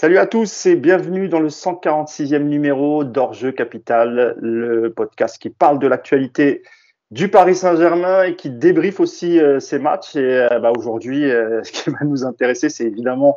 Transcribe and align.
Salut 0.00 0.16
à 0.16 0.24
tous 0.24 0.64
et 0.64 0.76
bienvenue 0.76 1.28
dans 1.28 1.40
le 1.40 1.50
146e 1.50 2.44
numéro 2.44 3.04
d'Orjeu 3.04 3.52
Capital, 3.52 4.34
le 4.40 4.88
podcast 4.88 5.36
qui 5.36 5.50
parle 5.50 5.78
de 5.78 5.86
l'actualité 5.86 6.62
du 7.10 7.28
Paris 7.28 7.54
Saint-Germain 7.54 8.22
et 8.22 8.34
qui 8.34 8.48
débriefe 8.48 8.98
aussi 8.98 9.38
euh, 9.38 9.60
ses 9.60 9.78
matchs. 9.78 10.16
Et 10.16 10.48
euh, 10.50 10.58
bah, 10.58 10.72
aujourd'hui, 10.74 11.30
euh, 11.30 11.62
ce 11.64 11.72
qui 11.72 11.90
va 11.90 11.98
nous 12.06 12.24
intéresser, 12.24 12.70
c'est 12.70 12.86
évidemment 12.86 13.36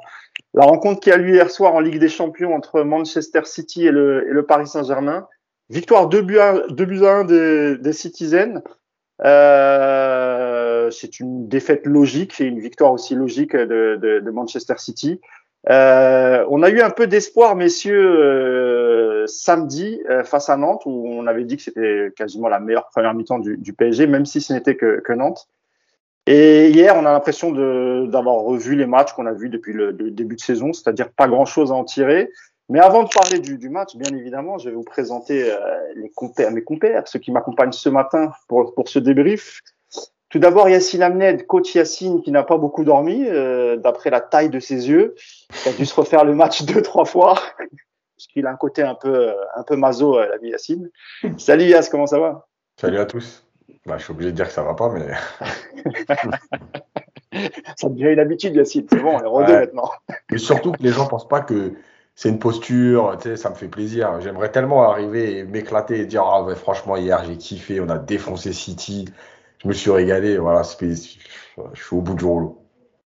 la 0.54 0.64
rencontre 0.64 1.02
qui 1.02 1.12
a 1.12 1.18
lieu 1.18 1.34
hier 1.34 1.52
soir 1.52 1.76
en 1.76 1.82
Ligue 1.82 2.00
des 2.00 2.08
Champions 2.08 2.56
entre 2.56 2.84
Manchester 2.84 3.42
City 3.44 3.88
et 3.88 3.92
le, 3.92 4.46
Paris 4.48 4.68
Saint-Germain. 4.68 5.28
Victoire 5.70 6.08
2 6.08 6.22
buts 6.22 6.40
à, 6.40 6.62
2 6.70 6.86
buts 6.86 7.04
à 7.04 7.16
1 7.16 7.24
des, 7.26 7.78
des 7.78 7.92
Citizens. 7.92 8.62
C'est 10.92 11.20
une 11.20 11.50
défaite 11.50 11.86
logique 11.86 12.40
et 12.40 12.46
une 12.46 12.62
victoire 12.62 12.94
aussi 12.94 13.16
logique 13.16 13.54
de 13.54 14.32
Manchester 14.32 14.76
City. 14.78 15.20
Euh, 15.70 16.46
on 16.50 16.62
a 16.62 16.70
eu 16.70 16.82
un 16.82 16.90
peu 16.90 17.08
d'espoir, 17.08 17.56
messieurs, 17.56 18.06
euh, 18.06 19.28
samedi 19.28 20.02
euh, 20.10 20.24
face 20.24 20.50
à 20.50 20.58
Nantes, 20.58 20.84
où 20.86 21.08
on 21.08 21.26
avait 21.26 21.46
dit 21.46 21.56
que 21.56 21.64
c'était 21.64 22.12
quasiment 22.16 22.50
la 22.50 22.60
meilleure 22.60 22.90
première 22.90 23.14
mi-temps 23.14 23.40
du, 23.40 23.58
du, 23.58 23.74
PSG, 23.74 24.08
même 24.08 24.26
si 24.26 24.42
ce 24.42 24.52
n'était 24.52 24.76
que, 24.76 25.00
que, 25.00 25.14
Nantes. 25.14 25.48
Et 26.28 26.70
hier, 26.70 26.96
on 26.98 27.06
a 27.06 27.12
l'impression 27.12 27.52
d'avoir 27.52 28.36
revu 28.36 28.76
les 28.76 28.86
matchs 28.86 29.14
qu'on 29.14 29.26
a 29.26 29.34
vus 29.34 29.50
depuis 29.50 29.74
le, 29.74 29.92
le, 29.92 30.12
début 30.12 30.36
de 30.36 30.42
saison, 30.42 30.74
c'est-à-dire 30.74 31.10
pas 31.12 31.28
grand-chose 31.28 31.72
à 31.72 31.76
en 31.76 31.84
tirer. 31.84 32.30
Mais 32.70 32.80
avant 32.80 33.04
de 33.04 33.10
parler 33.10 33.40
du, 33.40 33.58
du, 33.58 33.70
match, 33.70 33.96
bien 33.96 34.16
évidemment, 34.16 34.58
je 34.58 34.70
vais 34.70 34.76
vous 34.76 34.84
présenter 34.84 35.52
euh, 35.52 35.58
les 35.96 36.10
compères, 36.10 36.52
mes 36.52 36.64
compères, 36.64 37.08
ceux 37.08 37.20
qui 37.20 37.32
m'accompagnent 37.32 37.74
ce 37.74 37.90
matin 37.90 38.32
pour, 38.48 38.74
pour 38.74 38.88
ce 38.88 39.00
débrief. 39.00 39.62
Tout 40.34 40.40
d'abord, 40.40 40.68
Yacine 40.68 41.04
Amned, 41.04 41.46
coach 41.46 41.76
Yacine, 41.76 42.24
qui 42.24 42.32
n'a 42.32 42.42
pas 42.42 42.58
beaucoup 42.58 42.84
dormi, 42.84 43.24
euh, 43.28 43.78
d'après 43.78 44.10
la 44.10 44.20
taille 44.20 44.50
de 44.50 44.60
ses 44.60 44.90
yeux. 44.90 45.14
Il 45.64 45.70
a 45.70 45.74
dû 45.74 45.86
se 45.86 45.94
refaire 45.94 46.26
le 46.26 46.34
match 46.34 46.64
deux, 46.66 46.82
trois 46.82 47.06
fois, 47.06 47.36
parce 47.36 48.28
qu'il 48.34 48.48
a 48.48 48.50
un 48.50 48.56
côté 48.56 48.82
un 48.82 48.96
peu, 48.96 49.32
un 49.56 49.62
peu 49.62 49.76
maso, 49.76 50.18
euh, 50.18 50.28
l'ami 50.28 50.50
Yacine. 50.50 50.90
Salut 51.38 51.66
Yass, 51.66 51.88
comment 51.88 52.08
ça 52.08 52.18
va? 52.18 52.48
Salut 52.82 52.98
à 52.98 53.06
tous. 53.06 53.46
Bah, 53.86 54.00
je 54.00 54.06
suis 54.06 54.12
obligé 54.12 54.32
de 54.32 54.36
dire 54.36 54.48
que 54.48 54.54
ça 54.54 54.64
va 54.64 54.74
pas, 54.74 54.90
mais. 54.90 55.06
ça 57.78 57.90
devient 57.90 58.14
une 58.14 58.20
habitude, 58.20 58.56
Yacine. 58.56 58.88
C'est 58.90 59.04
bon, 59.04 59.16
on 59.16 59.24
est 59.24 59.28
rodé 59.28 59.54
ouais. 59.54 59.60
maintenant. 59.60 59.92
Et 60.32 60.40
surtout 60.40 60.72
que 60.72 60.82
les 60.82 60.90
gens 60.90 61.06
pensent 61.06 61.28
pas 61.28 61.42
que 61.42 61.74
c'est 62.16 62.30
une 62.30 62.40
posture, 62.40 63.20
tu 63.22 63.30
sais, 63.30 63.36
ça 63.36 63.52
me 63.52 63.56
fait 63.56 63.68
plaisir. 63.68 64.20
J'aimerais 64.20 64.52
tellement 64.52 64.90
arriver 64.90 65.38
et 65.38 65.44
m'éclater 65.44 66.00
et 66.00 66.06
dire, 66.08 66.24
ah 66.26 66.42
ouais, 66.42 66.56
franchement, 66.56 66.98
hier, 66.98 67.24
j'ai 67.24 67.38
kiffé, 67.38 67.80
on 67.80 67.90
a 67.90 68.00
défoncé 68.00 68.52
City 68.52 69.06
je 69.64 69.68
me 69.68 69.74
suis 69.74 69.92
régalé. 69.92 70.38
Voilà, 70.38 70.64
je 70.64 70.86
suis 70.86 71.96
au 71.96 72.02
bout 72.02 72.16
du 72.16 72.26
rouleau. 72.26 72.60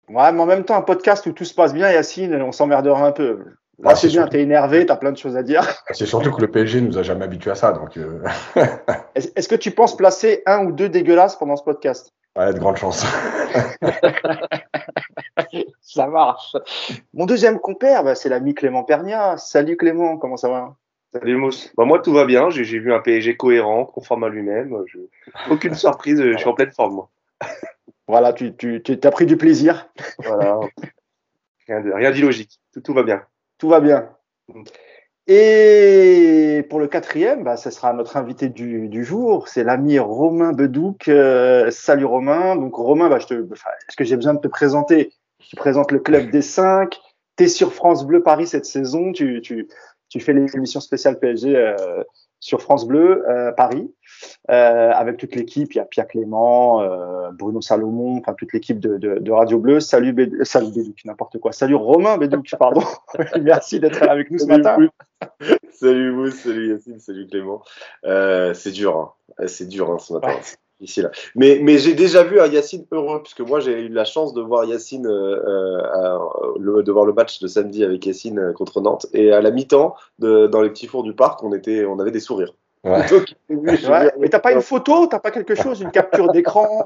Ouais, 0.10 0.32
mais 0.32 0.42
en 0.42 0.46
même 0.46 0.64
temps, 0.64 0.76
un 0.76 0.82
podcast 0.82 1.26
où 1.26 1.32
tout 1.32 1.46
se 1.46 1.54
passe 1.54 1.74
bien, 1.74 1.92
Yacine, 1.92 2.42
on 2.42 2.52
s'emmerdera 2.52 3.08
un 3.08 3.12
peu. 3.12 3.40
Là, 3.80 3.92
ah, 3.92 3.96
c'est 3.96 4.10
bien, 4.10 4.28
t'es 4.28 4.42
énervé, 4.42 4.86
t'as 4.86 4.98
plein 4.98 5.12
de 5.12 5.18
choses 5.18 5.36
à 5.36 5.42
dire. 5.42 5.68
C'est 5.92 6.06
surtout 6.06 6.32
que 6.32 6.42
le 6.42 6.52
PSG 6.52 6.82
nous 6.82 7.00
a 7.00 7.04
jamais 7.04 7.26
habitués 7.26 7.52
à 7.52 7.56
ça. 7.56 7.72
Donc, 7.72 7.98
euh... 7.98 8.24
Est-ce 9.16 9.48
que 9.48 9.56
tu 9.56 9.72
penses 9.72 9.98
placer 9.98 10.44
un 10.46 10.66
ou 10.66 10.72
deux 10.72 10.90
dégueulasses 10.90 11.38
pendant 11.38 11.56
ce 11.56 11.64
podcast? 11.64 12.14
Ouais, 12.38 12.54
de 12.54 12.60
grandes 12.60 12.78
chances. 12.78 13.04
ça 15.82 16.08
marche. 16.08 16.56
Mon 17.14 17.26
deuxième 17.26 17.60
compère, 17.60 18.04
bah, 18.04 18.14
c'est 18.14 18.30
l'ami 18.30 18.54
Clément 18.54 18.84
Pernia. 18.84 19.38
Salut 19.38 19.76
Clément, 19.76 20.18
comment 20.18 20.38
ça 20.38 20.50
va? 20.50 20.76
Salut 21.14 21.38
Mousse. 21.38 21.72
Bah, 21.78 21.86
moi, 21.86 22.00
tout 22.00 22.12
va 22.12 22.26
bien. 22.26 22.50
J'ai 22.50 22.80
vu 22.80 22.92
un 22.92 23.00
PSG 23.00 23.38
cohérent, 23.38 23.86
conforme 23.86 24.24
à 24.24 24.30
lui-même. 24.30 24.76
Je... 24.88 24.98
Aucune 25.52 25.76
surprise. 25.76 26.20
Je 26.20 26.38
suis 26.38 26.48
en 26.48 26.54
pleine 26.54 26.72
forme, 26.72 26.96
moi. 26.96 27.10
Voilà, 28.06 28.34
tu, 28.34 28.54
tu, 28.56 28.84
tu 28.84 29.00
as 29.02 29.12
pris 29.12 29.26
du 29.26 29.38
plaisir. 29.38 29.90
Voilà. 30.20 30.60
Rien 31.70 32.12
d'illogique. 32.12 32.60
Tout, 32.74 32.82
tout 32.82 32.94
va 32.94 33.04
bien. 33.04 33.24
Tout 33.58 33.70
va 33.70 33.80
bien. 33.80 34.10
Et 35.28 36.66
pour 36.70 36.82
le 36.82 36.88
quatrième, 36.88 37.46
bah, 37.46 37.56
ce 37.56 37.70
sera 37.70 37.94
notre 37.94 38.18
invité 38.18 38.50
du, 38.50 38.90
du 38.90 39.06
jour. 39.06 39.48
C'est 39.48 39.64
l'ami 39.64 40.00
Romain 40.00 40.52
Bedouk. 40.52 41.08
Euh, 41.08 41.72
salut 41.72 42.04
Romain. 42.04 42.58
Donc 42.58 42.76
Romain, 42.76 43.08
bah, 43.08 43.20
est-ce 43.20 43.96
que 43.96 44.04
j'ai 44.04 44.18
besoin 44.18 44.34
de 44.34 44.42
te 44.42 44.50
présenter? 44.50 45.14
Tu 45.40 45.56
présentes 45.56 45.94
le 45.94 46.00
club 46.00 46.30
des 46.30 46.42
cinq. 46.42 47.00
Tu 47.38 47.46
es 47.46 47.48
sur 47.48 47.74
France 47.74 48.06
Bleu 48.06 48.22
Paris 48.22 48.48
cette 48.48 48.66
saison. 48.66 49.14
Tu, 49.14 49.40
tu, 49.42 49.70
tu 50.14 50.20
fais 50.20 50.34
l'émission 50.34 50.80
spéciale 50.80 51.18
PSG 51.18 51.56
euh, 51.56 52.04
sur 52.40 52.62
France 52.62 52.86
Bleu 52.88 53.28
euh, 53.28 53.52
Paris 53.52 53.92
euh, 54.52 54.92
avec 54.92 55.18
toute 55.18 55.34
l'équipe. 55.34 55.74
Il 55.74 55.78
y 55.78 55.82
a 55.82 55.86
Pierre 55.86 56.08
Clément, 56.08 56.88
Bruno 57.32 57.62
Salomon, 57.62 58.20
enfin 58.20 58.36
toute 58.36 58.54
l'équipe 58.54 58.80
de, 58.80 59.00
de, 59.00 59.18
de, 59.18 59.32
Radio 59.32 59.58
Bleu. 59.58 59.80
Salut, 59.80 60.14
Bédou, 60.14 60.44
salut 60.44 60.72
Bédouc, 60.72 61.04
n'importe 61.06 61.40
quoi. 61.40 61.52
Salut 61.52 61.74
Romain 61.74 62.18
Bédouc, 62.20 62.48
pardon. 62.60 62.84
Merci 63.42 63.80
d'être 63.80 64.04
avec 64.04 64.30
nous 64.30 64.38
ce 64.38 64.46
salut 64.46 64.62
matin. 64.62 64.78
Vous. 64.78 65.56
Salut 65.72 66.12
vous, 66.12 66.30
salut 66.30 66.74
Yacine, 66.74 67.00
salut 67.00 67.26
Clément. 67.26 67.64
c'est 68.04 68.72
dur, 68.72 69.16
hein. 69.40 69.48
c'est 69.48 69.68
dur 69.68 69.90
hein, 69.90 69.98
ce 69.98 70.14
matin. 70.14 70.28
Ouais 70.28 70.42
ici 70.84 71.02
là. 71.02 71.12
Mais, 71.36 71.60
mais 71.62 71.78
j'ai 71.78 71.94
déjà 71.94 72.24
vu 72.24 72.40
un 72.40 72.48
Yacine 72.48 72.86
heureux, 72.92 73.22
puisque 73.24 73.42
moi 73.42 73.60
j'ai 73.60 73.82
eu 73.82 73.90
la 73.90 74.06
chance 74.06 74.34
de 74.34 74.42
voir 74.42 74.66
Yacine, 74.66 75.08
euh, 75.08 75.82
à, 75.82 76.20
le, 76.60 76.84
de 76.84 76.92
voir 76.92 77.06
le 77.06 77.14
match 77.14 77.40
de 77.40 77.48
samedi 77.48 77.84
avec 77.84 78.06
Yacine 78.06 78.54
contre 78.54 78.82
Nantes. 78.82 79.08
Et 79.14 79.32
à 79.32 79.42
la 79.42 79.52
mi-temps, 79.52 79.96
dans 80.20 80.62
les 80.62 80.70
petits 80.70 80.88
fours 80.88 81.04
du 81.04 81.14
parc, 81.14 81.44
on, 81.44 81.54
était, 81.54 81.86
on 81.86 82.00
avait 82.00 82.12
des 82.12 82.20
sourires. 82.20 82.54
Ouais. 82.84 83.06
Donc, 83.10 83.34
ouais. 83.50 84.12
Mais 84.20 84.30
t'as 84.30 84.40
pas 84.40 84.52
une 84.52 84.62
photo, 84.62 85.08
t'as 85.08 85.20
pas 85.20 85.32
quelque 85.32 85.56
chose, 85.56 85.82
une 85.82 85.92
capture 85.92 86.32
d'écran 86.32 86.86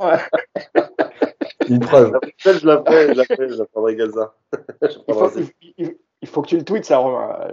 Une 1.67 1.79
preuve. 1.79 2.13
Je 2.37 2.65
la 2.65 2.83
ferai, 2.83 3.07
je 3.09 3.13
la 3.13 3.23
ferai, 3.25 3.49
je 3.49 3.55
la 3.55 3.65
prendrai 3.65 3.95
Gaza. 3.95 4.33
il, 4.81 5.13
faut, 5.13 5.31
il, 5.77 5.95
il, 6.27 6.31
faut 6.31 6.41
que 6.41 6.47
tu 6.47 6.57
le 6.57 6.63
tweets, 6.63 6.85
ça, 6.85 6.97
Romain. 6.97 7.47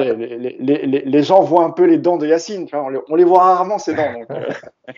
Les, 0.00 0.14
les, 0.26 0.58
les, 0.58 0.86
les, 0.86 1.22
gens 1.22 1.42
voient 1.42 1.64
un 1.64 1.70
peu 1.70 1.84
les 1.84 1.98
dents 1.98 2.16
de 2.16 2.26
Yacine. 2.26 2.66
Tu 2.66 2.76
vois, 2.76 2.84
on, 2.84 2.88
les, 2.88 3.00
on 3.08 3.16
les 3.16 3.24
voit 3.24 3.42
rarement, 3.42 3.78
ces 3.78 3.94
dents. 3.94 4.12
Donc, 4.12 4.30
euh... 4.30 4.48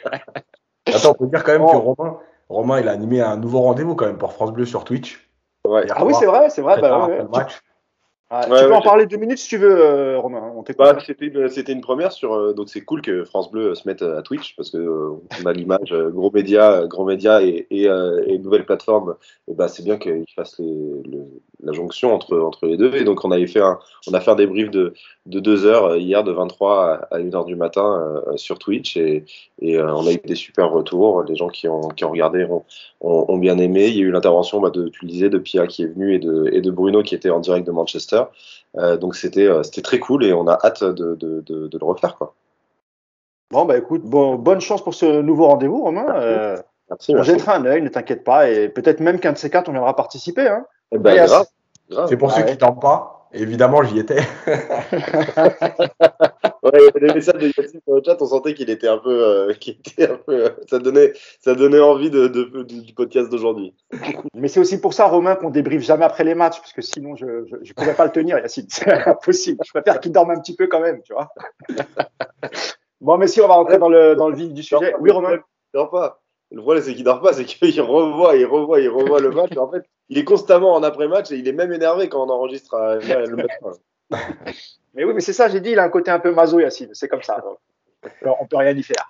Attends, 0.86 1.10
on 1.10 1.14
peut 1.14 1.26
dire 1.26 1.42
quand 1.44 1.53
même 1.53 1.62
oh. 1.62 1.70
que 1.70 1.76
Romain, 1.76 2.19
Romain, 2.48 2.80
il 2.80 2.88
a 2.88 2.92
animé 2.92 3.20
un 3.20 3.36
nouveau 3.36 3.60
rendez-vous 3.60 3.94
quand 3.94 4.06
même 4.06 4.19
pour 4.19 4.32
France 4.32 4.53
Bleu 4.53 4.64
sur 4.64 4.84
Twitch. 4.84 5.30
Ouais. 5.66 5.84
Ah 5.91 6.04
oui, 6.04 6.14
c'est 6.14 6.26
vrai, 6.26 6.50
c'est 6.50 6.62
vrai. 6.62 6.80
Bah, 6.80 7.06
ouais, 7.06 7.22
match. 7.32 7.62
Ah, 8.34 8.48
ouais, 8.48 8.62
tu 8.62 8.66
peux 8.66 8.75
en 8.75 8.81
parler 8.81 9.04
deux 9.04 9.19
minutes 9.19 9.37
si 9.37 9.48
tu 9.48 9.59
veux, 9.59 9.78
euh, 9.78 10.19
Romain. 10.19 10.54
Bah, 10.78 10.97
c'était 11.04 11.26
une, 11.26 11.50
une, 11.69 11.81
première 11.82 12.12
sur. 12.12 12.32
Euh, 12.32 12.54
donc 12.54 12.70
c'est 12.70 12.81
cool 12.81 13.03
que 13.03 13.25
France 13.25 13.50
Bleu 13.50 13.75
se 13.75 13.87
mette 13.87 14.00
à 14.00 14.22
Twitch 14.22 14.56
parce 14.56 14.70
que 14.70 14.78
euh, 14.78 15.10
on 15.43 15.47
a 15.47 15.53
l'image 15.53 15.93
euh, 15.93 16.09
gros 16.09 16.31
média, 16.31 16.87
gros 16.87 17.04
média 17.04 17.42
et, 17.42 17.66
et, 17.71 17.82
et 17.82 18.38
nouvelle 18.38 18.65
plateforme. 18.65 19.16
Et 19.48 19.54
bah 19.54 19.69
c'est 19.69 19.82
bien 19.82 19.98
qu'ils 19.98 20.25
fassent 20.34 20.59
les, 20.59 20.65
le, 20.65 21.25
la 21.62 21.75
jonction 21.75 22.15
entre 22.15 22.38
entre 22.38 22.65
les 22.65 22.78
deux. 22.78 22.94
Et 22.94 23.04
donc 23.04 23.22
on 23.22 23.32
avait 23.32 23.47
fait 23.47 23.60
un, 23.60 23.78
on 24.09 24.15
a 24.15 24.21
fait 24.21 24.31
un 24.31 24.37
débrief 24.37 24.71
de 24.71 24.94
de 25.26 25.38
deux 25.38 25.66
heures 25.66 25.97
hier 25.97 26.25
de 26.25 26.32
23 26.32 27.09
à 27.10 27.19
1 27.19 27.34
heure 27.34 27.44
du 27.44 27.54
matin 27.54 28.22
sur 28.37 28.59
Twitch 28.59 28.97
et, 28.97 29.25
et 29.60 29.81
on 29.81 30.06
a 30.06 30.12
eu 30.12 30.21
des 30.25 30.34
super 30.34 30.71
retours. 30.71 31.22
Les 31.25 31.37
gens 31.37 31.48
qui 31.48 31.69
ont 31.69 31.88
qui 31.88 32.06
ont 32.06 32.10
regardé 32.10 32.44
ont, 32.44 32.65
ont, 33.03 33.26
ont 33.28 33.38
bien 33.38 33.59
aimé. 33.59 33.88
Il 33.88 33.97
y 33.97 34.00
a 34.00 34.04
eu 34.04 34.10
l'intervention 34.10 34.60
bah, 34.60 34.71
de 34.71 34.88
tu 34.88 35.04
le 35.04 35.10
disais 35.10 35.28
de 35.28 35.38
Pia 35.38 35.66
qui 35.66 35.82
est 35.82 35.87
venu 35.87 36.15
et 36.15 36.19
de 36.19 36.48
et 36.50 36.62
de 36.62 36.71
Bruno 36.71 37.03
qui 37.03 37.15
était 37.15 37.31
en 37.31 37.41
direct 37.41 37.66
de 37.66 37.72
Manchester. 37.72 38.22
Euh, 38.77 38.97
donc 38.97 39.15
c'était 39.15 39.47
euh, 39.47 39.62
c'était 39.62 39.83
très 39.83 39.99
cool 39.99 40.25
et 40.25 40.33
on 40.33 40.47
a 40.49 40.59
hâte 40.65 40.83
de, 40.83 41.15
de, 41.15 41.41
de, 41.41 41.69
de, 41.69 41.78
le 41.78 41.84
refaire 41.84 42.16
quoi. 42.16 42.34
Bon 43.50 43.65
bah 43.65 43.77
écoute, 43.77 44.03
bon, 44.03 44.37
bonne 44.37 44.60
chance 44.60 44.83
pour 44.83 44.94
ce 44.94 45.21
nouveau 45.21 45.47
rendez-vous 45.47 45.83
Romain. 45.83 46.06
Euh, 46.16 46.56
merci, 46.88 47.15
on 47.15 47.22
jettera 47.22 47.56
un 47.56 47.65
œil, 47.66 47.83
ne 47.83 47.88
t'inquiète 47.88 48.25
pas 48.25 48.49
et 48.49 48.69
peut-être 48.69 49.00
même 49.00 49.21
qu'un 49.21 49.33
de 49.33 49.38
ces 49.38 49.50
quatre 49.50 49.69
on 49.69 49.72
viendra 49.72 49.94
participer. 49.94 50.49
Hein. 50.49 50.65
Eh 50.91 50.99
ben, 50.99 51.15
grave, 51.27 51.47
grave. 51.91 52.06
C'est 52.09 52.16
pour 52.16 52.31
ah, 52.31 52.37
ceux 52.37 52.43
ouais. 52.43 52.50
qui 52.53 52.59
t'en 52.59 52.72
pas. 52.72 53.22
Évidemment, 53.34 53.82
j'y 53.82 53.98
étais. 53.98 54.20
ouais, 56.62 57.00
des 57.00 57.15
messages 57.15 57.41
de 57.41 57.47
Yacine 57.47 57.81
sur 57.82 57.94
le 57.94 58.03
chat, 58.04 58.20
on 58.20 58.26
sentait 58.26 58.53
qu'il 58.54 58.69
était 58.69 58.88
un 58.88 58.98
peu, 58.98 59.10
euh, 59.10 59.53
qu'il 59.60 59.78
était 59.78 60.10
un 60.10 60.16
peu, 60.16 60.45
euh, 60.45 60.51
ça 60.68 60.78
donnait, 60.78 61.12
ça 61.41 61.54
donnait 61.54 61.80
envie 61.80 62.10
de, 62.10 62.27
de, 62.27 62.45
de 62.45 62.62
du 62.62 62.92
podcast 62.95 63.30
d'aujourd'hui. 63.30 63.74
Mais 64.34 64.48
c'est 64.48 64.60
aussi 64.60 64.80
pour 64.80 64.92
ça, 64.95 65.06
Romain, 65.06 65.34
qu'on 65.36 65.51
débriefe 65.51 65.83
jamais 65.83 66.04
après 66.04 66.24
les 66.24 66.34
matchs, 66.34 66.59
parce 66.59 66.72
que 66.72 66.83
sinon, 66.83 67.16
je, 67.16 67.45
je, 67.47 67.56
je 67.62 67.72
pourrais 67.72 67.95
pas 67.95 68.04
le 68.04 68.12
tenir, 68.12 68.39
Yacine. 68.39 68.66
C'est 68.71 68.91
impossible. 69.06 69.59
Je 69.65 69.71
préfère 69.71 70.01
qu'il 70.01 70.12
dorme 70.12 70.30
un 70.30 70.41
petit 70.41 70.54
peu 70.54 70.66
quand 70.66 70.80
même, 70.80 71.01
tu 71.03 71.15
vois. 71.15 71.28
bon, 73.01 73.16
mais 73.18 73.27
si 73.27 73.41
on 73.41 73.48
va 73.48 73.54
rentrer 73.54 73.78
dans 73.78 73.89
le, 73.89 74.15
dans 74.15 74.28
le 74.28 74.36
vif 74.36 74.53
du 74.53 74.62
sujet. 74.62 74.95
Oui, 75.01 75.10
Romain. 75.10 75.39
Non, 75.74 75.86
pas. 75.86 76.22
Le 76.53 76.60
problème, 76.60 76.84
c'est 76.84 76.95
qu'il 76.95 77.04
dort 77.04 77.21
pas, 77.21 77.33
c'est 77.33 77.45
qu'il 77.45 77.81
revoit, 77.81 78.37
il 78.37 78.45
revoit, 78.45 78.81
il 78.81 78.89
revoit 78.89 79.21
le 79.21 79.31
match. 79.31 79.57
en 79.57 79.71
fait, 79.71 79.84
il 80.10 80.19
est 80.19 80.25
constamment 80.25 80.75
en 80.75 80.83
après-match 80.83 81.31
et 81.33 81.37
il 81.37 81.49
est 81.49 81.53
même 81.53 81.72
énervé 81.72 82.09
quand 82.09 82.25
on 82.27 82.31
enregistre 82.31 82.75
euh, 82.75 83.27
le 83.27 83.37
matin. 83.37 83.72
mais 84.95 85.04
oui, 85.04 85.15
mais 85.15 85.21
c'est 85.21 85.33
ça, 85.33 85.49
j'ai 85.49 85.60
dit, 85.60 85.71
il 85.71 85.78
a 85.78 85.84
un 85.84 85.89
côté 85.89 86.10
un 86.10 86.19
peu 86.19 86.33
maso, 86.33 86.60
Yacine. 86.60 86.91
C'est 86.93 87.09
comme 87.09 87.22
ça. 87.22 87.41
Donc. 87.43 87.59
On 88.41 88.47
peut 88.47 88.57
rien 88.57 88.72
y 88.72 88.83
faire. 88.83 89.09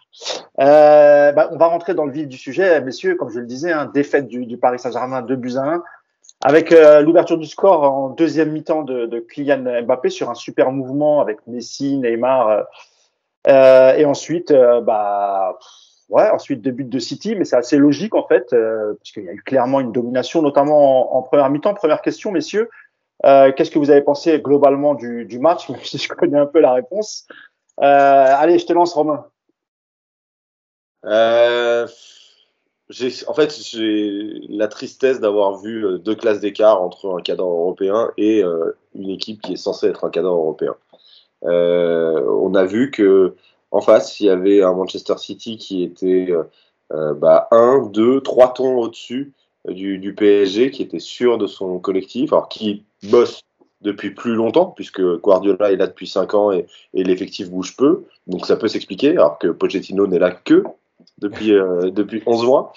Euh, 0.61 1.33
bah, 1.33 1.49
on 1.51 1.57
va 1.57 1.67
rentrer 1.67 1.95
dans 1.95 2.05
le 2.05 2.13
vif 2.13 2.29
du 2.29 2.37
sujet, 2.37 2.81
messieurs. 2.83 3.17
Comme 3.17 3.31
je 3.31 3.41
le 3.41 3.47
disais, 3.47 3.73
hein, 3.73 3.91
défaite 3.93 4.29
du, 4.29 4.47
du 4.47 4.59
Paris 4.59 4.79
Saint-Germain 4.79 5.23
2 5.23 5.37
buts 5.37 5.57
à 5.57 5.63
1, 5.63 5.83
avec 6.45 6.73
euh, 6.73 7.01
l'ouverture 7.01 7.39
du 7.39 7.47
score 7.47 7.83
en 7.85 8.11
deuxième 8.11 8.53
mi-temps 8.53 8.83
de, 8.83 9.07
de, 9.07 9.19
Kylian 9.19 9.83
Mbappé 9.85 10.11
sur 10.11 10.29
un 10.29 10.35
super 10.35 10.71
mouvement 10.71 11.21
avec 11.21 11.39
Messi, 11.47 11.97
Neymar, 11.97 12.67
euh, 13.49 13.95
et 13.95 14.05
ensuite, 14.05 14.53
bah 14.53 15.59
ouais, 16.13 16.31
ensuite 16.31 16.63
deux 16.63 16.71
buts 16.71 16.85
de 16.85 16.99
City, 16.99 17.35
mais 17.35 17.45
c'est 17.45 17.57
assez 17.57 17.77
logique 17.77 18.15
en 18.15 18.27
fait, 18.27 18.53
euh, 18.53 18.95
parce 18.95 19.11
qu'il 19.11 19.25
y 19.25 19.29
a 19.29 19.33
eu 19.33 19.43
clairement 19.43 19.81
une 19.81 19.93
domination, 19.93 20.43
notamment 20.43 21.17
en, 21.17 21.23
première 21.23 21.51
mi-temps. 21.51 21.75
Première 21.75 22.03
question, 22.03 22.31
messieurs, 22.31 22.71
Qu'est-ce 23.25 23.71
que 23.71 23.79
vous 23.79 23.91
avez 23.91 24.03
pensé 24.03 24.41
globalement 24.41 24.95
du, 24.95 25.39
match, 25.39 25.71
si 25.85 25.99
je 25.99 26.09
connais 26.09 26.39
un 26.39 26.47
peu 26.47 26.61
la 26.61 26.73
réponse? 26.73 27.27
Allez, 27.79 28.59
je 28.59 28.67
te 28.67 28.73
lance, 28.73 28.95
Romain. 28.95 29.27
Euh, 31.05 31.87
en 33.27 33.35
fait, 33.35 33.59
j'ai 33.61 34.41
la 34.49 34.69
tristesse 34.69 35.21
d'avoir 35.21 35.59
vu 35.59 35.85
euh, 35.85 35.99
deux 35.99 36.15
classes 36.15 36.41
d'écart 36.41 36.83
entre 36.83 37.17
un 37.17 37.23
cadre 37.23 37.45
européen 37.45 38.11
et 38.17 38.43
euh, 38.43 38.77
une 38.95 39.11
équipe 39.11 39.41
qui 39.41 39.55
est 39.55 39.57
censée 39.57 39.87
être 39.87 40.05
un 40.05 40.11
cadre 40.11 40.29
européen. 40.29 40.75
Euh, 41.45 42.23
on 42.41 42.55
a 42.55 42.65
vu 42.65 42.91
que 42.91 43.35
en 43.73 43.81
face, 43.81 44.21
il 44.21 44.27
y 44.27 44.31
avait 44.31 44.63
un 44.63 44.75
Manchester 44.75 45.19
City 45.19 45.57
qui 45.57 45.83
était 45.83 46.29
euh, 46.93 47.15
bah, 47.15 47.49
un, 47.51 47.87
deux, 47.87 48.21
trois 48.21 48.53
tons 48.53 48.77
au-dessus 48.77 49.33
du, 49.67 49.99
du, 49.99 50.15
PSG, 50.15 50.71
qui 50.71 50.83
était 50.83 50.99
sûr 50.99 51.39
de 51.39 51.47
son 51.47 51.79
collectif, 51.79 52.33
alors 52.33 52.49
qui 52.49 52.85
bosse 53.05 53.41
depuis 53.81 54.11
plus 54.11 54.35
longtemps, 54.35 54.67
puisque 54.67 55.03
Guardiola 55.21 55.73
est 55.73 55.77
là 55.77 55.87
depuis 55.87 56.07
cinq 56.07 56.35
ans 56.35 56.53
et, 56.53 56.67
et 56.95 57.03
l'effectif 57.03 57.51
bouge 57.51 57.77
peu, 57.77 58.05
donc 58.27 58.47
ça 58.47 58.57
peut 58.57 58.69
s'expliquer, 58.69 59.13
alors 59.13 59.39
que 59.39 59.49
Pochettino 59.49 60.07
n'est 60.07 60.19
là 60.19 60.31
que 60.31 60.65
depuis, 61.19 61.53
euh, 61.53 61.91
depuis 61.91 62.23
11 62.27 62.45
mois. 62.45 62.73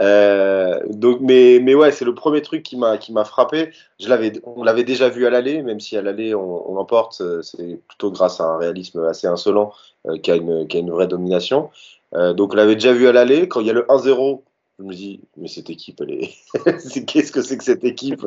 Euh, 0.00 0.80
donc, 0.90 1.20
mais, 1.20 1.58
mais 1.62 1.74
ouais, 1.74 1.90
c'est 1.90 2.04
le 2.04 2.14
premier 2.14 2.42
truc 2.42 2.62
qui 2.62 2.76
m'a 2.76 2.98
qui 2.98 3.12
m'a 3.12 3.24
frappé. 3.24 3.70
Je 3.98 4.08
l'avais, 4.08 4.32
on 4.44 4.62
l'avait 4.62 4.84
déjà 4.84 5.08
vu 5.08 5.26
à 5.26 5.30
l'aller, 5.30 5.62
même 5.62 5.80
si 5.80 5.96
à 5.96 6.02
l'aller 6.02 6.34
on, 6.34 6.70
on 6.70 6.76
emporte, 6.76 7.20
euh, 7.20 7.42
c'est 7.42 7.80
plutôt 7.88 8.10
grâce 8.10 8.40
à 8.40 8.44
un 8.44 8.58
réalisme 8.58 9.04
assez 9.04 9.26
insolent 9.26 9.72
euh, 10.06 10.18
qui 10.18 10.30
a 10.30 10.36
une 10.36 10.66
qui 10.68 10.76
a 10.76 10.80
une 10.80 10.90
vraie 10.90 11.06
domination. 11.06 11.70
Euh, 12.14 12.34
donc, 12.34 12.52
on 12.52 12.56
l'avait 12.56 12.74
déjà 12.74 12.92
vu 12.92 13.08
à 13.08 13.12
l'aller. 13.12 13.48
Quand 13.48 13.60
il 13.60 13.66
y 13.66 13.70
a 13.70 13.72
le 13.72 13.82
1-0, 13.88 14.42
je 14.78 14.84
me 14.84 14.92
dis, 14.92 15.20
mais 15.36 15.48
cette 15.48 15.70
équipe, 15.70 16.00
elle 16.02 16.10
est, 16.12 16.34
qu'est-ce 17.06 17.32
que 17.32 17.42
c'est 17.42 17.56
que 17.56 17.64
cette 17.64 17.84
équipe? 17.84 18.26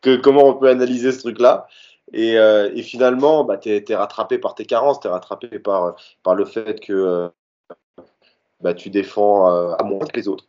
Que 0.00 0.16
comment 0.16 0.46
on 0.46 0.54
peut 0.54 0.68
analyser 0.68 1.12
ce 1.12 1.20
truc-là? 1.20 1.66
Et, 2.12 2.34
et, 2.34 2.82
finalement, 2.82 3.44
bah, 3.44 3.56
tu 3.56 3.70
es, 3.70 3.94
rattrapé 3.94 4.38
par 4.38 4.56
tes 4.56 4.64
carences, 4.64 4.98
tu 4.98 5.06
es 5.06 5.10
rattrapé 5.10 5.60
par, 5.60 5.94
par 6.24 6.34
le 6.34 6.44
fait 6.44 6.80
que 6.80 7.30
bah, 8.60 8.74
tu 8.74 8.90
défends 8.90 9.50
euh, 9.50 9.74
à 9.78 9.82
moins 9.84 10.06
que 10.06 10.16
les 10.16 10.28
autres. 10.28 10.44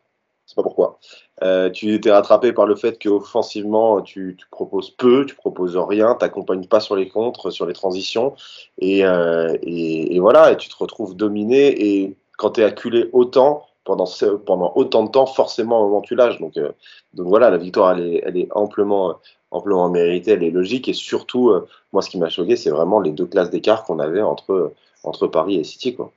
Je 0.45 0.51
sais 0.51 0.55
pas 0.55 0.63
pourquoi. 0.63 0.99
Euh, 1.43 1.69
tu 1.69 1.93
étais 1.93 2.11
rattrapé 2.11 2.51
par 2.51 2.65
le 2.65 2.75
fait 2.75 3.01
qu'offensivement, 3.01 4.01
tu, 4.01 4.35
tu 4.37 4.45
proposes 4.51 4.89
peu, 4.89 5.25
tu 5.25 5.33
proposes 5.33 5.77
rien, 5.77 6.15
tu 6.19 6.25
n'accompagnes 6.25 6.67
pas 6.67 6.81
sur 6.81 6.95
les 6.95 7.07
contres, 7.07 7.51
sur 7.51 7.65
les 7.65 7.73
transitions. 7.73 8.33
Et, 8.77 9.05
euh, 9.05 9.55
et, 9.63 10.19
voilà, 10.19 10.51
et 10.51 10.57
tu 10.57 10.67
te 10.67 10.75
retrouves 10.77 11.15
dominé. 11.15 11.67
Et 12.01 12.17
quand 12.37 12.51
tu 12.51 12.61
es 12.61 12.63
acculé 12.65 13.09
autant, 13.13 13.65
pendant, 13.85 14.07
pendant 14.45 14.73
autant 14.75 15.03
de 15.03 15.09
temps, 15.11 15.25
forcément, 15.25 15.81
au 15.81 15.85
moment 15.85 16.01
tu 16.01 16.15
lâches. 16.15 16.39
Donc, 16.39 16.57
euh, 16.57 16.71
donc 17.13 17.27
voilà, 17.27 17.49
la 17.49 17.57
victoire, 17.57 17.97
elle 17.97 18.15
est, 18.15 18.23
elle 18.25 18.37
est 18.37 18.49
amplement, 18.51 19.19
amplement 19.51 19.89
méritée, 19.89 20.31
elle 20.31 20.43
est 20.43 20.51
logique. 20.51 20.89
Et 20.89 20.93
surtout, 20.93 21.49
euh, 21.49 21.65
moi, 21.93 22.01
ce 22.01 22.09
qui 22.09 22.17
m'a 22.17 22.29
choqué, 22.29 22.57
c'est 22.57 22.71
vraiment 22.71 22.99
les 22.99 23.11
deux 23.11 23.25
classes 23.25 23.51
d'écart 23.51 23.85
qu'on 23.85 23.99
avait 23.99 24.21
entre, 24.21 24.73
entre 25.03 25.27
Paris 25.27 25.55
et 25.55 25.63
City. 25.63 25.95
Quoi. 25.95 26.11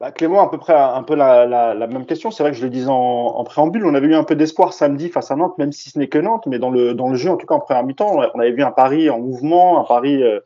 Bah, 0.00 0.10
Clément, 0.10 0.42
à 0.42 0.50
peu 0.50 0.58
près 0.58 0.74
un 0.74 1.02
peu 1.04 1.14
la, 1.14 1.46
la, 1.46 1.72
la 1.72 1.86
même 1.86 2.04
question. 2.04 2.30
C'est 2.30 2.42
vrai 2.42 2.52
que 2.52 2.58
je 2.58 2.64
le 2.64 2.70
disais 2.70 2.88
en, 2.88 2.94
en, 2.94 3.44
préambule, 3.44 3.86
on 3.86 3.94
avait 3.94 4.08
eu 4.08 4.14
un 4.14 4.24
peu 4.24 4.34
d'espoir 4.34 4.72
samedi 4.72 5.08
face 5.08 5.30
à 5.30 5.36
Nantes, 5.36 5.56
même 5.56 5.72
si 5.72 5.90
ce 5.90 5.98
n'est 5.98 6.08
que 6.08 6.18
Nantes, 6.18 6.46
mais 6.46 6.58
dans 6.58 6.70
le, 6.70 6.94
dans 6.94 7.08
le 7.08 7.14
jeu, 7.14 7.30
en 7.30 7.36
tout 7.36 7.46
cas 7.46 7.54
en 7.54 7.60
première 7.60 7.84
mi-temps, 7.84 8.20
on 8.34 8.40
avait 8.40 8.52
vu 8.52 8.62
un 8.62 8.72
Paris 8.72 9.08
en 9.08 9.20
mouvement, 9.20 9.80
un 9.80 9.84
Paris 9.84 10.22
euh, 10.22 10.40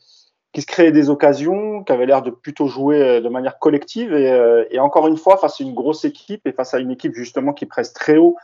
qui 0.52 0.62
se 0.62 0.66
créait 0.66 0.92
des 0.92 1.10
occasions, 1.10 1.82
qui 1.82 1.92
avait 1.92 2.06
l'air 2.06 2.22
de 2.22 2.30
plutôt 2.30 2.66
jouer 2.66 3.02
euh, 3.02 3.20
de 3.20 3.28
manière 3.28 3.58
collective. 3.58 4.12
Et, 4.12 4.30
euh, 4.30 4.64
et, 4.70 4.78
encore 4.80 5.08
une 5.08 5.16
fois, 5.16 5.36
face 5.36 5.60
à 5.60 5.64
une 5.64 5.74
grosse 5.74 6.04
équipe 6.04 6.46
et 6.46 6.52
face 6.52 6.74
à 6.74 6.78
une 6.78 6.90
équipe 6.90 7.14
justement 7.14 7.52
qui 7.52 7.66
presse 7.66 7.92
très 7.92 8.16
haut, 8.16 8.36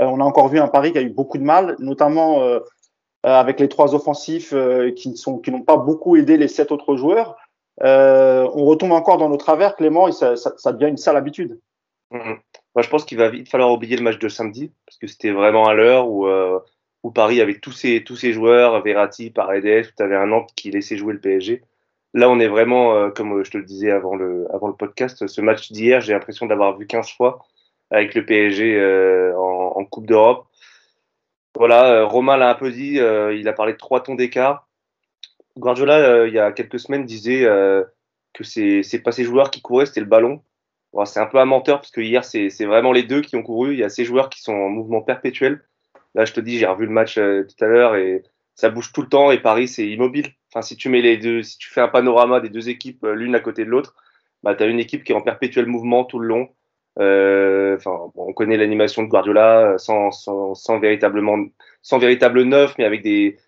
euh, 0.00 0.04
on 0.04 0.20
a 0.20 0.24
encore 0.24 0.48
vu 0.48 0.58
un 0.58 0.68
Paris 0.68 0.92
qui 0.92 0.98
a 0.98 1.02
eu 1.02 1.10
beaucoup 1.10 1.38
de 1.38 1.44
mal, 1.44 1.76
notamment 1.78 2.42
euh, 2.42 2.60
avec 3.22 3.60
les 3.60 3.68
trois 3.68 3.94
offensifs 3.94 4.54
qui 4.96 5.14
n'ont 5.26 5.38
qui 5.38 5.50
pas 5.50 5.76
beaucoup 5.76 6.16
aidé 6.16 6.36
les 6.36 6.48
sept 6.48 6.70
autres 6.72 6.96
joueurs 6.96 7.36
euh, 7.82 8.48
on 8.54 8.64
retombe 8.64 8.92
encore 8.92 9.18
dans 9.18 9.28
nos 9.28 9.36
travers, 9.36 9.76
Clément, 9.76 10.08
et 10.08 10.12
ça, 10.12 10.36
ça, 10.36 10.72
devient 10.72 10.90
une 10.90 10.96
sale 10.96 11.16
habitude. 11.16 11.60
Moi, 12.10 12.82
je 12.82 12.88
pense 12.88 13.04
qu'il 13.04 13.18
va 13.18 13.28
vite 13.28 13.48
falloir 13.48 13.70
oublier 13.70 13.96
le 13.96 14.02
match 14.02 14.18
de 14.18 14.28
samedi, 14.28 14.72
parce 14.86 14.98
que 14.98 15.06
c'était 15.06 15.30
vraiment 15.30 15.66
à 15.66 15.74
l'heure 15.74 16.08
où, 16.08 16.26
euh, 16.26 16.58
Paris 17.14 17.40
avait 17.40 17.58
tous 17.58 17.72
ses, 17.72 18.32
joueurs, 18.32 18.82
Verratti, 18.82 19.30
Paredes, 19.30 19.94
tu 19.96 20.02
avais 20.02 20.16
un 20.16 20.26
Nantes 20.26 20.50
qui 20.54 20.70
laissait 20.70 20.98
jouer 20.98 21.14
le 21.14 21.20
PSG. 21.20 21.62
Là, 22.12 22.28
on 22.28 22.38
est 22.38 22.48
vraiment, 22.48 22.94
euh, 22.94 23.10
comme 23.10 23.42
je 23.42 23.50
te 23.50 23.56
le 23.56 23.64
disais 23.64 23.90
avant 23.90 24.14
le, 24.14 24.46
podcast, 24.78 25.26
ce 25.26 25.40
match 25.40 25.72
d'hier, 25.72 26.02
j'ai 26.02 26.12
l'impression 26.12 26.44
d'avoir 26.44 26.76
vu 26.76 26.86
15 26.86 27.10
fois 27.12 27.46
avec 27.90 28.14
le 28.14 28.26
PSG 28.26 29.32
en, 29.38 29.84
Coupe 29.86 30.06
d'Europe. 30.06 30.46
Voilà, 31.56 32.04
Romain 32.04 32.36
l'a 32.36 32.50
un 32.50 32.54
peu 32.54 32.70
dit, 32.70 32.96
il 32.96 33.48
a 33.48 33.52
parlé 33.54 33.72
de 33.72 33.78
trois 33.78 34.02
tons 34.02 34.14
d'écart. 34.14 34.67
Guardiola, 35.58 35.98
euh, 35.98 36.28
il 36.28 36.34
y 36.34 36.38
a 36.38 36.52
quelques 36.52 36.78
semaines, 36.78 37.04
disait 37.04 37.44
euh, 37.44 37.82
que 38.32 38.44
c'est 38.44 39.02
pas 39.04 39.12
ses 39.12 39.24
joueurs 39.24 39.50
qui 39.50 39.60
couraient, 39.60 39.86
c'était 39.86 40.00
le 40.00 40.06
ballon. 40.06 40.42
C'est 41.04 41.20
un 41.20 41.26
peu 41.26 41.38
un 41.38 41.44
menteur 41.44 41.80
parce 41.80 41.90
que 41.90 42.00
hier, 42.00 42.24
c'est 42.24 42.64
vraiment 42.64 42.92
les 42.92 43.02
deux 43.02 43.20
qui 43.20 43.36
ont 43.36 43.42
couru. 43.42 43.74
Il 43.74 43.78
y 43.78 43.84
a 43.84 43.88
ces 43.88 44.04
joueurs 44.04 44.30
qui 44.30 44.40
sont 44.40 44.54
en 44.54 44.68
mouvement 44.68 45.02
perpétuel. 45.02 45.62
Là, 46.14 46.24
je 46.24 46.32
te 46.32 46.40
dis, 46.40 46.58
j'ai 46.58 46.66
revu 46.66 46.86
le 46.86 46.92
match 46.92 47.18
euh, 47.18 47.44
tout 47.44 47.62
à 47.64 47.68
l'heure 47.68 47.94
et 47.94 48.22
ça 48.54 48.70
bouge 48.70 48.92
tout 48.92 49.02
le 49.02 49.08
temps. 49.08 49.30
Et 49.30 49.38
Paris, 49.38 49.68
c'est 49.68 49.86
immobile. 49.86 50.32
Enfin, 50.50 50.62
si 50.62 50.76
tu 50.76 50.88
mets 50.88 51.02
les 51.02 51.18
deux, 51.18 51.42
si 51.42 51.58
tu 51.58 51.68
fais 51.68 51.82
un 51.82 51.88
panorama 51.88 52.40
des 52.40 52.48
deux 52.48 52.68
équipes 52.68 53.04
l'une 53.04 53.34
à 53.34 53.40
côté 53.40 53.64
de 53.64 53.70
l'autre, 53.70 53.94
bah, 54.42 54.54
tu 54.54 54.64
as 54.64 54.66
une 54.66 54.80
équipe 54.80 55.04
qui 55.04 55.12
est 55.12 55.14
en 55.14 55.20
perpétuel 55.20 55.66
mouvement 55.66 56.04
tout 56.04 56.18
le 56.18 56.26
long. 56.26 56.48
On 56.96 58.32
connaît 58.34 58.56
l'animation 58.56 59.02
de 59.02 59.08
Guardiola 59.08 59.76
sans, 59.78 60.78
véritablement, 60.80 61.38
sans 61.82 61.98
véritable 61.98 62.42
neuf, 62.42 62.74
mais 62.78 62.84
avec 62.84 63.02
des, 63.02 63.38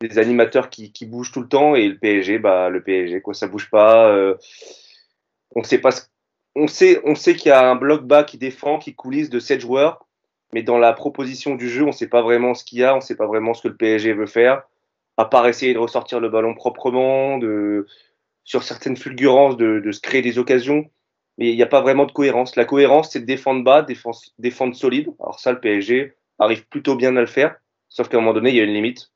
des 0.00 0.18
animateurs 0.18 0.68
qui, 0.68 0.92
bougent 1.06 1.32
tout 1.32 1.40
le 1.40 1.48
temps 1.48 1.74
et 1.74 1.88
le 1.88 1.96
PSG 1.96 2.38
bah 2.38 2.68
le 2.68 2.82
PSG 2.82 3.20
quoi 3.22 3.34
ça 3.34 3.46
bouge 3.46 3.70
pas 3.70 4.08
euh, 4.10 4.34
on 5.54 5.62
sait 5.62 5.78
pas 5.78 5.90
on 6.54 6.66
sait 6.66 7.00
on 7.04 7.14
sait 7.14 7.34
qu'il 7.34 7.48
y 7.48 7.52
a 7.52 7.66
un 7.68 7.76
bloc 7.76 8.04
bas 8.04 8.24
qui 8.24 8.36
défend 8.36 8.78
qui 8.78 8.94
coulisse 8.94 9.30
de 9.30 9.40
sept 9.40 9.60
joueurs 9.60 10.06
mais 10.52 10.62
dans 10.62 10.78
la 10.78 10.92
proposition 10.92 11.54
du 11.54 11.70
jeu 11.70 11.84
on 11.84 11.92
sait 11.92 12.08
pas 12.08 12.20
vraiment 12.20 12.54
ce 12.54 12.62
qu'il 12.64 12.78
y 12.78 12.84
a 12.84 12.94
on 12.94 13.00
sait 13.00 13.16
pas 13.16 13.26
vraiment 13.26 13.54
ce 13.54 13.62
que 13.62 13.68
le 13.68 13.76
PSG 13.76 14.12
veut 14.12 14.26
faire 14.26 14.64
à 15.16 15.24
part 15.24 15.48
essayer 15.48 15.72
de 15.72 15.78
ressortir 15.78 16.20
le 16.20 16.28
ballon 16.28 16.54
proprement 16.54 17.38
de 17.38 17.86
sur 18.44 18.62
certaines 18.62 18.98
fulgurances 18.98 19.56
de, 19.56 19.90
se 19.90 20.00
créer 20.00 20.20
des 20.20 20.38
occasions 20.38 20.90
mais 21.38 21.50
il 21.50 21.56
n'y 21.56 21.62
a 21.62 21.66
pas 21.66 21.82
vraiment 21.82 22.06
de 22.06 22.12
cohérence. 22.12 22.56
La 22.56 22.64
cohérence 22.64 23.12
c'est 23.12 23.20
de 23.20 23.26
défendre 23.26 23.62
bas 23.62 23.84
défendre 24.38 24.74
solide. 24.74 25.08
Alors 25.20 25.38
ça 25.38 25.52
le 25.52 25.60
PSG 25.60 26.14
arrive 26.38 26.66
plutôt 26.68 26.96
bien 26.96 27.16
à 27.16 27.20
le 27.20 27.26
faire 27.26 27.56
sauf 27.88 28.08
qu'à 28.08 28.18
un 28.18 28.20
moment 28.20 28.34
donné 28.34 28.50
il 28.50 28.56
y 28.56 28.60
a 28.60 28.64
une 28.64 28.74
limite 28.74 29.10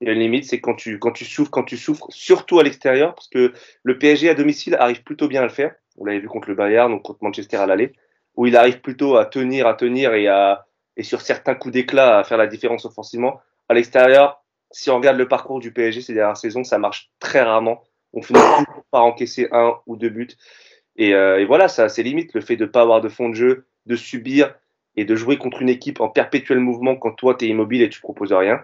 il 0.00 0.08
y 0.08 0.10
a 0.10 0.12
une 0.12 0.20
limite, 0.20 0.44
c'est 0.44 0.60
quand 0.60 0.74
tu, 0.74 0.98
souffres, 1.24 1.50
quand 1.50 1.62
tu 1.62 1.76
souffres, 1.76 2.06
surtout 2.10 2.58
à 2.58 2.62
l'extérieur, 2.62 3.14
parce 3.14 3.28
que 3.28 3.52
le 3.82 3.98
PSG 3.98 4.28
à 4.28 4.34
domicile 4.34 4.74
arrive 4.74 5.02
plutôt 5.02 5.28
bien 5.28 5.42
à 5.42 5.44
le 5.44 5.50
faire. 5.50 5.74
On 5.96 6.04
l'avait 6.04 6.18
vu 6.18 6.28
contre 6.28 6.48
le 6.48 6.54
Bayern, 6.54 6.90
donc 6.90 7.02
contre 7.02 7.22
Manchester 7.22 7.56
à 7.56 7.66
l'aller, 7.66 7.92
où 8.36 8.46
il 8.46 8.56
arrive 8.56 8.80
plutôt 8.80 9.16
à 9.16 9.24
tenir, 9.24 9.66
à 9.66 9.74
tenir 9.74 10.14
et 10.14 10.26
à, 10.26 10.66
et 10.96 11.02
sur 11.04 11.20
certains 11.20 11.54
coups 11.54 11.72
d'éclat 11.72 12.18
à 12.18 12.24
faire 12.24 12.38
la 12.38 12.48
différence 12.48 12.84
offensivement. 12.84 13.40
À 13.68 13.74
l'extérieur, 13.74 14.44
si 14.72 14.90
on 14.90 14.96
regarde 14.96 15.16
le 15.16 15.28
parcours 15.28 15.60
du 15.60 15.72
PSG 15.72 16.00
ces 16.00 16.14
dernières 16.14 16.36
saisons, 16.36 16.64
ça 16.64 16.78
marche 16.78 17.10
très 17.20 17.42
rarement. 17.42 17.84
On 18.12 18.22
finit 18.22 18.40
toujours 18.40 18.84
par 18.90 19.04
encaisser 19.04 19.48
un 19.52 19.74
ou 19.86 19.96
deux 19.96 20.10
buts. 20.10 20.28
Et, 20.96 21.14
euh, 21.14 21.40
et 21.40 21.44
voilà, 21.44 21.68
ça 21.68 21.84
a 21.84 21.88
ses 21.88 22.02
limites. 22.02 22.34
Le 22.34 22.40
fait 22.40 22.56
de 22.56 22.66
pas 22.66 22.82
avoir 22.82 23.00
de 23.00 23.08
fond 23.08 23.28
de 23.28 23.34
jeu, 23.34 23.66
de 23.86 23.96
subir 23.96 24.54
et 24.96 25.04
de 25.04 25.14
jouer 25.14 25.38
contre 25.38 25.62
une 25.62 25.68
équipe 25.68 26.00
en 26.00 26.08
perpétuel 26.08 26.58
mouvement 26.58 26.96
quand 26.96 27.12
toi 27.12 27.34
tu 27.34 27.44
es 27.44 27.48
immobile 27.48 27.82
et 27.82 27.88
tu 27.88 28.00
proposes 28.00 28.32
rien 28.32 28.60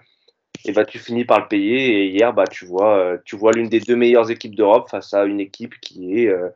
et 0.65 0.73
bah 0.73 0.85
tu 0.85 0.99
finis 0.99 1.25
par 1.25 1.41
le 1.41 1.49
payer. 1.49 2.03
Et 2.03 2.07
hier, 2.09 2.33
bah 2.33 2.47
tu 2.47 2.67
vois, 2.67 2.97
euh, 2.99 3.19
tu 3.25 3.37
vois 3.37 3.53
l'une 3.53 3.69
des 3.69 3.81
deux 3.81 3.97
meilleures 3.97 4.31
équipes 4.31 4.55
d'Europe 4.55 4.89
face 4.91 5.15
à 5.15 5.25
une 5.25 5.41
équipe 5.41 5.79
qui 5.81 6.21
est 6.21 6.29
euh, 6.29 6.49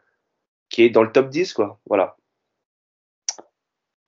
qui 0.70 0.82
est 0.82 0.90
dans 0.90 1.02
le 1.02 1.12
top 1.12 1.28
10, 1.28 1.52
quoi. 1.52 1.78
Voilà. 1.86 2.16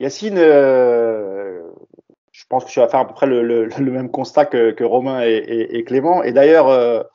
Yacine, 0.00 0.36
euh, 0.36 1.62
je 2.32 2.44
pense 2.48 2.64
que 2.64 2.70
tu 2.70 2.80
vas 2.80 2.88
faire 2.88 3.00
à 3.00 3.08
peu 3.08 3.14
près 3.14 3.26
le, 3.26 3.68
même 3.90 4.10
constat 4.10 4.46
que, 4.46 4.84
Romain 4.84 5.22
et, 5.22 5.84
Clément. 5.86 6.22
Et 6.22 6.32
d'ailleurs, 6.32 7.06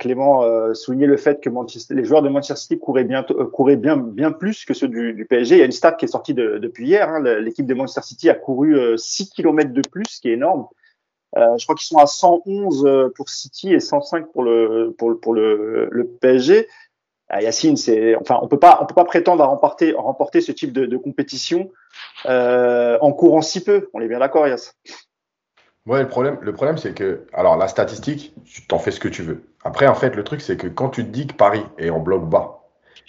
Clément 0.00 0.74
soulignait 0.74 1.06
le 1.06 1.16
fait 1.16 1.40
que 1.40 1.50
les 1.90 2.04
joueurs 2.04 2.22
de 2.22 2.28
Manchester 2.28 2.56
City 2.56 2.78
couraient, 2.80 3.04
bien, 3.04 3.22
couraient 3.52 3.76
bien, 3.76 3.96
bien 3.96 4.32
plus 4.32 4.64
que 4.64 4.74
ceux 4.74 4.88
du, 4.88 5.24
PSG. 5.28 5.56
Il 5.56 5.58
y 5.58 5.62
a 5.62 5.66
une 5.66 5.72
stat 5.72 5.92
qui 5.92 6.06
est 6.06 6.08
sortie 6.08 6.34
de, 6.34 6.58
depuis 6.58 6.86
hier. 6.86 7.08
Hein. 7.08 7.20
L'équipe 7.20 7.66
de 7.66 7.74
Manchester 7.74 8.02
City 8.02 8.30
a 8.30 8.34
couru 8.34 8.98
6 8.98 9.30
km 9.30 9.72
de 9.72 9.82
plus, 9.88 10.04
ce 10.08 10.20
qui 10.20 10.30
est 10.30 10.34
énorme. 10.34 10.66
Euh, 11.36 11.58
je 11.58 11.64
crois 11.64 11.74
qu'ils 11.74 11.86
sont 11.86 11.98
à 11.98 12.06
111 12.06 12.86
euh, 12.86 13.12
pour 13.14 13.28
City 13.28 13.72
et 13.72 13.80
105 13.80 14.32
pour 14.32 14.42
le 14.42 14.94
pour 14.96 15.18
pour 15.20 15.34
le, 15.34 16.16
PSG. 16.20 16.68
Ah, 17.28 17.42
Yacine, 17.42 17.76
enfin 18.20 18.38
on 18.42 18.48
peut 18.48 18.58
pas 18.58 18.78
on 18.82 18.86
peut 18.86 18.94
pas 18.94 19.04
prétendre 19.04 19.42
à 19.42 19.46
remporter 19.46 19.92
remporter 19.92 20.40
ce 20.40 20.52
type 20.52 20.72
de, 20.72 20.86
de 20.86 20.96
compétition 20.96 21.70
euh, 22.26 22.98
en 23.00 23.12
courant 23.12 23.42
si 23.42 23.64
peu. 23.64 23.88
On 23.94 24.00
est 24.00 24.08
bien 24.08 24.18
d'accord, 24.20 24.46
Yass. 24.46 24.76
Ouais, 25.86 26.00
le 26.00 26.08
problème, 26.08 26.38
le 26.40 26.52
problème 26.52 26.78
c'est 26.78 26.94
que, 26.94 27.26
alors 27.32 27.56
la 27.56 27.68
statistique, 27.68 28.34
tu 28.44 28.66
t'en 28.66 28.78
fais 28.78 28.90
ce 28.90 29.00
que 29.00 29.08
tu 29.08 29.22
veux. 29.22 29.44
Après, 29.64 29.86
en 29.86 29.94
fait, 29.94 30.14
le 30.14 30.24
truc 30.24 30.40
c'est 30.40 30.56
que 30.56 30.66
quand 30.66 30.90
tu 30.90 31.04
te 31.04 31.10
dis 31.10 31.26
que 31.26 31.34
Paris 31.34 31.64
est 31.78 31.90
en 31.90 31.98
bloc 31.98 32.28
bas, 32.28 32.64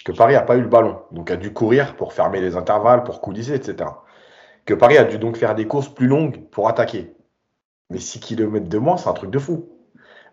que 0.05 0.11
Paris 0.11 0.35
a 0.35 0.41
pas 0.41 0.55
eu 0.55 0.61
le 0.61 0.67
ballon, 0.67 0.99
donc 1.11 1.31
a 1.31 1.35
dû 1.35 1.51
courir 1.51 1.95
pour 1.95 2.13
fermer 2.13 2.39
les 2.39 2.55
intervalles, 2.55 3.03
pour 3.03 3.21
coulisser, 3.21 3.55
etc. 3.55 3.89
Que 4.65 4.73
Paris 4.73 4.97
a 4.97 5.03
dû 5.03 5.17
donc 5.17 5.35
faire 5.35 5.55
des 5.55 5.67
courses 5.67 5.89
plus 5.89 6.07
longues 6.07 6.47
pour 6.51 6.69
attaquer. 6.69 7.13
Mais 7.89 7.99
6 7.99 8.19
km 8.19 8.67
de 8.67 8.77
moins, 8.77 8.97
c'est 8.97 9.09
un 9.09 9.13
truc 9.13 9.31
de 9.31 9.39
fou. 9.39 9.69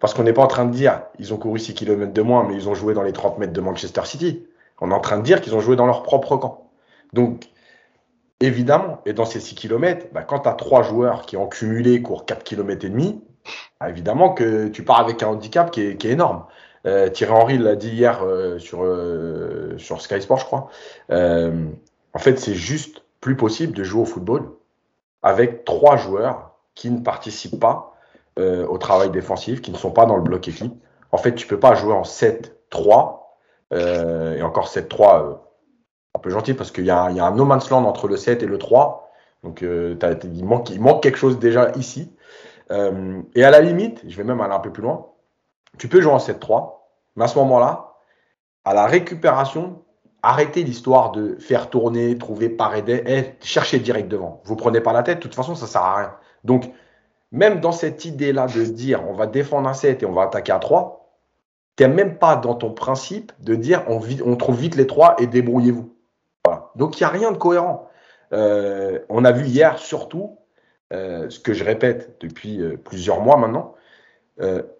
Parce 0.01 0.15
qu'on 0.15 0.25
n'est 0.25 0.33
pas 0.33 0.43
en 0.43 0.49
train 0.49 0.65
de 0.65 0.73
dire, 0.73 1.03
ils 1.19 1.33
ont 1.33 1.37
couru 1.37 1.59
6 1.59 1.75
km 1.75 2.13
de 2.13 2.23
moins, 2.23 2.45
mais 2.45 2.55
ils 2.55 2.69
ont 2.69 2.75
joué 2.75 2.95
dans 2.95 3.03
les 3.03 3.13
30 3.13 3.39
mètres 3.39 3.53
de 3.53 3.61
Manchester 3.61 4.03
City. 4.05 4.47
On 4.81 4.91
est 4.91 4.95
en 4.95 5.01
train 5.01 5.19
de 5.19 5.23
dire 5.23 5.41
qu'ils 5.41 5.55
ont 5.55 5.61
joué 5.61 5.77
dans 5.77 5.87
leur 5.87 6.03
propre 6.03 6.37
camp. 6.37 6.71
Donc, 7.13 7.49
évidemment, 8.41 9.01
et 9.07 9.13
dans 9.13 9.25
ces 9.25 9.39
6 9.39 9.55
km, 9.55 10.07
bah, 10.13 10.23
quand 10.23 10.41
tu 10.41 10.49
as 10.49 10.55
trois 10.55 10.83
joueurs 10.83 11.23
qui 11.23 11.37
ont 11.37 11.47
cumulé 11.47 12.03
courent 12.03 12.27
4 12.27 12.43
km 12.43 12.85
et 12.85 12.89
demi, 12.89 13.23
bah, 13.81 13.89
évidemment 13.89 14.35
que 14.35 14.67
tu 14.69 14.83
pars 14.83 14.99
avec 14.99 15.23
un 15.23 15.29
handicap 15.29 15.71
qui 15.71 15.83
est, 15.83 16.05
énorme. 16.05 16.45
Euh, 16.85 17.09
Thierry 17.09 17.33
Henry 17.33 17.59
l'a 17.59 17.77
dit 17.77 17.91
hier 17.91 18.25
euh, 18.25 18.59
sur, 18.59 18.83
euh, 18.83 19.79
sur 19.79 20.01
Sky 20.01 20.21
Sport, 20.21 20.39
je 20.39 20.45
crois. 20.47 20.69
en 21.11 22.19
fait, 22.19 22.41
c'est 22.41 22.55
juste 22.55 23.05
plus 23.21 23.37
possible 23.37 23.73
de 23.73 23.85
jouer 23.85 24.03
au 24.03 24.05
football 24.05 24.51
avec 25.23 25.65
trois 25.65 25.97
joueurs 25.97 26.52
qui 26.75 26.91
ne 26.91 27.01
participent 27.01 27.61
pas 27.61 27.89
au 28.39 28.79
travail 28.79 29.11
défensif, 29.11 29.61
qui 29.61 29.71
ne 29.71 29.77
sont 29.77 29.91
pas 29.91 30.07
dans 30.07 30.17
le 30.17 30.23
bloc 30.23 30.49
équipe. 30.49 30.73
En 31.11 31.19
fait, 31.19 31.35
tu 31.35 31.47
peux 31.47 31.61
pas 31.61 31.75
jouer 31.75 31.93
en 31.93 32.03
7-3 32.03 33.19
et 33.73 34.43
encore 34.43 34.69
7-3 34.69 35.39
un 36.15 36.19
peu 36.19 36.31
gentil 36.31 36.55
parce 36.55 36.71
qu'il 36.71 36.85
y, 36.85 36.91
a 36.91 37.05
un 37.05 37.31
no 37.33 37.45
man's 37.45 37.71
land 37.71 37.85
entre 37.85 38.09
le 38.09 38.17
7 38.17 38.43
et 38.43 38.47
le 38.47 38.59
3. 38.59 39.11
Donc, 39.43 39.63
il, 39.63 40.45
manque, 40.45 41.03
quelque 41.03 41.19
chose 41.19 41.39
déjà 41.39 41.73
ici. 41.73 42.11
Euh, 42.71 43.21
et 43.35 43.45
à 43.45 43.51
la 43.51 43.61
limite, 43.61 44.03
je 44.07 44.17
vais 44.17 44.25
même 44.25 44.41
aller 44.41 44.55
un 44.55 44.61
peu 44.61 44.73
plus 44.73 44.83
loin, 44.83 45.07
tu 45.79 45.89
peux 45.89 46.01
jouer 46.01 46.13
en 46.13 46.19
7-3, 46.19 46.75
mais 47.17 47.25
à 47.25 47.29
ce 47.29 47.39
moment-là, 47.39 47.95
à 48.65 48.73
la 48.73 48.87
récupération, 48.87 49.83
arrêtez 50.23 50.63
l'histoire 50.63 51.11
de 51.11 51.37
faire 51.37 51.71
tourner, 51.71 52.17
trouver, 52.17 52.49
pareder, 52.49 53.03
et 53.07 53.35
chercher 53.45 53.79
direct 53.81 54.09
devant. 54.09 54.41
Vous 54.45 54.57
prenez 54.57 54.81
pas 54.81 54.93
la 54.93 55.03
tête, 55.03 55.19
de 55.19 55.23
toute 55.23 55.35
façon, 55.35 55.55
ça 55.55 55.67
sert 55.67 55.83
à 55.83 55.97
rien. 55.97 56.15
Donc, 56.45 56.71
même 57.31 57.61
dans 57.61 57.73
cette 57.73 58.05
idée-là 58.05 58.47
de 58.47 58.65
dire 58.65 59.03
on 59.09 59.15
va 59.15 59.27
défendre 59.27 59.69
un 59.69 59.75
7 59.75 60.03
et 60.03 60.07
on 60.07 60.13
va 60.13 60.23
attaquer 60.23 60.53
à 60.53 60.59
3, 60.59 61.03
tu 61.77 61.87
même 61.89 62.19
pas 62.19 62.37
dans 62.37 62.55
ton 62.55 62.73
principe 62.73 63.33
de 63.41 63.55
dire 63.55 63.85
on, 63.89 64.37
trouve 64.37 64.59
vite 64.59 64.77
les 64.77 64.87
3 64.87 65.17
et 65.19 65.27
débrouillez-vous. 65.27 65.95
Donc, 66.77 66.99
il 66.99 67.03
n'y 67.03 67.07
a 67.07 67.11
rien 67.11 67.33
de 67.33 67.39
cohérent. 67.39 67.89
Euh, 68.33 69.01
on 69.09 69.25
a 69.25 69.33
vu 69.33 69.47
hier 69.47 69.79
surtout 69.79 70.39
euh, 70.93 71.29
ce 71.31 71.39
que 71.39 71.53
je 71.53 71.65
répète 71.65 72.17
depuis 72.21 72.61
euh, 72.61 72.77
plusieurs 72.77 73.21
mois 73.21 73.37
maintenant, 73.37 73.75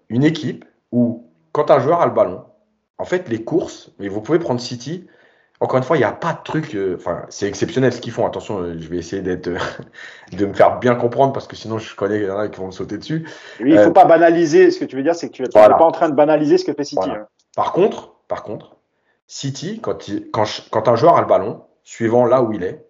une 0.09 0.25
équipe 0.25 0.65
où 0.91 1.31
quand 1.53 1.71
un 1.71 1.79
joueur 1.79 2.01
a 2.01 2.07
le 2.07 2.13
ballon, 2.13 2.45
en 2.99 3.05
fait, 3.05 3.29
les 3.29 3.45
courses, 3.45 3.93
mais 3.99 4.09
vous 4.09 4.21
pouvez 4.21 4.39
prendre 4.41 4.61
City, 4.61 5.07
encore 5.63 5.79
une 5.79 5.85
fois, 5.85 5.97
il 5.97 6.01
n'y 6.01 6.05
a 6.05 6.13
pas 6.13 6.33
de 6.33 6.43
truc, 6.43 6.77
enfin, 6.97 7.25
c'est 7.29 7.47
exceptionnel 7.47 7.93
ce 7.93 8.01
qu'ils 8.01 8.13
font. 8.13 8.27
Attention, 8.27 8.65
je 8.77 8.89
vais 8.89 8.97
essayer 8.99 9.23
d'être, 9.23 9.49
de 10.33 10.47
me 10.47 10.53
faire 10.53 10.81
bien 10.81 10.97
comprendre 10.97 11.33
parce 11.33 11.47
que 11.47 11.55
sinon, 11.55 11.79
je 11.79 11.95
connais 11.95 12.19
qu'il 12.19 12.27
y 12.27 12.31
en 12.31 12.39
a 12.39 12.49
qui 12.49 12.59
vont 12.59 12.67
me 12.67 12.73
sauter 12.73 12.99
dessus. 12.99 13.29
il 13.61 13.67
ne 13.75 13.83
faut 13.83 13.93
pas 13.93 14.05
banaliser. 14.05 14.71
Ce 14.73 14.81
que 14.81 14.85
tu 14.85 14.97
veux 14.97 15.05
dire, 15.05 15.15
c'est 15.15 15.29
que 15.29 15.35
tu 15.35 15.43
n'es 15.43 15.49
pas 15.49 15.79
en 15.79 15.93
train 15.93 16.09
de 16.09 16.15
banaliser 16.15 16.59
ce 16.59 16.65
que 16.65 16.73
fait 16.73 16.85
City. 16.85 17.09
Hein. 17.09 17.27
Par 17.55 17.73
contre, 17.73 18.15
par 18.27 18.43
contre, 18.43 18.77
City, 19.27 19.81
quand, 19.81 20.05
quand, 20.33 20.45
quand 20.71 20.89
un 20.89 20.97
joueur 20.97 21.17
a 21.17 21.21
le 21.21 21.27
ballon, 21.29 21.63
suivant 21.85 22.25
là 22.25 22.43
où 22.43 22.53
il 22.53 22.65
est, 22.65 22.85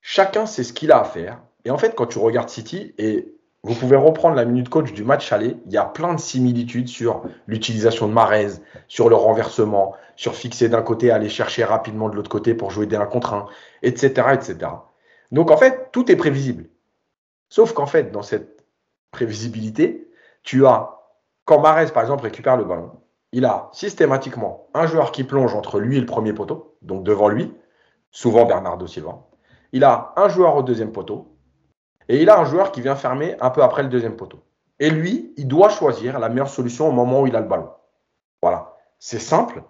chacun 0.00 0.44
sait 0.46 0.64
ce 0.64 0.72
qu'il 0.72 0.90
a 0.90 1.00
à 1.00 1.04
faire 1.04 1.38
et 1.64 1.70
en 1.70 1.78
fait, 1.78 1.94
quand 1.94 2.06
tu 2.06 2.18
regardes 2.18 2.48
City, 2.48 2.94
et 2.98 3.34
vous 3.64 3.74
pouvez 3.76 3.96
reprendre 3.96 4.34
la 4.34 4.44
minute 4.44 4.68
coach 4.68 4.92
du 4.92 5.04
match 5.04 5.32
aller, 5.32 5.56
il 5.66 5.72
y 5.72 5.76
a 5.76 5.84
plein 5.84 6.14
de 6.14 6.20
similitudes 6.20 6.88
sur 6.88 7.22
l'utilisation 7.46 8.08
de 8.08 8.12
Marez, 8.12 8.54
sur 8.88 9.08
le 9.08 9.14
renversement, 9.14 9.94
sur 10.16 10.34
fixer 10.34 10.68
d'un 10.68 10.82
côté, 10.82 11.12
aller 11.12 11.28
chercher 11.28 11.62
rapidement 11.62 12.08
de 12.08 12.16
l'autre 12.16 12.30
côté 12.30 12.54
pour 12.54 12.72
jouer 12.72 12.86
des 12.86 12.96
1 12.96 13.06
contre 13.06 13.34
1, 13.34 13.46
etc., 13.82 14.30
etc. 14.32 14.58
Donc 15.30 15.52
en 15.52 15.56
fait, 15.56 15.90
tout 15.92 16.10
est 16.10 16.16
prévisible. 16.16 16.66
Sauf 17.48 17.72
qu'en 17.72 17.86
fait, 17.86 18.10
dans 18.10 18.22
cette 18.22 18.64
prévisibilité, 19.12 20.10
tu 20.42 20.66
as, 20.66 20.98
quand 21.44 21.60
Marez, 21.60 21.92
par 21.92 22.02
exemple, 22.02 22.24
récupère 22.24 22.56
le 22.56 22.64
ballon, 22.64 22.90
il 23.30 23.44
a 23.44 23.70
systématiquement 23.72 24.66
un 24.74 24.86
joueur 24.86 25.12
qui 25.12 25.22
plonge 25.22 25.54
entre 25.54 25.78
lui 25.78 25.96
et 25.96 26.00
le 26.00 26.06
premier 26.06 26.32
poteau, 26.32 26.76
donc 26.82 27.04
devant 27.04 27.28
lui, 27.28 27.54
souvent 28.10 28.44
Bernardo 28.44 28.88
Silva. 28.88 29.22
Il 29.72 29.84
a 29.84 30.12
un 30.16 30.28
joueur 30.28 30.56
au 30.56 30.62
deuxième 30.62 30.92
poteau, 30.92 31.31
et 32.12 32.20
il 32.20 32.28
a 32.28 32.38
un 32.38 32.44
joueur 32.44 32.72
qui 32.72 32.82
vient 32.82 32.94
fermer 32.94 33.36
un 33.40 33.48
peu 33.48 33.62
après 33.62 33.82
le 33.82 33.88
deuxième 33.88 34.16
poteau. 34.16 34.42
Et 34.78 34.90
lui, 34.90 35.32
il 35.38 35.48
doit 35.48 35.70
choisir 35.70 36.18
la 36.18 36.28
meilleure 36.28 36.50
solution 36.50 36.86
au 36.86 36.92
moment 36.92 37.22
où 37.22 37.26
il 37.26 37.34
a 37.34 37.40
le 37.40 37.46
ballon. 37.46 37.70
Voilà. 38.42 38.76
C'est 38.98 39.18
simple. 39.18 39.62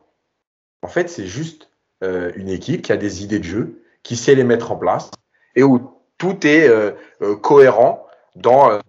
En 0.83 0.89
fait, 0.89 1.09
c'est 1.09 1.27
juste 1.27 1.71
euh, 2.03 2.33
une 2.35 2.49
équipe 2.49 2.83
qui 2.83 2.91
a 2.91 2.97
des 2.97 3.23
idées 3.23 3.39
de 3.39 3.45
jeu, 3.45 3.85
qui 4.03 4.17
sait 4.17 4.35
les 4.35 4.43
mettre 4.43 4.73
en 4.73 4.77
place 4.77 5.13
et 5.55 5.63
où 5.63 5.93
tout 6.19 6.45
est 6.45 6.69
euh, 6.69 6.91
euh, 7.23 7.37
cohérent 7.37 8.05
dans, 8.35 8.81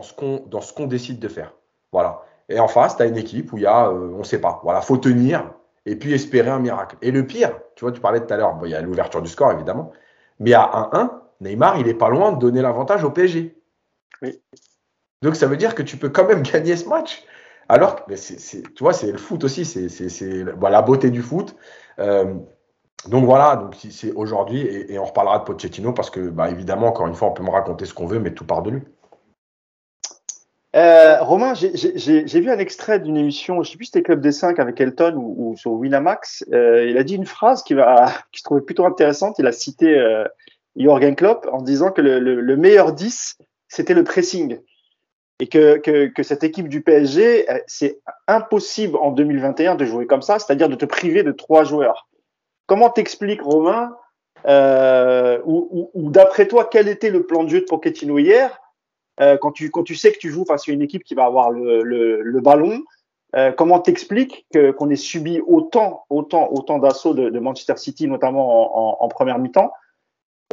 ce 0.00 0.14
qu'on 0.14 0.86
décide 0.86 1.18
de 1.18 1.28
faire. 1.28 1.52
Voilà. 1.92 2.24
Et 2.48 2.60
en 2.60 2.68
face, 2.68 2.96
tu 2.96 3.02
as 3.02 3.06
une 3.06 3.18
équipe 3.18 3.52
où 3.52 3.58
il 3.58 3.64
y 3.64 3.66
a, 3.66 3.90
on 3.90 4.20
ne 4.20 4.24
sait 4.24 4.40
pas. 4.40 4.60
Voilà, 4.64 4.80
faut 4.80 4.96
tenir 4.96 5.52
et 5.84 5.96
puis 5.96 6.14
espérer 6.14 6.48
un 6.48 6.60
miracle. 6.60 6.96
Et 7.02 7.10
le 7.10 7.26
pire, 7.26 7.52
tu 7.76 7.84
vois, 7.84 7.92
tu 7.92 8.00
parlais 8.00 8.24
tout 8.24 8.32
à 8.32 8.38
l'heure, 8.38 8.58
il 8.64 8.70
y 8.70 8.74
a 8.74 8.80
l'ouverture 8.80 9.20
du 9.20 9.28
score 9.28 9.52
évidemment, 9.52 9.92
mais 10.38 10.54
à 10.54 10.90
1-1, 10.94 11.10
Neymar, 11.42 11.78
il 11.78 11.86
n'est 11.86 11.94
pas 11.94 12.08
loin 12.08 12.32
de 12.32 12.38
donner 12.38 12.62
l'avantage 12.62 13.04
au 13.04 13.10
PSG. 13.10 13.56
Donc 15.22 15.36
ça 15.36 15.46
veut 15.46 15.56
dire 15.56 15.74
que 15.74 15.82
tu 15.82 15.96
peux 15.96 16.08
quand 16.08 16.26
même 16.26 16.42
gagner 16.52 16.76
ce 16.76 16.88
match. 16.88 17.24
Alors 17.68 18.04
que, 18.04 18.14
tu 18.14 18.82
vois, 18.82 18.92
c'est 18.92 19.12
le 19.12 19.18
foot 19.18 19.44
aussi, 19.44 19.64
c'est 19.64 20.44
la 20.60 20.82
beauté 20.82 21.10
du 21.10 21.22
foot. 21.22 21.56
Euh, 21.98 22.34
donc 23.08 23.24
voilà, 23.24 23.56
donc 23.56 23.74
c'est 23.90 24.12
aujourd'hui, 24.12 24.60
et, 24.60 24.98
on 24.98 25.04
reparlera 25.04 25.40
de 25.40 25.44
Pochettino 25.44 25.92
parce 25.92 26.10
que, 26.10 26.20
bah, 26.20 26.50
évidemment, 26.50 26.88
encore 26.88 27.06
une 27.06 27.14
fois, 27.14 27.28
on 27.28 27.32
peut 27.32 27.42
me 27.42 27.50
raconter 27.50 27.84
ce 27.84 27.94
qu'on 27.94 28.06
veut, 28.06 28.20
mais 28.20 28.32
tout 28.32 28.44
part 28.44 28.62
de 28.62 28.70
lui. 28.70 28.82
Euh, 30.74 31.22
Romain, 31.22 31.52
j'ai 31.54 32.40
vu 32.40 32.50
un 32.50 32.58
extrait 32.58 32.98
d'une 32.98 33.16
émission, 33.16 33.56
je 33.56 33.68
ne 33.68 33.72
sais 33.72 33.76
plus 33.76 33.86
si 33.86 33.90
c'était 33.92 34.02
Club 34.02 34.20
des 34.20 34.32
5 34.32 34.58
avec 34.58 34.80
Elton 34.80 35.14
ou, 35.16 35.54
sur 35.56 35.72
Winamax. 35.72 36.44
Euh, 36.52 36.86
il 36.88 36.96
a 36.96 37.04
dit 37.04 37.16
une 37.16 37.26
phrase 37.26 37.62
qui, 37.62 37.74
va, 37.74 38.06
qui 38.32 38.38
je 38.38 38.44
trouvais 38.44 38.62
plutôt 38.62 38.86
intéressante. 38.86 39.38
Il 39.38 39.46
a 39.46 39.52
cité 39.52 39.98
Jorgen 40.76 41.14
Klopp 41.14 41.46
en 41.52 41.62
disant 41.62 41.90
que 41.90 42.00
le, 42.00 42.18
le, 42.18 42.56
meilleur 42.56 42.92
10, 42.92 43.38
c'était 43.68 43.94
le 43.94 44.04
pressing. 44.04 44.58
Et 45.40 45.48
que, 45.48 45.78
que, 45.78 46.06
que, 46.06 46.22
cette 46.22 46.44
équipe 46.44 46.68
du 46.68 46.82
PSG, 46.82 47.50
euh, 47.50 47.58
c'est 47.66 47.98
impossible 48.28 48.96
en 48.96 49.10
2021 49.10 49.74
de 49.74 49.84
jouer 49.84 50.06
comme 50.06 50.22
ça, 50.22 50.38
c'est-à-dire 50.38 50.68
de 50.68 50.76
te 50.76 50.84
priver 50.84 51.22
de 51.22 51.32
trois 51.32 51.64
joueurs. 51.64 52.08
Comment 52.66 52.90
t'expliques, 52.90 53.42
Romain, 53.42 53.96
euh, 54.46 55.40
ou, 55.44 55.90
ou, 55.94 56.10
d'après 56.10 56.46
toi, 56.46 56.68
quel 56.70 56.88
était 56.88 57.10
le 57.10 57.24
plan 57.24 57.44
de 57.44 57.48
jeu 57.48 57.60
de 57.60 57.64
Pochettino 57.64 58.18
hier, 58.18 58.60
euh, 59.20 59.36
quand, 59.36 59.52
tu, 59.52 59.70
quand 59.70 59.82
tu 59.82 59.96
sais 59.96 60.12
que 60.12 60.18
tu 60.18 60.30
joues 60.30 60.44
face 60.44 60.68
à 60.68 60.72
une 60.72 60.82
équipe 60.82 61.02
qui 61.02 61.14
va 61.14 61.24
avoir 61.24 61.50
le, 61.50 61.82
le, 61.82 62.22
le 62.22 62.40
ballon 62.40 62.82
euh, 63.34 63.50
comment 63.50 63.80
t'expliques 63.80 64.46
qu'on 64.76 64.90
ait 64.90 64.96
subi 64.96 65.40
autant, 65.46 66.04
autant, 66.10 66.52
autant 66.52 66.78
d'assauts 66.78 67.14
de, 67.14 67.30
de, 67.30 67.38
Manchester 67.38 67.76
City, 67.78 68.06
notamment 68.06 69.00
en, 69.00 69.02
en, 69.02 69.08
première 69.08 69.38
mi-temps, 69.38 69.72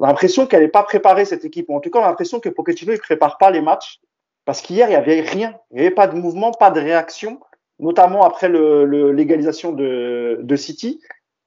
l'impression 0.02 0.48
qu'elle 0.48 0.62
n'est 0.62 0.68
pas 0.68 0.84
préparée, 0.84 1.26
cette 1.26 1.46
équipe. 1.46 1.70
en 1.70 1.80
tout 1.80 1.90
cas, 1.90 2.00
on 2.00 2.04
a 2.04 2.08
l'impression 2.08 2.40
que 2.40 2.50
Pochettino 2.50 2.94
ne 2.94 2.98
prépare 2.98 3.38
pas 3.38 3.52
les 3.52 3.62
matchs. 3.62 4.00
Parce 4.46 4.62
qu'hier, 4.62 4.88
il 4.88 4.92
n'y 4.92 4.96
avait 4.96 5.22
rien. 5.22 5.56
Il 5.72 5.76
n'y 5.76 5.82
avait 5.82 5.96
pas 5.96 6.08
de 6.08 6.16
mouvement, 6.16 6.52
pas 6.52 6.72
de 6.72 6.80
réaction, 6.80 7.40
notamment 7.78 8.24
après 8.24 8.50
l'égalisation 8.50 9.74
le, 9.74 10.40
de, 10.42 10.56
City. 10.56 11.02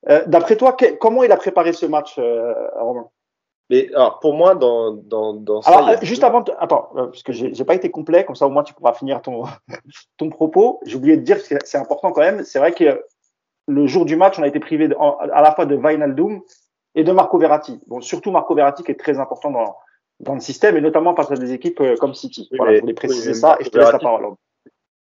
Euh, 0.09 0.23
d'après 0.27 0.57
toi, 0.57 0.77
comment 1.01 1.25
il 1.25 1.33
a 1.33 1.37
préparé 1.37 1.73
ce 1.73 1.87
match, 1.87 2.15
euh, 2.19 2.55
Romain? 2.77 3.09
Mais 3.71 3.89
alors, 3.95 4.21
pour 4.21 4.35
moi, 4.35 4.55
dans, 4.55 4.93
dans, 4.93 5.33
dans 5.33 5.63
ça. 5.63 5.71
Alors, 5.71 6.05
juste 6.05 6.23
avant, 6.25 6.45
attends, 6.59 6.91
euh, 6.97 7.07
parce 7.07 7.23
que 7.23 7.33
j'ai 7.33 7.65
pas 7.65 7.75
été 7.75 7.91
complet, 7.91 8.25
comme 8.25 8.37
ça 8.37 8.47
au 8.47 8.51
moins 8.51 8.63
tu 8.63 8.75
pourras 8.75 8.93
finir 8.93 9.23
ton, 9.23 9.45
ton 10.19 10.29
propos. 10.29 10.81
J'ai 10.85 10.97
oublié 10.97 11.17
de 11.17 11.23
dire 11.23 11.39
que 11.43 11.57
c'est 11.65 11.79
important 11.79 12.13
quand 12.13 12.21
même. 12.21 12.45
C'est 12.45 12.59
vrai 12.59 12.73
que 12.73 13.03
le 13.69 13.87
jour 13.87 14.05
du 14.05 14.15
match, 14.15 14.39
on 14.39 14.43
a 14.43 14.49
été 14.49 14.61
privé 14.61 14.91
à 15.33 15.43
la 15.43 15.55
fois 15.55 15.67
de 15.67 15.75
Wijnaldum 15.75 16.43
et 16.95 17.05
de 17.05 17.13
Marco 17.13 17.39
Verratti. 17.39 17.81
Bon, 17.87 18.01
surtout 18.01 18.31
Marco 18.31 18.55
Verratti 18.55 18.83
qui 18.83 18.91
est 18.91 19.01
très 19.01 19.19
important 19.19 19.51
dans, 19.51 19.77
dans 20.21 20.35
le 20.35 20.41
système 20.41 20.77
et 20.77 20.81
notamment 20.81 21.15
face 21.15 21.31
à 21.31 21.35
des 21.35 21.53
équipes 21.53 21.81
euh, 21.81 21.97
comme 21.97 22.15
City. 22.15 22.49
voilà, 22.57 22.77
je 22.77 22.81
voulais 22.81 22.95
préciser 22.95 23.35
ça 23.35 23.57
et 23.61 23.65
je 23.65 23.71
te 23.71 23.79
laisse 23.79 23.93
la 23.93 23.99
parole. 23.99 24.35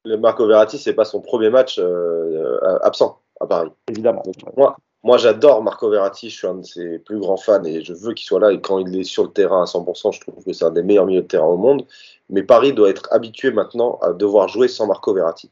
Le 0.05 0.17
Marco 0.17 0.47
Verratti, 0.47 0.77
c'est 0.77 0.93
pas 0.93 1.05
son 1.05 1.21
premier 1.21 1.49
match 1.49 1.79
euh, 1.79 2.59
absent 2.81 3.19
à 3.41 3.47
Paris. 3.47 3.71
Évidemment. 3.89 4.23
moi, 4.55 4.77
moi 5.03 5.17
j'adore 5.17 5.61
Marco 5.63 5.89
Verratti, 5.89 6.29
je 6.29 6.37
suis 6.37 6.47
un 6.47 6.55
de 6.55 6.65
ses 6.65 6.99
plus 6.99 7.19
grands 7.19 7.37
fans 7.37 7.63
et 7.63 7.81
je 7.83 7.93
veux 7.93 8.13
qu'il 8.13 8.25
soit 8.25 8.39
là. 8.39 8.51
Et 8.51 8.61
quand 8.61 8.79
il 8.79 8.97
est 8.97 9.03
sur 9.03 9.23
le 9.23 9.31
terrain 9.31 9.61
à 9.61 9.65
100%, 9.65 10.13
je 10.13 10.21
trouve 10.21 10.43
que 10.43 10.53
c'est 10.53 10.65
un 10.65 10.71
des 10.71 10.83
meilleurs 10.83 11.05
milieux 11.05 11.21
de 11.21 11.27
terrain 11.27 11.47
au 11.47 11.57
monde. 11.57 11.85
Mais 12.29 12.43
Paris 12.43 12.73
doit 12.73 12.89
être 12.89 13.07
habitué 13.11 13.51
maintenant 13.51 13.99
à 14.01 14.13
devoir 14.13 14.47
jouer 14.47 14.67
sans 14.67 14.87
Marco 14.87 15.13
Verratti. 15.13 15.51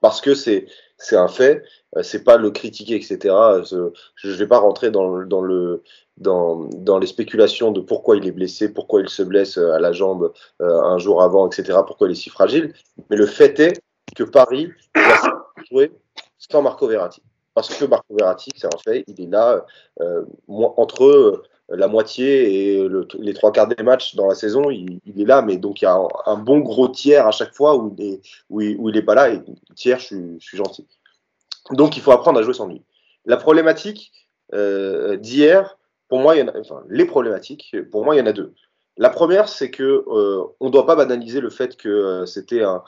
Parce 0.00 0.20
que 0.20 0.34
c'est 0.34 0.66
c'est 0.98 1.16
un 1.16 1.28
fait. 1.28 1.64
Euh, 1.96 2.02
c'est 2.02 2.24
pas 2.24 2.36
le 2.36 2.50
critiquer, 2.50 2.96
etc. 2.96 3.34
Je 3.64 4.28
ne 4.28 4.34
vais 4.34 4.46
pas 4.46 4.58
rentrer 4.58 4.90
dans, 4.90 5.24
dans, 5.24 5.40
le, 5.40 5.82
dans, 6.18 6.68
dans 6.74 6.98
les 6.98 7.06
spéculations 7.06 7.70
de 7.70 7.80
pourquoi 7.80 8.16
il 8.16 8.26
est 8.26 8.32
blessé, 8.32 8.72
pourquoi 8.72 9.00
il 9.00 9.08
se 9.08 9.22
blesse 9.22 9.56
euh, 9.56 9.72
à 9.72 9.78
la 9.78 9.92
jambe 9.92 10.32
euh, 10.60 10.82
un 10.82 10.98
jour 10.98 11.22
avant, 11.22 11.48
etc. 11.48 11.78
Pourquoi 11.86 12.08
il 12.08 12.12
est 12.12 12.16
si 12.16 12.30
fragile. 12.30 12.74
Mais 13.08 13.16
le 13.16 13.26
fait 13.26 13.58
est 13.60 13.80
que 14.14 14.24
Paris 14.24 14.68
doit 14.94 15.54
jouer 15.70 15.92
sans 16.38 16.62
Marco 16.62 16.86
Verratti. 16.86 17.22
Parce 17.54 17.74
que 17.74 17.84
Marco 17.86 18.14
Verratti, 18.14 18.50
c'est 18.56 18.66
un 18.66 18.78
fait, 18.78 19.04
il 19.08 19.20
est 19.20 19.30
là 19.30 19.66
entre 20.48 21.42
la 21.70 21.88
moitié 21.88 22.78
et 22.80 22.88
les 23.18 23.34
trois 23.34 23.52
quarts 23.52 23.68
des 23.68 23.82
matchs 23.82 24.14
dans 24.14 24.26
la 24.26 24.34
saison, 24.34 24.70
il, 24.70 25.00
est 25.04 25.24
là, 25.24 25.42
mais 25.42 25.58
donc 25.58 25.82
il 25.82 25.84
y 25.84 25.88
a 25.88 25.98
un, 26.26 26.36
bon 26.36 26.60
gros 26.60 26.88
tiers 26.88 27.26
à 27.26 27.30
chaque 27.30 27.54
fois 27.54 27.76
où 27.76 27.94
il 27.98 28.20
il, 28.60 29.04
pas 29.04 29.14
là, 29.14 29.30
et 29.30 29.42
tiers, 29.74 29.98
je 29.98 30.38
suis, 30.38 30.56
gentil. 30.56 30.86
Donc 31.72 31.96
il 31.96 32.02
faut 32.02 32.12
apprendre 32.12 32.38
à 32.38 32.42
jouer 32.42 32.54
sans 32.54 32.66
lui. 32.66 32.82
La 33.26 33.36
problématique 33.36 34.12
euh, 34.54 35.16
d'hier, 35.16 35.76
pour 36.08 36.20
moi, 36.20 36.36
il 36.36 36.40
y 36.40 36.42
en 36.42 36.48
a, 36.48 36.58
enfin, 36.58 36.82
les 36.88 37.04
problématiques, 37.04 37.76
pour 37.90 38.04
moi, 38.04 38.14
il 38.14 38.18
y 38.18 38.22
en 38.22 38.26
a 38.26 38.32
deux. 38.32 38.54
La 38.96 39.10
première, 39.10 39.48
c'est 39.48 39.70
que 39.70 40.04
euh, 40.08 40.42
on 40.60 40.66
ne 40.66 40.70
doit 40.70 40.86
pas 40.86 40.96
banaliser 40.96 41.40
le 41.40 41.50
fait 41.50 41.76
que 41.76 41.88
euh, 41.88 42.26
c'était 42.26 42.62
un, 42.62 42.82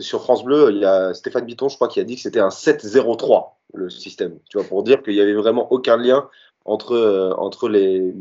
sur 0.00 0.22
France 0.22 0.44
Bleu, 0.44 0.70
il 0.72 0.78
y 0.78 0.84
a 0.84 1.14
Stéphane 1.14 1.44
Bitton, 1.44 1.68
je 1.68 1.76
crois, 1.76 1.88
qui 1.88 2.00
a 2.00 2.04
dit 2.04 2.16
que 2.16 2.22
c'était 2.22 2.40
un 2.40 2.48
7-0-3 2.48 3.52
le 3.74 3.90
système. 3.90 4.38
Tu 4.48 4.58
vois, 4.58 4.66
pour 4.66 4.82
dire 4.82 5.02
qu'il 5.02 5.14
y 5.14 5.20
avait 5.20 5.34
vraiment 5.34 5.70
aucun 5.72 5.96
lien 5.96 6.28
entre, 6.68 6.92
euh, 6.92 7.34
entre 7.38 7.68
les, 7.68 8.12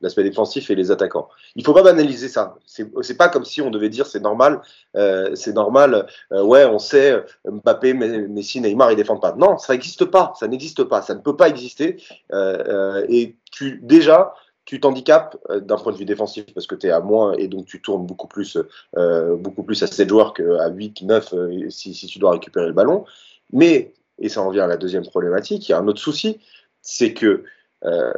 l'aspect 0.00 0.22
défensif 0.22 0.70
et 0.70 0.76
les 0.76 0.90
attaquants. 0.90 1.28
Il 1.56 1.64
faut 1.64 1.74
pas 1.74 1.82
banaliser 1.82 2.28
ça. 2.28 2.56
C'est, 2.64 3.16
pas 3.16 3.28
comme 3.28 3.44
si 3.44 3.60
on 3.60 3.70
devait 3.70 3.88
dire 3.88 4.06
c'est 4.06 4.20
normal, 4.20 4.62
euh, 4.96 5.34
c'est 5.34 5.52
normal, 5.52 6.06
euh, 6.32 6.42
ouais, 6.42 6.64
on 6.64 6.78
sait, 6.78 7.22
Mbappé, 7.44 7.92
Messi, 7.92 8.60
Neymar, 8.60 8.92
ils 8.92 8.96
défendent 8.96 9.20
pas. 9.20 9.34
Non, 9.36 9.58
ça 9.58 9.72
n'existe 9.72 10.04
pas, 10.04 10.32
ça 10.38 10.46
n'existe 10.46 10.84
pas, 10.84 11.02
ça 11.02 11.14
ne 11.14 11.20
peut 11.20 11.36
pas 11.36 11.48
exister. 11.48 11.96
et 12.32 13.36
tu, 13.50 13.80
déjà, 13.82 14.32
tu 14.64 14.78
t'handicapes 14.78 15.36
d'un 15.50 15.76
point 15.76 15.92
de 15.92 15.98
vue 15.98 16.04
défensif 16.04 16.44
parce 16.54 16.68
que 16.68 16.76
tu 16.76 16.86
es 16.86 16.90
à 16.90 17.00
moins 17.00 17.32
et 17.32 17.48
donc 17.48 17.66
tu 17.66 17.82
tournes 17.82 18.06
beaucoup 18.06 18.28
plus, 18.28 18.58
beaucoup 18.94 19.64
plus 19.64 19.82
à 19.82 19.88
7 19.88 20.08
joueurs 20.08 20.34
qu'à 20.34 20.68
8, 20.68 21.02
9 21.02 21.34
si, 21.68 21.94
si 21.94 22.06
tu 22.06 22.20
dois 22.20 22.30
récupérer 22.30 22.68
le 22.68 22.72
ballon. 22.72 23.04
Mais, 23.52 23.92
et 24.20 24.28
ça 24.28 24.40
en 24.40 24.50
vient 24.50 24.64
à 24.64 24.68
la 24.68 24.76
deuxième 24.76 25.04
problématique, 25.04 25.68
il 25.68 25.72
y 25.72 25.74
a 25.74 25.78
un 25.78 25.88
autre 25.88 26.00
souci, 26.00 26.38
c'est 26.82 27.14
que 27.14 27.44
euh, 27.84 28.12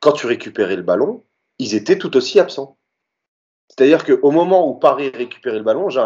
quand 0.00 0.12
tu 0.12 0.26
récupérais 0.26 0.76
le 0.76 0.82
ballon, 0.82 1.24
ils 1.58 1.74
étaient 1.74 1.98
tout 1.98 2.16
aussi 2.16 2.40
absents. 2.40 2.76
C'est-à-dire 3.68 4.04
qu'au 4.04 4.30
moment 4.30 4.68
où 4.68 4.74
Paris 4.74 5.10
récupérait 5.14 5.58
le 5.58 5.64
ballon, 5.64 5.88
j'ai 5.90 6.00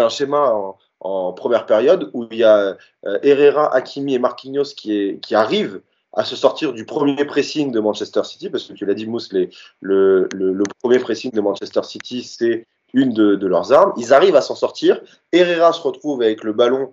un, 0.00 0.08
schéma 0.08 0.54
en, 1.00 1.32
première 1.32 1.66
période 1.66 2.10
où 2.12 2.26
il 2.30 2.38
y 2.38 2.44
a 2.44 2.76
euh, 3.06 3.18
Herrera, 3.22 3.74
Hakimi 3.74 4.14
et 4.14 4.18
Marquinhos 4.18 4.74
qui, 4.76 5.18
arrivent 5.32 5.82
à 6.12 6.24
se 6.24 6.36
sortir 6.36 6.72
du 6.72 6.84
premier 6.84 7.24
pressing 7.24 7.72
de 7.72 7.80
Manchester 7.80 8.22
City, 8.24 8.50
parce 8.50 8.64
que 8.64 8.72
tu 8.72 8.86
l'as 8.86 8.94
dit, 8.94 9.06
Mousse, 9.06 9.32
le, 9.80 10.62
premier 10.80 10.98
pressing 11.00 11.32
de 11.32 11.40
Manchester 11.40 11.82
City, 11.82 12.22
c'est 12.22 12.66
une 12.94 13.12
de, 13.12 13.46
leurs 13.46 13.72
armes. 13.72 13.92
Ils 13.96 14.12
arrivent 14.12 14.36
à 14.36 14.40
s'en 14.40 14.54
sortir. 14.54 15.00
Herrera 15.32 15.72
se 15.72 15.80
retrouve 15.80 16.22
avec 16.22 16.44
le 16.44 16.52
ballon 16.52 16.92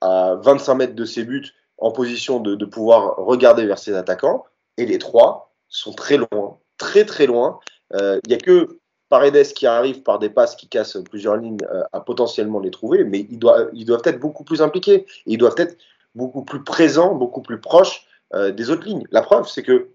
à 0.00 0.36
25 0.42 0.74
mètres 0.74 0.94
de 0.94 1.04
ses 1.04 1.24
buts 1.24 1.52
en 1.82 1.90
position 1.90 2.38
de, 2.38 2.64
pouvoir 2.64 3.16
regarder 3.16 3.66
vers 3.66 3.78
ses 3.78 3.94
attaquants. 3.94 4.44
Et 4.78 4.86
les 4.86 4.98
trois 4.98 5.52
sont 5.68 5.92
très 5.92 6.16
loin, 6.16 6.58
très 6.78 7.04
très 7.04 7.26
loin. 7.26 7.58
Euh, 7.94 8.20
il 8.24 8.28
n'y 8.28 8.34
a 8.34 8.38
que 8.38 8.78
Paredes 9.08 9.52
qui 9.52 9.66
arrive 9.66 10.02
par 10.02 10.20
des 10.20 10.30
passes 10.30 10.54
qui 10.54 10.68
cassent 10.68 10.96
plusieurs 11.10 11.36
lignes 11.36 11.58
euh, 11.70 11.82
à 11.92 12.00
potentiellement 12.00 12.60
les 12.60 12.70
trouver, 12.70 13.02
mais 13.04 13.26
ils 13.28 13.38
doivent, 13.38 13.70
être 14.04 14.20
beaucoup 14.20 14.44
plus 14.44 14.62
impliqués. 14.62 15.06
ils 15.26 15.38
doivent 15.38 15.56
être 15.58 15.76
beaucoup 16.14 16.44
plus 16.44 16.62
présents, 16.62 17.16
beaucoup 17.16 17.42
plus 17.42 17.60
proches 17.60 18.06
euh, 18.32 18.52
des 18.52 18.70
autres 18.70 18.86
lignes. 18.86 19.04
La 19.10 19.22
preuve, 19.22 19.48
c'est 19.48 19.64
que 19.64 19.88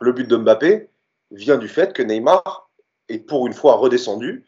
le 0.00 0.12
but 0.12 0.26
de 0.26 0.36
Mbappé 0.36 0.88
vient 1.30 1.58
du 1.58 1.68
fait 1.68 1.92
que 1.92 2.02
Neymar 2.02 2.68
est 3.08 3.20
pour 3.20 3.46
une 3.46 3.54
fois 3.54 3.76
redescendu 3.76 4.44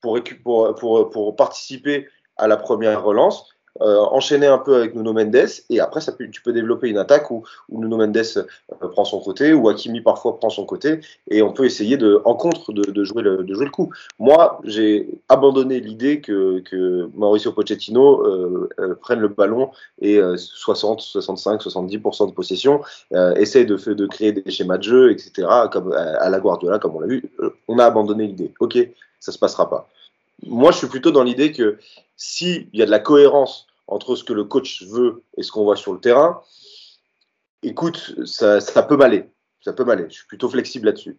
pour 0.00 1.36
participer 1.36 2.08
à 2.36 2.46
la 2.46 2.56
première 2.56 3.02
relance 3.02 3.48
euh, 3.80 3.98
enchaîner 3.98 4.46
un 4.46 4.58
peu 4.58 4.74
avec 4.74 4.94
Nuno 4.94 5.12
Mendes 5.12 5.48
et 5.70 5.80
après 5.80 6.00
ça 6.00 6.12
tu 6.12 6.42
peux 6.42 6.52
développer 6.52 6.88
une 6.88 6.98
attaque 6.98 7.30
où, 7.30 7.44
Nuno 7.68 7.96
Mendes 7.96 8.16
euh, 8.36 8.88
prend 8.88 9.04
son 9.04 9.20
côté 9.20 9.52
ou 9.52 9.68
Hakimi 9.68 10.00
parfois 10.00 10.38
prend 10.38 10.50
son 10.50 10.64
côté 10.64 11.00
et 11.30 11.40
on 11.40 11.52
peut 11.52 11.64
essayer 11.64 11.96
de 11.96 12.20
en 12.24 12.34
contre 12.34 12.72
de, 12.72 13.04
jouer 13.04 13.22
le 13.22 13.70
coup. 13.70 13.90
Moi 14.18 14.60
j'ai 14.64 15.08
abandonné 15.28 15.78
l'idée 15.80 16.20
que, 16.20 16.62
Mauricio 17.14 17.52
Pochettino 17.52 18.26
euh, 18.26 18.98
prenne 19.00 19.20
le 19.20 19.28
ballon 19.28 19.70
et 20.00 20.20
60, 20.36 21.00
65, 21.00 21.62
70% 21.62 22.28
de 22.28 22.32
possession, 22.32 22.80
essaye 23.36 23.66
de, 23.66 23.76
de 23.76 24.06
créer 24.06 24.32
des 24.32 24.50
schémas 24.50 24.78
de 24.78 24.82
jeu, 24.82 25.12
etc. 25.12 25.46
comme 25.72 25.92
à 25.92 26.28
la 26.28 26.40
Guardiola 26.40 26.78
comme 26.78 26.96
on 26.96 27.00
l'a 27.00 27.06
vu. 27.06 27.22
on 27.68 27.78
a 27.78 27.84
abandonné 27.84 28.26
l'idée. 28.26 28.52
Ok, 28.58 28.78
ça 29.20 29.32
se 29.32 29.38
passera 29.38 29.70
pas. 29.70 29.88
Moi, 30.46 30.72
je 30.72 30.78
suis 30.78 30.86
plutôt 30.86 31.10
dans 31.10 31.22
l'idée 31.22 31.52
que 31.52 31.78
s'il 32.16 32.68
y 32.72 32.82
a 32.82 32.86
de 32.86 32.90
la 32.90 32.98
cohérence 32.98 33.66
entre 33.86 34.16
ce 34.16 34.24
que 34.24 34.32
le 34.32 34.44
coach 34.44 34.84
veut 34.84 35.22
et 35.36 35.42
ce 35.42 35.50
qu'on 35.50 35.64
voit 35.64 35.76
sur 35.76 35.92
le 35.92 36.00
terrain, 36.00 36.42
écoute, 37.62 38.14
ça, 38.24 38.60
peut 38.82 38.96
m'aller. 38.96 39.24
Ça 39.60 39.72
peut 39.72 39.84
m'aller. 39.84 40.06
Je 40.08 40.14
suis 40.14 40.26
plutôt 40.26 40.48
flexible 40.48 40.86
là-dessus. 40.86 41.18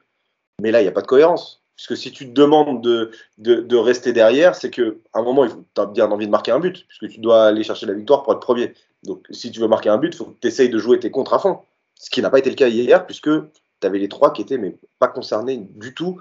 Mais 0.61 0.71
là, 0.71 0.81
il 0.81 0.83
n'y 0.83 0.89
a 0.89 0.93
pas 0.93 1.01
de 1.01 1.07
cohérence. 1.07 1.63
Puisque 1.75 1.97
si 1.97 2.11
tu 2.11 2.27
te 2.27 2.33
demandes 2.33 2.83
de, 2.83 3.11
de, 3.37 3.75
rester 3.75 4.13
derrière, 4.13 4.55
c'est 4.55 4.69
qu'à 4.69 4.83
un 5.13 5.23
moment, 5.23 5.47
tu 5.47 5.81
as 5.81 5.85
bien 5.87 6.11
envie 6.11 6.27
de 6.27 6.31
marquer 6.31 6.51
un 6.51 6.59
but, 6.59 6.85
puisque 6.87 7.15
tu 7.15 7.19
dois 7.19 7.45
aller 7.45 7.63
chercher 7.63 7.87
la 7.87 7.93
victoire 7.93 8.21
pour 8.21 8.33
être 8.33 8.39
premier. 8.39 8.73
Donc, 9.03 9.25
si 9.31 9.51
tu 9.51 9.59
veux 9.59 9.67
marquer 9.67 9.89
un 9.89 9.97
but, 9.97 10.13
il 10.13 10.17
faut 10.17 10.25
que 10.25 10.39
tu 10.39 10.47
essayes 10.47 10.69
de 10.69 10.77
jouer 10.77 10.99
tes 10.99 11.09
contres 11.09 11.33
à 11.33 11.39
fond. 11.39 11.59
Ce 11.95 12.09
qui 12.09 12.21
n'a 12.21 12.29
pas 12.29 12.39
été 12.39 12.49
le 12.49 12.55
cas 12.55 12.67
hier, 12.67 13.05
puisque 13.05 13.29
tu 13.29 13.87
avais 13.87 13.97
les 13.97 14.09
trois 14.09 14.31
qui 14.31 14.43
étaient 14.43 14.59
mais 14.59 14.77
pas 14.99 15.07
concernés 15.07 15.57
du 15.57 15.95
tout, 15.95 16.19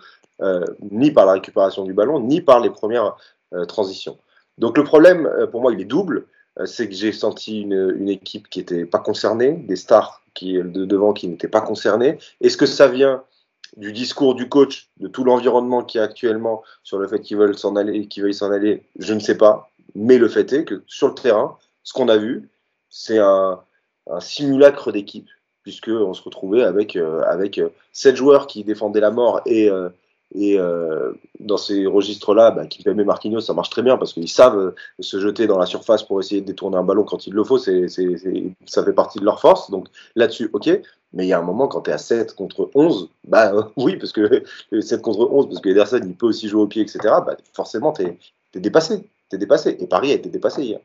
ni 0.90 1.10
par 1.10 1.26
la 1.26 1.32
récupération 1.32 1.84
du 1.84 1.92
ballon, 1.92 2.20
ni 2.20 2.40
par 2.40 2.60
les 2.60 2.70
premières 2.70 3.16
euh, 3.52 3.64
transitions. 3.64 4.18
Donc 4.58 4.76
le 4.76 4.84
problème, 4.84 5.26
euh, 5.26 5.46
pour 5.46 5.60
moi, 5.60 5.72
il 5.72 5.80
est 5.80 5.86
double. 5.86 6.26
Euh, 6.58 6.66
c'est 6.66 6.88
que 6.88 6.94
j'ai 6.94 7.12
senti 7.12 7.62
une, 7.62 8.08
équipe 8.08 8.48
qui 8.48 8.60
n'était 8.60 8.84
pas 8.84 8.98
concernée, 8.98 9.52
des 9.52 9.76
stars 9.76 10.22
qui, 10.34 10.54
de 10.54 10.84
devant 10.84 11.12
qui 11.12 11.26
n'étaient 11.26 11.48
pas 11.48 11.62
concernées. 11.62 12.18
Est-ce 12.40 12.56
que 12.56 12.66
ça 12.66 12.86
vient 12.86 13.24
du 13.76 13.92
discours 13.92 14.34
du 14.34 14.48
coach, 14.48 14.90
de 14.98 15.08
tout 15.08 15.24
l'environnement 15.24 15.82
qui 15.82 15.98
est 15.98 16.02
actuellement 16.02 16.62
sur 16.82 16.98
le 16.98 17.08
fait 17.08 17.20
qu'ils 17.20 17.38
veulent 17.38 17.56
s'en 17.56 17.76
aller, 17.76 18.06
qu'ils 18.06 18.22
veuillent 18.22 18.34
s'en 18.34 18.50
aller? 18.50 18.84
Je 18.98 19.14
ne 19.14 19.20
sais 19.20 19.36
pas. 19.36 19.70
Mais 19.94 20.18
le 20.18 20.28
fait 20.28 20.52
est 20.52 20.64
que 20.64 20.82
sur 20.86 21.08
le 21.08 21.14
terrain, 21.14 21.56
ce 21.82 21.92
qu'on 21.92 22.08
a 22.08 22.16
vu, 22.16 22.48
c'est 22.88 23.18
un, 23.18 23.60
simulacre 24.18 24.90
d'équipe, 24.92 25.28
puisqu'on 25.62 26.14
se 26.14 26.22
retrouvait 26.22 26.64
avec, 26.64 26.96
euh, 26.96 27.22
avec 27.22 27.60
sept 27.92 28.16
joueurs 28.16 28.48
qui 28.48 28.64
défendaient 28.64 29.00
la 29.00 29.12
mort 29.12 29.40
et, 29.46 29.70
et 30.34 30.58
euh, 30.58 31.12
dans 31.40 31.56
ces 31.56 31.86
registres-là, 31.86 32.52
bah, 32.52 32.66
Kimpembe 32.66 33.00
et 33.00 33.04
Marquinhos, 33.04 33.40
ça 33.40 33.52
marche 33.52 33.70
très 33.70 33.82
bien 33.82 33.96
parce 33.96 34.12
qu'ils 34.12 34.28
savent 34.28 34.58
euh, 34.58 34.74
se 35.00 35.18
jeter 35.18 35.46
dans 35.46 35.58
la 35.58 35.66
surface 35.66 36.04
pour 36.04 36.20
essayer 36.20 36.40
de 36.40 36.46
détourner 36.46 36.76
un 36.76 36.84
ballon 36.84 37.02
quand 37.04 37.26
il 37.26 37.32
le 37.32 37.42
faut. 37.42 37.58
Ça 37.58 37.72
fait 38.84 38.92
partie 38.92 39.18
de 39.18 39.24
leur 39.24 39.40
force. 39.40 39.70
Donc 39.70 39.88
là-dessus, 40.14 40.48
ok. 40.52 40.68
Mais 41.12 41.26
il 41.26 41.28
y 41.28 41.32
a 41.32 41.40
un 41.40 41.42
moment, 41.42 41.66
quand 41.66 41.82
tu 41.82 41.90
es 41.90 41.92
à 41.92 41.98
7 41.98 42.34
contre 42.34 42.70
11, 42.74 43.10
bah 43.26 43.52
euh, 43.52 43.62
oui, 43.76 43.96
parce 43.96 44.12
que 44.12 44.44
7 44.78 45.02
contre 45.02 45.28
11, 45.32 45.48
parce 45.48 45.60
que 45.60 45.68
Ederson, 45.68 46.00
il 46.04 46.14
peut 46.14 46.26
aussi 46.26 46.48
jouer 46.48 46.62
au 46.62 46.68
pied, 46.68 46.82
etc. 46.82 46.98
Bah, 47.02 47.36
forcément, 47.52 47.92
tu 47.92 48.02
es, 48.02 48.60
dépassé. 48.60 49.02
Tu 49.30 49.36
es 49.36 49.38
dépassé. 49.38 49.76
Et 49.80 49.86
Paris 49.88 50.12
a 50.12 50.14
été 50.14 50.28
dépassé 50.28 50.62
hier. 50.62 50.80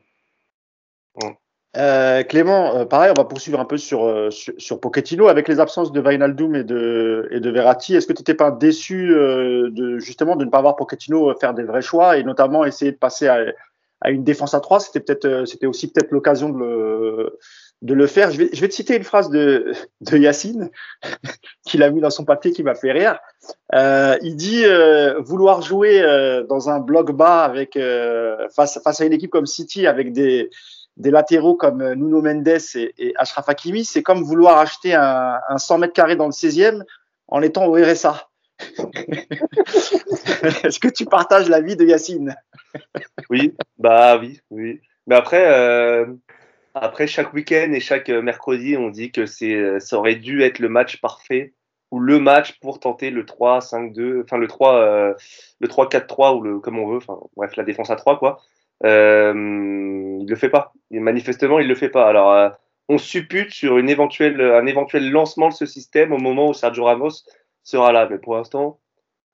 Euh, 1.76 2.22
Clément, 2.22 2.74
euh, 2.74 2.84
pareil, 2.84 3.10
on 3.10 3.20
va 3.20 3.26
poursuivre 3.26 3.60
un 3.60 3.64
peu 3.64 3.76
sur, 3.76 4.04
euh, 4.04 4.30
sur, 4.30 4.80
Pochettino. 4.80 5.28
Avec 5.28 5.46
les 5.48 5.60
absences 5.60 5.92
de 5.92 6.00
Vainaldum 6.00 6.54
et 6.54 6.64
de, 6.64 7.28
et 7.30 7.40
de 7.40 7.50
Verratti, 7.50 7.94
est-ce 7.94 8.06
que 8.06 8.12
tu 8.12 8.20
n'étais 8.20 8.34
pas 8.34 8.50
déçu 8.50 9.08
de, 9.08 9.98
justement 9.98 10.36
de 10.36 10.44
ne 10.44 10.50
pas 10.50 10.60
voir 10.60 10.76
Pochettino 10.76 11.34
faire 11.38 11.54
des 11.54 11.64
vrais 11.64 11.82
choix 11.82 12.16
et 12.16 12.22
notamment 12.22 12.64
essayer 12.64 12.92
de 12.92 12.96
passer 12.96 13.28
à, 13.28 13.40
à 14.00 14.10
une 14.10 14.24
défense 14.24 14.54
à 14.54 14.60
3 14.60 14.80
C'était 14.80 15.00
peut-être, 15.00 15.44
c'était 15.46 15.66
aussi 15.66 15.92
peut-être 15.92 16.12
l'occasion 16.12 16.48
de 16.48 16.58
le, 16.58 17.38
de 17.82 17.92
le 17.92 18.06
faire. 18.06 18.30
Je 18.30 18.38
vais, 18.38 18.48
je 18.54 18.60
vais 18.60 18.68
te 18.68 18.74
citer 18.74 18.96
une 18.96 19.04
phrase 19.04 19.28
de, 19.28 19.72
de 20.00 20.16
Yacine 20.16 20.70
qu'il 21.66 21.82
a 21.82 21.90
mis 21.90 22.00
dans 22.00 22.10
son 22.10 22.24
papier 22.24 22.52
qui 22.52 22.62
m'a 22.62 22.74
fait 22.74 22.92
rire. 22.92 23.18
il 24.22 24.34
dit 24.34 24.64
vouloir 25.18 25.60
jouer 25.60 26.00
dans 26.48 26.70
un 26.70 26.78
bloc 26.78 27.12
bas 27.12 27.44
avec 27.44 27.78
face, 28.54 28.80
face 28.82 29.00
à 29.02 29.04
une 29.04 29.12
équipe 29.12 29.30
comme 29.30 29.46
City 29.46 29.86
avec 29.86 30.14
des 30.14 30.48
des 30.96 31.10
latéraux 31.10 31.54
comme 31.54 31.82
euh, 31.82 31.94
Nuno 31.94 32.22
Mendes 32.22 32.48
et, 32.74 33.14
Achraf 33.16 33.48
Hakimi, 33.48 33.84
c'est 33.84 34.02
comme 34.02 34.22
vouloir 34.22 34.58
acheter 34.58 34.94
un, 34.94 35.40
un 35.48 35.58
100 35.58 35.78
mètres 35.78 36.14
dans 36.16 36.26
le 36.26 36.32
16e 36.32 36.82
en 37.28 37.42
étant 37.42 37.66
au 37.66 37.74
RSA. 37.74 38.28
Est-ce 40.64 40.78
que 40.78 40.88
tu 40.88 41.04
partages 41.04 41.48
l'avis 41.48 41.76
de 41.76 41.84
Yacine? 41.84 42.34
Oui, 43.28 43.54
bah 43.78 44.18
oui, 44.18 44.40
oui. 44.50 44.80
Mais 45.06 45.14
après, 45.14 45.46
euh, 45.46 46.06
après 46.74 47.06
chaque 47.06 47.34
week-end 47.34 47.72
et 47.72 47.80
chaque 47.80 48.08
mercredi, 48.08 48.76
on 48.76 48.88
dit 48.88 49.12
que 49.12 49.26
ça 49.26 49.98
aurait 49.98 50.16
dû 50.16 50.42
être 50.42 50.58
le 50.58 50.68
match 50.68 51.00
parfait 51.00 51.54
ou 51.90 52.00
le 52.00 52.18
match 52.18 52.58
pour 52.60 52.80
tenter 52.80 53.10
le 53.10 53.24
3-5-2, 53.24 54.22
enfin 54.24 54.38
le 54.38 54.48
3, 54.48 54.74
euh, 54.76 55.14
le 55.60 55.68
3-4-3 55.68 56.36
ou 56.36 56.42
le 56.42 56.58
comme 56.58 56.78
on 56.78 56.88
veut, 56.88 56.96
enfin 56.96 57.18
bref 57.36 57.54
la 57.56 57.64
défense 57.64 57.90
à 57.90 57.96
3 57.96 58.18
quoi. 58.18 58.40
Euh, 58.84 59.32
il 60.20 60.26
le 60.28 60.36
fait 60.36 60.48
pas. 60.48 60.72
Et 60.90 61.00
manifestement, 61.00 61.58
il 61.58 61.68
le 61.68 61.74
fait 61.74 61.88
pas. 61.88 62.06
Alors, 62.06 62.32
euh, 62.32 62.48
on 62.88 62.98
suppute 62.98 63.50
sur 63.50 63.78
une 63.78 63.88
éventuelle, 63.88 64.40
un 64.40 64.66
éventuel 64.66 65.10
lancement 65.10 65.48
de 65.48 65.54
ce 65.54 65.66
système 65.66 66.12
au 66.12 66.18
moment 66.18 66.48
où 66.48 66.54
Sergio 66.54 66.84
Ramos 66.84 67.24
sera 67.62 67.92
là. 67.92 68.06
Mais 68.10 68.18
pour 68.18 68.36
l'instant, 68.36 68.78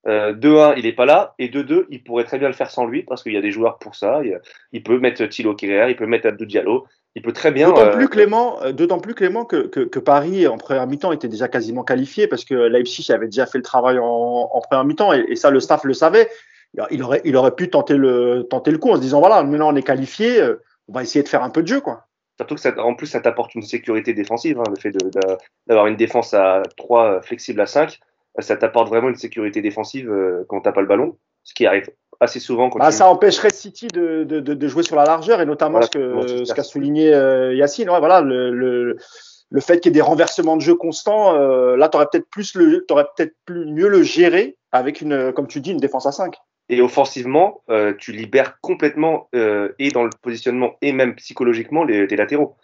euh, 0.06 0.32
2-1, 0.32 0.74
il 0.78 0.86
est 0.86 0.92
pas 0.92 1.06
là. 1.06 1.34
Et 1.38 1.48
2-2, 1.48 1.86
il 1.90 2.02
pourrait 2.02 2.24
très 2.24 2.38
bien 2.38 2.48
le 2.48 2.54
faire 2.54 2.70
sans 2.70 2.86
lui 2.86 3.02
parce 3.02 3.22
qu'il 3.22 3.32
y 3.32 3.36
a 3.36 3.42
des 3.42 3.50
joueurs 3.50 3.78
pour 3.78 3.94
ça. 3.94 4.22
Il, 4.72 4.82
peut 4.82 4.98
mettre 4.98 5.24
Thilo 5.26 5.54
Kerrer, 5.54 5.90
il 5.90 5.96
peut 5.96 6.06
mettre 6.06 6.28
Abdou 6.28 6.46
Diallo. 6.46 6.86
Il 7.14 7.20
peut 7.20 7.32
très 7.32 7.52
bien. 7.52 7.68
D'autant 7.68 7.90
plus 7.90 8.08
Clément, 8.08 8.58
d'autant 8.72 8.98
plus 8.98 9.14
Clément 9.14 9.44
que, 9.44 9.66
que, 9.66 9.98
Paris 9.98 10.46
en 10.46 10.56
première 10.56 10.86
mi-temps 10.86 11.12
était 11.12 11.28
déjà 11.28 11.46
quasiment 11.46 11.84
qualifié 11.84 12.26
parce 12.26 12.46
que 12.46 12.54
Leipzig 12.54 13.12
avait 13.12 13.26
déjà 13.26 13.44
fait 13.44 13.58
le 13.58 13.64
travail 13.64 13.98
en, 13.98 14.48
en 14.50 14.60
première 14.62 14.84
mi-temps 14.84 15.12
et, 15.12 15.26
et, 15.28 15.36
ça 15.36 15.50
le 15.50 15.60
staff 15.60 15.84
le 15.84 15.92
savait. 15.92 16.30
Il 16.90 17.02
aurait, 17.02 17.20
il 17.24 17.36
aurait 17.36 17.54
pu 17.54 17.68
tenter 17.68 17.94
le, 17.94 18.46
tenter 18.48 18.70
le 18.70 18.78
coup 18.78 18.90
en 18.90 18.96
se 18.96 19.00
disant 19.00 19.20
voilà 19.20 19.42
maintenant 19.42 19.72
on 19.72 19.76
est 19.76 19.82
qualifié, 19.82 20.42
on 20.88 20.92
va 20.92 21.02
essayer 21.02 21.22
de 21.22 21.28
faire 21.28 21.42
un 21.42 21.50
peu 21.50 21.62
de 21.62 21.68
jeu 21.68 21.80
quoi. 21.80 22.06
Surtout 22.38 22.54
que 22.54 22.60
ça, 22.60 22.74
en 22.82 22.94
plus, 22.94 23.06
ça 23.06 23.20
t'apporte 23.20 23.54
une 23.54 23.62
sécurité 23.62 24.14
défensive, 24.14 24.58
hein, 24.58 24.64
le 24.68 24.76
fait 24.76 24.90
d'avoir 25.66 25.86
une 25.86 25.96
défense 25.96 26.32
à 26.32 26.62
3 26.76 27.20
flexible 27.20 27.60
à 27.60 27.66
5, 27.66 28.00
ça 28.38 28.56
t'apporte 28.56 28.88
vraiment 28.88 29.08
une 29.08 29.16
sécurité 29.16 29.60
défensive 29.60 30.10
euh, 30.10 30.44
quand 30.48 30.62
t'as 30.62 30.72
pas 30.72 30.80
le 30.80 30.86
ballon, 30.86 31.18
ce 31.42 31.54
qui 31.54 31.66
arrive 31.66 31.90
assez 32.20 32.40
souvent. 32.40 32.70
Quand 32.70 32.78
bah, 32.78 32.90
Ça 32.90 33.08
empêcherait 33.08 33.50
City 33.50 33.88
de, 33.88 34.24
de, 34.24 34.40
de, 34.40 34.68
jouer 34.68 34.82
sur 34.82 34.96
la 34.96 35.04
largeur 35.04 35.40
et 35.40 35.46
notamment 35.46 35.82
ce 35.82 36.52
qu'a 36.52 36.62
souligné 36.62 37.12
euh, 37.12 37.54
Yacine. 37.54 37.90
Ouais, 37.90 37.98
voilà, 37.98 38.22
le, 38.22 38.50
le, 38.50 38.96
le 39.50 39.60
fait 39.60 39.80
qu'il 39.80 39.90
y 39.90 39.92
ait 39.92 39.94
des 39.94 40.00
renversements 40.00 40.56
de 40.56 40.62
jeu 40.62 40.74
constants, 40.74 41.34
euh, 41.34 41.76
là, 41.76 41.88
tu 41.88 41.96
aurais 41.96 42.06
peut-être 42.10 42.28
plus 42.30 42.54
le, 42.54 42.84
aurais 42.90 43.06
peut-être 43.16 43.34
plus 43.44 43.66
mieux 43.66 43.88
le 43.88 44.02
gérer 44.02 44.56
avec 44.70 45.02
une, 45.02 45.32
comme 45.32 45.46
tu 45.46 45.60
dis, 45.60 45.72
une 45.72 45.78
défense 45.78 46.06
à 46.06 46.12
5. 46.12 46.34
Et 46.72 46.80
offensivement, 46.80 47.62
euh, 47.68 47.92
tu 47.98 48.12
libères 48.12 48.58
complètement 48.62 49.28
euh, 49.34 49.74
et 49.78 49.90
dans 49.90 50.04
le 50.04 50.10
positionnement 50.22 50.78
et 50.80 50.92
même 50.92 51.14
psychologiquement 51.16 51.84
les, 51.84 52.06
latéraux. 52.06 52.56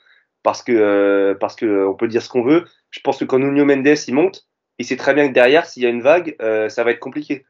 Parce 0.42 0.62
que 0.62 0.72
euh, 0.72 1.34
parce 1.34 1.56
que 1.56 1.86
on 1.86 1.92
peut 1.92 2.08
dire 2.08 2.22
ce 2.22 2.30
qu'on 2.30 2.42
veut. 2.42 2.64
Je 2.88 3.00
pense 3.00 3.18
que 3.18 3.26
quand 3.26 3.38
Nuno 3.38 3.66
Mendes 3.66 3.86
il 3.86 4.14
monte, 4.14 4.48
il 4.78 4.86
sait 4.86 4.96
très 4.96 5.12
bien 5.12 5.28
que 5.28 5.34
derrière, 5.34 5.66
s'il 5.66 5.82
y 5.82 5.86
a 5.86 5.90
une 5.90 6.00
vague, 6.00 6.36
ça 6.70 6.84
va 6.84 6.92
être 6.92 7.00
compliqué. 7.00 7.44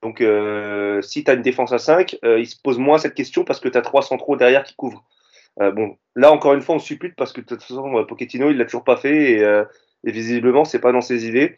Donc 0.00 0.22
si 1.02 1.24
tu 1.24 1.30
as 1.30 1.34
une 1.34 1.42
défense 1.42 1.72
à 1.72 1.78
5, 1.78 2.18
il 2.22 2.46
se 2.46 2.54
pose 2.62 2.78
moins 2.78 2.98
cette 2.98 3.14
question 3.14 3.42
parce 3.42 3.58
que 3.58 3.68
tu 3.68 3.76
as 3.76 3.82
trois 3.82 4.02
centraux 4.02 4.36
derrière 4.36 4.62
qui 4.62 4.76
couvrent. 4.76 5.04
bon, 5.58 5.96
là 6.14 6.30
encore 6.30 6.54
une 6.54 6.62
fois, 6.62 6.76
on 6.76 6.78
suppute 6.78 7.16
parce 7.16 7.32
que 7.32 7.40
de 7.40 7.46
toute 7.46 7.64
façon, 7.64 8.04
Pochettino, 8.04 8.50
il 8.50 8.58
l'a 8.58 8.64
toujours 8.64 8.84
pas 8.84 8.96
fait 8.96 9.32
et, 9.32 9.62
et 10.04 10.12
visiblement, 10.12 10.64
c'est 10.64 10.78
pas 10.78 10.92
dans 10.92 11.00
ses 11.00 11.26
idées. 11.26 11.56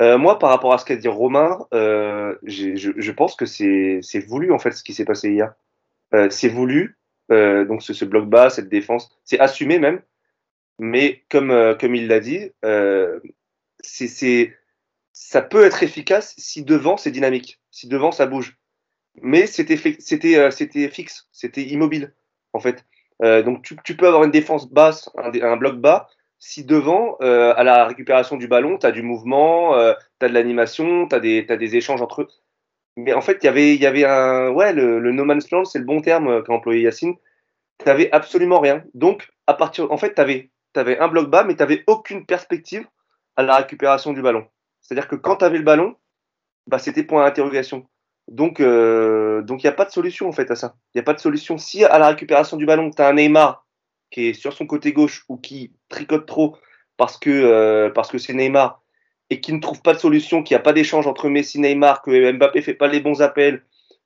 Euh, 0.00 0.16
moi, 0.16 0.38
par 0.38 0.50
rapport 0.50 0.72
à 0.72 0.78
ce 0.78 0.84
qu'a 0.84 0.96
dit 0.96 1.08
Romain, 1.08 1.66
euh, 1.74 2.34
je, 2.44 3.10
pense 3.10 3.36
que 3.36 3.44
c'est 3.44 4.26
voulu 4.26 4.52
en 4.52 4.58
fait 4.58 4.72
ce 4.72 4.82
qui 4.82 4.94
s'est 4.94 5.04
passé 5.04 5.30
hier. 5.30 5.52
Euh, 6.14 6.30
c'est 6.30 6.48
voulu, 6.48 6.98
donc 7.28 7.82
ce, 7.82 8.04
bloc 8.04 8.28
bas, 8.28 8.50
cette 8.50 8.68
défense, 8.68 9.10
c'est 9.24 9.38
assumé 9.38 9.78
même. 9.78 10.00
Mais 10.78 11.24
comme 11.28 11.76
comme 11.78 11.94
il 11.94 12.08
l'a 12.08 12.20
dit, 12.20 12.50
c'est 13.80 14.54
ça 15.12 15.42
peut 15.42 15.64
être 15.64 15.82
efficace 15.82 16.34
si 16.38 16.64
devant 16.64 16.96
c'est 16.96 17.10
dynamique, 17.10 17.60
si 17.70 17.86
devant 17.86 18.12
ça 18.12 18.26
bouge. 18.26 18.56
Mais 19.20 19.46
c'était 19.46 19.76
c'était 19.98 20.88
fixe, 20.88 21.28
c'était 21.30 21.64
immobile 21.64 22.14
en 22.54 22.60
fait. 22.60 22.86
donc 23.20 23.62
tu, 23.62 23.96
peux 23.96 24.06
avoir 24.06 24.24
une 24.24 24.30
défense 24.30 24.70
basse, 24.72 25.10
un 25.16 25.56
bloc 25.58 25.76
bas, 25.76 26.08
si 26.40 26.64
devant, 26.64 27.18
euh, 27.20 27.52
à 27.54 27.62
la 27.62 27.84
récupération 27.84 28.36
du 28.36 28.48
ballon, 28.48 28.78
tu 28.78 28.86
as 28.86 28.92
du 28.92 29.02
mouvement, 29.02 29.74
euh, 29.76 29.92
tu 30.18 30.26
as 30.26 30.28
de 30.30 30.34
l'animation, 30.34 31.06
tu 31.06 31.14
as, 31.14 31.20
des 31.20 31.76
échanges 31.76 32.00
entre 32.00 32.22
eux. 32.22 32.28
Mais 32.96 33.12
en 33.12 33.20
fait, 33.20 33.38
il 33.42 33.46
y 33.76 33.86
avait, 33.86 34.04
un. 34.04 34.48
Ouais, 34.50 34.72
le, 34.72 35.00
no 35.12 35.24
man's 35.24 35.50
land, 35.50 35.66
c'est 35.66 35.78
le 35.78 35.84
bon 35.84 36.00
terme 36.00 36.28
euh, 36.28 36.42
qu'a 36.42 36.54
employé 36.54 36.82
Yacine. 36.82 37.14
Tu 37.78 37.86
n'avais 37.86 38.10
absolument 38.10 38.58
rien. 38.58 38.82
Donc, 38.94 39.30
à 39.46 39.54
partir. 39.54 39.92
En 39.92 39.98
fait, 39.98 40.14
tu 40.14 40.20
avais, 40.20 40.98
un 40.98 41.08
bloc 41.08 41.28
bas, 41.28 41.44
mais 41.44 41.54
tu 41.54 41.60
n'avais 41.60 41.84
aucune 41.86 42.24
perspective 42.26 42.86
à 43.36 43.42
la 43.42 43.56
récupération 43.56 44.12
du 44.14 44.22
ballon. 44.22 44.46
C'est-à-dire 44.80 45.08
que 45.08 45.16
quand 45.16 45.36
tu 45.36 45.44
avais 45.44 45.58
le 45.58 45.64
ballon, 45.64 45.94
bah, 46.66 46.78
c'était 46.78 47.04
point 47.04 47.22
d'interrogation. 47.24 47.86
Donc, 48.28 48.60
euh, 48.60 49.42
il 49.46 49.56
n'y 49.56 49.66
a 49.66 49.72
pas 49.72 49.84
de 49.84 49.90
solution 49.90 50.28
en 50.28 50.32
fait 50.32 50.50
à 50.50 50.56
ça. 50.56 50.76
Il 50.94 50.98
n'y 50.98 51.00
a 51.00 51.04
pas 51.04 51.14
de 51.14 51.20
solution. 51.20 51.58
Si 51.58 51.84
à 51.84 51.98
la 51.98 52.08
récupération 52.08 52.56
du 52.56 52.64
ballon, 52.64 52.90
tu 52.90 53.02
as 53.02 53.08
un 53.08 53.14
Neymar 53.14 53.66
qui 54.10 54.28
est 54.28 54.34
sur 54.34 54.52
son 54.52 54.66
côté 54.66 54.92
gauche 54.92 55.24
ou 55.28 55.36
qui 55.36 55.72
tricote 55.88 56.26
trop 56.26 56.56
parce 56.96 57.16
que 57.16 57.30
euh, 57.30 57.90
parce 57.90 58.10
que 58.10 58.18
c'est 58.18 58.34
Neymar 58.34 58.82
et 59.30 59.40
qui 59.40 59.52
ne 59.52 59.60
trouve 59.60 59.80
pas 59.80 59.94
de 59.94 59.98
solution, 59.98 60.42
qu'il 60.42 60.54
n'y 60.54 60.60
a 60.60 60.62
pas 60.62 60.72
d'échange 60.72 61.06
entre 61.06 61.28
Messi 61.28 61.58
et 61.58 61.60
Neymar, 61.60 62.02
que 62.02 62.32
Mbappé 62.32 62.62
fait 62.62 62.74
pas 62.74 62.88
les 62.88 63.00
bons 63.00 63.22
appels, 63.22 63.64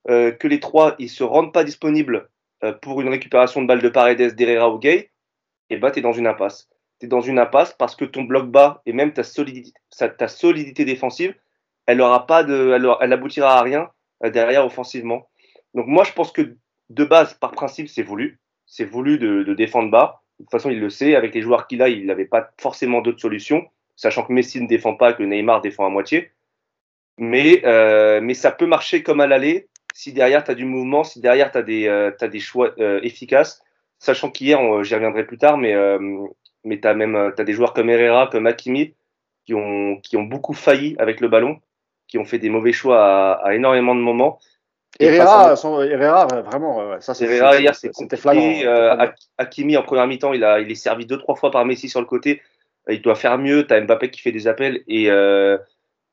euh, 0.09 0.31
que 0.31 0.47
les 0.47 0.59
trois 0.59 0.95
ils 0.99 1.09
se 1.09 1.23
rendent 1.23 1.51
pas 1.51 1.63
disponibles 1.63 2.29
euh, 2.63 2.73
pour 2.73 3.01
une 3.01 3.09
récupération 3.09 3.61
de 3.61 3.67
balle 3.67 3.81
de 3.81 3.89
Paredes, 3.89 4.35
d'Herrera 4.35 4.69
ou 4.69 4.79
Gay, 4.79 5.11
et 5.69 5.77
bah 5.77 5.91
tu 5.91 5.99
es 5.99 6.01
dans 6.01 6.13
une 6.13 6.27
impasse. 6.27 6.69
Tu 6.99 7.07
es 7.07 7.09
dans 7.09 7.21
une 7.21 7.39
impasse 7.39 7.73
parce 7.73 7.95
que 7.95 8.05
ton 8.05 8.23
bloc 8.23 8.49
bas 8.49 8.81
et 8.85 8.93
même 8.93 9.13
ta 9.13 9.23
solidité, 9.23 9.73
ta 10.17 10.27
solidité 10.27 10.85
défensive, 10.85 11.35
elle 11.87 12.01
aura 12.01 12.27
pas 12.27 12.43
de 12.43 12.71
elle, 12.75 12.87
elle 13.01 13.13
aboutira 13.13 13.57
à 13.57 13.61
rien 13.61 13.89
derrière 14.23 14.65
offensivement. 14.65 15.27
Donc 15.73 15.87
moi 15.87 16.03
je 16.03 16.13
pense 16.13 16.31
que 16.31 16.55
de 16.89 17.03
base 17.03 17.33
par 17.33 17.51
principe 17.51 17.89
c'est 17.89 18.03
voulu 18.03 18.39
c'est 18.75 18.83
voulu 18.83 19.17
de, 19.17 19.53
défendre 19.53 19.89
bas. 19.89 20.21
De 20.37 20.43
toute 20.43 20.51
façon, 20.51 20.69
il 20.69 20.81
le 20.81 20.89
sait. 20.89 21.15
Avec 21.15 21.33
les 21.33 21.41
joueurs 21.41 21.65
qu'il 21.65 21.81
a, 21.81 21.87
il 21.87 22.05
n'avait 22.05 22.25
pas 22.25 22.51
forcément 22.59 22.99
d'autres 22.99 23.21
solutions, 23.21 23.65
sachant 23.95 24.23
que 24.23 24.33
Messi 24.33 24.61
ne 24.61 24.67
défend 24.67 24.95
pas, 24.95 25.13
que 25.13 25.23
Neymar 25.23 25.61
défend 25.61 25.85
à 25.85 25.89
moitié. 25.89 26.31
Mais, 27.17 27.61
euh, 27.63 28.19
mais 28.19 28.33
ça 28.33 28.51
peut 28.51 28.65
marcher 28.65 29.01
comme 29.01 29.21
à 29.21 29.27
l'aller 29.27 29.69
si 29.93 30.11
derrière 30.11 30.43
tu 30.43 30.51
as 30.51 30.55
du 30.55 30.65
mouvement, 30.65 31.05
si 31.05 31.21
derrière 31.21 31.53
tu 31.53 31.57
as, 31.57 31.61
euh, 31.61 32.11
des 32.29 32.39
choix 32.41 32.73
euh, 32.79 32.99
efficaces. 33.01 33.63
Sachant 33.97 34.29
qu'hier, 34.29 34.59
j'y 34.83 34.93
reviendrai 34.93 35.25
plus 35.25 35.37
tard, 35.37 35.57
mais, 35.57 35.73
mais 36.65 36.81
tu 36.81 36.85
as 36.85 36.93
même 36.93 37.15
as 37.15 37.43
des 37.45 37.53
joueurs 37.53 37.73
comme 37.73 37.89
Herrera, 37.89 38.27
comme 38.27 38.45
Hakimi, 38.45 38.93
qui 39.45 39.53
ont, 39.53 40.01
qui 40.01 40.17
ont 40.17 40.23
beaucoup 40.23 40.53
failli 40.53 40.97
avec 40.99 41.21
le 41.21 41.29
ballon, 41.29 41.61
qui 42.09 42.17
ont 42.17 42.25
fait 42.25 42.39
des 42.39 42.49
mauvais 42.49 42.73
choix 42.73 43.41
à 43.41 43.55
énormément 43.55 43.95
de 43.95 44.01
moments. 44.01 44.37
Herrera, 44.99 45.55
son, 45.55 45.81
Herrera, 45.81 46.25
vraiment, 46.25 46.99
ça 47.01 47.13
c'est 47.13 47.25
Herrera 47.25 47.59
hier, 47.59 47.75
c'était 47.75 48.17
flagrant. 48.17 48.59
Euh, 48.63 49.07
Hakimi 49.37 49.75
en 49.77 49.83
première 49.83 50.07
mi-temps, 50.07 50.33
il 50.33 50.43
a, 50.43 50.59
il 50.59 50.71
est 50.71 50.75
servi 50.75 51.05
deux 51.05 51.17
trois 51.17 51.35
fois 51.35 51.51
par 51.51 51.65
Messi 51.65 51.89
sur 51.89 51.99
le 51.99 52.05
côté. 52.05 52.41
Il 52.87 53.01
doit 53.01 53.15
faire 53.15 53.37
mieux. 53.37 53.65
T'as 53.65 53.81
Mbappé 53.81 54.09
qui 54.11 54.21
fait 54.21 54.31
des 54.31 54.47
appels 54.47 54.83
et 54.87 55.09
euh, 55.09 55.57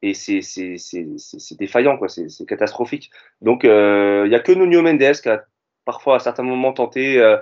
et 0.01 0.15
c'est 0.15 0.41
c'est 0.43 0.77
c'est 0.79 1.59
défaillant 1.59 1.97
quoi. 1.97 2.09
C'est 2.09 2.47
catastrophique. 2.47 3.11
Donc 3.41 3.65
euh, 3.65 4.25
il 4.27 4.33
y 4.33 4.35
a 4.35 4.41
que 4.41 4.53
Nuno 4.53 4.83
Mendes 4.83 5.21
qui 5.23 5.29
a 5.29 5.45
parfois 5.85 6.17
à 6.17 6.19
certains 6.19 6.43
moments 6.43 6.73
tenté. 6.73 7.19
Euh, 7.19 7.37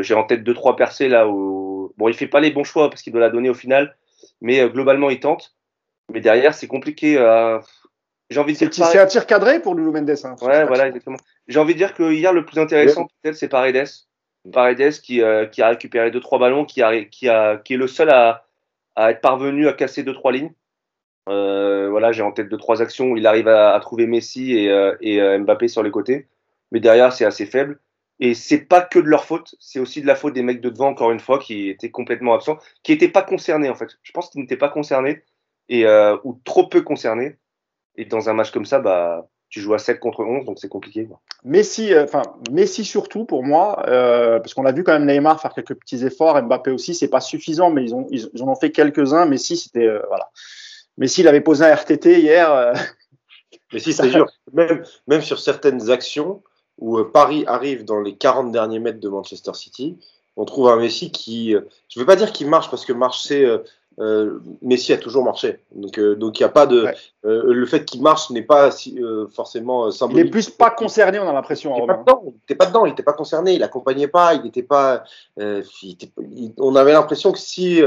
j'ai 0.00 0.14
en 0.14 0.24
tête 0.24 0.42
deux 0.42 0.54
trois 0.54 0.76
percées 0.76 1.08
là 1.08 1.28
où 1.28 1.92
bon 1.98 2.08
il 2.08 2.14
fait 2.14 2.28
pas 2.28 2.40
les 2.40 2.50
bons 2.50 2.64
choix 2.64 2.88
parce 2.88 3.02
qu'il 3.02 3.12
doit 3.12 3.20
la 3.20 3.30
donner 3.30 3.50
au 3.50 3.54
final, 3.54 3.96
mais 4.40 4.60
euh, 4.60 4.68
globalement 4.68 5.10
il 5.10 5.20
tente. 5.20 5.54
Mais 6.12 6.20
derrière 6.20 6.54
c'est 6.54 6.68
compliqué. 6.68 7.18
J'ai 8.30 8.40
envie 8.40 8.54
de 8.54 8.58
dire. 8.58 8.72
C'est 8.72 8.98
un 8.98 9.06
tir 9.06 9.26
cadré 9.26 9.60
pour 9.60 9.74
Nuno 9.76 9.92
Mendes. 9.92 10.10
Hein, 10.24 10.34
ouais, 10.42 10.64
voilà, 10.64 10.88
exactement. 10.88 11.18
J'ai 11.46 11.60
envie 11.60 11.74
de 11.74 11.78
dire 11.78 11.94
que 11.94 12.12
hier, 12.12 12.32
le 12.32 12.44
plus 12.44 12.58
intéressant, 12.58 13.08
peut-être, 13.22 13.36
c'est 13.36 13.48
Paredes. 13.48 13.86
Paredes 14.52 15.00
qui, 15.00 15.22
euh, 15.22 15.46
qui 15.46 15.62
a 15.62 15.68
récupéré 15.68 16.10
deux 16.10 16.20
trois 16.20 16.38
ballons, 16.38 16.64
qui, 16.64 16.82
a, 16.82 17.04
qui, 17.04 17.28
a, 17.28 17.56
qui 17.56 17.74
est 17.74 17.76
le 17.76 17.86
seul 17.86 18.10
à, 18.10 18.46
à 18.94 19.10
être 19.10 19.20
parvenu 19.20 19.68
à 19.68 19.72
casser 19.72 20.02
deux 20.02 20.14
trois 20.14 20.32
lignes. 20.32 20.52
Euh, 21.28 21.88
voilà, 21.90 22.12
j'ai 22.12 22.22
en 22.22 22.30
tête 22.30 22.48
deux 22.48 22.56
trois 22.56 22.80
actions 22.80 23.10
où 23.10 23.16
il 23.16 23.26
arrive 23.26 23.48
à, 23.48 23.74
à 23.74 23.80
trouver 23.80 24.06
Messi 24.06 24.56
et, 24.56 24.70
euh, 24.70 24.94
et 25.00 25.38
Mbappé 25.38 25.66
sur 25.66 25.82
les 25.82 25.90
côtés, 25.90 26.28
mais 26.70 26.78
derrière 26.78 27.12
c'est 27.12 27.24
assez 27.24 27.46
faible. 27.46 27.80
Et 28.20 28.34
c'est 28.34 28.60
pas 28.60 28.80
que 28.80 29.00
de 29.00 29.08
leur 29.08 29.24
faute, 29.24 29.56
c'est 29.58 29.80
aussi 29.80 30.00
de 30.00 30.06
la 30.06 30.14
faute 30.14 30.34
des 30.34 30.42
mecs 30.42 30.60
de 30.60 30.70
devant 30.70 30.88
encore 30.88 31.10
une 31.10 31.18
fois 31.20 31.40
qui 31.40 31.68
étaient 31.68 31.90
complètement 31.90 32.34
absents, 32.34 32.58
qui 32.84 32.92
n'étaient 32.92 33.08
pas 33.08 33.22
concernés 33.22 33.68
en 33.68 33.74
fait. 33.74 33.90
Je 34.02 34.12
pense 34.12 34.30
qu'ils 34.30 34.40
n'étaient 34.40 34.56
pas 34.56 34.68
concernés 34.68 35.22
et 35.68 35.86
ou 36.22 36.40
trop 36.44 36.68
peu 36.68 36.82
concernés. 36.82 37.36
Et 37.96 38.04
dans 38.04 38.28
un 38.28 38.34
match 38.34 38.50
comme 38.50 38.66
ça, 38.66 38.78
bah, 38.78 39.28
tu 39.48 39.60
joues 39.60 39.74
à 39.74 39.78
7 39.78 40.00
contre 40.00 40.20
11, 40.20 40.44
donc 40.44 40.58
c'est 40.58 40.68
compliqué. 40.68 41.08
Messi, 41.44 41.92
euh, 41.92 42.04
enfin 42.04 42.22
Messi 42.50 42.84
surtout 42.84 43.24
pour 43.24 43.44
moi, 43.44 43.84
euh, 43.88 44.38
parce 44.38 44.54
qu'on 44.54 44.66
a 44.66 44.72
vu 44.72 44.82
quand 44.82 44.92
même 44.92 45.06
Neymar 45.06 45.40
faire 45.40 45.54
quelques 45.54 45.74
petits 45.74 46.04
efforts, 46.04 46.42
Mbappé 46.42 46.70
aussi, 46.70 46.94
c'est 46.94 47.08
pas 47.08 47.20
suffisant, 47.20 47.70
mais 47.70 47.84
ils, 47.84 47.94
ont, 47.94 48.06
ils, 48.10 48.42
en 48.42 48.48
ont 48.48 48.56
fait 48.56 48.70
quelques-uns. 48.70 49.26
Messi, 49.26 49.56
c'était 49.56 49.86
euh, 49.86 50.02
voilà. 50.08 50.30
Messi, 50.98 51.20
il 51.20 51.28
avait 51.28 51.40
posé 51.40 51.64
un 51.64 51.74
RTT 51.74 52.20
hier. 52.20 52.52
Euh, 52.52 52.74
Messi, 53.72 53.92
c'est 53.92 54.08
dur. 54.08 54.26
Même, 54.52 54.84
même 55.06 55.22
sur 55.22 55.38
certaines 55.38 55.90
actions 55.90 56.42
où 56.78 57.02
Paris 57.04 57.44
arrive 57.46 57.84
dans 57.84 58.00
les 58.00 58.16
40 58.16 58.52
derniers 58.52 58.80
mètres 58.80 59.00
de 59.00 59.08
Manchester 59.08 59.54
City, 59.54 59.98
on 60.36 60.44
trouve 60.44 60.68
un 60.68 60.76
Messi 60.76 61.10
qui, 61.10 61.52
je 61.52 61.98
ne 61.98 62.00
veux 62.00 62.06
pas 62.06 62.16
dire 62.16 62.32
qu'il 62.32 62.48
marche 62.48 62.68
parce 62.68 62.84
que 62.84 62.92
marcher, 62.92 63.58
euh, 63.98 64.40
Messi 64.60 64.92
a 64.92 64.98
toujours 64.98 65.24
marché. 65.24 65.60
Donc, 65.74 65.98
euh, 65.98 66.14
donc 66.14 66.38
il 66.38 66.42
n'y 66.42 66.46
a 66.46 66.50
pas 66.50 66.66
de. 66.66 66.86
Euh, 67.24 67.52
le 67.52 67.66
fait 67.66 67.84
qu'il 67.84 68.02
marche 68.02 68.30
n'est 68.30 68.42
pas 68.42 68.70
si, 68.70 68.98
forcément 69.34 69.90
symbolique. 69.90 70.20
Il 70.20 70.24
n'est 70.24 70.30
plus 70.30 70.50
pas 70.50 70.70
concerné, 70.70 71.18
on 71.18 71.28
a 71.28 71.32
l'impression. 71.32 71.74
Il 71.76 71.80
n'était 71.80 71.94
pas 71.94 72.02
dedans. 72.02 72.22
Il 72.26 72.32
n'était 72.32 72.54
pas 72.54 72.66
dedans. 72.66 72.86
Il 72.86 72.90
n'était 72.90 73.02
pas 73.02 73.12
concerné. 73.14 73.54
Il 73.54 73.62
accompagnait 73.62 74.08
pas. 74.08 74.34
Il 74.34 74.42
n'était 74.42 74.62
pas. 74.62 75.04
on 75.38 76.76
avait 76.76 76.92
l'impression 76.92 77.32
que 77.32 77.38
si 77.38 77.80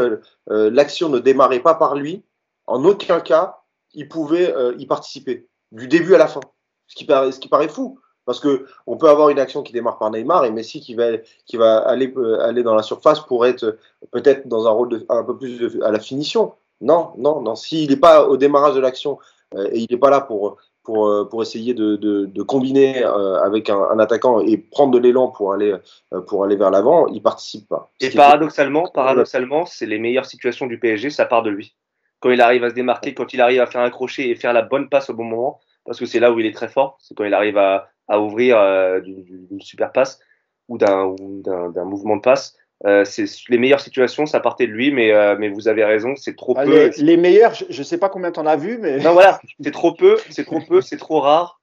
l'action 0.47 1.09
ne 1.09 1.19
démarrait 1.19 1.61
pas 1.61 1.75
par 1.75 1.95
lui, 1.95 2.23
en 2.65 2.83
aucun 2.85 3.19
cas, 3.19 3.59
il 3.93 4.07
pouvait 4.07 4.53
y 4.77 4.85
participer 4.87 5.47
du 5.71 5.87
début 5.87 6.15
à 6.15 6.17
la 6.17 6.27
fin. 6.27 6.41
Ce 6.87 6.95
qui 6.95 7.05
paraît, 7.05 7.31
ce 7.31 7.39
qui 7.39 7.47
paraît 7.47 7.67
fou. 7.67 7.99
Parce 8.29 8.39
que 8.39 8.67
on 8.85 8.95
peut 8.95 9.09
avoir 9.09 9.29
une 9.29 9.39
action 9.39 9.63
qui 9.63 9.73
démarre 9.73 9.97
par 9.97 10.11
Neymar 10.11 10.45
et 10.45 10.51
Messi 10.51 10.81
qui 10.81 10.93
va, 10.93 11.17
qui 11.47 11.57
va 11.57 11.79
aller, 11.79 12.13
euh, 12.15 12.39
aller 12.41 12.61
dans 12.61 12.75
la 12.75 12.83
surface 12.83 13.21
pour 13.21 13.43
être 13.47 13.63
euh, 13.63 13.79
peut-être 14.11 14.47
dans 14.47 14.67
un 14.67 14.69
rôle 14.69 14.89
de, 14.89 15.05
un 15.09 15.23
peu 15.23 15.35
plus 15.35 15.81
à 15.81 15.89
la 15.89 15.99
finition. 15.99 16.53
Non, 16.79 17.09
non, 17.17 17.41
non. 17.41 17.55
S'il 17.55 17.89
n'est 17.89 17.95
pas 17.95 18.27
au 18.27 18.37
démarrage 18.37 18.75
de 18.75 18.81
l'action 18.81 19.17
euh, 19.55 19.67
et 19.71 19.79
il 19.79 19.87
n'est 19.89 19.97
pas 19.97 20.11
là 20.11 20.21
pour, 20.21 20.57
pour, 20.83 21.27
pour 21.27 21.41
essayer 21.41 21.73
de, 21.73 21.95
de, 21.95 22.25
de 22.25 22.43
combiner 22.43 23.03
euh, 23.03 23.41
avec 23.41 23.67
un, 23.71 23.81
un, 23.81 23.97
attaquant 23.97 24.41
et 24.41 24.57
prendre 24.57 24.91
de 24.91 24.99
l'élan 24.99 25.29
pour 25.29 25.53
aller, 25.53 25.75
pour 26.27 26.43
aller 26.43 26.55
vers 26.55 26.69
l'avant, 26.69 27.07
il 27.07 27.23
participe 27.23 27.67
pas. 27.67 27.89
Et 27.99 28.11
paradoxalement, 28.11 28.91
paradoxalement, 28.93 29.65
c'est 29.65 29.87
les 29.87 29.97
meilleures 29.97 30.27
situations 30.27 30.67
du 30.67 30.77
PSG, 30.77 31.09
ça 31.09 31.25
part 31.25 31.41
de 31.41 31.49
lui. 31.49 31.73
Quand 32.19 32.29
il 32.29 32.41
arrive 32.41 32.63
à 32.63 32.69
se 32.69 32.75
démarquer, 32.75 33.15
quand 33.15 33.33
il 33.33 33.41
arrive 33.41 33.61
à 33.61 33.65
faire 33.65 33.81
un 33.81 33.89
crochet 33.89 34.29
et 34.29 34.35
faire 34.35 34.53
la 34.53 34.61
bonne 34.61 34.87
passe 34.87 35.09
au 35.09 35.15
bon 35.15 35.23
moment, 35.23 35.61
parce 35.83 35.97
que 35.97 36.05
c'est 36.05 36.19
là 36.19 36.31
où 36.31 36.39
il 36.39 36.45
est 36.45 36.53
très 36.53 36.67
fort, 36.67 36.99
c'est 37.01 37.15
quand 37.15 37.23
il 37.23 37.33
arrive 37.33 37.57
à, 37.57 37.89
à 38.09 38.19
ouvrir 38.19 38.57
euh, 38.59 38.99
d'une 38.99 39.61
super 39.61 39.91
passe 39.93 40.19
ou 40.67 40.77
d'un 40.77 41.15
mouvement 41.85 42.17
de 42.17 42.21
passe. 42.21 42.55
Euh, 42.85 43.03
c'est 43.03 43.25
les 43.49 43.57
meilleures 43.57 43.81
situations, 43.81 44.25
ça 44.25 44.39
partait 44.39 44.65
de 44.67 44.71
lui, 44.71 44.91
mais, 44.91 45.11
euh, 45.11 45.35
mais 45.37 45.49
vous 45.49 45.67
avez 45.67 45.83
raison, 45.83 46.15
c'est 46.15 46.35
trop 46.37 46.53
Ah, 46.57 46.63
peu. 46.63 46.71
les, 46.71 46.89
les 47.03 47.17
meilleurs, 47.17 47.53
je, 47.53 47.65
je 47.69 47.83
sais 47.83 47.97
pas 47.97 48.07
combien 48.07 48.31
t'en 48.31 48.45
as 48.45 48.55
vu, 48.55 48.77
mais 48.77 48.99
Non, 48.99 49.11
voilà, 49.13 49.39
c'est 49.61 49.71
trop 49.71 49.93
peu, 49.93 50.17
c'est 50.29 50.45
trop 50.45 50.61
peu, 50.61 50.79
c'est 50.79 50.95
trop 50.95 51.19
rare, 51.19 51.59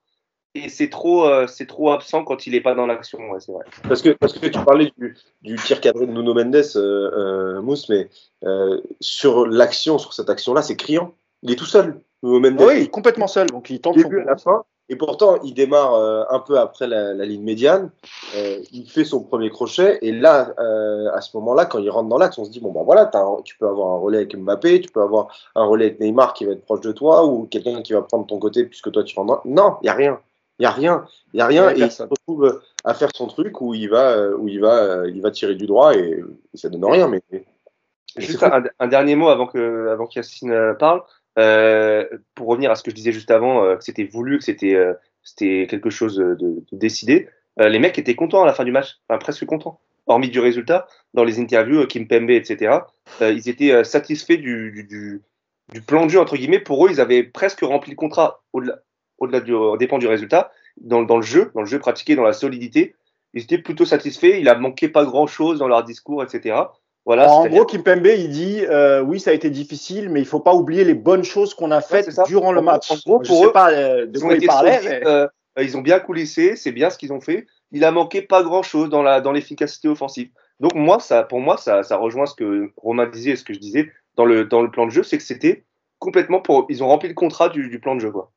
et 0.55 0.69
c'est 0.69 0.91
trop, 0.91 1.27
euh, 1.27 1.47
c'est 1.47 1.65
trop 1.67 1.91
absent 1.91 2.23
quand 2.23 2.47
il 2.47 2.55
est 2.55 2.61
pas 2.61 2.75
dans 2.75 2.87
l'action. 2.87 3.19
Ouais, 3.31 3.41
c'est 3.41 3.51
vrai. 3.53 3.65
Parce 3.89 4.03
que, 4.03 4.11
parce 4.11 4.35
que 4.39 4.47
tu 4.47 4.59
parlais 4.63 4.91
du, 4.99 5.17
du 5.41 5.57
tir 5.57 5.81
cadré 5.81 6.07
de 6.07 6.13
Nuno 6.13 6.35
Mendes, 6.35 6.55
euh, 6.77 7.11
euh, 7.57 7.63
Mousse, 7.63 7.89
mais 7.89 8.09
euh, 8.45 8.79
sur 9.01 9.47
l'action, 9.47 9.97
sur 9.97 10.13
cette 10.13 10.29
action-là, 10.29 10.61
c'est 10.61 10.77
criant. 10.77 11.15
Il 11.43 11.51
est 11.51 11.57
tout 11.57 11.65
seul, 11.65 11.99
Nuno 12.23 12.41
Mendes. 12.41 12.61
oui, 12.61 12.75
il 12.77 12.83
est 12.85 12.89
complètement 12.91 13.27
seul, 13.27 13.47
donc 13.47 13.71
il 13.71 13.81
tente 13.81 13.95
du 13.97 14.03
son 14.03 14.09
début 14.11 14.21
à 14.21 14.25
la 14.27 14.37
fin. 14.37 14.65
Et 14.89 14.95
pourtant, 14.95 15.41
il 15.43 15.53
démarre 15.53 15.95
euh, 15.95 16.23
un 16.31 16.39
peu 16.39 16.59
après 16.61 16.87
la, 16.87 17.13
la 17.13 17.25
ligne 17.25 17.43
médiane. 17.43 17.91
Euh, 18.37 18.59
il 18.73 18.89
fait 18.89 19.05
son 19.05 19.21
premier 19.21 19.51
crochet. 19.51 19.99
Et 20.03 20.13
là, 20.13 20.55
euh, 20.61 21.11
à 21.13 21.21
ce 21.21 21.37
moment-là, 21.39 21.67
quand 21.67 21.81
il 21.81 21.91
rentre 21.91 22.09
dans 22.09 22.19
l'axe, 22.19 22.39
on 22.39 22.45
se 22.45 22.51
dit 22.51 22.61
bon 22.61 22.71
ben 22.71 22.83
voilà, 22.85 23.11
un- 23.15 23.43
tu 23.45 23.59
peux 23.59 23.67
avoir 23.67 23.95
un 23.95 23.99
relais 23.99 24.19
avec 24.19 24.37
Mbappé, 24.37 24.81
tu 24.81 24.91
peux 24.91 25.03
avoir 25.03 25.29
un 25.57 25.65
relais 25.65 25.87
avec 25.87 25.99
Neymar 26.01 26.35
qui 26.35 26.45
va 26.45 26.53
être 26.53 26.65
proche 26.65 26.83
de 26.83 26.93
toi, 26.93 27.25
ou 27.27 27.47
quelqu'un 27.47 27.83
qui 27.83 27.95
va 27.95 28.03
prendre 28.03 28.27
ton 28.27 28.39
côté 28.39 28.65
puisque 28.65 28.93
toi 28.93 29.03
tu 29.03 29.19
rentres. 29.19 29.43
Dans... 29.45 29.51
Non, 29.51 29.77
il 29.83 29.87
y 29.87 29.89
a 29.89 29.95
rien. 29.95 30.21
Il 30.61 30.63
y 30.63 30.67
a 30.67 30.71
rien. 30.71 31.05
Il 31.35 31.39
y 31.39 31.41
a 31.41 31.47
rien. 31.47 31.67
A 31.67 31.75
Et 31.75 31.81
il 31.81 31.91
se 31.91 32.05
retrouve 32.05 32.61
à 32.85 32.95
faire 32.95 33.11
son 33.13 33.27
truc 33.27 33.61
où 33.61 33.75
il 33.75 33.91
va, 33.91 34.29
où 34.39 34.47
il 34.47 34.61
va, 34.61 35.07
il 35.09 35.21
va 35.21 35.33
tirer 35.33 35.57
du 35.57 35.67
droit 35.67 35.95
et, 35.97 36.23
et 36.55 36.57
ça 36.57 36.69
donne 36.69 36.85
rien. 36.85 37.09
Mais 37.09 37.21
mais 37.33 37.45
Juste 38.19 38.43
un, 38.45 38.63
un 38.79 38.87
dernier 38.87 39.17
mot 39.17 39.29
avant 39.29 39.47
que, 39.47 39.89
avant 39.89 40.07
qu'Yacine 40.07 40.75
parle. 40.79 41.03
Euh, 41.39 42.07
pour 42.35 42.49
revenir 42.49 42.71
à 42.71 42.77
ce 42.77 42.83
que 42.83 42.91
je 42.91 42.97
disais 42.97 43.13
juste 43.13 43.31
avant, 43.31 43.63
euh, 43.63 43.77
que 43.77 43.85
c'était 43.85 44.05
voulu, 44.05 44.39
que 44.39 44.45
c'était, 44.45 44.75
euh, 44.75 44.95
quelque 45.39 45.91
chose 45.91 46.17
de, 46.17 46.65
décidé. 46.73 47.29
Les 47.59 47.79
mecs 47.79 47.99
étaient 47.99 48.15
contents 48.15 48.43
à 48.43 48.47
la 48.47 48.53
fin 48.53 48.65
du 48.65 48.73
match, 48.73 48.99
presque 49.19 49.47
contents. 49.47 49.81
Hormis 50.07 50.29
du 50.29 50.41
résultat, 50.41 50.87
dans 51.15 51.25
les 51.25 51.41
interviews, 51.41 51.87
Kim 51.87 52.07
Pembe, 52.07 52.31
etc., 52.31 52.81
ils 53.21 53.49
étaient 53.49 53.83
satisfaits 53.83 54.37
du, 54.37 55.23
plan 55.87 56.05
de 56.05 56.11
jeu 56.11 56.21
entre 56.21 56.37
guillemets. 56.37 56.61
Pour 56.61 56.85
eux, 56.87 56.91
ils 56.91 57.01
avaient 57.01 57.23
presque 57.23 57.63
rempli 57.63 57.93
le 57.93 57.97
contrat 57.97 58.43
au-delà, 58.53 59.41
du, 59.41 59.55
dépend 59.79 59.97
du 59.97 60.07
résultat, 60.07 60.53
dans, 60.77 61.03
dans 61.03 61.17
le 61.17 61.23
jeu, 61.23 61.51
dans 61.55 61.63
le 61.63 61.67
jeu 61.67 61.79
pratiqué, 61.79 62.15
dans 62.15 62.25
la 62.25 62.35
solidité. 62.35 62.95
Ils 63.33 63.43
étaient 63.43 63.59
plutôt 63.59 63.87
satisfaits. 63.87 64.39
Il 64.39 64.51
a 64.51 64.55
manqué 64.55 64.89
pas 64.89 65.07
grand-chose 65.07 65.59
dans 65.59 65.67
leur 65.67 65.83
discours, 65.83 66.23
etc. 66.23 66.57
Voilà. 67.07 67.33
En 67.33 67.47
gros, 67.47 67.65
Kimpembe, 67.65 68.07
il 68.07 68.29
dit 68.31 68.63
euh, 68.69 69.01
oui, 69.01 69.21
ça 69.21 69.31
a 69.31 69.35
été 69.35 69.49
difficile, 69.49 70.11
mais 70.11 70.21
il 70.21 70.27
faut 70.27 70.41
pas 70.41 70.55
oublier 70.55 70.85
les 70.85 70.95
bonnes 70.95 71.23
choses 71.25 71.55
qu'on 71.55 71.71
a 71.71 71.81
faites 71.81 72.11
durant 72.27 72.51
le 72.53 72.61
match. 72.61 72.91
en 72.91 72.97
gros, 72.97 73.23
je 73.23 73.29
pour 73.29 73.39
sais 73.43 73.47
eux, 73.47 73.53
pas 73.53 73.71
euh, 73.73 74.07
de 74.07 74.19
ils 74.19 74.25
ont 74.25 74.27
quoi 74.27 74.35
il 74.35 74.39
été 74.39 74.47
parlait. 74.47 74.77
solides, 74.79 75.01
mais- 75.05 75.07
euh, 75.09 75.29
ils 75.63 75.77
ont 75.77 75.83
bien 75.83 76.01
coulissé, 76.01 76.57
c'est 76.57 76.73
bien 76.73 76.91
ce 76.91 76.99
qu'ils 76.99 77.13
ont 77.13 77.21
fait. 77.21 77.47
Il 77.73 77.85
a 77.85 77.91
manqué 77.93 78.23
pas 78.23 78.43
grand 78.43 78.63
chose 78.63 78.91
dans 78.91 79.03
la 79.03 79.21
dans 79.21 79.33
l'efficacité 79.33 79.89
offensive. 79.89 80.29
Donc 80.61 80.75
moi, 80.75 80.99
ça, 81.01 81.23
pour 81.23 81.41
moi, 81.41 81.57
ça, 81.57 81.83
ça 81.85 81.97
rejoint 81.97 82.27
ce 82.27 82.35
que 82.35 82.71
Romain 82.77 83.07
disait 83.07 83.31
et 83.31 83.37
ce 83.37 83.45
que 83.45 83.55
je 83.55 83.61
disais 83.61 83.91
dans 84.17 84.25
le 84.25 84.45
dans 84.45 84.61
le 84.63 84.71
plan 84.71 84.87
de 84.87 84.91
jeu, 84.91 85.03
c'est 85.05 85.17
que 85.17 85.23
c'était 85.23 85.65
complètement 86.01 86.41
pour 86.41 86.67
ils 86.69 86.83
ont 86.83 86.89
rempli 86.89 87.09
le 87.09 87.15
contrat 87.15 87.49
du, 87.49 87.69
du 87.71 87.79
plan 87.81 87.95
de 87.95 88.01
jeu 88.01 88.11
quoi. 88.11 88.33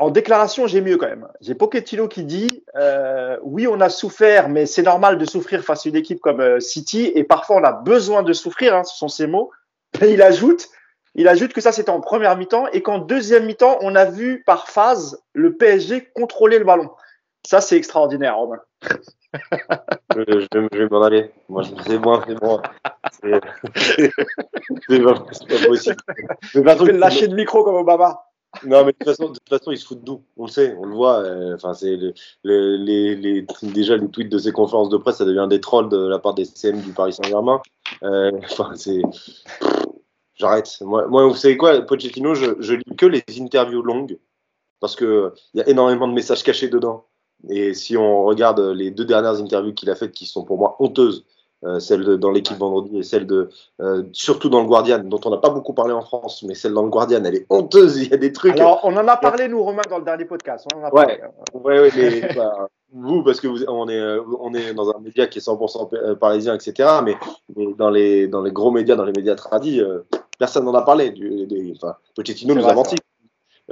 En 0.00 0.08
déclaration, 0.08 0.66
j'ai 0.66 0.80
mieux 0.80 0.96
quand 0.96 1.08
même. 1.08 1.28
J'ai 1.42 1.54
Pochettino 1.54 2.08
qui 2.08 2.24
dit 2.24 2.64
euh, 2.74 3.36
oui, 3.42 3.66
on 3.66 3.82
a 3.82 3.90
souffert, 3.90 4.48
mais 4.48 4.64
c'est 4.64 4.82
normal 4.82 5.18
de 5.18 5.26
souffrir 5.26 5.62
face 5.62 5.84
à 5.84 5.90
une 5.90 5.96
équipe 5.96 6.20
comme 6.20 6.40
euh, 6.40 6.58
City, 6.58 7.12
et 7.14 7.22
parfois 7.22 7.56
on 7.56 7.64
a 7.64 7.72
besoin 7.72 8.22
de 8.22 8.32
souffrir. 8.32 8.74
Hein, 8.74 8.82
ce 8.82 8.96
sont 8.96 9.08
ses 9.08 9.26
mots. 9.26 9.50
Et 10.00 10.12
il 10.12 10.22
ajoute, 10.22 10.68
il 11.14 11.28
ajoute 11.28 11.52
que 11.52 11.60
ça 11.60 11.72
c'était 11.72 11.90
en 11.90 12.00
première 12.00 12.36
mi-temps 12.36 12.68
et 12.72 12.80
qu'en 12.80 12.98
deuxième 12.98 13.44
mi-temps, 13.44 13.76
on 13.82 13.94
a 13.94 14.06
vu 14.06 14.42
par 14.46 14.68
phase 14.68 15.22
le 15.34 15.56
PSG 15.56 16.08
contrôler 16.14 16.58
le 16.58 16.64
ballon. 16.64 16.90
Ça 17.46 17.60
c'est 17.60 17.76
extraordinaire, 17.76 18.36
Romain. 18.36 18.60
je, 20.16 20.22
je 20.26 20.58
vais, 20.58 20.68
je 20.72 20.78
vais 20.78 20.88
m'en 20.88 21.02
aller. 21.02 21.30
Moi, 21.48 21.62
c'est 21.86 21.98
moi, 21.98 22.24
c'est 22.26 22.40
moi. 22.40 22.62
C'est 24.88 25.02
pas, 25.02 25.14
possible. 25.66 25.96
Je 26.42 26.60
vais 26.60 26.92
lâcher 26.92 27.26
le 27.26 27.34
micro 27.34 27.64
comme 27.64 27.74
Obama. 27.74 28.29
Non, 28.64 28.84
mais 28.84 28.92
de 28.92 28.96
toute 28.98 29.04
façon, 29.16 29.30
de 29.70 29.76
se 29.76 29.86
foutent 29.86 30.02
de 30.04 30.10
nous. 30.10 30.24
On 30.36 30.46
le 30.46 30.50
sait, 30.50 30.74
on 30.78 30.84
le 30.84 30.94
voit. 30.94 31.20
euh, 31.22 31.54
Enfin, 31.54 31.72
c'est 31.72 31.96
le- 31.96 32.12
le- 32.42 32.76
les, 32.76 33.14
les, 33.14 33.46
déjà 33.62 33.96
les 33.96 34.08
tweets 34.08 34.28
de 34.28 34.38
ces 34.38 34.52
conférences 34.52 34.88
de 34.90 34.96
presse, 34.96 35.16
ça 35.18 35.24
devient 35.24 35.46
des 35.48 35.60
trolls 35.60 35.88
de 35.88 36.06
la 36.08 36.18
part 36.18 36.34
des 36.34 36.44
CM 36.44 36.80
du 36.80 36.92
Paris 36.92 37.12
Saint-Germain. 37.12 37.60
Euh, 38.02 38.30
Enfin, 38.50 38.72
c'est. 38.74 39.02
J'arrête. 40.34 40.78
Moi, 40.80 41.06
moi, 41.08 41.26
vous 41.26 41.34
savez 41.34 41.56
quoi, 41.56 41.80
Pochettino, 41.82 42.34
je, 42.34 42.56
je 42.60 42.74
lis 42.74 42.96
que 42.96 43.06
les 43.06 43.22
interviews 43.40 43.82
longues 43.82 44.18
parce 44.80 44.96
que 44.96 45.34
il 45.54 45.58
y 45.60 45.62
a 45.62 45.68
énormément 45.68 46.08
de 46.08 46.14
messages 46.14 46.42
cachés 46.42 46.68
dedans. 46.68 47.06
Et 47.48 47.74
si 47.74 47.96
on 47.96 48.24
regarde 48.24 48.60
les 48.60 48.90
deux 48.90 49.04
dernières 49.04 49.40
interviews 49.40 49.74
qu'il 49.74 49.90
a 49.90 49.94
faites, 49.94 50.12
qui 50.12 50.26
sont 50.26 50.44
pour 50.44 50.58
moi 50.58 50.76
honteuses, 50.78 51.24
euh, 51.64 51.78
celle 51.78 52.04
de, 52.04 52.16
dans 52.16 52.30
l'équipe 52.30 52.56
vendredi 52.56 52.98
et 52.98 53.02
celle 53.02 53.26
de 53.26 53.50
euh, 53.80 54.02
surtout 54.12 54.48
dans 54.48 54.60
le 54.60 54.66
Guardian, 54.66 55.00
dont 55.04 55.20
on 55.24 55.30
n'a 55.30 55.36
pas 55.36 55.50
beaucoup 55.50 55.74
parlé 55.74 55.92
en 55.92 56.00
France, 56.02 56.42
mais 56.46 56.54
celle 56.54 56.72
dans 56.72 56.82
le 56.82 56.88
Guardian, 56.90 57.22
elle 57.24 57.34
est 57.34 57.46
honteuse. 57.50 57.98
Il 57.98 58.10
y 58.10 58.14
a 58.14 58.16
des 58.16 58.32
trucs. 58.32 58.52
Alors, 58.58 58.80
on 58.84 58.96
en 58.96 59.06
a 59.08 59.16
parlé, 59.16 59.48
nous, 59.48 59.62
Romain, 59.62 59.82
dans 59.90 59.98
le 59.98 60.04
dernier 60.04 60.24
podcast. 60.24 60.66
On 60.74 60.78
en 60.80 60.84
a 60.84 60.94
Ouais. 60.94 61.18
parlé. 61.18 61.20
Ouais, 61.52 61.80
ouais, 61.80 61.90
mais 61.96 62.28
bah, 62.36 62.68
vous, 62.92 63.22
parce 63.22 63.40
que 63.40 63.48
vous, 63.48 63.62
on 63.68 63.88
est, 63.88 63.98
euh, 64.00 64.22
on 64.40 64.52
est 64.54 64.72
dans 64.74 64.90
un 64.90 64.98
média 65.00 65.26
qui 65.26 65.38
est 65.38 65.42
100% 65.46 65.90
pa- 65.90 65.96
euh, 65.96 66.14
parisien, 66.14 66.54
etc. 66.54 66.88
Mais, 67.04 67.14
mais 67.56 67.66
dans 67.76 67.90
les, 67.90 68.26
dans 68.26 68.42
les 68.42 68.52
gros 68.52 68.70
médias, 68.70 68.96
dans 68.96 69.04
les 69.04 69.12
médias 69.12 69.34
tradis, 69.34 69.80
euh, 69.80 70.00
personne 70.38 70.64
n'en 70.64 70.74
a 70.74 70.82
parlé. 70.82 71.10
Du, 71.10 71.46
des- 71.46 71.74
enfin, 71.76 71.94
Pochettino 72.16 72.54
nous 72.54 72.66
a 72.66 72.74
menti. 72.74 72.96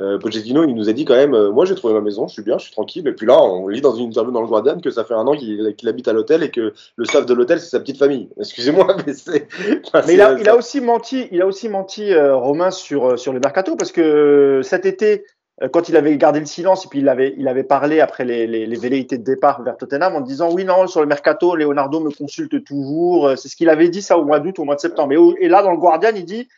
Euh, 0.01 0.19
Pochettino, 0.19 0.65
il 0.65 0.75
nous 0.75 0.89
a 0.89 0.93
dit 0.93 1.05
quand 1.05 1.17
même, 1.17 1.35
euh, 1.35 1.51
moi 1.51 1.65
j'ai 1.65 1.75
trouvé 1.75 1.93
ma 1.93 2.01
maison, 2.01 2.29
je 2.29 2.33
suis 2.35 2.43
bien, 2.43 2.57
je 2.57 2.65
suis 2.65 2.73
tranquille. 2.73 3.07
Et 3.09 3.13
puis 3.13 3.27
là, 3.27 3.43
on 3.43 3.67
lit 3.67 3.81
dans 3.81 3.95
une 3.95 4.07
interview 4.07 4.31
dans 4.31 4.43
le 4.43 4.47
Guardian 4.47 4.79
que 4.79 4.91
ça 4.91 5.05
fait 5.05 5.15
un 5.15 5.27
an 5.27 5.37
qu'il 5.37 5.89
habite 5.89 6.07
à 6.07 6.13
l'hôtel 6.13 6.45
et 6.45 6.51
que 6.51 6.73
le 6.97 7.05
staff 7.05 7.27
de 7.27 7.35
l'hôtel 7.35 7.59
c'est 7.59 7.71
sa 7.71 7.81
petite 7.81 7.99
famille. 7.99 8.29
Excusez-moi, 8.39 8.97
mais 9.07 9.15
c'est. 9.15 9.49
enfin, 9.87 10.03
Mais 10.07 10.15
il 10.15 10.21
a, 10.21 10.39
il 10.39 10.49
a 10.49 10.57
aussi 10.57 10.81
menti, 10.81 11.27
il 11.33 11.43
a 11.43 11.47
aussi 11.47 11.69
menti 11.69 12.13
euh, 12.13 12.37
Romain 12.37 12.71
sur 12.71 13.07
euh, 13.07 13.17
sur 13.17 13.33
le 13.33 13.41
mercato 13.41 13.75
parce 13.75 13.91
que 13.91 14.61
cet 14.63 14.87
été, 14.87 15.25
quand 15.73 15.89
il 15.89 15.97
avait 15.97 16.17
gardé 16.17 16.39
le 16.39 16.47
silence 16.47 16.85
et 16.85 16.89
puis 16.89 17.01
il 17.01 17.09
avait 17.09 17.35
il 17.37 17.49
avait 17.49 17.65
parlé 17.65 17.99
après 17.99 18.25
les, 18.25 18.47
les, 18.47 18.67
les 18.67 18.77
velléités 18.79 19.19
de 19.19 19.25
départ 19.25 19.63
vers 19.65 19.77
Tottenham 19.77 20.15
en 20.15 20.21
disant 20.21 20.53
oui 20.53 20.65
non 20.65 20.87
sur 20.87 21.01
le 21.01 21.09
mercato, 21.09 21.57
Leonardo 21.57 21.99
me 21.99 22.11
consulte 22.11 22.63
toujours. 22.63 23.33
C'est 23.37 23.49
ce 23.49 23.57
qu'il 23.57 23.69
avait 23.69 23.89
dit 23.89 24.03
ça 24.03 24.17
au 24.17 24.25
mois 24.25 24.39
d'août, 24.39 24.61
au 24.61 24.65
mois 24.65 24.77
de 24.77 24.81
septembre. 24.81 25.13
Et, 25.13 25.45
et 25.45 25.49
là 25.49 25.65
dans 25.65 25.73
le 25.73 25.79
Guardian, 25.79 26.13
il 26.15 26.25
dit 26.25 26.49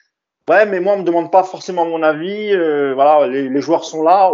ouais 0.49 0.67
mais 0.67 0.81
moi 0.81 0.95
on 0.95 0.99
me 0.99 1.05
demande 1.05 1.31
pas 1.31 1.43
forcément 1.43 1.85
mon 1.87 2.03
avis. 2.03 2.53
euh, 2.53 2.93
voilà, 2.95 3.27
les, 3.27 3.49
les 3.49 3.61
joueurs 3.61 3.85
sont 3.85 4.03
là. 4.03 4.33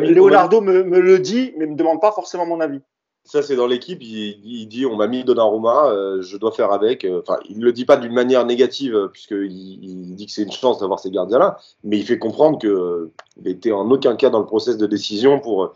mis- 0.00 0.08
Leonardo 0.14 0.60
me, 0.60 0.82
me 0.84 1.00
le 1.00 1.18
dit, 1.18 1.52
mais 1.56 1.66
me 1.66 1.76
demande 1.76 2.00
pas 2.00 2.12
forcément 2.12 2.46
mon 2.46 2.60
avis. 2.60 2.80
Ça, 3.26 3.40
c'est 3.42 3.56
dans 3.56 3.66
l'équipe. 3.66 4.02
Il, 4.02 4.38
il 4.44 4.66
dit 4.66 4.84
on 4.84 4.96
m'a 4.96 5.06
mis 5.06 5.24
Donnarumma, 5.24 5.86
euh, 5.86 6.20
je 6.20 6.36
dois 6.36 6.52
faire 6.52 6.72
avec. 6.72 7.06
Euh, 7.06 7.22
Enfin, 7.26 7.38
il 7.48 7.58
ne 7.58 7.64
le 7.64 7.72
dit 7.72 7.86
pas 7.86 7.96
d'une 7.96 8.12
manière 8.12 8.44
négative, 8.44 8.94
euh, 8.94 9.08
puisqu'il 9.08 9.50
il 9.50 10.14
dit 10.14 10.26
que 10.26 10.32
c'est 10.32 10.42
une 10.42 10.52
chance 10.52 10.78
d'avoir 10.80 11.00
ces 11.00 11.10
gardiens-là, 11.10 11.56
mais 11.84 11.96
il 11.96 12.04
fait 12.04 12.18
comprendre 12.18 12.58
qu'il 12.58 12.68
euh, 12.68 13.10
était 13.46 13.72
en 13.72 13.90
aucun 13.90 14.14
cas 14.16 14.28
dans 14.28 14.40
le 14.40 14.44
process 14.44 14.76
de 14.76 14.86
décision 14.86 15.40
pour, 15.40 15.72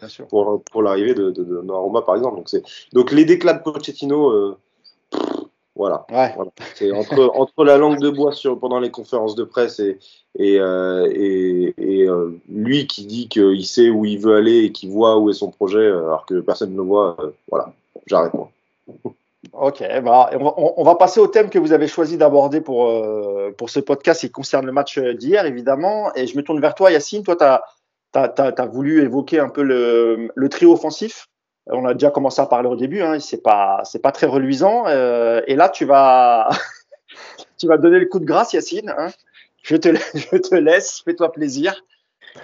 l'arrivée 0.82 1.14
de, 1.14 1.30
de, 1.30 1.42
de 1.42 1.54
Donnarumma, 1.54 2.02
par 2.02 2.16
exemple. 2.16 2.42
Donc, 2.92 3.12
les 3.12 3.24
déclats 3.24 3.54
de 3.54 3.62
Pochettino, 3.62 4.28
euh, 4.30 4.58
pff, 5.10 5.22
voilà. 5.78 6.04
Ouais. 6.10 6.32
Voilà. 6.36 6.50
C'est 6.74 6.92
entre, 6.92 7.30
entre 7.34 7.64
la 7.64 7.78
langue 7.78 7.98
de 8.00 8.10
bois 8.10 8.32
sur, 8.32 8.58
pendant 8.58 8.80
les 8.80 8.90
conférences 8.90 9.34
de 9.34 9.44
presse 9.44 9.78
et, 9.80 9.98
et, 10.38 10.60
euh, 10.60 11.08
et, 11.10 11.72
et, 11.78 12.02
euh, 12.08 12.38
lui 12.50 12.86
qui 12.86 13.06
dit 13.06 13.28
qu'il 13.28 13.64
sait 13.64 13.88
où 13.88 14.04
il 14.04 14.18
veut 14.18 14.36
aller 14.36 14.64
et 14.64 14.72
qui 14.72 14.88
voit 14.88 15.16
où 15.18 15.30
est 15.30 15.34
son 15.34 15.50
projet 15.50 15.78
euh, 15.78 16.08
alors 16.08 16.26
que 16.26 16.40
personne 16.40 16.72
ne 16.72 16.76
le 16.76 16.82
voit, 16.82 17.16
euh, 17.20 17.30
voilà, 17.50 17.72
j'arrête 18.06 18.34
moi. 18.34 18.50
Ok, 19.52 19.82
bah, 20.02 20.30
on, 20.34 20.44
va, 20.44 20.54
on- 20.56 20.74
on 20.76 20.84
va 20.84 20.94
passer 20.96 21.20
au 21.20 21.28
thème 21.28 21.48
que 21.48 21.58
vous 21.58 21.72
avez 21.72 21.86
choisi 21.86 22.16
d'aborder 22.18 22.60
pour, 22.60 22.92
pour 23.56 23.70
ce 23.70 23.80
podcast 23.80 24.20
qui 24.20 24.30
concerne 24.30 24.66
le 24.66 24.72
match 24.72 24.98
d'hier, 24.98 25.46
évidemment. 25.46 26.12
Et 26.16 26.26
je 26.26 26.36
me 26.36 26.42
tourne 26.42 26.60
vers 26.60 26.74
toi, 26.74 26.90
Yacine. 26.90 27.22
Toi, 27.22 27.36
tu 27.36 27.44
as, 28.18 28.66
voulu 28.66 29.02
évoquer 29.02 29.38
un 29.38 29.48
peu 29.48 29.62
le, 29.62 30.30
le 30.34 30.48
trio 30.48 30.72
offensif. 30.72 31.28
On 31.70 31.84
a 31.84 31.92
déjà 31.92 32.10
commencé 32.10 32.40
à 32.40 32.46
parler 32.46 32.68
au 32.68 32.76
début, 32.76 33.02
hein, 33.02 33.18
c'est 33.20 33.42
pas, 33.42 33.82
c'est 33.84 34.00
pas 34.00 34.12
très 34.12 34.26
reluisant. 34.26 34.86
Euh, 34.86 35.42
et 35.46 35.54
là, 35.54 35.68
tu 35.68 35.84
vas, 35.84 36.48
tu 37.58 37.66
vas 37.66 37.76
donner 37.76 37.98
le 37.98 38.06
coup 38.06 38.18
de 38.18 38.24
grâce, 38.24 38.52
Yacine. 38.52 38.94
Hein. 38.96 39.08
Je, 39.62 39.76
te, 39.76 39.88
je 40.14 40.36
te 40.36 40.54
laisse, 40.54 41.02
fais-toi 41.04 41.32
plaisir. 41.32 41.84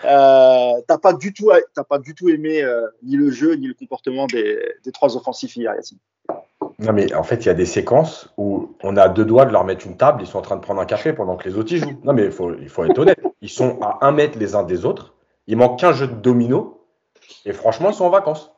Euh, 0.04 0.72
t'as 0.88 0.98
pas 0.98 1.12
du 1.12 1.32
tout, 1.32 1.50
t'as 1.74 1.84
pas 1.84 1.98
du 1.98 2.14
tout 2.14 2.28
aimé 2.28 2.62
euh, 2.62 2.86
ni 3.02 3.16
le 3.16 3.30
jeu 3.30 3.54
ni 3.54 3.66
le 3.66 3.74
comportement 3.74 4.26
des, 4.26 4.58
des 4.82 4.92
trois 4.92 5.16
offensifs 5.16 5.56
hier, 5.56 5.74
Yacine. 5.74 5.98
Non, 6.78 6.92
mais 6.92 7.14
en 7.14 7.22
fait, 7.22 7.36
il 7.36 7.46
y 7.46 7.50
a 7.50 7.54
des 7.54 7.66
séquences 7.66 8.28
où 8.36 8.74
on 8.82 8.96
a 8.96 9.08
deux 9.08 9.24
doigts 9.24 9.44
de 9.46 9.52
leur 9.52 9.64
mettre 9.64 9.86
une 9.86 9.96
table, 9.96 10.22
ils 10.22 10.26
sont 10.26 10.38
en 10.38 10.42
train 10.42 10.56
de 10.56 10.60
prendre 10.60 10.80
un 10.80 10.86
café 10.86 11.12
pendant 11.12 11.36
que 11.36 11.48
les 11.48 11.56
autres 11.56 11.72
y 11.72 11.78
jouent. 11.78 12.00
Non, 12.02 12.12
mais 12.12 12.24
il 12.24 12.32
faut, 12.32 12.54
il 12.54 12.68
faut 12.68 12.84
être 12.84 12.98
honnête. 12.98 13.20
Ils 13.40 13.48
sont 13.48 13.80
à 13.80 13.98
un 14.02 14.12
mètre 14.12 14.38
les 14.38 14.54
uns 14.54 14.64
des 14.64 14.84
autres 14.84 15.14
Il 15.46 15.56
manque 15.56 15.78
qu'un 15.78 15.92
jeu 15.92 16.08
de 16.08 16.14
domino. 16.14 16.80
Et 17.44 17.52
franchement, 17.52 17.90
ils 17.90 17.94
sont 17.94 18.06
en 18.06 18.10
vacances. 18.10 18.53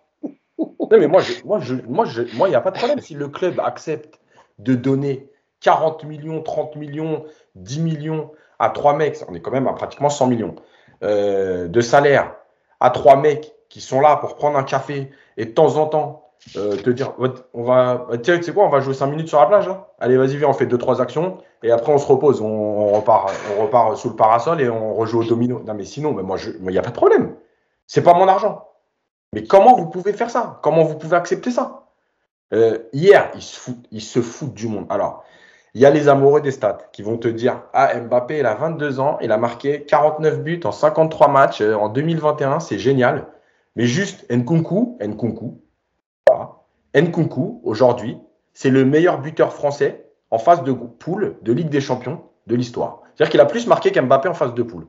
Non, 0.91 0.99
mais 0.99 1.09
moi, 1.09 1.21
je, 1.21 1.33
moi, 1.45 1.59
moi, 1.89 2.07
moi, 2.35 2.49
il 2.49 2.51
n'y 2.51 2.57
a 2.57 2.61
pas 2.61 2.71
de 2.71 2.77
problème. 2.77 3.01
Si 3.01 3.15
le 3.15 3.29
club 3.29 3.61
accepte 3.61 4.21
de 4.59 4.75
donner 4.75 5.29
40 5.61 6.05
millions, 6.05 6.43
30 6.43 6.77
millions, 6.77 7.25
10 7.57 7.81
millions 7.81 8.31
à 8.59 8.71
trois 8.71 8.97
mecs, 8.97 9.19
on 9.29 9.35
est 9.35 9.41
quand 9.41 9.51
même 9.51 9.67
à 9.67 9.73
pratiquement 9.73 10.11
100 10.11 10.29
millions 10.29 10.55
euh, 11.03 11.69
de 11.69 11.81
salaire 11.81 12.35
à 12.81 12.91
trois 12.91 13.17
mecs 13.17 13.53
qui 13.69 13.81
sont 13.81 14.01
là 14.01 14.17
pour 14.17 14.37
prendre 14.37 14.57
un 14.57 14.63
café 14.63 15.11
et 15.37 15.47
de 15.47 15.51
temps 15.51 15.77
en 15.77 15.87
temps 15.87 16.31
euh, 16.57 16.77
te 16.77 16.91
dire 16.91 17.13
on 17.55 17.65
va 17.65 18.07
tiens 18.23 18.37
tu 18.37 18.45
sais 18.45 18.53
quoi 18.53 18.67
on 18.67 18.69
va 18.69 18.81
jouer 18.81 18.95
5 18.95 19.07
minutes 19.07 19.29
sur 19.29 19.41
la 19.41 19.47
plage 19.47 19.67
là 19.67 19.89
allez 19.99 20.17
vas-y 20.17 20.37
viens 20.37 20.49
on 20.49 20.53
fait 20.53 20.67
deux 20.67 20.79
trois 20.79 21.01
actions 21.01 21.39
et 21.63 21.71
après 21.71 21.93
on 21.93 21.99
se 21.99 22.07
repose 22.07 22.41
on, 22.41 22.47
on 22.47 22.93
repart 22.93 23.33
on 23.59 23.63
repart 23.63 23.97
sous 23.97 24.11
le 24.11 24.17
parasol 24.17 24.61
et 24.61 24.69
on 24.69 24.95
rejoue 24.95 25.21
au 25.21 25.25
domino. 25.25 25.63
Non 25.67 25.75
mais 25.75 25.85
sinon 25.85 26.13
mais 26.13 26.23
moi 26.23 26.39
il 26.39 26.69
n'y 26.69 26.79
a 26.79 26.83
pas 26.83 26.91
de 26.91 26.97
problème. 26.97 27.35
C'est 27.87 28.03
pas 28.03 28.15
mon 28.15 28.29
argent 28.29 28.69
mais 29.33 29.45
comment 29.45 29.77
vous 29.77 29.87
pouvez 29.87 30.13
faire 30.13 30.31
ça? 30.31 30.61
Comment 30.63 30.85
vous 30.85 30.97
pouvez 30.97 31.17
accepter 31.17 31.51
ça? 31.51 31.89
Euh, 32.53 32.79
hier 32.93 33.33
ils 33.91 34.01
se 34.01 34.23
foutent 34.23 34.55
du 34.55 34.69
monde 34.69 34.87
alors 34.89 35.25
il 35.77 35.81
y 35.83 35.85
a 35.85 35.91
les 35.91 36.09
amoureux 36.09 36.41
des 36.41 36.53
stats 36.53 36.89
qui 36.91 37.03
vont 37.03 37.19
te 37.19 37.29
dire 37.29 37.65
Ah, 37.75 38.01
Mbappé, 38.01 38.39
il 38.39 38.47
a 38.47 38.55
22 38.55 38.99
ans, 38.99 39.19
il 39.21 39.31
a 39.31 39.37
marqué 39.37 39.85
49 39.85 40.41
buts 40.41 40.61
en 40.65 40.73
53 40.73 41.29
matchs 41.29 41.61
euh, 41.61 41.75
en 41.75 41.91
2021, 41.91 42.61
c'est 42.61 42.79
génial. 42.79 43.27
Mais 43.77 43.85
juste 43.85 44.25
Nkunku, 44.33 44.97
Nkunku, 45.03 45.61
voilà. 46.27 46.63
Nkunku, 46.95 47.61
aujourd'hui, 47.63 48.17
c'est 48.55 48.71
le 48.71 48.87
meilleur 48.87 49.21
buteur 49.21 49.53
français 49.53 50.07
en 50.31 50.39
phase 50.39 50.63
de 50.63 50.73
poule 50.73 51.37
de 51.43 51.53
Ligue 51.53 51.69
des 51.69 51.83
Champions 51.83 52.23
de 52.47 52.57
l'histoire. 52.57 53.03
C'est-à-dire 53.15 53.33
qu'il 53.33 53.41
a 53.41 53.45
plus 53.45 53.67
marqué 53.67 53.93
qu'Mbappé 53.93 54.31
en 54.31 54.35
phase 54.35 54.55
de 54.55 54.63
poule. 54.63 54.87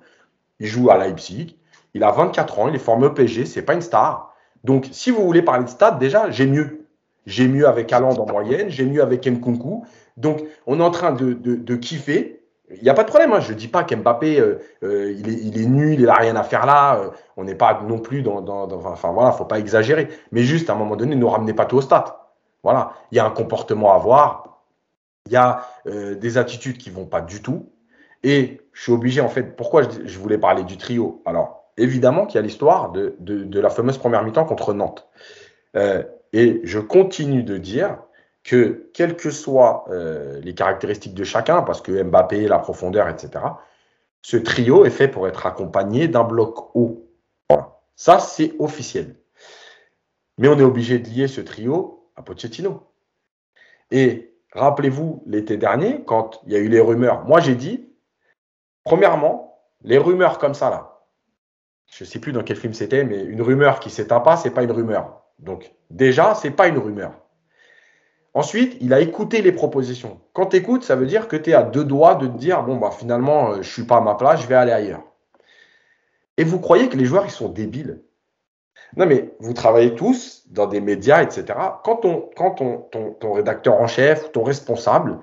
Il 0.61 0.67
joue 0.67 0.89
à 0.89 0.97
Leipzig, 0.97 1.57
il 1.97 2.03
a 2.03 2.11
24 2.11 2.59
ans, 2.59 2.67
il 2.67 2.75
est 2.75 2.79
formé 2.79 3.07
au 3.07 3.09
PSG, 3.09 3.45
c'est 3.45 3.63
pas 3.63 3.73
une 3.73 3.81
star. 3.81 4.33
Donc, 4.63 4.87
si 4.91 5.11
vous 5.11 5.23
voulez 5.23 5.41
parler 5.41 5.65
de 5.65 5.69
stats, 5.69 5.91
déjà, 5.91 6.29
j'ai 6.29 6.45
mieux. 6.45 6.85
J'ai 7.25 7.47
mieux 7.47 7.67
avec 7.67 7.91
Haaland 7.91 8.15
en 8.15 8.25
moyenne, 8.25 8.69
j'ai 8.69 8.85
mieux 8.85 9.01
avec 9.01 9.27
Nkunku. 9.27 9.83
Donc, 10.15 10.43
on 10.65 10.79
est 10.79 10.83
en 10.83 10.91
train 10.91 11.11
de, 11.11 11.33
de, 11.33 11.75
kiffer. 11.75 12.41
Il 12.69 12.83
n'y 12.83 12.89
a 12.89 12.93
pas 12.93 13.03
de 13.03 13.09
problème. 13.09 13.33
Hein. 13.33 13.39
Je 13.39 13.51
ne 13.51 13.57
dis 13.57 13.67
pas 13.67 13.83
qu'Mbappé, 13.83 14.39
euh, 14.39 14.59
euh, 14.83 15.11
il, 15.17 15.61
est, 15.61 15.65
nul, 15.65 15.99
il 15.99 16.05
n'a 16.05 16.13
rien 16.13 16.35
à 16.35 16.43
faire 16.43 16.65
là. 16.65 16.99
Euh, 16.99 17.09
on 17.35 17.43
n'est 17.43 17.55
pas 17.55 17.81
non 17.87 17.99
plus 17.99 18.21
dans. 18.21 18.41
dans, 18.41 18.67
dans 18.67 18.85
enfin, 18.85 19.11
voilà, 19.11 19.29
il 19.29 19.33
ne 19.33 19.37
faut 19.37 19.45
pas 19.45 19.59
exagérer. 19.59 20.07
Mais 20.31 20.43
juste, 20.43 20.69
à 20.69 20.73
un 20.73 20.75
moment 20.75 20.95
donné, 20.95 21.15
ne 21.15 21.25
ramenez 21.25 21.53
pas 21.53 21.65
tout 21.65 21.77
au 21.77 21.81
stade. 21.81 22.05
Voilà. 22.63 22.93
Il 23.11 23.17
y 23.17 23.19
a 23.19 23.25
un 23.25 23.31
comportement 23.31 23.91
à 23.91 23.95
avoir. 23.95 24.61
Il 25.25 25.33
y 25.33 25.37
a 25.37 25.65
euh, 25.87 26.15
des 26.15 26.37
attitudes 26.37 26.77
qui 26.77 26.89
ne 26.89 26.95
vont 26.95 27.05
pas 27.05 27.21
du 27.21 27.41
tout. 27.41 27.69
Et 28.23 28.61
je 28.71 28.83
suis 28.83 28.91
obligé, 28.91 29.21
en 29.21 29.29
fait, 29.29 29.55
pourquoi 29.55 29.83
je, 29.83 30.05
je 30.05 30.19
voulais 30.19 30.37
parler 30.37 30.63
du 30.63 30.77
trio? 30.77 31.21
Alors, 31.25 31.66
évidemment 31.77 32.25
qu'il 32.25 32.35
y 32.35 32.39
a 32.39 32.41
l'histoire 32.41 32.91
de, 32.91 33.59
la 33.59 33.69
fameuse 33.69 33.97
première 33.97 34.23
mi-temps 34.23 34.45
contre 34.45 34.73
Nantes. 34.73 35.07
Euh, 35.75 36.03
et 36.33 36.61
je 36.63 36.79
continue 36.79 37.43
de 37.43 37.57
dire 37.57 37.99
que, 38.43 38.89
quelles 38.93 39.15
que 39.15 39.29
soient 39.29 39.85
euh, 39.89 40.39
les 40.41 40.53
caractéristiques 40.53 41.13
de 41.13 41.23
chacun, 41.23 41.61
parce 41.61 41.81
que 41.81 42.03
Mbappé, 42.03 42.47
la 42.47 42.59
profondeur, 42.59 43.07
etc., 43.07 43.43
ce 44.21 44.37
trio 44.37 44.85
est 44.85 44.89
fait 44.89 45.07
pour 45.07 45.27
être 45.27 45.45
accompagné 45.45 46.07
d'un 46.07 46.23
bloc 46.23 46.75
haut. 46.75 47.07
Voilà. 47.49 47.79
Ça, 47.95 48.19
c'est 48.19 48.53
officiel. 48.59 49.15
Mais 50.37 50.47
on 50.47 50.59
est 50.59 50.63
obligé 50.63 50.99
de 50.99 51.07
lier 51.07 51.27
ce 51.27 51.41
trio 51.41 52.09
à 52.15 52.21
Pochettino. 52.23 52.83
Et 53.91 54.33
rappelez-vous, 54.53 55.23
l'été 55.25 55.57
dernier, 55.57 56.03
quand 56.05 56.41
il 56.45 56.53
y 56.53 56.55
a 56.55 56.59
eu 56.59 56.67
les 56.67 56.79
rumeurs, 56.79 57.25
moi 57.25 57.39
j'ai 57.39 57.55
dit, 57.55 57.89
premièrement, 58.83 59.61
les 59.81 59.97
rumeurs 59.97 60.39
comme 60.39 60.53
ça, 60.53 60.69
là, 60.69 60.96
je 61.87 62.03
ne 62.03 62.07
sais 62.07 62.19
plus 62.19 62.31
dans 62.31 62.43
quel 62.43 62.57
film 62.57 62.73
c'était, 62.73 63.03
mais 63.03 63.23
une 63.23 63.41
rumeur 63.41 63.79
qui 63.79 63.89
s'éteint 63.89 64.19
pas, 64.19 64.37
c'est 64.37 64.51
pas 64.51 64.63
une 64.63 64.71
rumeur. 64.71 65.23
Donc, 65.39 65.71
déjà, 65.89 66.35
c'est 66.35 66.51
pas 66.51 66.67
une 66.67 66.77
rumeur. 66.77 67.13
Ensuite, 68.33 68.77
il 68.81 68.93
a 68.93 68.99
écouté 68.99 69.41
les 69.41 69.51
propositions. 69.51 70.19
Quand 70.33 70.47
tu 70.47 70.57
écoutes, 70.57 70.83
ça 70.83 70.95
veut 70.95 71.07
dire 71.07 71.27
que 71.27 71.35
tu 71.35 71.49
es 71.49 71.53
à 71.53 71.63
deux 71.63 71.83
doigts 71.83 72.15
de 72.15 72.27
te 72.27 72.37
dire 72.37 72.61
bon, 72.63 72.77
bah, 72.77 72.91
finalement, 72.91 73.53
je 73.53 73.57
ne 73.59 73.63
suis 73.63 73.83
pas 73.83 73.97
à 73.97 74.01
ma 74.01 74.15
place, 74.15 74.41
je 74.41 74.47
vais 74.47 74.55
aller 74.55 74.71
ailleurs. 74.71 75.03
Et 76.37 76.43
vous 76.43 76.59
croyez 76.59 76.87
que 76.87 76.97
les 76.97 77.05
joueurs, 77.05 77.25
ils 77.25 77.31
sont 77.31 77.49
débiles? 77.49 78.01
Non, 78.95 79.05
mais 79.05 79.33
vous 79.39 79.53
travaillez 79.53 79.95
tous 79.95 80.43
dans 80.49 80.67
des 80.67 80.81
médias, 80.81 81.23
etc. 81.23 81.45
Quand, 81.83 82.05
on, 82.05 82.29
quand 82.35 82.51
ton, 82.51 82.87
ton, 83.19 83.33
rédacteur 83.33 83.81
en 83.81 83.87
chef, 83.87 84.31
ton 84.31 84.43
responsable, 84.43 85.19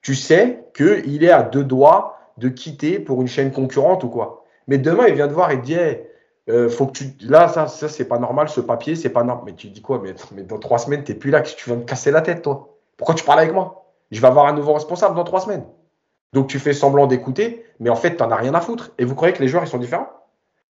tu 0.00 0.14
sais 0.14 0.64
qu'il 0.74 1.22
est 1.22 1.30
à 1.30 1.42
deux 1.42 1.64
doigts 1.64 2.18
de 2.38 2.48
quitter 2.48 2.98
pour 2.98 3.20
une 3.20 3.28
chaîne 3.28 3.52
concurrente 3.52 4.02
ou 4.02 4.08
quoi. 4.08 4.45
Mais 4.68 4.78
demain, 4.78 5.06
il 5.06 5.14
vient 5.14 5.28
te 5.28 5.32
voir 5.32 5.50
et 5.50 5.60
te 5.60 5.64
dit 5.64 5.74
hey, 5.74 6.02
euh, 6.48 6.68
faut 6.68 6.86
que 6.86 6.92
tu 6.92 7.04
là 7.20 7.48
ça, 7.48 7.66
ça 7.66 7.88
c'est 7.88 8.04
pas 8.04 8.18
normal 8.18 8.48
ce 8.48 8.60
papier 8.60 8.94
c'est 8.94 9.10
pas 9.10 9.24
normal. 9.24 9.44
Mais 9.46 9.54
tu 9.54 9.68
dis 9.68 9.82
quoi 9.82 10.00
mais, 10.02 10.14
mais 10.32 10.42
dans 10.42 10.58
trois 10.58 10.78
semaines 10.78 11.02
t'es 11.02 11.14
plus 11.14 11.30
là 11.30 11.40
que 11.40 11.48
tu 11.48 11.68
vas 11.68 11.76
me 11.76 11.82
casser 11.82 12.12
la 12.12 12.20
tête 12.20 12.42
toi? 12.42 12.76
Pourquoi 12.96 13.16
tu 13.16 13.24
parles 13.24 13.40
avec 13.40 13.52
moi? 13.52 13.90
Je 14.12 14.20
vais 14.20 14.28
avoir 14.28 14.46
un 14.46 14.52
nouveau 14.52 14.72
responsable 14.72 15.16
dans 15.16 15.24
trois 15.24 15.40
semaines. 15.40 15.64
Donc 16.32 16.46
tu 16.46 16.60
fais 16.60 16.72
semblant 16.72 17.08
d'écouter 17.08 17.64
mais 17.80 17.90
en 17.90 17.96
fait 17.96 18.16
t'en 18.16 18.30
as 18.30 18.36
rien 18.36 18.54
à 18.54 18.60
foutre. 18.60 18.92
Et 18.98 19.04
vous 19.04 19.16
croyez 19.16 19.34
que 19.34 19.42
les 19.42 19.48
joueurs 19.48 19.64
ils 19.64 19.68
sont 19.68 19.78
différents? 19.78 20.08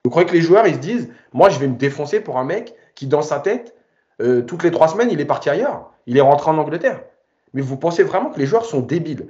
Vous 0.04 0.10
croyez 0.10 0.28
que 0.28 0.34
les 0.34 0.42
joueurs 0.42 0.66
ils 0.66 0.74
se 0.74 0.80
disent 0.80 1.08
moi 1.32 1.48
je 1.48 1.58
vais 1.58 1.68
me 1.68 1.76
défoncer 1.76 2.20
pour 2.20 2.38
un 2.38 2.44
mec 2.44 2.74
qui 2.94 3.06
dans 3.06 3.22
sa 3.22 3.40
tête 3.40 3.74
euh, 4.20 4.42
toutes 4.42 4.62
les 4.62 4.70
trois 4.70 4.88
semaines 4.88 5.08
il 5.10 5.22
est 5.22 5.26
parti 5.26 5.48
ailleurs. 5.48 5.90
Il 6.06 6.18
est 6.18 6.22
rentré 6.22 6.50
en 6.50 6.58
Angleterre. 6.58 7.00
Mais 7.54 7.62
vous 7.62 7.78
pensez 7.78 8.02
vraiment 8.02 8.30
que 8.30 8.38
les 8.38 8.46
joueurs 8.46 8.66
sont 8.66 8.80
débiles? 8.80 9.28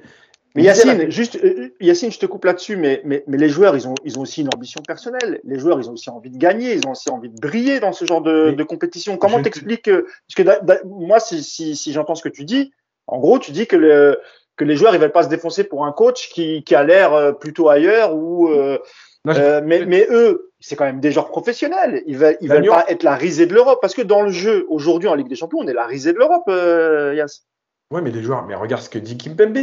Mais 0.55 0.65
Yacine, 0.65 1.11
juste, 1.11 1.37
euh, 1.43 1.71
Yacine, 1.81 2.13
je 2.13 2.19
te 2.19 2.27
coupe 2.27 2.45
là-dessus, 2.45 2.77
mais, 2.77 3.01
mais, 3.05 3.25
mais 3.27 3.39
les 3.39 3.49
joueurs, 3.49 3.75
ils 3.77 3.89
ont, 3.89 3.95
ils 4.05 4.19
ont 4.19 4.23
aussi 4.23 4.43
une 4.43 4.51
ambition 4.55 4.83
personnelle. 4.87 5.41
Les 5.45 5.59
joueurs, 5.59 5.81
ils 5.81 5.89
ont 5.89 5.95
aussi 5.95 6.11
envie 6.11 6.31
de 6.31 6.37
gagner, 6.37 6.75
ils 6.75 6.87
ont 6.87 6.93
aussi 6.93 7.11
envie 7.11 7.31
de 7.31 7.41
briller 7.41 7.81
dans 7.81 7.93
ce 7.93 8.05
genre 8.05 8.21
de, 8.21 8.51
de 8.51 8.63
compétition. 8.63 9.17
Comment 9.17 9.43
t'expliques 9.43 9.83
que, 9.83 10.07
parce 10.37 10.59
que 10.61 10.87
moi, 10.87 11.21
si, 11.21 11.43
si, 11.43 11.75
si 11.75 11.93
j'entends 11.93 12.15
ce 12.15 12.23
que 12.23 12.29
tu 12.29 12.45
dis, 12.45 12.73
en 13.07 13.19
gros, 13.19 13.39
tu 13.39 13.53
dis 13.53 13.67
que, 13.67 13.77
le, 13.77 14.21
que 14.57 14.65
les 14.65 14.77
joueurs, 14.77 14.95
ils 14.95 15.01
veulent 15.01 15.13
pas 15.13 15.23
se 15.23 15.29
défoncer 15.29 15.65
pour 15.65 15.87
un 15.87 15.93
coach 15.93 16.29
qui, 16.29 16.63
qui 16.65 16.75
a 16.75 16.85
l'air 16.85 17.15
euh, 17.15 17.33
plutôt 17.33 17.69
ailleurs 17.69 18.15
ou, 18.15 18.49
euh, 18.49 18.79
non, 19.25 19.35
euh, 19.37 19.61
mais, 19.65 19.87
mais 19.87 20.07
eux, 20.11 20.51
c'est 20.61 20.75
quand 20.75 20.85
même 20.85 21.01
des 21.01 21.13
joueurs 21.13 21.29
professionnels. 21.29 22.03
Ils 22.07 22.17
veulent, 22.17 22.37
ils 22.41 22.49
veulent 22.49 22.67
pas 22.67 22.85
être 22.89 23.05
la 23.05 23.15
risée 23.15 23.47
de 23.47 23.55
l'Europe 23.55 23.79
parce 23.81 23.95
que 23.95 24.03
dans 24.03 24.23
le 24.23 24.31
jeu 24.31 24.67
aujourd'hui 24.69 25.09
en 25.09 25.15
Ligue 25.15 25.29
des 25.29 25.37
Champions, 25.37 25.59
on 25.61 25.69
est 25.69 25.73
la 25.73 25.87
risée 25.87 26.13
de 26.13 26.19
l'Europe, 26.19 26.45
euh, 26.49 27.15
Yass. 27.17 27.47
Ouais, 27.93 28.01
mais 28.01 28.11
les 28.11 28.23
joueurs, 28.23 28.45
mais 28.47 28.55
regarde 28.55 28.83
ce 28.83 28.91
que 28.91 28.99
dit 28.99 29.17
Kimpembe. 29.17 29.59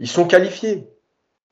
Ils 0.00 0.08
sont 0.08 0.26
qualifiés. 0.26 0.92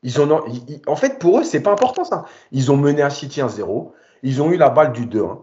Ils 0.03 0.21
ont, 0.21 0.45
en 0.87 0.97
fait, 0.97 1.19
pour 1.19 1.41
eux, 1.41 1.45
c'est 1.45 1.61
pas 1.61 1.73
important 1.73 2.05
ça. 2.05 2.27
Ils 2.53 2.71
ont 2.71 2.77
mené 2.77 3.03
à 3.03 3.11
City 3.11 3.41
1-0. 3.41 3.93
Ils 4.23 4.43
ont 4.43 4.51
eu 4.51 4.57
la 4.57 4.71
balle 4.71 4.93
du 4.93 5.07
2-1. 5.07 5.41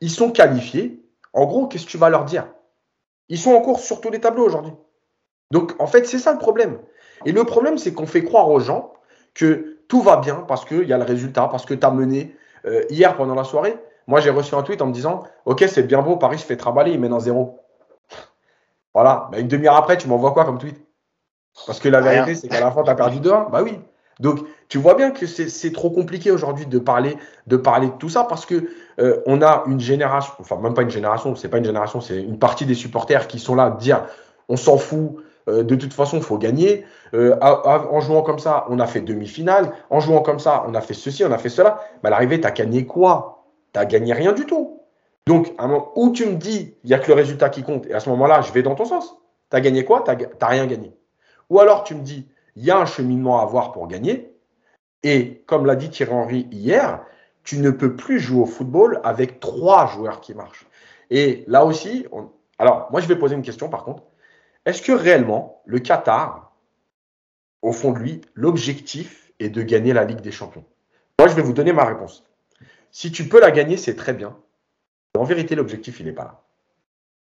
Ils 0.00 0.10
sont 0.10 0.30
qualifiés. 0.30 1.02
En 1.32 1.46
gros, 1.46 1.66
qu'est-ce 1.66 1.86
que 1.86 1.90
tu 1.90 1.98
vas 1.98 2.08
leur 2.08 2.24
dire? 2.24 2.46
Ils 3.28 3.38
sont 3.38 3.52
en 3.52 3.60
course 3.60 3.82
sur 3.82 4.00
tous 4.00 4.10
les 4.10 4.20
tableaux 4.20 4.44
aujourd'hui. 4.44 4.72
Donc, 5.50 5.74
en 5.78 5.86
fait, 5.86 6.06
c'est 6.06 6.18
ça 6.18 6.32
le 6.32 6.38
problème. 6.38 6.78
Et 7.24 7.32
le 7.32 7.44
problème, 7.44 7.78
c'est 7.78 7.92
qu'on 7.92 8.06
fait 8.06 8.24
croire 8.24 8.48
aux 8.50 8.60
gens 8.60 8.92
que 9.34 9.78
tout 9.88 10.02
va 10.02 10.16
bien 10.16 10.44
parce 10.48 10.64
qu'il 10.64 10.84
y 10.84 10.92
a 10.92 10.98
le 10.98 11.04
résultat, 11.04 11.48
parce 11.48 11.64
que 11.66 11.74
tu 11.74 11.86
as 11.86 11.90
mené 11.90 12.36
euh, 12.66 12.84
hier 12.90 13.16
pendant 13.16 13.34
la 13.34 13.44
soirée. 13.44 13.76
Moi, 14.06 14.20
j'ai 14.20 14.30
reçu 14.30 14.54
un 14.54 14.62
tweet 14.62 14.82
en 14.82 14.86
me 14.86 14.92
disant 14.92 15.24
Ok, 15.44 15.64
c'est 15.68 15.82
bien 15.82 16.02
beau, 16.02 16.16
Paris 16.16 16.38
se 16.38 16.44
fait 16.44 16.56
trimballer, 16.56 16.92
il 16.92 17.00
mène 17.00 17.12
un 17.12 17.20
0. 17.20 17.58
Voilà. 18.94 19.28
Bah, 19.30 19.38
une 19.38 19.48
demi-heure 19.48 19.76
après, 19.76 19.96
tu 19.96 20.08
m'envoies 20.08 20.32
quoi 20.32 20.44
comme 20.44 20.58
tweet? 20.58 20.85
Parce 21.66 21.80
que 21.80 21.88
la 21.88 22.00
vérité, 22.00 22.34
c'est 22.34 22.48
qu'à 22.48 22.60
la 22.60 22.70
fin, 22.70 22.82
tu 22.82 22.90
as 22.90 22.94
perdu 22.94 23.18
2-1. 23.18 23.50
Bah 23.50 23.62
oui. 23.62 23.78
Donc, 24.20 24.40
tu 24.68 24.78
vois 24.78 24.94
bien 24.94 25.10
que 25.10 25.26
c'est 25.26 25.72
trop 25.72 25.90
compliqué 25.90 26.30
aujourd'hui 26.30 26.66
de 26.66 26.78
parler, 26.78 27.16
de 27.46 27.56
parler 27.56 27.88
de 27.88 27.92
tout 27.92 28.08
ça 28.08 28.24
parce 28.24 28.46
que 28.46 28.68
euh, 28.98 29.20
on 29.26 29.42
a 29.42 29.64
une 29.66 29.78
génération, 29.78 30.32
enfin, 30.38 30.56
même 30.56 30.72
pas 30.72 30.82
une 30.82 30.90
génération, 30.90 31.36
c'est 31.36 31.48
pas 31.48 31.58
une 31.58 31.66
génération, 31.66 32.00
c'est 32.00 32.22
une 32.22 32.38
partie 32.38 32.64
des 32.64 32.74
supporters 32.74 33.28
qui 33.28 33.38
sont 33.38 33.54
là 33.54 33.64
à 33.64 33.70
dire 33.70 34.06
on 34.48 34.56
s'en 34.56 34.78
fout, 34.78 35.16
euh, 35.48 35.62
de 35.62 35.74
toute 35.74 35.92
façon, 35.92 36.16
il 36.16 36.22
faut 36.22 36.38
gagner. 36.38 36.84
Euh, 37.14 37.36
en 37.40 38.00
jouant 38.00 38.22
comme 38.22 38.38
ça, 38.38 38.66
on 38.68 38.78
a 38.80 38.86
fait 38.86 39.00
demi-finale. 39.00 39.72
En 39.90 40.00
jouant 40.00 40.22
comme 40.22 40.38
ça, 40.38 40.64
on 40.66 40.74
a 40.74 40.80
fait 40.80 40.94
ceci, 40.94 41.24
on 41.24 41.32
a 41.32 41.38
fait 41.38 41.48
cela. 41.48 41.80
Mais 42.02 42.08
à 42.08 42.10
l'arrivée, 42.10 42.40
tu 42.40 42.46
as 42.46 42.52
gagné 42.52 42.86
quoi? 42.86 43.44
Tu 43.72 43.80
as 43.80 43.84
gagné 43.84 44.12
rien 44.12 44.32
du 44.32 44.46
tout. 44.46 44.80
Donc, 45.26 45.52
à 45.58 45.64
un 45.64 45.68
moment 45.68 45.92
où 45.96 46.10
tu 46.10 46.26
me 46.26 46.34
dis, 46.34 46.74
il 46.84 46.88
n'y 46.88 46.94
a 46.94 46.98
que 46.98 47.08
le 47.08 47.14
résultat 47.14 47.48
qui 47.48 47.62
compte, 47.62 47.86
et 47.86 47.94
à 47.94 48.00
ce 48.00 48.08
moment-là, 48.10 48.40
je 48.40 48.52
vais 48.52 48.62
dans 48.62 48.74
ton 48.74 48.84
sens. 48.84 49.16
Tu 49.50 49.56
as 49.56 49.60
gagné 49.60 49.84
quoi? 49.84 50.04
Tu 50.04 50.10
n'as 50.10 50.46
rien 50.46 50.66
gagné. 50.66 50.92
Ou 51.50 51.60
alors 51.60 51.84
tu 51.84 51.94
me 51.94 52.02
dis, 52.02 52.28
il 52.56 52.64
y 52.64 52.70
a 52.70 52.78
un 52.78 52.86
cheminement 52.86 53.40
à 53.40 53.42
avoir 53.42 53.72
pour 53.72 53.86
gagner. 53.88 54.32
Et 55.02 55.44
comme 55.46 55.66
l'a 55.66 55.76
dit 55.76 55.90
Thierry 55.90 56.12
Henry 56.12 56.48
hier, 56.50 57.04
tu 57.44 57.58
ne 57.58 57.70
peux 57.70 57.94
plus 57.94 58.18
jouer 58.18 58.42
au 58.42 58.46
football 58.46 59.00
avec 59.04 59.40
trois 59.40 59.86
joueurs 59.86 60.20
qui 60.20 60.34
marchent. 60.34 60.66
Et 61.10 61.44
là 61.46 61.64
aussi, 61.64 62.06
alors 62.58 62.88
moi 62.90 63.00
je 63.00 63.06
vais 63.06 63.16
poser 63.16 63.36
une 63.36 63.42
question 63.42 63.68
par 63.68 63.84
contre. 63.84 64.02
Est-ce 64.64 64.82
que 64.82 64.92
réellement 64.92 65.62
le 65.64 65.78
Qatar, 65.78 66.52
au 67.62 67.72
fond 67.72 67.92
de 67.92 67.98
lui, 67.98 68.20
l'objectif 68.34 69.32
est 69.38 69.48
de 69.48 69.62
gagner 69.62 69.92
la 69.92 70.04
Ligue 70.04 70.20
des 70.20 70.32
Champions? 70.32 70.64
Moi 71.20 71.28
je 71.28 71.34
vais 71.34 71.42
vous 71.42 71.52
donner 71.52 71.72
ma 71.72 71.84
réponse. 71.84 72.24
Si 72.90 73.12
tu 73.12 73.28
peux 73.28 73.40
la 73.40 73.50
gagner, 73.50 73.76
c'est 73.76 73.94
très 73.94 74.14
bien. 74.14 74.36
En 75.16 75.24
vérité, 75.24 75.54
l'objectif, 75.54 76.00
il 76.00 76.06
n'est 76.06 76.12
pas 76.12 76.24
là. 76.24 76.42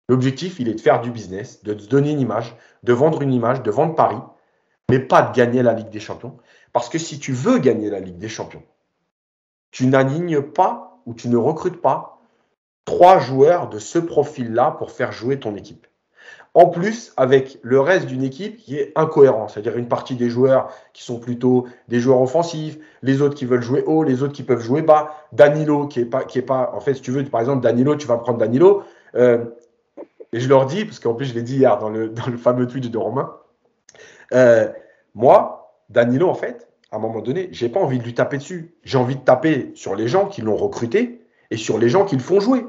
L'objectif, 0.09 0.61
il 0.61 0.69
est 0.69 0.75
de 0.75 0.81
faire 0.81 1.01
du 1.01 1.11
business, 1.11 1.63
de 1.65 1.75
te 1.75 1.87
donner 1.87 2.11
une 2.11 2.21
image, 2.21 2.57
de 2.83 2.93
vendre 2.93 3.23
une 3.23 3.33
image, 3.33 3.63
de 3.63 3.71
vendre 3.71 3.95
Paris, 3.95 4.21
mais 4.91 4.99
pas 4.99 5.23
de 5.23 5.35
gagner 5.35 5.63
la 5.63 5.73
Ligue 5.73 5.89
des 5.89 6.01
Champions. 6.01 6.37
Parce 6.73 6.89
que 6.89 6.99
si 6.99 7.19
tu 7.19 7.33
veux 7.33 7.59
gagner 7.59 7.89
la 7.89 8.01
Ligue 8.01 8.19
des 8.19 8.29
Champions, 8.29 8.63
tu 9.71 9.87
n'alignes 9.87 10.43
pas 10.43 11.01
où 11.07 11.15
tu 11.15 11.29
ne 11.29 11.37
recrutes 11.37 11.81
pas 11.81 12.21
trois 12.85 13.19
joueurs 13.19 13.69
de 13.69 13.79
ce 13.79 13.99
profil-là 13.99 14.73
pour 14.73 14.91
faire 14.91 15.13
jouer 15.13 15.41
ton 15.41 15.57
équipe. 15.57 15.87
En 16.57 16.67
plus, 16.67 17.13
avec 17.17 17.59
le 17.63 17.81
reste 17.81 18.07
d'une 18.07 18.23
équipe 18.23 18.59
qui 18.59 18.77
est 18.77 18.93
incohérent, 18.95 19.49
c'est-à-dire 19.49 19.77
une 19.77 19.89
partie 19.89 20.15
des 20.15 20.31
joueurs 20.31 20.69
qui 20.93 21.03
sont 21.03 21.19
plutôt 21.19 21.67
des 21.89 21.99
joueurs 21.99 22.21
offensifs, 22.21 22.79
les 23.03 23.23
autres 23.23 23.35
qui 23.35 23.45
veulent 23.45 23.63
jouer 23.63 23.83
haut, 23.87 24.05
les 24.05 24.23
autres 24.23 24.33
qui 24.33 24.45
peuvent 24.45 24.63
jouer 24.63 24.83
bas, 24.83 25.17
Danilo 25.33 25.89
qui 25.89 26.01
est 26.01 26.05
pas, 26.05 26.23
qui 26.23 26.39
est 26.39 26.43
pas, 26.43 26.71
en 26.73 26.81
fait, 26.81 26.95
si 26.95 27.03
tu 27.03 27.11
veux, 27.11 27.25
par 27.25 27.41
exemple, 27.41 27.63
Danilo, 27.63 27.97
tu 27.97 28.07
vas 28.07 28.19
prendre 28.19 28.39
Danilo, 28.39 28.85
euh, 29.17 29.45
et 30.35 30.41
je 30.41 30.49
leur 30.49 30.67
dis, 30.67 30.85
parce 30.85 30.99
qu'en 30.99 31.15
plus 31.15 31.27
je 31.27 31.35
l'ai 31.35 31.43
dit 31.43 31.59
hier 31.59 31.79
dans 31.79 31.89
le, 31.89 32.09
dans 32.11 32.27
le 32.27 32.37
fameux 32.37 32.67
tweet 32.67 32.91
de 32.91 32.99
Romain, 32.99 33.37
euh, 34.33 34.69
moi, 35.15 35.79
Danilo, 35.91 36.29
en 36.29 36.35
fait, 36.35 36.69
à 36.91 36.97
un 36.97 36.99
moment 36.99 37.21
donné, 37.21 37.49
j'ai 37.53 37.69
pas 37.69 37.79
envie 37.79 37.99
de 37.99 38.05
lui 38.05 38.15
taper 38.15 38.39
dessus. 38.39 38.75
J'ai 38.83 38.99
envie 38.99 39.15
de 39.15 39.21
taper 39.21 39.71
sur 39.77 39.95
les 39.95 40.09
gens 40.09 40.27
qui 40.27 40.43
l'ont 40.43 40.57
recruté 40.57 41.25
et 41.51 41.57
sur 41.57 41.79
les 41.79 41.89
gens 41.89 42.05
qui 42.05 42.17
le 42.17 42.23
font 42.23 42.41
jouer. 42.41 42.67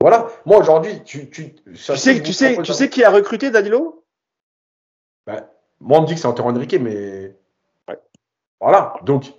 Voilà. 0.00 0.26
Moi, 0.46 0.56
aujourd'hui, 0.56 1.02
tu, 1.04 1.28
tu, 1.28 1.54
tu, 1.54 1.76
sais, 1.76 2.22
tu, 2.22 2.32
sais, 2.32 2.56
tu 2.62 2.72
sais 2.72 2.88
qui 2.88 3.04
a 3.04 3.10
recruté 3.10 3.50
Danilo? 3.50 4.04
Ben, 5.26 5.46
Moi, 5.80 5.98
on 5.98 6.02
me 6.02 6.06
dit 6.06 6.14
que 6.14 6.20
c'est 6.20 6.26
Antoine 6.26 6.56
Henrique, 6.56 6.74
mais. 6.80 7.36
Voilà. 8.58 8.94
Donc. 9.04 9.34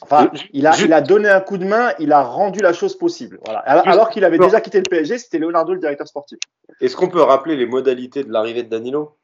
Enfin, 0.00 0.30
il, 0.52 0.66
a, 0.66 0.76
il 0.80 0.92
a 0.92 1.00
donné 1.00 1.28
un 1.28 1.40
coup 1.40 1.58
de 1.58 1.64
main, 1.64 1.92
il 1.98 2.12
a 2.12 2.22
rendu 2.22 2.60
la 2.60 2.72
chose 2.72 2.96
possible. 2.96 3.38
Voilà. 3.44 3.60
Alors, 3.60 4.10
qu'il 4.10 4.24
avait 4.24 4.38
déjà 4.38 4.60
quitté 4.60 4.78
le 4.78 4.84
PSG, 4.84 5.18
c'était 5.18 5.38
Leonardo 5.38 5.74
le 5.74 5.80
directeur 5.80 6.06
sportif. 6.06 6.38
Est-ce 6.80 6.96
qu'on 6.96 7.08
peut 7.08 7.22
rappeler 7.22 7.56
les 7.56 7.66
modalités 7.66 8.24
de 8.24 8.32
l'arrivée 8.32 8.62
de 8.62 8.68
Danilo? 8.68 9.16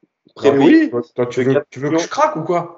Oui. 0.44 0.90
tu, 1.30 1.42
veux, 1.42 1.64
tu 1.70 1.80
veux 1.80 1.90
que 1.90 1.98
je 1.98 2.08
craque 2.08 2.36
ou 2.36 2.42
quoi? 2.42 2.76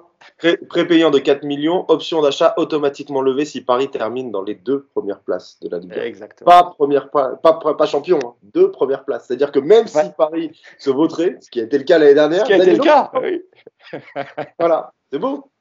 Prépayant 0.68 1.10
de 1.10 1.18
4 1.18 1.44
millions, 1.44 1.84
option 1.88 2.22
d'achat 2.22 2.54
automatiquement 2.56 3.22
levée 3.22 3.44
si 3.44 3.60
Paris 3.60 3.90
termine 3.90 4.30
dans 4.30 4.42
les 4.42 4.54
deux 4.54 4.84
premières 4.94 5.20
places 5.20 5.58
de 5.60 5.68
la 5.68 5.78
Ligue. 5.78 5.92
Exactement. 5.96 6.48
Pas, 6.48 6.64
première, 6.64 7.10
pas, 7.10 7.36
pas, 7.36 7.86
champion, 7.86 8.18
hein. 8.24 8.34
deux 8.42 8.70
premières 8.70 9.04
places. 9.04 9.26
C'est-à-dire 9.26 9.50
que 9.50 9.58
même 9.58 9.88
si 9.88 9.98
Paris 10.16 10.52
se 10.78 10.90
vautrait, 10.90 11.38
ce 11.40 11.50
qui 11.50 11.60
a 11.60 11.64
été 11.64 11.76
le 11.76 11.84
cas 11.84 11.98
l'année 11.98 12.14
dernière, 12.14 12.42
ce 12.42 12.46
qui 12.46 12.52
a 12.52 12.58
été 12.58 12.72
le 12.72 12.78
cas, 12.78 13.10
oui. 13.20 13.42
voilà, 14.58 14.92
c'est 15.10 15.18
beau. 15.18 15.51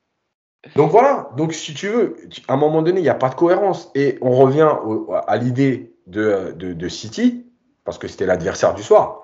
Donc 0.75 0.91
voilà, 0.91 1.29
donc 1.37 1.53
si 1.53 1.73
tu 1.73 1.87
veux, 1.87 2.17
à 2.47 2.53
un 2.53 2.57
moment 2.57 2.81
donné, 2.81 2.99
il 2.99 3.03
n'y 3.03 3.09
a 3.09 3.15
pas 3.15 3.29
de 3.29 3.35
cohérence. 3.35 3.91
Et 3.95 4.17
on 4.21 4.31
revient 4.31 4.69
à 5.27 5.37
l'idée 5.37 5.95
de, 6.07 6.53
de, 6.55 6.89
City, 6.89 7.45
parce 7.83 7.97
que 7.97 8.07
c'était 8.07 8.25
l'adversaire 8.25 8.73
du 8.73 8.83
soir. 8.83 9.23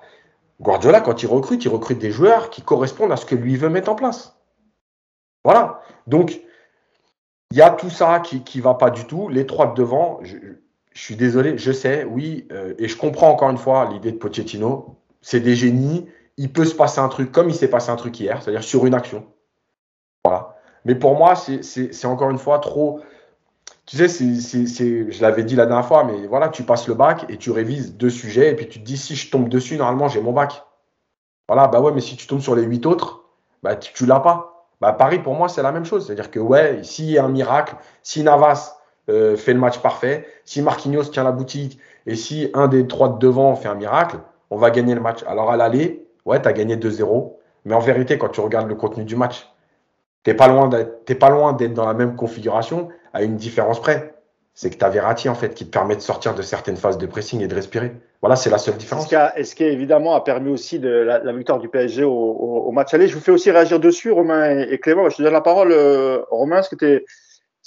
Guardiola, 0.60 1.00
quand 1.00 1.22
il 1.22 1.26
recrute, 1.26 1.64
il 1.64 1.68
recrute 1.68 1.98
des 1.98 2.10
joueurs 2.10 2.50
qui 2.50 2.62
correspondent 2.62 3.12
à 3.12 3.16
ce 3.16 3.24
que 3.24 3.36
lui 3.36 3.56
veut 3.56 3.68
mettre 3.68 3.90
en 3.90 3.94
place. 3.94 4.36
Voilà. 5.44 5.80
Donc, 6.08 6.40
il 7.52 7.56
y 7.56 7.62
a 7.62 7.70
tout 7.70 7.90
ça 7.90 8.20
qui 8.20 8.42
ne 8.58 8.62
va 8.62 8.74
pas 8.74 8.90
du 8.90 9.04
tout. 9.04 9.28
Les 9.28 9.46
trois 9.46 9.68
de 9.68 9.74
devant, 9.74 10.18
je, 10.22 10.36
suis 10.92 11.14
désolé, 11.14 11.56
je 11.56 11.70
sais, 11.70 12.04
oui, 12.04 12.48
euh, 12.50 12.74
et 12.78 12.88
je 12.88 12.96
comprends 12.96 13.30
encore 13.30 13.50
une 13.50 13.58
fois 13.58 13.88
l'idée 13.88 14.10
de 14.10 14.16
Pochettino. 14.16 14.96
C'est 15.22 15.40
des 15.40 15.54
génies. 15.54 16.08
Il 16.36 16.52
peut 16.52 16.64
se 16.64 16.74
passer 16.74 16.98
un 16.98 17.08
truc 17.08 17.30
comme 17.30 17.48
il 17.48 17.54
s'est 17.54 17.68
passé 17.68 17.90
un 17.90 17.96
truc 17.96 18.18
hier, 18.18 18.42
c'est-à-dire 18.42 18.64
sur 18.64 18.84
une 18.86 18.94
action. 18.94 19.24
Mais 20.88 20.94
pour 20.94 21.18
moi, 21.18 21.34
c'est 21.36 22.06
encore 22.06 22.30
une 22.30 22.38
fois 22.38 22.58
trop. 22.60 23.00
Tu 23.84 24.08
sais, 24.08 24.08
je 24.08 25.22
l'avais 25.22 25.44
dit 25.44 25.54
la 25.54 25.66
dernière 25.66 25.86
fois, 25.86 26.02
mais 26.02 26.26
voilà, 26.26 26.48
tu 26.48 26.62
passes 26.62 26.88
le 26.88 26.94
bac 26.94 27.26
et 27.28 27.36
tu 27.36 27.50
révises 27.50 27.94
deux 27.94 28.08
sujets, 28.08 28.52
et 28.52 28.56
puis 28.56 28.68
tu 28.68 28.80
te 28.80 28.84
dis, 28.84 28.96
si 28.96 29.14
je 29.14 29.30
tombe 29.30 29.50
dessus, 29.50 29.76
normalement, 29.76 30.08
j'ai 30.08 30.22
mon 30.22 30.32
bac. 30.32 30.64
Voilà, 31.46 31.68
bah 31.68 31.82
ouais, 31.82 31.92
mais 31.92 32.00
si 32.00 32.16
tu 32.16 32.26
tombes 32.26 32.40
sur 32.40 32.56
les 32.56 32.62
huit 32.62 32.86
autres, 32.86 33.24
bah 33.62 33.76
tu, 33.76 33.92
tu 33.92 34.06
l'as 34.06 34.20
pas. 34.20 34.66
Bah, 34.80 34.94
Paris, 34.94 35.18
pour 35.18 35.34
moi, 35.34 35.50
c'est 35.50 35.62
la 35.62 35.72
même 35.72 35.84
chose. 35.84 36.06
C'est-à-dire 36.06 36.30
que, 36.30 36.40
ouais, 36.40 36.82
s'il 36.84 37.10
y 37.10 37.18
a 37.18 37.24
un 37.24 37.28
miracle, 37.28 37.76
si 38.02 38.22
Navas 38.22 38.78
euh, 39.10 39.36
fait 39.36 39.52
le 39.52 39.60
match 39.60 39.80
parfait, 39.80 40.26
si 40.46 40.62
Marquinhos 40.62 41.04
tient 41.04 41.24
la 41.24 41.32
boutique 41.32 41.78
et 42.06 42.16
si 42.16 42.50
un 42.54 42.66
des 42.66 42.86
trois 42.86 43.10
de 43.10 43.18
devant 43.18 43.54
fait 43.56 43.68
un 43.68 43.74
miracle, 43.74 44.16
on 44.48 44.56
va 44.56 44.70
gagner 44.70 44.94
le 44.94 45.02
match. 45.02 45.22
Alors, 45.26 45.50
à 45.50 45.58
l'aller, 45.58 46.06
ouais, 46.24 46.40
tu 46.40 46.48
as 46.48 46.54
gagné 46.54 46.76
2-0. 46.76 47.34
Mais 47.66 47.74
en 47.74 47.80
vérité, 47.80 48.16
quand 48.16 48.30
tu 48.30 48.40
regardes 48.40 48.68
le 48.68 48.74
contenu 48.74 49.04
du 49.04 49.16
match, 49.16 49.46
tu 50.24 50.30
n'es 50.30 50.36
pas 50.36 50.48
loin 50.48 50.68
d'être 51.52 51.74
dans 51.74 51.86
la 51.86 51.94
même 51.94 52.16
configuration 52.16 52.88
à 53.12 53.22
une 53.22 53.36
différence 53.36 53.80
près 53.80 54.18
c'est 54.58 54.70
que 54.70 54.76
tu 54.76 54.84
as 54.84 54.88
Verratti 54.88 55.28
en 55.28 55.36
fait 55.36 55.54
qui 55.54 55.66
te 55.66 55.70
permet 55.70 55.94
de 55.94 56.00
sortir 56.00 56.34
de 56.34 56.42
certaines 56.42 56.76
phases 56.76 56.98
de 56.98 57.06
pressing 57.06 57.40
et 57.40 57.46
de 57.46 57.54
respirer. 57.54 57.92
Voilà, 58.20 58.34
c'est 58.34 58.50
la 58.50 58.58
seule 58.58 58.76
différence. 58.76 59.06
Et 59.36 59.44
ce 59.44 59.54
qui, 59.54 59.62
évidemment 59.62 60.16
a 60.16 60.24
permis 60.24 60.50
aussi 60.50 60.80
de 60.80 60.88
la, 60.88 61.32
victoire 61.32 61.60
du 61.60 61.68
PSG 61.68 62.02
au, 62.02 62.68
match 62.72 62.92
aller? 62.92 63.06
Je 63.06 63.14
vous 63.14 63.20
fais 63.20 63.30
aussi 63.30 63.52
réagir 63.52 63.78
dessus, 63.78 64.10
Romain 64.10 64.58
et, 64.58 64.78
Clément. 64.80 65.08
Je 65.10 65.16
te 65.18 65.22
donne 65.22 65.32
la 65.32 65.42
parole, 65.42 65.70
euh, 65.70 66.22
Romain. 66.32 66.58
Est-ce 66.58 66.70
que 66.70 66.74
tu 66.74 66.86
es, 66.86 67.04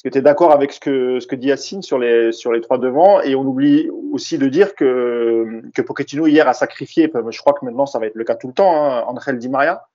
es 0.04 0.22
d'accord 0.22 0.52
avec 0.52 0.74
ce 0.74 0.82
que, 0.82 1.22
ce 1.22 1.28
que 1.28 1.38
dit 1.38 1.48
Yacine 1.48 1.82
sur 1.82 1.98
les, 1.98 2.34
sur 2.34 2.52
les 2.52 2.60
trois 2.60 2.78
devants? 2.78 3.22
Et 3.22 3.36
on 3.36 3.44
oublie 3.44 3.90
aussi 4.12 4.38
de 4.38 4.50
dire 4.50 4.76
que, 4.76 5.62
que 5.74 5.82
Pochettino 5.82 6.28
hier 6.28 6.46
a 6.46 6.54
sacrifié, 6.54 7.10
je 7.30 7.40
crois 7.40 7.54
que 7.54 7.64
maintenant 7.64 7.86
ça 7.86 8.00
va 8.00 8.08
être 8.08 8.16
le 8.16 8.26
cas 8.26 8.36
tout 8.36 8.48
le 8.48 8.54
temps, 8.54 8.76
hein, 8.76 9.06
Angel 9.08 9.38
Di 9.38 9.48
Maria, 9.48 9.88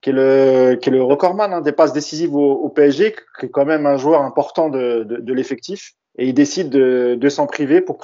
qui 0.00 0.10
est 0.10 0.12
le, 0.12 0.74
qui 0.80 0.88
est 0.88 0.92
le 0.92 1.02
recordman 1.02 1.52
hein, 1.52 1.60
des 1.60 1.72
passes 1.72 1.92
décisives 1.92 2.34
au, 2.34 2.68
PSG, 2.68 3.14
qui 3.40 3.46
est 3.46 3.50
quand 3.50 3.64
même 3.64 3.86
un 3.86 3.96
joueur 3.96 4.22
important 4.22 4.68
de, 4.68 5.04
de, 5.04 5.16
de 5.16 5.32
l'effectif 5.32 5.94
et 6.18 6.26
il 6.26 6.34
décide 6.34 6.70
de, 6.70 7.16
de 7.18 7.28
s'en 7.28 7.46
priver 7.46 7.80
pour, 7.80 7.98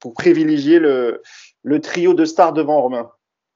pour 0.00 0.14
privilégier 0.14 0.78
le, 0.78 1.22
le, 1.62 1.80
trio 1.80 2.14
de 2.14 2.24
stars 2.24 2.52
devant 2.52 2.80
Romain. 2.80 3.10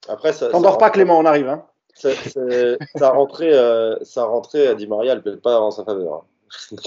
Après, 0.07 0.33
ça. 0.33 0.49
T'endors 0.49 0.77
pas, 0.77 0.89
Clément, 0.89 1.17
on 1.17 1.25
arrive. 1.25 1.47
Hein. 1.47 1.65
Ça, 1.95 2.09
ça 2.95 3.09
rentrait, 3.11 3.53
euh, 3.53 3.95
ça 4.01 4.25
rentrait 4.25 4.67
à 4.67 4.75
Di 4.75 4.87
Maria, 4.87 5.13
elle 5.13 5.21
peut 5.21 5.37
pas 5.37 5.59
en 5.59 5.71
sa 5.71 5.83
faveur. 5.83 6.25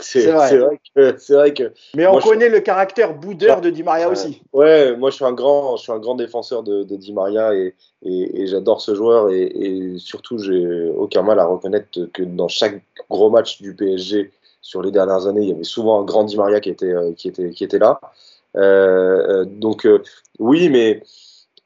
C'est 0.01 0.31
vrai. 0.31 0.59
vrai. 0.59 0.81
que, 0.95 1.33
vrai 1.33 1.55
que. 1.55 1.73
Mais 1.95 2.07
on 2.07 2.19
connaît 2.19 2.49
le 2.49 2.61
caractère 2.61 3.15
boudeur 3.15 3.61
de 3.61 3.71
Di 3.71 3.83
Maria 3.83 4.09
aussi. 4.09 4.43
Ouais, 4.53 4.97
moi 4.97 5.11
je 5.11 5.17
suis 5.17 5.25
un 5.25 5.33
grand, 5.33 5.77
je 5.77 5.83
suis 5.83 5.93
un 5.93 5.99
grand 5.99 6.15
défenseur 6.15 6.63
de, 6.63 6.85
de 6.85 6.97
Di 6.97 7.13
Maria 7.13 7.55
et, 7.55 7.75
et, 8.05 8.43
et 8.43 8.47
j'adore 8.47 8.81
ce 8.81 8.95
joueur 8.95 9.31
et, 9.31 9.43
et 9.43 9.99
surtout 9.99 10.39
j'ai 10.39 10.91
aucun 10.97 11.23
mal 11.23 11.39
à 11.41 11.47
reconnaître 11.47 11.89
que 12.13 12.23
dans 12.23 12.49
chaque 12.49 12.83
gros 13.11 13.31
match 13.31 13.61
du 13.61 13.75
PSG 13.75 14.31
sur 14.67 14.83
les 14.83 14.91
dernières 14.91 15.29
années, 15.29 15.43
il 15.43 15.49
y 15.49 15.53
avait 15.53 15.63
souvent 15.63 16.01
un 16.01 16.05
grand 16.05 16.25
Di 16.25 16.37
Maria 16.37 16.59
qui 16.59 16.71
était, 16.71 16.93
euh, 16.93 17.13
qui 17.13 17.29
était, 17.29 17.51
qui 17.51 17.63
était 17.63 17.79
là. 17.79 18.01
Euh, 18.57 19.43
euh, 19.43 19.45
donc 19.45 19.87
oui, 20.41 20.69
mais 20.71 21.03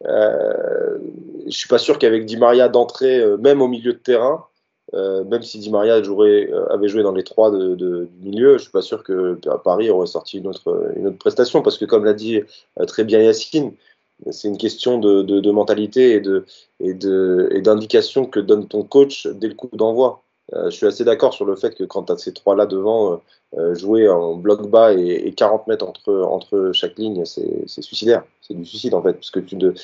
je 0.05 1.57
suis 1.57 1.69
pas 1.69 1.79
sûr 1.79 1.99
qu'avec 1.99 2.27
Di 2.27 2.37
Maria 2.37 2.69
d'entrée, 2.69 3.25
même 3.39 3.63
au 3.63 3.69
milieu 3.69 3.95
de 3.95 3.99
terrain, 3.99 4.45
même 4.93 5.43
si 5.43 5.59
Di 5.59 5.71
Maria 5.71 6.03
joué, 6.03 6.53
avait 6.71 6.89
joué 6.89 7.03
dans 7.03 7.13
les 7.13 7.23
trois 7.23 7.51
de, 7.51 7.75
du 7.75 8.09
milieu, 8.29 8.59
je 8.59 8.63
suis 8.63 8.73
pas 8.73 8.83
sûr 8.83 9.03
que 9.05 9.39
Paris 9.65 9.91
aurait 9.91 10.07
sorti 10.07 10.39
une 10.39 10.49
autre, 10.49 10.93
une 10.97 11.07
autre 11.09 11.19
prestation, 11.19 11.63
parce 11.63 11.79
que 11.79 11.85
comme 11.85 12.05
l'a 12.05 12.13
dit 12.13 12.41
très 12.87 13.05
bien 13.05 13.21
Yacine, 13.21 13.73
c'est 14.31 14.49
une 14.49 14.59
question 14.59 14.99
de, 14.99 15.23
de, 15.23 15.51
mentalité 15.51 16.13
et 16.13 16.21
de 16.21 16.45
et 16.81 16.93
d'indication 17.61 18.27
que 18.27 18.41
donne 18.41 18.67
ton 18.67 18.83
coach 18.83 19.27
dès 19.27 19.49
le 19.49 19.55
coup 19.55 19.71
d'envoi. 19.73 20.23
Euh, 20.55 20.71
je 20.71 20.77
suis 20.77 20.87
assez 20.87 21.05
d'accord 21.05 21.33
sur 21.33 21.45
le 21.45 21.55
fait 21.55 21.75
que 21.75 21.85
quand 21.85 22.05
tu 22.05 22.13
as 22.13 22.19
ces 22.19 22.33
trois-là 22.33 22.67
devant, 22.67 23.13
euh, 23.13 23.17
euh, 23.59 23.75
jouer 23.75 24.09
en 24.09 24.35
bloc 24.35 24.69
bas 24.69 24.93
et, 24.93 25.33
40 25.33 25.67
mètres 25.69 25.87
entre, 25.87 26.13
entre 26.23 26.71
chaque 26.73 26.99
ligne, 26.99 27.25
c'est 27.25 27.83
suicidaire. 27.83 28.25
C'est 28.41 28.55
du 28.55 28.65
suicide 28.65 28.95
en 28.95 29.03
fait. 29.03 29.15
Parce 29.15 29.31
que 29.31 29.41
tu 29.41 29.57
de, 29.57 29.75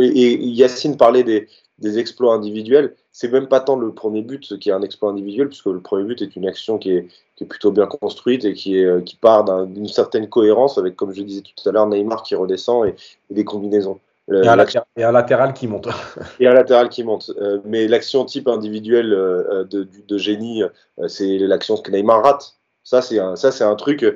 et, 0.00 0.36
Yacine 0.44 0.96
parlait 0.96 1.24
des, 1.24 1.48
des 1.78 1.98
exploits 1.98 2.34
individuels. 2.34 2.94
C'est 3.12 3.30
même 3.30 3.48
pas 3.48 3.60
tant 3.60 3.76
le 3.76 3.92
premier 3.92 4.22
but 4.22 4.58
qui 4.58 4.70
est 4.70 4.72
un 4.72 4.82
exploit 4.82 5.10
individuel, 5.10 5.48
puisque 5.48 5.66
le 5.66 5.80
premier 5.80 6.04
but 6.04 6.22
est 6.22 6.36
une 6.36 6.46
action 6.46 6.78
qui 6.78 6.92
est, 6.92 7.08
qui 7.36 7.44
est 7.44 7.46
plutôt 7.46 7.72
bien 7.72 7.86
construite 7.86 8.44
et 8.44 8.54
qui, 8.54 8.78
est, 8.78 9.04
qui 9.04 9.16
part 9.16 9.44
d'une 9.66 9.88
certaine 9.88 10.28
cohérence 10.28 10.78
avec, 10.78 10.96
comme 10.96 11.12
je 11.12 11.22
disais 11.22 11.42
tout 11.42 11.68
à 11.68 11.72
l'heure, 11.72 11.86
Neymar 11.86 12.22
qui 12.22 12.34
redescend 12.34 12.86
et 12.86 12.94
des 13.30 13.44
combinaisons 13.44 13.98
et, 14.32 14.48
un 14.48 15.12
latéral, 15.12 15.52
qui 15.52 15.66
monte. 15.66 15.88
et 16.40 16.46
un 16.46 16.54
latéral 16.54 16.88
qui 16.88 17.04
monte. 17.04 17.30
Euh, 17.40 17.58
mais 17.64 17.86
l'action 17.86 18.24
type 18.24 18.48
individuelle 18.48 19.12
euh, 19.12 19.64
de, 19.64 19.86
de, 20.08 20.18
génie, 20.18 20.62
euh, 20.62 21.08
c'est 21.08 21.38
l'action 21.38 21.76
que 21.76 21.90
Neymar 21.90 22.22
rate. 22.22 22.56
Ça, 22.84 23.02
c'est 23.02 23.18
un, 23.18 23.36
ça, 23.36 23.52
c'est 23.52 23.64
un 23.64 23.74
truc 23.74 24.06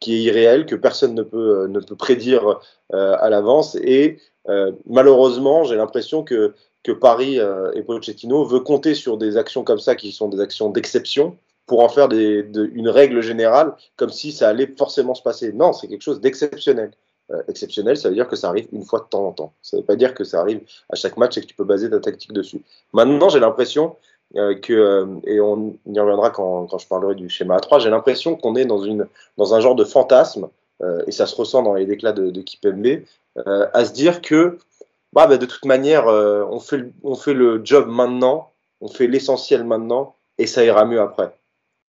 qui 0.00 0.14
est 0.14 0.22
irréel, 0.22 0.64
que 0.66 0.74
personne 0.74 1.14
ne 1.14 1.22
peut, 1.22 1.66
ne 1.66 1.80
peut 1.80 1.96
prédire 1.96 2.60
à 2.92 3.28
l'avance. 3.30 3.74
Et 3.76 4.18
malheureusement, 4.86 5.64
j'ai 5.64 5.76
l'impression 5.76 6.22
que, 6.22 6.54
que 6.88 6.92
Paris 6.92 7.38
et 7.74 7.82
Pochettino 7.82 8.44
veut 8.44 8.60
compter 8.60 8.94
sur 8.94 9.18
des 9.18 9.36
actions 9.36 9.62
comme 9.62 9.78
ça, 9.78 9.94
qui 9.94 10.10
sont 10.12 10.28
des 10.28 10.40
actions 10.40 10.70
d'exception, 10.70 11.36
pour 11.68 11.80
en 11.80 11.88
faire 11.88 12.08
une 12.10 12.88
règle 12.88 13.20
générale, 13.20 13.74
comme 13.96 14.08
si 14.08 14.32
ça 14.32 14.48
allait 14.48 14.74
forcément 14.76 15.14
se 15.14 15.22
passer. 15.22 15.52
Non, 15.52 15.72
c'est 15.72 15.86
quelque 15.86 16.02
chose 16.02 16.20
d'exceptionnel. 16.20 16.90
Euh, 17.30 17.42
exceptionnel, 17.46 17.98
ça 17.98 18.08
veut 18.08 18.14
dire 18.14 18.26
que 18.26 18.36
ça 18.36 18.48
arrive 18.48 18.68
une 18.72 18.84
fois 18.84 19.00
de 19.00 19.04
temps 19.04 19.26
en 19.26 19.32
temps. 19.32 19.52
Ça 19.60 19.76
ne 19.76 19.82
veut 19.82 19.86
pas 19.86 19.96
dire 19.96 20.14
que 20.14 20.24
ça 20.24 20.40
arrive 20.40 20.62
à 20.88 20.96
chaque 20.96 21.18
match 21.18 21.36
et 21.36 21.42
que 21.42 21.46
tu 21.46 21.54
peux 21.54 21.64
baser 21.64 21.90
ta 21.90 22.00
tactique 22.00 22.32
dessus. 22.32 22.62
Maintenant, 22.94 23.28
j'ai 23.28 23.38
l'impression 23.38 23.96
euh, 24.36 24.54
que, 24.54 24.72
euh, 24.72 25.06
et 25.24 25.38
on 25.38 25.76
y 25.86 26.00
reviendra 26.00 26.30
quand, 26.30 26.78
je 26.78 26.88
parlerai 26.88 27.14
du 27.14 27.28
schéma 27.28 27.58
A3, 27.58 27.80
j'ai 27.80 27.90
l'impression 27.90 28.34
qu'on 28.34 28.56
est 28.56 28.64
dans 28.64 29.54
un 29.54 29.60
genre 29.60 29.76
de 29.76 29.84
fantasme, 29.84 30.48
et 31.08 31.10
ça 31.10 31.26
se 31.26 31.34
ressent 31.34 31.64
dans 31.64 31.74
les 31.74 31.86
déclats 31.86 32.12
de, 32.12 32.30
de 32.30 32.40
Kipembe, 32.40 33.00
à 33.44 33.84
se 33.84 33.92
dire 33.92 34.22
que 34.22 34.58
bah, 35.12 35.26
bah, 35.26 35.36
de 35.38 35.46
toute 35.46 35.64
manière, 35.64 36.06
on, 36.06 36.60
fait 36.60 36.84
on 37.02 37.14
fait 37.14 37.34
le 37.34 37.60
job 37.64 37.88
maintenant, 37.88 38.52
on 38.80 38.88
fait 38.88 39.06
l'essentiel 39.06 39.64
maintenant, 39.64 40.14
et 40.38 40.46
ça 40.46 40.64
ira 40.64 40.84
mieux 40.84 41.00
après. 41.00 41.34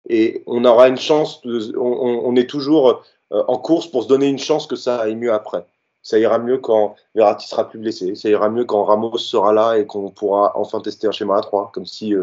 Et 0.08 0.42
on 0.46 0.64
aura 0.64 0.88
une 0.88 0.98
chance, 0.98 1.40
on, 1.44 2.34
est 2.36 2.48
toujours 2.48 3.04
en 3.30 3.58
course 3.58 3.86
pour 3.86 4.02
se 4.02 4.08
donner 4.08 4.26
une 4.26 4.38
chance 4.38 4.66
que 4.66 4.76
ça 4.76 4.98
aille 4.98 5.14
mieux 5.14 5.32
après. 5.32 5.64
Ça 6.02 6.18
ira 6.18 6.38
mieux 6.38 6.58
quand 6.58 6.96
Verratti 7.14 7.46
sera 7.46 7.68
plus 7.68 7.78
blessé. 7.78 8.16
Ça 8.16 8.28
ira 8.28 8.48
mieux 8.48 8.64
quand 8.64 8.82
Ramos 8.82 9.18
sera 9.18 9.52
là 9.52 9.76
et 9.76 9.86
qu'on 9.86 10.10
pourra 10.10 10.52
enfin 10.56 10.80
tester 10.80 11.06
un 11.06 11.12
schéma 11.12 11.36
à 11.36 11.40
3, 11.42 11.70
comme 11.72 11.86
si 11.86 12.14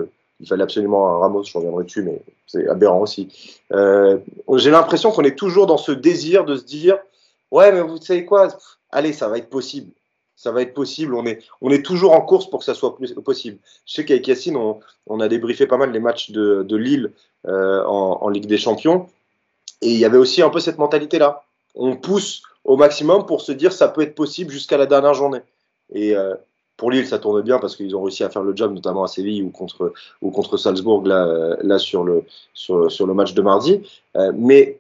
il 0.42 0.48
fallait 0.48 0.64
absolument 0.64 1.08
un 1.08 1.20
Ramos, 1.20 1.44
je 1.44 1.58
reviendrai 1.58 1.86
dessus, 1.86 2.04
mais 2.04 2.22
c'est 2.48 2.68
aberrant 2.68 3.00
aussi. 3.00 3.30
J'ai 3.72 4.72
l'impression 4.72 5.12
qu'on 5.12 5.24
est 5.24 5.38
toujours 5.38 5.68
dans 5.68 5.78
ce 5.78 5.94
désir 5.94 6.44
de 6.44 6.58
se 6.58 6.66
dire 6.66 6.98
Ouais, 7.52 7.72
mais 7.72 7.82
vous 7.82 7.98
savez 7.98 8.26
quoi? 8.26 8.50
Allez, 8.92 9.14
ça 9.14 9.28
va 9.28 9.38
être 9.38 9.50
possible 9.50 9.92
ça 10.40 10.54
va 10.54 10.62
être 10.62 10.74
possible. 10.74 11.16
On 11.16 11.26
est, 11.26 11.44
on 11.60 11.70
est 11.70 11.86
toujours 11.86 12.14
en 12.14 12.22
course 12.22 12.50
pour 12.50 12.60
que 12.60 12.66
ça 12.66 12.74
soit 12.74 12.98
possible. 13.26 13.58
Je 13.86 13.94
sais 13.94 14.06
qu'avec 14.06 14.26
Yacine, 14.26 14.56
on, 14.56 15.20
a 15.20 15.28
débriefé 15.28 15.68
pas 15.68 15.76
mal 15.76 15.92
les 15.92 16.00
matchs 16.00 16.32
de, 16.32 16.64
de 16.64 16.78
Lille 16.78 17.12
euh, 17.46 17.84
en, 17.84 18.30
Ligue 18.30 18.46
des 18.46 18.58
Champions. 18.58 19.08
Et 19.82 19.90
il 19.90 20.00
y 20.00 20.06
avait 20.06 20.18
aussi 20.18 20.42
un 20.42 20.50
peu 20.50 20.62
cette 20.62 20.78
mentalité-là. 20.78 21.44
On 21.76 21.98
pousse 21.98 22.44
au 22.64 22.78
maximum 22.78 23.26
pour 23.26 23.42
se 23.42 23.52
dire 23.52 23.74
ça 23.74 23.90
peut 23.90 24.02
être 24.02 24.16
possible 24.16 24.50
jusqu'à 24.50 24.78
la 24.78 24.86
dernière 24.86 25.14
journée. 25.14 25.42
Et 25.92 26.16
euh, 26.16 26.36
pour 26.78 26.90
Lille, 26.90 27.06
ça 27.06 27.20
tourne 27.20 27.42
bien 27.42 27.60
parce 27.60 27.76
qu'ils 27.76 27.94
ont 27.98 28.04
réussi 28.04 28.24
à 28.24 28.30
faire 28.30 28.44
le 28.44 28.56
job, 28.56 28.74
notamment 28.74 29.04
à 29.04 29.08
Séville 29.10 29.44
ou 29.44 29.50
contre, 29.50 29.92
ou 30.22 30.32
contre 30.32 30.56
Salzbourg, 30.56 31.06
là, 31.06 31.58
là 31.64 31.80
sur, 31.80 32.06
le, 32.06 32.24
sur, 32.54 32.90
sur 32.90 33.06
le 33.06 33.14
match 33.14 33.34
de 33.34 33.42
mardi. 33.42 33.82
Euh, 34.16 34.32
mais 34.34 34.80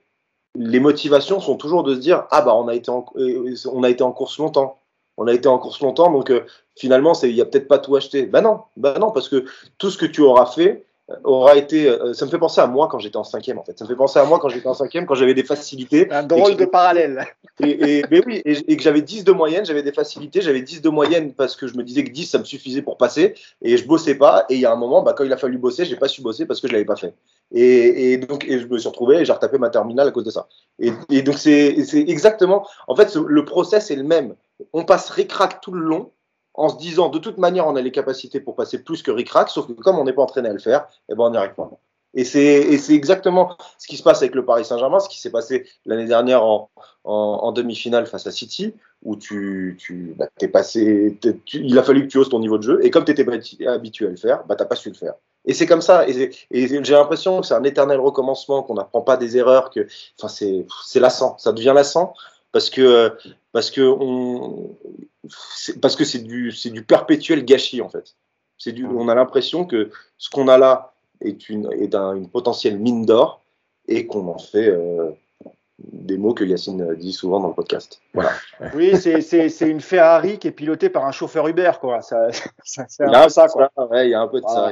les 0.56 0.80
motivations 0.80 1.42
sont 1.42 1.58
toujours 1.58 1.84
de 1.84 1.96
se 1.96 2.00
dire 2.00 2.26
ah 2.32 2.42
bah 2.42 2.56
on 2.56 2.68
a 2.68 2.74
été 2.74 2.90
on 2.90 3.84
a 3.84 3.90
été 3.90 4.04
en 4.04 4.12
course 4.12 4.40
longtemps 4.40 4.79
on 5.20 5.28
a 5.28 5.34
été 5.34 5.48
en 5.50 5.60
course 5.60 5.82
longtemps, 5.82 6.10
donc 6.12 6.32
euh, 6.32 6.46
finalement, 6.78 7.14
il 7.24 7.36
n'y 7.36 7.42
a 7.42 7.46
peut-être 7.46 7.68
pas 7.68 7.78
tout 7.78 7.96
acheté. 7.98 8.26
Ben 8.26 8.42
non, 8.42 8.62
ben 8.78 8.98
non, 9.00 9.12
parce 9.12 9.28
que 9.28 9.46
tout 9.78 9.92
ce 9.92 9.98
que 9.98 10.06
tu 10.06 10.22
auras 10.22 10.46
fait 10.46 10.86
aura 11.24 11.56
été. 11.56 11.88
Euh, 11.88 12.14
ça 12.14 12.26
me 12.26 12.32
fait 12.32 12.38
penser 12.38 12.62
à 12.62 12.68
moi 12.68 12.88
quand 12.88 13.00
j'étais 13.00 13.18
en 13.18 13.24
cinquième, 13.24 13.58
en 13.58 13.64
fait. 13.64 13.78
Ça 13.78 13.86
me 13.86 13.90
fait 13.90 13.96
penser 13.96 14.20
à 14.20 14.26
moi 14.26 14.40
quand 14.40 14.50
j'étais 14.50 14.68
en 14.68 14.74
cinquième, 14.74 15.06
quand 15.06 15.16
j'avais 15.16 15.34
des 15.34 15.44
facilités. 15.44 16.12
Un 16.12 16.24
drôle 16.24 16.56
de 16.56 16.66
parallèle. 16.66 17.26
Et, 17.62 18.04
mais 18.10 18.22
oui, 18.26 18.42
et, 18.46 18.78
que 18.78 18.82
j'avais 18.82 19.02
10 19.02 19.26
de 19.26 19.34
moyenne, 19.34 19.66
j'avais 19.66 19.84
des 19.84 19.92
facilités, 19.92 20.40
j'avais 20.40 20.62
10 20.62 20.82
de 20.82 20.88
moyenne 20.88 21.34
parce 21.34 21.58
que 21.58 21.68
je 21.68 21.76
me 21.76 21.84
disais 21.84 22.06
que 22.06 22.10
10, 22.10 22.26
ça 22.26 22.40
me 22.40 22.46
suffisait 22.46 22.82
pour 22.82 22.96
passer, 22.96 23.34
et 23.62 23.76
je 23.76 23.86
bossais 23.86 24.16
pas. 24.16 24.46
Et 24.50 24.56
il 24.56 24.62
y 24.62 24.66
a 24.66 24.72
un 24.72 24.78
moment, 24.78 25.02
bah, 25.02 25.14
quand 25.14 25.26
il 25.26 25.34
a 25.34 25.38
fallu 25.38 25.58
bosser, 25.58 25.84
j'ai 25.84 25.98
pas 25.98 26.08
su 26.08 26.22
bosser 26.22 26.46
parce 26.46 26.62
que 26.62 26.70
je 26.70 26.72
l'avais 26.72 26.86
pas 26.86 26.96
fait. 26.96 27.14
Et, 27.52 28.16
donc, 28.18 28.46
et 28.48 28.60
je 28.60 28.68
me 28.68 28.78
suis 28.78 28.88
retrouvé 28.88 29.18
et 29.18 29.26
j'ai 29.26 29.34
retapé 29.34 29.58
ma 29.58 29.70
terminale 29.70 30.08
à 30.08 30.12
cause 30.12 30.24
de 30.24 30.32
ça. 30.32 30.48
Et, 30.80 31.22
donc, 31.22 31.38
c'est 31.38 31.76
exactement. 32.08 32.66
En 32.88 32.96
fait, 32.96 33.14
le 33.16 33.44
process 33.44 33.92
est 33.92 33.98
le 33.98 34.04
même 34.04 34.36
on 34.74 34.84
passe 34.84 35.10
ric-rac 35.10 35.62
tout 35.62 35.72
le 35.72 35.82
long 35.82 36.12
en 36.60 36.68
se 36.68 36.78
disant 36.78 37.10
de 37.10 37.20
toute 37.20 37.38
manière 37.38 37.68
on 37.68 37.76
a 37.76 37.82
les 37.82 37.92
capacités 37.92 38.42
pour 38.42 38.56
passer 38.56 38.84
plus 38.84 39.02
que 39.02 39.12
ric-rac, 39.12 39.50
sauf 39.50 39.66
que 39.68 39.72
comme 39.74 39.98
on 39.98 40.04
n'est 40.04 40.14
pas 40.14 40.24
entraîné 40.24 40.50
à 40.50 40.54
le 40.54 40.60
faire, 40.60 40.88
eh 41.10 41.16
ben 41.16 41.24
on 41.24 41.30
n'y 41.32 41.38
arrive 41.38 41.56
pas. 41.56 41.72
Et 42.16 42.26
c'est 42.26 42.74
exactement 42.90 43.56
ce 43.78 43.88
qui 43.88 43.96
se 43.96 44.04
passe 44.04 44.22
avec 44.22 44.34
le 44.34 44.44
Paris 44.44 44.66
Saint-Germain, 44.66 45.00
ce 45.00 45.08
qui 45.08 45.22
s'est 45.22 45.30
passé 45.30 45.68
l'année 45.86 46.08
dernière 46.08 46.44
en, 46.44 47.52
demi-finale 47.52 48.08
face 48.08 48.26
à 48.26 48.32
City, 48.32 48.74
où 49.04 49.16
tu, 49.16 49.78
bah, 50.18 50.28
passé, 50.52 51.18
il 51.54 51.78
a 51.78 51.84
fallu 51.84 52.02
que 52.02 52.08
tu 52.08 52.18
oses 52.18 52.30
ton 52.30 52.40
niveau 52.40 52.58
de 52.58 52.64
jeu, 52.64 52.80
et 52.84 52.90
comme 52.90 53.06
tu 53.06 53.12
étais 53.12 53.26
habitué 53.68 54.08
à 54.08 54.10
le 54.10 54.18
faire, 54.18 54.44
bah, 54.48 54.56
tu 54.56 54.64
n'as 54.64 54.68
pas 54.68 54.76
su 54.76 54.90
le 54.90 54.96
faire. 54.96 55.14
Et 55.46 55.54
c'est 55.54 55.68
comme 55.68 55.82
ça, 55.82 56.08
et, 56.10 56.32
j'ai 56.52 56.94
l'impression 56.94 57.42
que 57.42 57.48
c'est 57.48 57.54
un 57.54 57.64
éternel 57.64 58.00
recommencement, 58.00 58.64
qu'on 58.64 58.74
n'apprend 58.74 59.02
pas 59.02 59.16
des 59.16 59.38
erreurs, 59.38 59.70
que 59.70 59.88
c'est 60.28 61.00
lassant, 61.00 61.38
ça 61.38 61.52
devient 61.52 61.74
lassant, 61.76 62.14
parce 62.52 62.70
que 62.70 63.18
parce 63.52 63.72
que 63.72 63.82
on 63.82 64.78
parce 65.82 65.96
que 65.96 66.06
c'est 66.06 66.20
du 66.20 66.52
c'est 66.52 66.70
du 66.70 66.84
perpétuel 66.84 67.46
gâchis 67.46 67.82
en 67.82 67.90
fait. 67.90 68.16
C'est 68.58 68.72
du 68.72 68.86
on 68.86 69.08
a 69.08 69.16
l'impression 69.16 69.66
que 69.66 69.92
ce 70.18 70.30
qu'on 70.30 70.48
a 70.48 70.58
là 70.58 70.94
est 71.22 71.50
une 71.50 71.72
est 71.74 71.96
un, 71.96 72.16
une 72.16 72.30
potentielle 72.30 72.78
mine 72.78 73.06
d'or 73.06 73.42
et 73.88 74.06
qu'on 74.06 74.28
en 74.28 74.38
fait 74.38 74.68
euh, 74.68 75.12
des 75.80 76.18
mots 76.18 76.34
que 76.34 76.44
Yacine 76.44 76.96
dit 76.96 77.14
souvent 77.14 77.40
dans 77.40 77.50
le 77.50 77.54
podcast. 77.54 78.02
Voilà. 78.14 78.32
Oui, 78.74 78.96
c'est 78.98 79.70
une 79.70 79.82
Ferrari 79.82 80.38
qui 80.38 80.48
est 80.48 80.52
pilotée 80.52 80.90
par 80.90 81.06
un 81.06 81.12
chauffeur 81.12 81.48
Uber, 81.48 81.72
quoi. 81.80 82.02
Ça, 82.02 82.28
ça, 82.64 82.86
il 83.00 83.12
y 83.12 83.16
a 83.16 83.22
un 83.22 83.24
peu 83.24 83.30
ça. 83.30 83.48
Ouais, 83.90 84.08
il 84.08 84.12
y 84.12 84.14
a 84.14 84.22
un 84.22 84.28
peu 84.28 84.42
de 84.42 84.46
ça. 84.46 84.72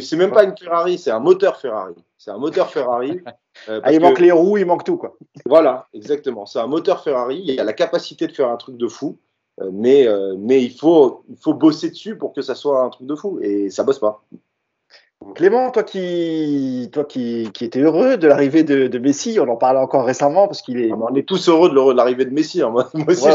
C'est 0.00 0.16
même 0.16 0.32
pas 0.32 0.44
une 0.44 0.56
Ferrari, 0.56 0.98
c'est 0.98 1.10
un 1.10 1.20
moteur 1.20 1.56
Ferrari. 1.56 1.94
C'est 2.18 2.30
un 2.30 2.38
moteur 2.38 2.70
Ferrari. 2.70 3.20
Euh, 3.70 3.80
ah, 3.84 3.90
il 3.90 4.00
manque 4.00 4.20
les 4.20 4.30
roues, 4.32 4.58
il 4.58 4.66
manque 4.66 4.84
tout. 4.84 4.98
Quoi. 4.98 5.16
Voilà, 5.46 5.86
exactement. 5.94 6.44
C'est 6.44 6.58
un 6.58 6.66
moteur 6.66 7.02
Ferrari. 7.02 7.42
Il 7.42 7.58
a 7.58 7.64
la 7.64 7.72
capacité 7.72 8.26
de 8.26 8.32
faire 8.32 8.50
un 8.50 8.56
truc 8.58 8.76
de 8.76 8.86
fou, 8.86 9.16
euh, 9.62 9.70
mais, 9.72 10.06
euh, 10.06 10.34
mais 10.38 10.62
il, 10.62 10.76
faut, 10.76 11.24
il 11.30 11.38
faut 11.38 11.54
bosser 11.54 11.88
dessus 11.88 12.16
pour 12.16 12.34
que 12.34 12.42
ça 12.42 12.54
soit 12.54 12.82
un 12.82 12.90
truc 12.90 13.06
de 13.06 13.14
fou. 13.14 13.38
Et 13.40 13.70
ça 13.70 13.82
bosse 13.82 13.98
pas. 13.98 14.22
Clément, 15.34 15.70
toi 15.70 15.84
qui, 15.84 16.90
toi 16.92 17.06
qui, 17.06 17.50
qui 17.54 17.64
étais 17.64 17.80
heureux 17.80 18.18
de 18.18 18.28
l'arrivée 18.28 18.62
de, 18.62 18.98
Messi, 18.98 19.40
on 19.40 19.48
en 19.48 19.56
parlait 19.56 19.80
encore 19.80 20.04
récemment 20.04 20.46
parce 20.46 20.60
qu'il 20.60 20.78
est. 20.78 20.92
On 20.92 21.14
est 21.14 21.26
tous 21.26 21.48
heureux 21.48 21.70
de 21.70 21.96
l'arrivée 21.96 22.26
de 22.26 22.34
Messi. 22.34 22.60
Hein. 22.60 22.70
Moi, 22.74 22.84
aussi, 23.08 23.26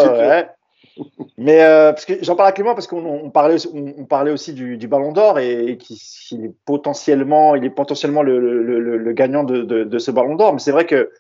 mais 1.38 1.64
euh, 1.64 1.92
parce 1.94 2.06
que 2.06 2.14
j'en 2.22 2.36
parle 2.36 2.50
à 2.50 2.52
Clément 2.52 2.74
parce 2.74 2.88
qu'on 2.88 3.30
parlait, 3.30 3.58
on, 3.74 4.06
parlait 4.06 4.32
aussi 4.32 4.54
du, 4.54 4.88
ballon 4.88 5.12
d'or 5.12 5.40
et, 5.40 5.78
qu'il 5.78 6.46
est 6.46 6.54
potentiellement, 6.66 7.56
il 7.56 7.64
est 7.64 7.70
potentiellement 7.70 8.24
le, 8.24 9.12
gagnant 9.14 9.44
de, 9.44 10.00
ce 10.00 10.12
ballon 10.12 10.36
d'or. 10.36 10.54
Mais 10.54 10.60
c'est 10.60 10.72
vrai 10.72 10.86
que 10.86 11.12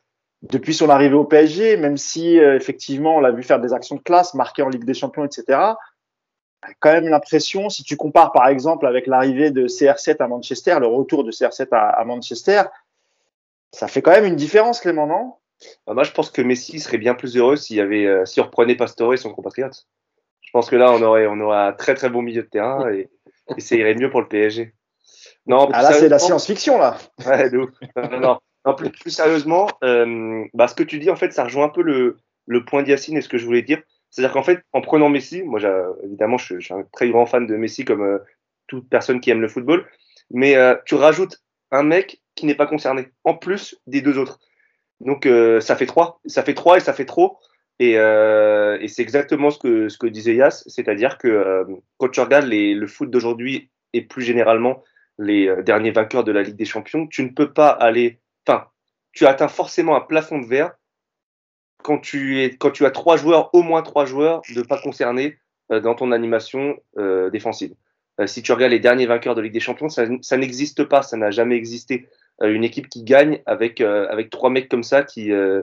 depuis 0.43 0.73
son 0.73 0.89
arrivée 0.89 1.15
au 1.15 1.23
PSG, 1.23 1.77
même 1.77 1.97
si 1.97 2.39
euh, 2.39 2.55
effectivement 2.55 3.17
on 3.17 3.19
l'a 3.19 3.31
vu 3.31 3.43
faire 3.43 3.59
des 3.59 3.73
actions 3.73 3.95
de 3.95 4.01
classe, 4.01 4.33
marquer 4.33 4.63
en 4.63 4.69
Ligue 4.69 4.85
des 4.85 4.93
Champions, 4.93 5.25
etc. 5.25 5.59
Quand 6.79 6.91
même 6.91 7.07
l'impression, 7.07 7.69
si 7.69 7.83
tu 7.83 7.97
compares 7.97 8.31
par 8.31 8.47
exemple 8.47 8.85
avec 8.85 9.07
l'arrivée 9.07 9.51
de 9.51 9.67
CR7 9.67 10.17
à 10.19 10.27
Manchester, 10.27 10.77
le 10.79 10.87
retour 10.87 11.23
de 11.23 11.31
CR7 11.31 11.67
à, 11.71 11.89
à 11.89 12.05
Manchester, 12.05 12.63
ça 13.71 13.87
fait 13.87 14.01
quand 14.01 14.11
même 14.11 14.25
une 14.25 14.35
différence, 14.35 14.81
Clément, 14.81 15.07
non? 15.07 15.33
Bah, 15.85 15.93
moi, 15.93 16.03
je 16.03 16.11
pense 16.11 16.29
que 16.29 16.41
Messi 16.41 16.79
serait 16.79 16.97
bien 16.97 17.13
plus 17.13 17.37
heureux 17.37 17.55
s'il 17.55 17.77
y 17.77 17.81
avait, 17.81 18.05
euh, 18.05 18.25
si 18.25 18.39
on 18.39 18.43
reprenait 18.43 18.75
Pastore, 18.75 19.17
son 19.17 19.33
compatriote. 19.33 19.87
Je 20.41 20.49
pense 20.51 20.69
que 20.69 20.75
là, 20.75 20.91
on 20.91 21.01
aurait, 21.01 21.27
on 21.27 21.39
aurait 21.39 21.67
un 21.67 21.73
très 21.73 21.95
très 21.95 22.09
bon 22.09 22.21
milieu 22.21 22.43
de 22.43 22.47
terrain 22.47 22.89
et, 22.91 23.09
ça 23.57 23.75
irait 23.75 23.95
mieux 23.95 24.09
pour 24.09 24.21
le 24.21 24.27
PSG. 24.27 24.73
Non, 25.45 25.69
ah 25.73 25.81
là, 25.81 25.93
c'est 25.93 26.07
la 26.07 26.19
science-fiction 26.19 26.77
là. 26.77 26.97
Ouais, 27.25 27.49
non, 27.49 28.39
non, 28.65 28.75
plus, 28.75 28.91
plus, 28.91 29.11
sérieusement, 29.11 29.67
euh, 29.83 30.45
bah, 30.53 30.67
ce 30.67 30.75
que 30.75 30.83
tu 30.83 30.99
dis, 30.99 31.09
en 31.09 31.15
fait, 31.15 31.33
ça 31.33 31.43
rejoint 31.43 31.65
un 31.65 31.69
peu 31.69 31.81
le, 31.81 32.17
le 32.47 32.63
point 32.63 32.83
d'Yacine 32.83 33.17
et 33.17 33.21
ce 33.21 33.29
que 33.29 33.37
je 33.37 33.45
voulais 33.45 33.61
dire. 33.61 33.81
C'est-à-dire 34.09 34.33
qu'en 34.33 34.43
fait, 34.43 34.61
en 34.71 34.81
prenant 34.81 35.09
Messi, 35.09 35.41
moi, 35.43 35.59
évidemment, 36.03 36.37
je, 36.37 36.59
suis 36.59 36.73
un 36.73 36.83
très 36.93 37.09
grand 37.09 37.25
fan 37.25 37.47
de 37.47 37.55
Messi 37.55 37.83
comme 37.83 38.03
euh, 38.03 38.19
toute 38.67 38.87
personne 38.89 39.19
qui 39.19 39.31
aime 39.31 39.41
le 39.41 39.47
football, 39.49 39.85
mais 40.29 40.55
tu 40.85 40.95
rajoutes 40.95 41.41
un 41.71 41.83
mec 41.83 42.21
qui 42.35 42.45
n'est 42.45 42.55
pas 42.55 42.67
concerné, 42.67 43.09
en 43.25 43.33
plus 43.33 43.77
des 43.87 44.01
deux 44.01 44.17
autres. 44.17 44.39
Donc 45.01 45.25
euh, 45.25 45.59
ça 45.59 45.75
fait 45.75 45.85
trois, 45.85 46.21
ça 46.25 46.43
fait 46.43 46.53
trois 46.53 46.77
et 46.77 46.79
ça 46.79 46.93
fait 46.93 47.05
trop. 47.05 47.37
Et, 47.79 47.97
euh, 47.97 48.77
c'est 48.87 49.01
exactement 49.01 49.49
ce 49.49 49.57
que, 49.57 50.07
disait 50.07 50.35
Yas, 50.35 50.63
c'est-à-dire 50.67 51.17
que 51.17 51.27
euh, 51.27 51.63
quand 51.97 52.09
tu 52.09 52.19
regardes 52.19 52.47
le 52.47 52.87
foot 52.87 53.09
d'aujourd'hui 53.09 53.71
et 53.93 54.01
plus 54.01 54.21
généralement 54.21 54.83
les 55.17 55.53
derniers 55.63 55.91
vainqueurs 55.91 56.23
de 56.23 56.31
la 56.31 56.43
Ligue 56.43 56.55
des 56.55 56.65
Champions, 56.65 57.07
tu 57.07 57.23
ne 57.23 57.29
peux 57.29 57.51
pas 57.51 57.69
aller, 57.69 58.19
enfin, 58.47 58.67
tu 59.11 59.25
atteins 59.25 59.47
forcément 59.47 59.95
un 59.95 60.01
plafond 60.01 60.39
de 60.39 60.45
verre 60.45 60.73
quand 61.83 61.97
tu, 61.97 62.57
as 62.81 62.91
trois 62.91 63.17
joueurs, 63.17 63.53
au 63.53 63.63
moins 63.63 63.81
trois 63.81 64.05
joueurs, 64.05 64.41
de 64.55 64.61
pas 64.61 64.79
concernés 64.79 65.39
dans 65.69 65.95
ton 65.95 66.11
animation 66.11 66.77
défensive. 67.31 67.73
si 68.25 68.41
tu 68.41 68.51
regardes 68.51 68.71
les 68.71 68.79
derniers 68.79 69.07
vainqueurs 69.07 69.35
de 69.35 69.41
Ligue 69.41 69.53
des 69.53 69.59
Champions, 69.59 69.89
ça 69.89 70.37
n'existe 70.37 70.83
pas, 70.85 71.01
ça 71.01 71.17
n'a 71.17 71.31
jamais 71.31 71.55
existé. 71.55 72.07
Euh, 72.41 72.53
une 72.53 72.63
équipe 72.63 72.89
qui 72.89 73.03
gagne 73.03 73.41
avec, 73.45 73.81
euh, 73.81 74.07
avec 74.09 74.29
trois 74.29 74.49
mecs 74.49 74.69
comme 74.69 74.83
ça 74.83 75.03
qui, 75.03 75.31
euh, 75.31 75.61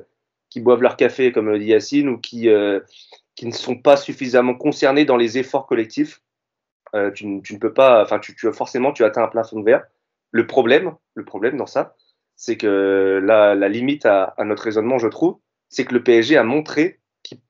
qui 0.48 0.60
boivent 0.60 0.82
leur 0.82 0.96
café, 0.96 1.32
comme 1.32 1.48
le 1.48 1.58
dit 1.58 1.66
Yacine, 1.66 2.08
ou 2.08 2.18
qui, 2.18 2.48
qui 3.34 3.46
ne 3.46 3.52
sont 3.52 3.76
pas 3.76 3.96
suffisamment 3.96 4.54
concernés 4.54 5.04
dans 5.04 5.16
les 5.16 5.38
efforts 5.38 5.66
collectifs. 5.66 6.22
Tu, 7.14 7.42
tu, 7.42 7.54
ne 7.54 7.58
peux 7.58 7.74
pas, 7.74 8.02
enfin, 8.02 8.18
tu, 8.18 8.34
tu, 8.34 8.50
forcément, 8.52 8.92
tu 8.92 9.04
atteins 9.04 9.22
un 9.22 9.28
plafond 9.28 9.60
de 9.60 9.64
verre. 9.64 9.84
Le 10.30 10.46
problème, 10.46 10.94
le 11.14 11.24
problème 11.24 11.58
dans 11.58 11.66
ça, 11.66 11.94
c'est 12.34 12.56
que 12.56 13.20
la, 13.22 13.54
la 13.54 13.68
limite 13.68 14.06
à, 14.06 14.34
à, 14.38 14.44
notre 14.44 14.62
raisonnement, 14.62 14.96
je 14.96 15.08
trouve, 15.08 15.38
c'est 15.68 15.84
que 15.84 15.92
le 15.92 16.02
PSG 16.02 16.38
a 16.38 16.44
montré 16.44 17.00
qu'il, 17.22 17.40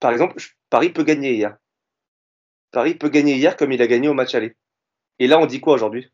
par 0.00 0.12
exemple, 0.12 0.36
Paris 0.70 0.88
peut 0.88 1.02
gagner 1.02 1.34
hier. 1.34 1.58
Paris 2.70 2.94
peut 2.94 3.10
gagner 3.10 3.34
hier 3.34 3.56
comme 3.58 3.72
il 3.72 3.82
a 3.82 3.86
gagné 3.86 4.08
au 4.08 4.14
match 4.14 4.34
aller. 4.34 4.56
Et 5.18 5.26
là, 5.26 5.38
on 5.38 5.46
dit 5.46 5.60
quoi 5.60 5.74
aujourd'hui? 5.74 6.10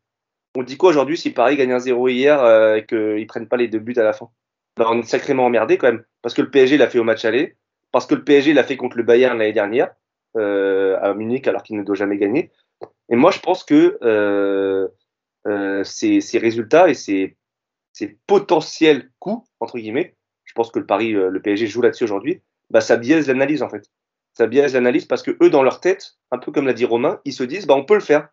On 0.54 0.62
dit 0.62 0.76
quoi 0.76 0.90
aujourd'hui 0.90 1.16
si 1.16 1.30
Paris 1.30 1.56
gagne 1.56 1.72
un 1.72 1.78
0 1.78 2.08
hier 2.08 2.42
euh, 2.42 2.76
et 2.76 2.86
qu'ils 2.86 3.26
prennent 3.26 3.48
pas 3.48 3.56
les 3.56 3.68
deux 3.68 3.78
buts 3.78 3.94
à 3.96 4.02
la 4.02 4.12
fin? 4.12 4.28
Ben, 4.76 4.86
On 4.88 5.00
est 5.00 5.06
sacrément 5.06 5.46
emmerdé 5.46 5.78
quand 5.78 5.88
même. 5.88 6.04
Parce 6.22 6.34
que 6.34 6.42
le 6.42 6.50
PSG 6.50 6.76
l'a 6.76 6.88
fait 6.88 6.98
au 6.98 7.04
match 7.04 7.24
aller, 7.24 7.56
parce 7.90 8.06
que 8.06 8.14
le 8.14 8.24
PSG 8.24 8.52
l'a 8.52 8.64
fait 8.64 8.76
contre 8.76 8.96
le 8.96 9.02
Bayern 9.02 9.38
l'année 9.38 9.52
dernière, 9.52 9.90
euh, 10.36 10.98
à 11.00 11.14
Munich, 11.14 11.46
alors 11.46 11.62
qu'il 11.62 11.76
ne 11.76 11.82
doit 11.82 11.94
jamais 11.94 12.16
gagner. 12.16 12.50
Et 13.08 13.16
moi, 13.16 13.30
je 13.30 13.40
pense 13.40 13.64
que 13.64 13.98
euh, 14.02 14.88
ces, 15.84 16.38
résultats 16.38 16.88
et 16.88 16.94
ces, 16.94 17.36
potentiels 18.26 19.10
coups, 19.18 19.46
entre 19.60 19.78
guillemets, 19.78 20.16
je 20.44 20.52
pense 20.54 20.70
que 20.70 20.78
le 20.78 21.28
le 21.28 21.42
PSG 21.42 21.66
joue 21.66 21.82
là-dessus 21.82 22.04
aujourd'hui, 22.04 22.42
bah, 22.70 22.80
ça 22.80 22.96
biaise 22.96 23.28
l'analyse 23.28 23.62
en 23.62 23.68
fait. 23.68 23.90
Ça 24.32 24.46
biaise 24.46 24.74
l'analyse 24.74 25.04
parce 25.04 25.22
que 25.22 25.36
eux, 25.42 25.50
dans 25.50 25.62
leur 25.62 25.80
tête, 25.80 26.14
un 26.30 26.38
peu 26.38 26.52
comme 26.52 26.66
l'a 26.66 26.72
dit 26.72 26.86
Romain, 26.86 27.20
ils 27.24 27.34
se 27.34 27.44
disent 27.44 27.66
bah, 27.66 27.74
on 27.74 27.84
peut 27.84 27.94
le 27.94 28.00
faire. 28.00 28.28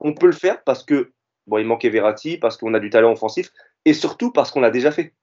On 0.00 0.14
peut 0.14 0.26
le 0.26 0.32
faire 0.32 0.62
parce 0.62 0.84
que 0.84 1.12
Bon, 1.48 1.58
il 1.58 1.66
manquait 1.66 1.88
Verratti 1.88 2.36
parce 2.36 2.56
qu'on 2.56 2.74
a 2.74 2.78
du 2.78 2.90
talent 2.90 3.12
offensif 3.12 3.50
et 3.84 3.92
surtout 3.94 4.30
parce 4.30 4.50
qu'on 4.50 4.60
l'a 4.60 4.70
déjà 4.70 4.90
fait. 4.92 5.14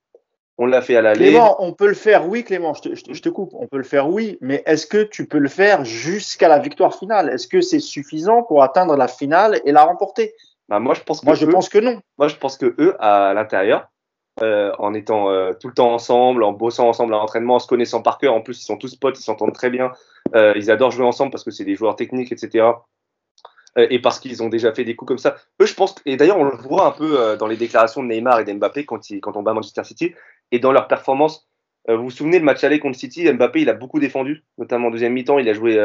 On 0.58 0.66
l'a 0.66 0.82
fait 0.82 0.96
à 0.96 1.02
l'aller. 1.02 1.32
Clément, 1.32 1.56
on 1.60 1.74
peut 1.74 1.88
le 1.88 1.94
faire, 1.94 2.28
oui, 2.30 2.44
Clément, 2.44 2.74
je 2.74 2.82
te, 2.82 2.96
je 2.96 3.04
te- 3.04 3.14
je 3.14 3.22
te 3.22 3.30
coupe. 3.30 3.52
On 3.54 3.68
peut 3.68 3.78
le 3.78 3.84
faire, 3.84 4.10
oui, 4.10 4.38
mais 4.42 4.64
est-ce 4.66 4.88
que 4.88 5.04
tu 5.04 5.28
peux 5.28 5.38
le 5.38 5.50
faire 5.50 5.84
jusqu'à 5.86 6.48
la 6.48 6.60
victoire 6.60 6.96
finale? 6.98 7.30
Est-ce 7.30 7.48
que 7.48 7.62
c'est 7.62 7.80
suffisant 7.82 8.42
pour 8.44 8.64
atteindre 8.64 8.96
la 8.96 9.08
finale 9.10 9.60
et 9.66 9.72
la 9.72 9.84
remporter? 9.84 10.34
Bah, 10.70 10.80
moi, 10.80 10.94
je 10.94 11.02
pense 11.02 11.20
que 11.22 11.26
Moi, 11.26 11.36
je 11.36 11.46
eux- 11.46 11.52
pense 11.52 11.70
que 11.70 11.78
non. 11.78 12.00
Moi, 12.18 12.28
je 12.30 12.36
pense 12.38 12.58
que 12.58 12.74
eux, 12.80 12.96
à 13.00 13.34
l'intérieur, 13.34 13.90
euh, 14.42 14.72
en 14.80 14.94
étant 14.94 15.30
euh, 15.30 15.52
tout 15.60 15.68
le 15.68 15.74
temps 15.74 15.94
ensemble, 15.94 16.44
en 16.44 16.54
bossant 16.54 16.88
ensemble 16.88 17.14
à 17.14 17.18
l'entraînement, 17.18 17.56
en 17.56 17.60
se 17.60 17.68
connaissant 17.68 18.02
par 18.02 18.18
cœur, 18.18 18.34
en 18.34 18.42
plus, 18.42 18.60
ils 18.62 18.66
sont 18.66 18.78
tous 18.78 18.96
potes, 18.96 19.20
ils 19.20 19.24
s'entendent 19.24 19.54
très 19.54 19.70
bien, 19.70 19.92
euh, 20.36 20.54
ils 20.56 20.72
adorent 20.72 20.92
jouer 20.92 21.06
ensemble 21.06 21.32
parce 21.32 21.44
que 21.44 21.52
c'est 21.52 21.66
des 21.66 21.76
joueurs 21.76 21.96
techniques, 21.98 22.32
etc. 22.32 22.66
Euh, 23.78 23.88
et 23.90 24.00
parce 24.00 24.20
qu'ils 24.20 24.42
ont 24.42 24.50
déjà 24.50 24.74
fait 24.74 24.84
des 24.84 24.96
coups 24.96 25.10
comme 25.10 25.18
ça. 25.18 25.36
Eux, 25.62 25.66
je 25.66 25.74
pense, 25.74 25.96
et 26.06 26.18
d'ailleurs, 26.18 26.38
on 26.38 26.46
le 26.46 26.56
voit 26.56 26.88
un 26.88 26.92
peu 26.92 27.20
euh, 27.20 27.36
dans 27.36 27.48
les 27.48 27.58
déclarations 27.58 28.04
de 28.04 28.08
Neymar 28.08 28.40
et 28.40 28.46
d'Mbappé 28.46 28.86
quand, 28.86 29.00
quand 29.22 29.36
on 29.36 29.44
bat 29.44 29.54
Manchester 29.54 29.84
City, 29.84 30.14
et 30.52 30.60
dans 30.60 30.72
leur 30.72 30.88
performance. 30.88 31.48
Euh, 31.90 31.98
vous 31.98 32.06
vous 32.06 32.10
souvenez, 32.10 32.40
le 32.40 32.46
match 32.46 32.64
aller 32.64 32.80
contre 32.80 32.98
City, 32.98 33.32
Mbappé, 33.32 33.62
il 33.62 33.70
a 33.70 33.74
beaucoup 33.74 34.00
défendu, 34.00 34.44
notamment 34.58 34.88
en 34.88 34.92
deuxième 34.92 35.14
mi-temps, 35.14 35.40
il 35.40 35.48
a 35.50 35.54
joué. 35.54 35.76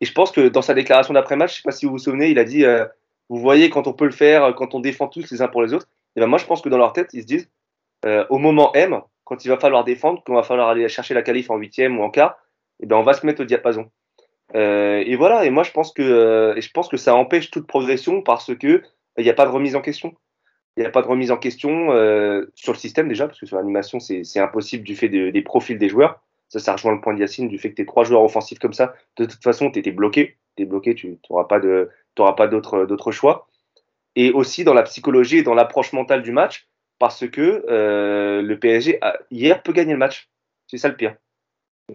et 0.00 0.04
je 0.04 0.12
pense 0.12 0.32
que 0.32 0.48
dans 0.48 0.62
sa 0.62 0.74
déclaration 0.74 1.14
d'après-match, 1.14 1.52
je 1.52 1.56
sais 1.58 1.62
pas 1.62 1.72
si 1.72 1.86
vous 1.86 1.92
vous 1.92 1.98
souvenez, 1.98 2.30
il 2.30 2.38
a 2.38 2.44
dit 2.44 2.64
Vous 3.28 3.38
voyez, 3.38 3.70
quand 3.70 3.86
on 3.86 3.92
peut 3.92 4.06
le 4.06 4.10
faire, 4.10 4.54
quand 4.56 4.74
on 4.74 4.80
défend 4.80 5.06
tous 5.06 5.30
les 5.30 5.42
uns 5.42 5.48
pour 5.48 5.62
les 5.62 5.72
autres. 5.72 5.86
Et 6.16 6.20
ben 6.20 6.26
moi, 6.26 6.38
je 6.38 6.46
pense 6.46 6.62
que 6.62 6.68
dans 6.68 6.78
leur 6.78 6.92
tête, 6.92 7.10
ils 7.12 7.22
se 7.22 7.26
disent, 7.26 7.48
au 8.28 8.38
moment 8.38 8.72
M, 8.74 9.00
quand 9.24 9.44
il 9.44 9.48
va 9.48 9.58
falloir 9.58 9.84
défendre, 9.84 10.20
quand 10.24 10.32
il 10.32 10.36
va 10.36 10.42
falloir 10.42 10.68
aller 10.68 10.88
chercher 10.88 11.14
la 11.14 11.22
qualif 11.22 11.50
en 11.50 11.56
huitième 11.56 11.98
ou 12.00 12.02
en 12.02 12.10
quart, 12.10 12.36
et 12.80 12.86
ben 12.86 12.96
on 12.96 13.02
va 13.02 13.12
se 13.12 13.24
mettre 13.24 13.42
au 13.42 13.44
diapason. 13.44 13.90
Euh, 14.54 15.02
et 15.04 15.16
voilà. 15.16 15.44
Et 15.44 15.50
moi, 15.50 15.62
je 15.62 15.72
pense 15.72 15.92
que, 15.92 16.02
euh, 16.02 16.60
je 16.60 16.70
pense 16.70 16.88
que 16.88 16.96
ça 16.96 17.14
empêche 17.14 17.50
toute 17.50 17.66
progression 17.66 18.22
parce 18.22 18.54
que 18.56 18.82
il 19.18 19.24
n'y 19.24 19.30
a 19.30 19.34
pas 19.34 19.46
de 19.46 19.50
remise 19.50 19.76
en 19.76 19.80
question. 19.80 20.14
Il 20.76 20.80
n'y 20.82 20.86
a 20.86 20.90
pas 20.90 21.02
de 21.02 21.06
remise 21.08 21.30
en 21.30 21.38
question 21.38 21.92
euh, 21.92 22.46
sur 22.54 22.72
le 22.72 22.78
système 22.78 23.08
déjà, 23.08 23.26
parce 23.26 23.40
que 23.40 23.46
sur 23.46 23.56
l'animation, 23.56 24.00
c'est 24.00 24.38
impossible 24.38 24.84
du 24.84 24.94
fait 24.96 25.08
de- 25.08 25.30
des 25.30 25.42
profils 25.42 25.78
des 25.78 25.88
joueurs. 25.88 26.22
Ça, 26.48 26.58
ça 26.60 26.72
rejoint 26.74 26.92
le 26.94 27.00
point 27.00 27.14
de 27.14 27.20
Yacine, 27.20 27.48
du 27.48 27.58
fait 27.58 27.70
que 27.70 27.76
tu 27.76 27.82
es 27.82 27.86
trois 27.86 28.04
joueurs 28.04 28.22
offensifs 28.22 28.58
comme 28.58 28.74
ça. 28.74 28.94
De 29.18 29.24
toute 29.24 29.42
façon, 29.42 29.70
tu 29.70 29.78
étais 29.80 29.90
bloqué. 29.92 30.36
Tu 30.56 30.62
es 30.64 30.66
bloqué, 30.66 30.94
tu 30.94 31.18
n'auras 31.30 31.44
pas 31.44 31.60
de, 31.60 31.90
t'auras 32.14 32.34
pas 32.34 32.46
d'autre 32.48 32.86
d'autre 32.86 33.10
choix. 33.12 33.48
Et 34.16 34.32
aussi 34.32 34.64
dans 34.64 34.74
la 34.74 34.82
psychologie 34.84 35.38
et 35.38 35.42
dans 35.42 35.54
l'approche 35.54 35.92
mentale 35.92 36.22
du 36.22 36.32
match, 36.32 36.68
parce 36.98 37.28
que 37.28 37.64
euh, 37.68 38.42
le 38.42 38.58
PSG, 38.58 39.00
hier, 39.30 39.62
peut 39.62 39.72
gagner 39.72 39.92
le 39.92 39.98
match. 39.98 40.30
C'est 40.68 40.78
ça 40.78 40.88
le 40.88 40.96
pire. 40.96 41.16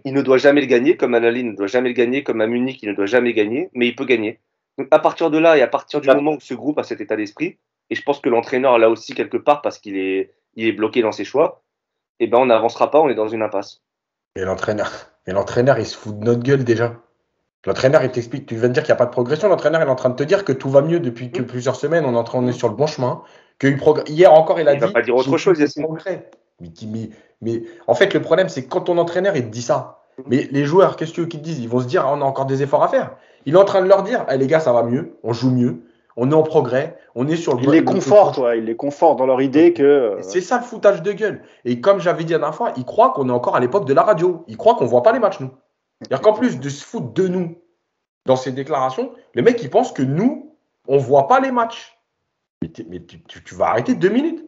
Il 0.05 0.13
ne 0.13 0.21
doit 0.21 0.37
jamais 0.37 0.61
le 0.61 0.67
gagner, 0.67 0.95
comme 0.97 1.13
à 1.15 1.19
Lille 1.19 1.51
ne 1.51 1.55
doit 1.55 1.67
jamais 1.67 1.89
le 1.89 1.95
gagner, 1.95 2.23
comme 2.23 2.39
à 2.41 2.47
Munich, 2.47 2.79
il 2.81 2.89
ne 2.89 2.93
doit 2.95 3.05
jamais 3.05 3.33
gagner, 3.33 3.69
mais 3.73 3.87
il 3.87 3.95
peut 3.95 4.05
gagner. 4.05 4.39
Donc 4.77 4.87
à 4.91 4.99
partir 4.99 5.29
de 5.29 5.37
là 5.37 5.57
et 5.57 5.61
à 5.61 5.67
partir 5.67 5.99
du 6.01 6.09
Ah. 6.09 6.15
moment 6.15 6.33
où 6.33 6.39
ce 6.39 6.53
groupe 6.53 6.77
a 6.79 6.83
cet 6.83 7.01
état 7.01 7.15
d'esprit, 7.17 7.57
et 7.89 7.95
je 7.95 8.01
pense 8.01 8.19
que 8.21 8.29
l'entraîneur 8.29 8.77
là 8.79 8.89
aussi 8.89 9.13
quelque 9.13 9.35
part 9.37 9.61
parce 9.61 9.79
qu'il 9.79 9.97
est, 9.97 10.33
il 10.55 10.65
est 10.65 10.71
bloqué 10.71 11.01
dans 11.01 11.11
ses 11.11 11.25
choix, 11.25 11.61
eh 12.19 12.27
ben 12.27 12.37
on 12.37 12.45
n'avancera 12.45 12.89
pas, 12.89 13.01
on 13.01 13.09
est 13.09 13.15
dans 13.15 13.27
une 13.27 13.41
impasse. 13.41 13.81
Mais 14.37 14.43
l'entraîneur, 14.45 14.89
mais 15.27 15.33
l'entraîneur, 15.33 15.77
il 15.77 15.85
se 15.85 15.97
fout 15.97 16.17
de 16.17 16.23
notre 16.23 16.41
gueule 16.41 16.63
déjà. 16.63 16.95
L'entraîneur, 17.65 18.01
il 18.03 18.09
t'explique, 18.11 18.45
tu 18.47 18.55
viens 18.55 18.69
de 18.69 18.73
dire 18.73 18.83
qu'il 18.83 18.91
n'y 18.91 18.95
a 18.95 18.97
pas 18.97 19.05
de 19.05 19.11
progression. 19.11 19.49
L'entraîneur, 19.49 19.81
il 19.81 19.87
est 19.87 19.91
en 19.91 19.95
train 19.95 20.09
de 20.09 20.15
te 20.15 20.23
dire 20.23 20.45
que 20.45 20.53
tout 20.53 20.69
va 20.69 20.81
mieux 20.81 20.99
depuis 20.99 21.31
que 21.31 21.41
plusieurs 21.43 21.75
semaines. 21.75 22.05
On 22.05 22.13
est 22.13 22.17
en 22.17 22.23
train, 22.23 22.39
on 22.39 22.47
est 22.47 22.53
sur 22.53 22.69
le 22.69 22.75
bon 22.75 22.87
chemin. 22.87 23.21
Que 23.59 23.67
il 23.67 23.77
progr- 23.77 24.09
Hier 24.09 24.33
encore, 24.33 24.59
il 24.59 24.67
a 24.67 24.73
Il 24.73 24.79
dit. 24.79 24.85
va 24.85 24.91
pas 24.91 25.01
dire 25.03 25.15
autre 25.15 25.37
chose, 25.37 25.59
Yacine. 25.59 25.85
Mais, 27.41 27.64
en 27.88 27.95
fait, 27.95 28.14
le 28.14 28.22
problème, 28.22 28.49
c'est 28.49 28.64
que 28.66 28.70
quand 28.70 28.82
ton 28.82 28.97
entraîneur, 28.97 29.36
il 29.36 29.43
te 29.45 29.49
dit 29.49 29.62
ça, 29.62 30.01
mais 30.28 30.47
les 30.51 30.66
joueurs, 30.66 30.95
qu'est-ce 30.95 31.12
que 31.12 31.16
tu 31.16 31.22
veux 31.22 31.28
qu'ils 31.28 31.39
te 31.41 31.45
disent? 31.45 31.59
Ils 31.59 31.70
vont 31.70 31.80
se 31.80 31.88
dire, 31.88 32.03
ah, 32.05 32.14
on 32.14 32.22
a 32.22 32.26
encore 32.26 32.45
des 32.45 32.62
efforts 32.62 32.84
à 32.84 32.88
faire. 32.88 33.16
Il 33.45 33.55
est 33.55 33.57
en 33.57 33.66
train 33.66 33.82
de 33.82 33.88
leur 33.88 34.03
dire, 34.03 34.26
Eh, 34.32 34.38
les 34.38 34.45
gars, 34.47 34.59
ça 34.59 34.72
va 34.74 34.84
mieux, 34.84 35.18
on 35.24 35.34
joue 35.34 35.49
mieux, 35.49 35.82
on 36.18 36.30
est 36.30 36.36
en 36.36 36.43
progrès, 36.43 36.97
on 37.16 37.28
est 37.28 37.36
sur 37.36 37.55
le 37.55 37.62
Il 37.62 37.66
bon- 37.66 37.72
les 37.72 37.80
le- 37.80 37.86
conforte, 37.86 38.38
ouais, 38.38 38.59
il 38.59 38.66
les 38.66 38.76
conforte 38.76 39.18
dans 39.18 39.26
leur 39.26 39.41
idée 39.41 39.74
que. 39.74 39.82
euh, 39.82 40.22
C'est 40.22 40.41
ça 40.41 40.57
le 40.59 40.64
foutage 40.64 41.01
de 41.01 41.12
gueule. 41.14 41.41
Et 41.66 41.82
comme 41.82 41.99
j'avais 41.99 42.24
dit 42.24 42.34
la 42.34 42.39
dernière 42.39 42.55
fois, 42.55 42.74
ils 42.78 42.86
croient 42.86 43.12
qu'on 43.14 43.28
est 43.30 43.32
encore 43.32 43.55
à 43.55 43.59
l'époque 43.59 43.86
de 43.86 43.93
la 43.93 44.03
radio. 44.03 44.43
Ils 44.47 44.57
croient 44.57 44.76
qu'on 44.76 44.86
voit 44.86 45.01
pas 45.01 45.14
les 45.14 45.20
matchs, 45.20 45.39
nous. 45.39 45.49
C'est-à-dire 46.01 46.22
qu'en 46.22 46.34
plus 46.34 46.59
de 46.59 46.70
se 46.70 46.84
foutre 46.84 47.14
de 47.14 47.28
nous 47.28 47.55
dans 48.28 48.36
ces 48.36 48.51
déclarations, 48.51 49.12
le 49.34 49.41
mec, 49.41 49.62
il 49.64 49.70
pense 49.70 49.91
que 49.91 50.03
nous, 50.03 50.53
on 50.88 50.97
voit 50.97 51.28
pas 51.28 51.39
les 51.39 51.51
matchs. 51.51 51.97
Mais, 52.62 52.68
t'es- 52.68 52.86
mais 52.88 52.99
tu, 53.03 53.24
tu- 53.24 53.43
tu 53.43 53.55
vas 53.55 53.68
arrêter 53.70 53.95
deux 53.95 54.09
minutes. 54.09 54.45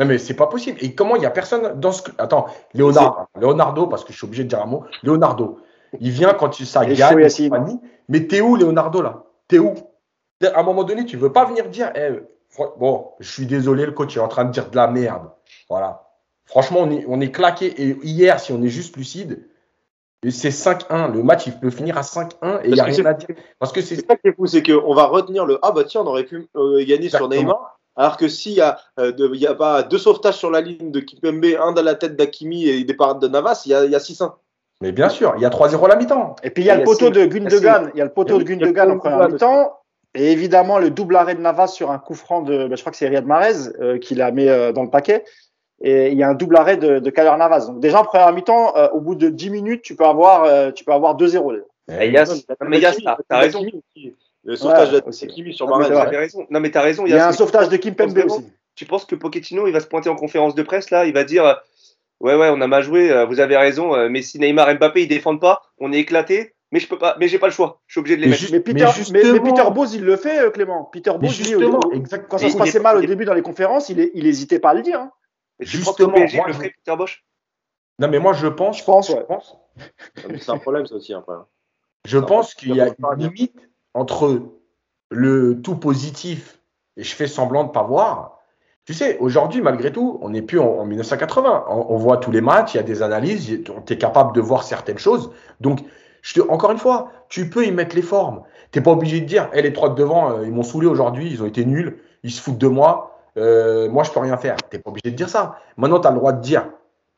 Non, 0.00 0.06
mais 0.06 0.16
c'est 0.16 0.34
pas 0.34 0.46
possible. 0.46 0.78
Et 0.80 0.94
comment 0.94 1.14
il 1.16 1.22
y 1.22 1.26
a 1.26 1.30
personne 1.30 1.78
dans 1.78 1.92
ce. 1.92 2.02
Attends, 2.16 2.46
Léonard, 2.72 3.26
Leonardo, 3.38 3.86
parce 3.86 4.02
que 4.02 4.12
je 4.12 4.16
suis 4.16 4.26
obligé 4.26 4.44
de 4.44 4.48
dire 4.48 4.62
un 4.62 4.66
mot. 4.66 4.84
Leonardo, 5.02 5.58
il 6.00 6.10
vient 6.10 6.32
quand 6.32 6.58
il, 6.58 6.66
ça 6.66 6.86
gagne. 6.86 7.78
Mais 8.08 8.26
t'es 8.26 8.40
où, 8.40 8.56
Leonardo, 8.56 9.02
là? 9.02 9.24
T'es 9.46 9.58
où? 9.58 9.74
À 10.42 10.60
un 10.60 10.62
moment 10.62 10.84
donné, 10.84 11.04
tu 11.04 11.18
veux 11.18 11.32
pas 11.32 11.44
venir 11.44 11.68
dire, 11.68 11.92
eh, 11.94 12.18
bon, 12.78 13.10
je 13.20 13.30
suis 13.30 13.44
désolé, 13.44 13.84
le 13.84 13.92
coach 13.92 14.16
est 14.16 14.20
en 14.20 14.28
train 14.28 14.46
de 14.46 14.50
dire 14.50 14.70
de 14.70 14.76
la 14.76 14.88
merde. 14.88 15.30
Voilà. 15.68 16.08
Franchement, 16.46 16.80
on 16.80 16.90
est, 16.90 17.04
on 17.06 17.20
est 17.20 17.30
claqué. 17.30 17.66
Et 17.66 17.98
hier, 18.02 18.40
si 18.40 18.52
on 18.52 18.62
est 18.62 18.68
juste 18.68 18.96
lucide, 18.96 19.46
c'est 20.30 20.48
5-1. 20.48 21.12
Le 21.12 21.22
match, 21.22 21.46
il 21.46 21.58
peut 21.58 21.68
finir 21.68 21.98
à 21.98 22.00
5-1 22.00 22.62
et 22.62 22.68
il 22.68 22.72
n'y 22.72 22.80
a 22.80 22.84
rien 22.84 23.04
à 23.04 23.12
dire. 23.12 23.28
Parce 23.58 23.70
que 23.70 23.82
c'est. 23.82 23.96
Ça 23.96 24.16
qui 24.16 24.28
est 24.28 24.34
fou, 24.34 24.46
c'est 24.46 24.62
qu'on 24.62 24.94
va 24.94 25.04
retenir 25.04 25.44
le 25.44 25.58
Ah 25.60 25.72
bah 25.72 25.84
tiens, 25.84 26.00
on 26.00 26.06
aurait 26.06 26.24
pu 26.24 26.48
euh, 26.56 26.82
gagner 26.86 27.10
sur. 27.10 27.28
Neymar. 27.28 27.79
Alors 28.00 28.16
que 28.16 28.28
s'il 28.28 28.52
y, 28.52 28.62
a, 28.62 28.78
euh, 28.98 29.12
il 29.18 29.40
y 29.40 29.46
a 29.46 29.54
pas 29.54 29.82
deux 29.82 29.98
sauvetages 29.98 30.36
sur 30.38 30.50
la 30.50 30.62
ligne 30.62 30.90
de 30.90 31.00
Kipembe, 31.00 31.44
un 31.60 31.72
dans 31.72 31.82
la 31.82 31.94
tête 31.94 32.16
d'Akimi 32.16 32.66
et 32.66 32.82
des 32.82 32.94
parades 32.94 33.20
de 33.20 33.28
Navas, 33.28 33.64
il 33.66 33.72
y 33.72 33.74
a, 33.74 33.84
il 33.84 33.90
y 33.90 33.94
a 33.94 33.98
6-1. 33.98 34.32
Mais 34.80 34.90
bien 34.90 35.10
sûr, 35.10 35.34
il 35.36 35.42
y 35.42 35.44
a 35.44 35.50
3-0 35.50 35.84
à 35.84 35.88
la 35.88 35.96
mi-temps. 35.96 36.34
Et 36.42 36.48
puis 36.48 36.62
il 36.62 36.66
y 36.66 36.70
a 36.70 36.76
le 36.76 36.84
poteau 36.84 37.10
de 37.10 37.26
Gundogan. 37.26 37.90
Il 37.94 37.98
y 37.98 38.00
a 38.00 38.04
le 38.04 38.10
poteau 38.10 38.38
de 38.38 38.42
Il 38.42 38.48
y 38.48 38.52
a 38.52 38.56
Gundogan 38.56 38.92
en 38.92 38.98
première 38.98 39.28
mi-temps. 39.28 39.76
Et 40.14 40.32
évidemment, 40.32 40.78
le 40.78 40.88
double 40.88 41.14
arrêt 41.14 41.34
de 41.34 41.42
Navas 41.42 41.66
sur 41.66 41.90
un 41.90 41.98
coup 41.98 42.14
franc 42.14 42.40
de, 42.40 42.68
ben, 42.68 42.74
je 42.74 42.80
crois 42.80 42.90
que 42.90 42.96
c'est 42.96 43.06
Riyad 43.06 43.26
Mahrez 43.26 43.68
euh, 43.80 43.98
qui 43.98 44.14
l'a 44.14 44.30
mis 44.30 44.48
euh, 44.48 44.72
dans 44.72 44.82
le 44.82 44.90
paquet. 44.90 45.24
Et 45.82 46.10
il 46.10 46.16
y 46.16 46.22
a 46.22 46.28
un 46.30 46.34
double 46.34 46.56
arrêt 46.56 46.78
de, 46.78 47.00
de 47.00 47.36
Navas. 47.36 47.66
Donc 47.66 47.80
déjà 47.80 48.00
en 48.00 48.04
première 48.04 48.32
mi-temps, 48.32 48.74
euh, 48.76 48.88
au 48.94 49.00
bout 49.00 49.14
de 49.14 49.28
10 49.28 49.50
minutes, 49.50 49.82
tu 49.82 49.94
peux 49.94 50.06
avoir, 50.06 50.44
euh, 50.44 50.70
tu 50.70 50.84
peux 50.84 50.92
avoir 50.92 51.18
2-0. 51.18 51.52
là. 51.52 52.02
Et 52.02 52.10
Yass, 52.10 52.46
non, 52.48 52.68
mais 52.68 52.80
Yass, 52.80 52.96
t'as 53.04 53.18
t'as 53.28 53.38
raison. 53.40 53.62
Le 54.50 54.56
sauvetage 54.56 54.92
Ouais, 54.92 55.00
de 55.00 55.06
aussi. 55.06 55.26
Kimi 55.28 55.54
sur 55.54 55.72
Ah, 55.72 55.78
mais 55.78 55.84
c'est 55.86 56.16
raison. 56.16 56.44
Non, 56.50 56.58
mais 56.58 56.72
t'as 56.72 56.82
raison. 56.82 57.06
Il 57.06 57.12
y 57.12 57.14
a 57.16 57.24
un 57.24 57.30
mais 57.30 57.36
sauvetage 57.36 57.68
de 57.68 57.76
Kimpembe 57.76 58.10
Vraiment. 58.10 58.34
aussi. 58.38 58.52
Tu 58.74 58.84
penses 58.84 59.04
que 59.04 59.14
Pochettino, 59.14 59.68
il 59.68 59.72
va 59.72 59.78
se 59.78 59.86
pointer 59.86 60.08
en 60.08 60.16
conférence 60.16 60.56
de 60.56 60.62
presse 60.64 60.90
là, 60.90 61.06
il 61.06 61.12
va 61.14 61.22
dire 61.22 61.44
euh, 61.44 61.54
Ouais, 62.18 62.34
ouais, 62.34 62.50
on 62.52 62.60
a 62.60 62.66
mal 62.66 62.82
joué, 62.82 63.12
euh, 63.12 63.24
vous 63.26 63.38
avez 63.38 63.56
raison, 63.56 63.94
euh, 63.94 64.08
Messi, 64.08 64.40
Neymar, 64.40 64.74
Mbappé, 64.74 65.02
ils 65.02 65.08
défendent 65.08 65.40
pas, 65.40 65.62
on 65.78 65.92
est 65.92 65.98
éclaté, 66.00 66.54
mais 66.72 66.80
je 66.80 66.88
peux 66.88 66.98
pas, 66.98 67.16
mais 67.20 67.28
j'ai 67.28 67.38
pas 67.38 67.46
le 67.46 67.52
choix, 67.52 67.80
je 67.86 67.92
suis 67.94 68.00
obligé 68.00 68.16
de 68.16 68.22
les 68.22 68.26
Mais 68.26 68.32
mettre. 68.32 68.52
Mais 68.52 68.60
Peter, 68.60 68.72
mais 68.72 68.84
mais, 68.84 68.88
mais 68.90 69.22
justement- 69.32 69.54
Peter 69.54 69.70
Bose, 69.72 69.94
il 69.94 70.04
le 70.04 70.16
fait, 70.16 70.52
Clément. 70.52 70.84
Peter 70.92 71.12
Mais 71.12 71.28
Bose, 71.28 71.30
justement, 71.36 71.78
au- 71.86 71.92
exact- 71.92 72.26
quand 72.28 72.38
ça 72.38 72.44
Mais 72.46 72.50
se 72.50 72.56
il 72.56 72.58
passait 72.58 72.78
est- 72.78 72.82
mal 72.82 72.96
au 72.96 73.00
il 73.02 73.06
début 73.06 73.24
dans 73.24 73.34
les 73.34 73.42
conférences, 73.42 73.88
il, 73.88 74.00
est- 74.00 74.10
il 74.14 74.26
hésitait 74.26 74.58
pas 74.58 74.70
à 74.70 74.74
le 74.74 74.82
dire. 74.82 74.98
hein. 75.00 75.12
Et 75.60 75.64
tu 75.64 75.76
penses 75.78 75.94
que 75.96 76.02
justement, 76.02 76.08
le 76.08 76.14
PSG 76.22 76.36
moi, 76.38 76.46
le 76.48 76.52
je- 76.52 76.58
ferait 76.58 76.74
Peter 76.84 76.96
Bosch 76.96 77.24
Non, 78.00 78.08
mais 78.08 78.18
moi, 78.18 78.32
je 78.32 78.46
pense. 78.48 78.78
Je 78.78 78.84
pense, 78.84 79.08
je 79.10 79.16
pense, 79.16 79.56
C'est 80.40 80.50
un 80.50 80.58
problème, 80.58 80.86
ça 80.86 80.96
aussi, 80.96 81.14
après. 81.14 81.34
je 82.06 82.18
pense 82.18 82.54
qu'il 82.54 82.74
y 82.74 82.80
a 82.80 82.88
une 82.88 83.18
limite 83.18 83.56
entre 83.94 84.42
le 85.10 85.60
tout 85.62 85.76
positif 85.76 86.60
et 86.96 87.02
je 87.02 87.14
fais 87.14 87.26
semblant 87.26 87.64
de 87.64 87.70
pas 87.70 87.82
voir. 87.82 88.38
Tu 88.84 88.94
sais, 88.94 89.18
aujourd'hui, 89.18 89.60
malgré 89.60 89.92
tout, 89.92 90.18
on 90.22 90.30
n'est 90.30 90.42
plus 90.42 90.58
en, 90.58 90.66
en 90.66 90.84
1980. 90.84 91.66
On, 91.68 91.96
voit 91.96 92.16
tous 92.16 92.30
les 92.30 92.40
matchs, 92.40 92.74
il 92.74 92.78
y 92.78 92.80
a 92.80 92.84
des 92.84 93.02
analyses, 93.02 93.62
tu 93.64 93.92
es 93.92 93.98
capable 93.98 94.34
de 94.34 94.40
voir 94.40 94.62
certaines 94.62 94.98
choses. 94.98 95.30
Donc, 95.60 95.80
encore 96.48 96.72
une 96.72 96.78
fois, 96.78 97.10
tu 97.28 97.48
peux 97.48 97.64
y 97.66 97.72
mettre 97.72 97.94
les 97.94 98.02
formes. 98.02 98.42
Tu 98.72 98.78
n'es 98.78 98.82
pas 98.82 98.90
obligé 98.92 99.20
de 99.20 99.26
dire, 99.26 99.48
Eh, 99.52 99.62
les 99.62 99.72
trois 99.72 99.90
de 99.90 99.94
devant, 99.94 100.32
euh, 100.32 100.44
ils 100.44 100.52
m'ont 100.52 100.62
saoulé 100.62 100.86
aujourd'hui, 100.86 101.30
ils 101.30 101.42
ont 101.42 101.46
été 101.46 101.64
nuls, 101.64 101.98
ils 102.22 102.30
se 102.30 102.40
foutent 102.40 102.58
de 102.58 102.68
moi, 102.68 103.20
euh, 103.36 103.88
moi, 103.88 104.04
je 104.04 104.10
peux 104.10 104.20
rien 104.20 104.36
faire. 104.36 104.56
Tu 104.56 104.76
n'es 104.76 104.82
pas 104.82 104.90
obligé 104.90 105.10
de 105.10 105.16
dire 105.16 105.28
ça. 105.28 105.58
Maintenant, 105.76 106.00
tu 106.00 106.08
as 106.08 106.10
le 106.10 106.16
droit 106.16 106.32
de 106.32 106.40
dire, 106.40 106.68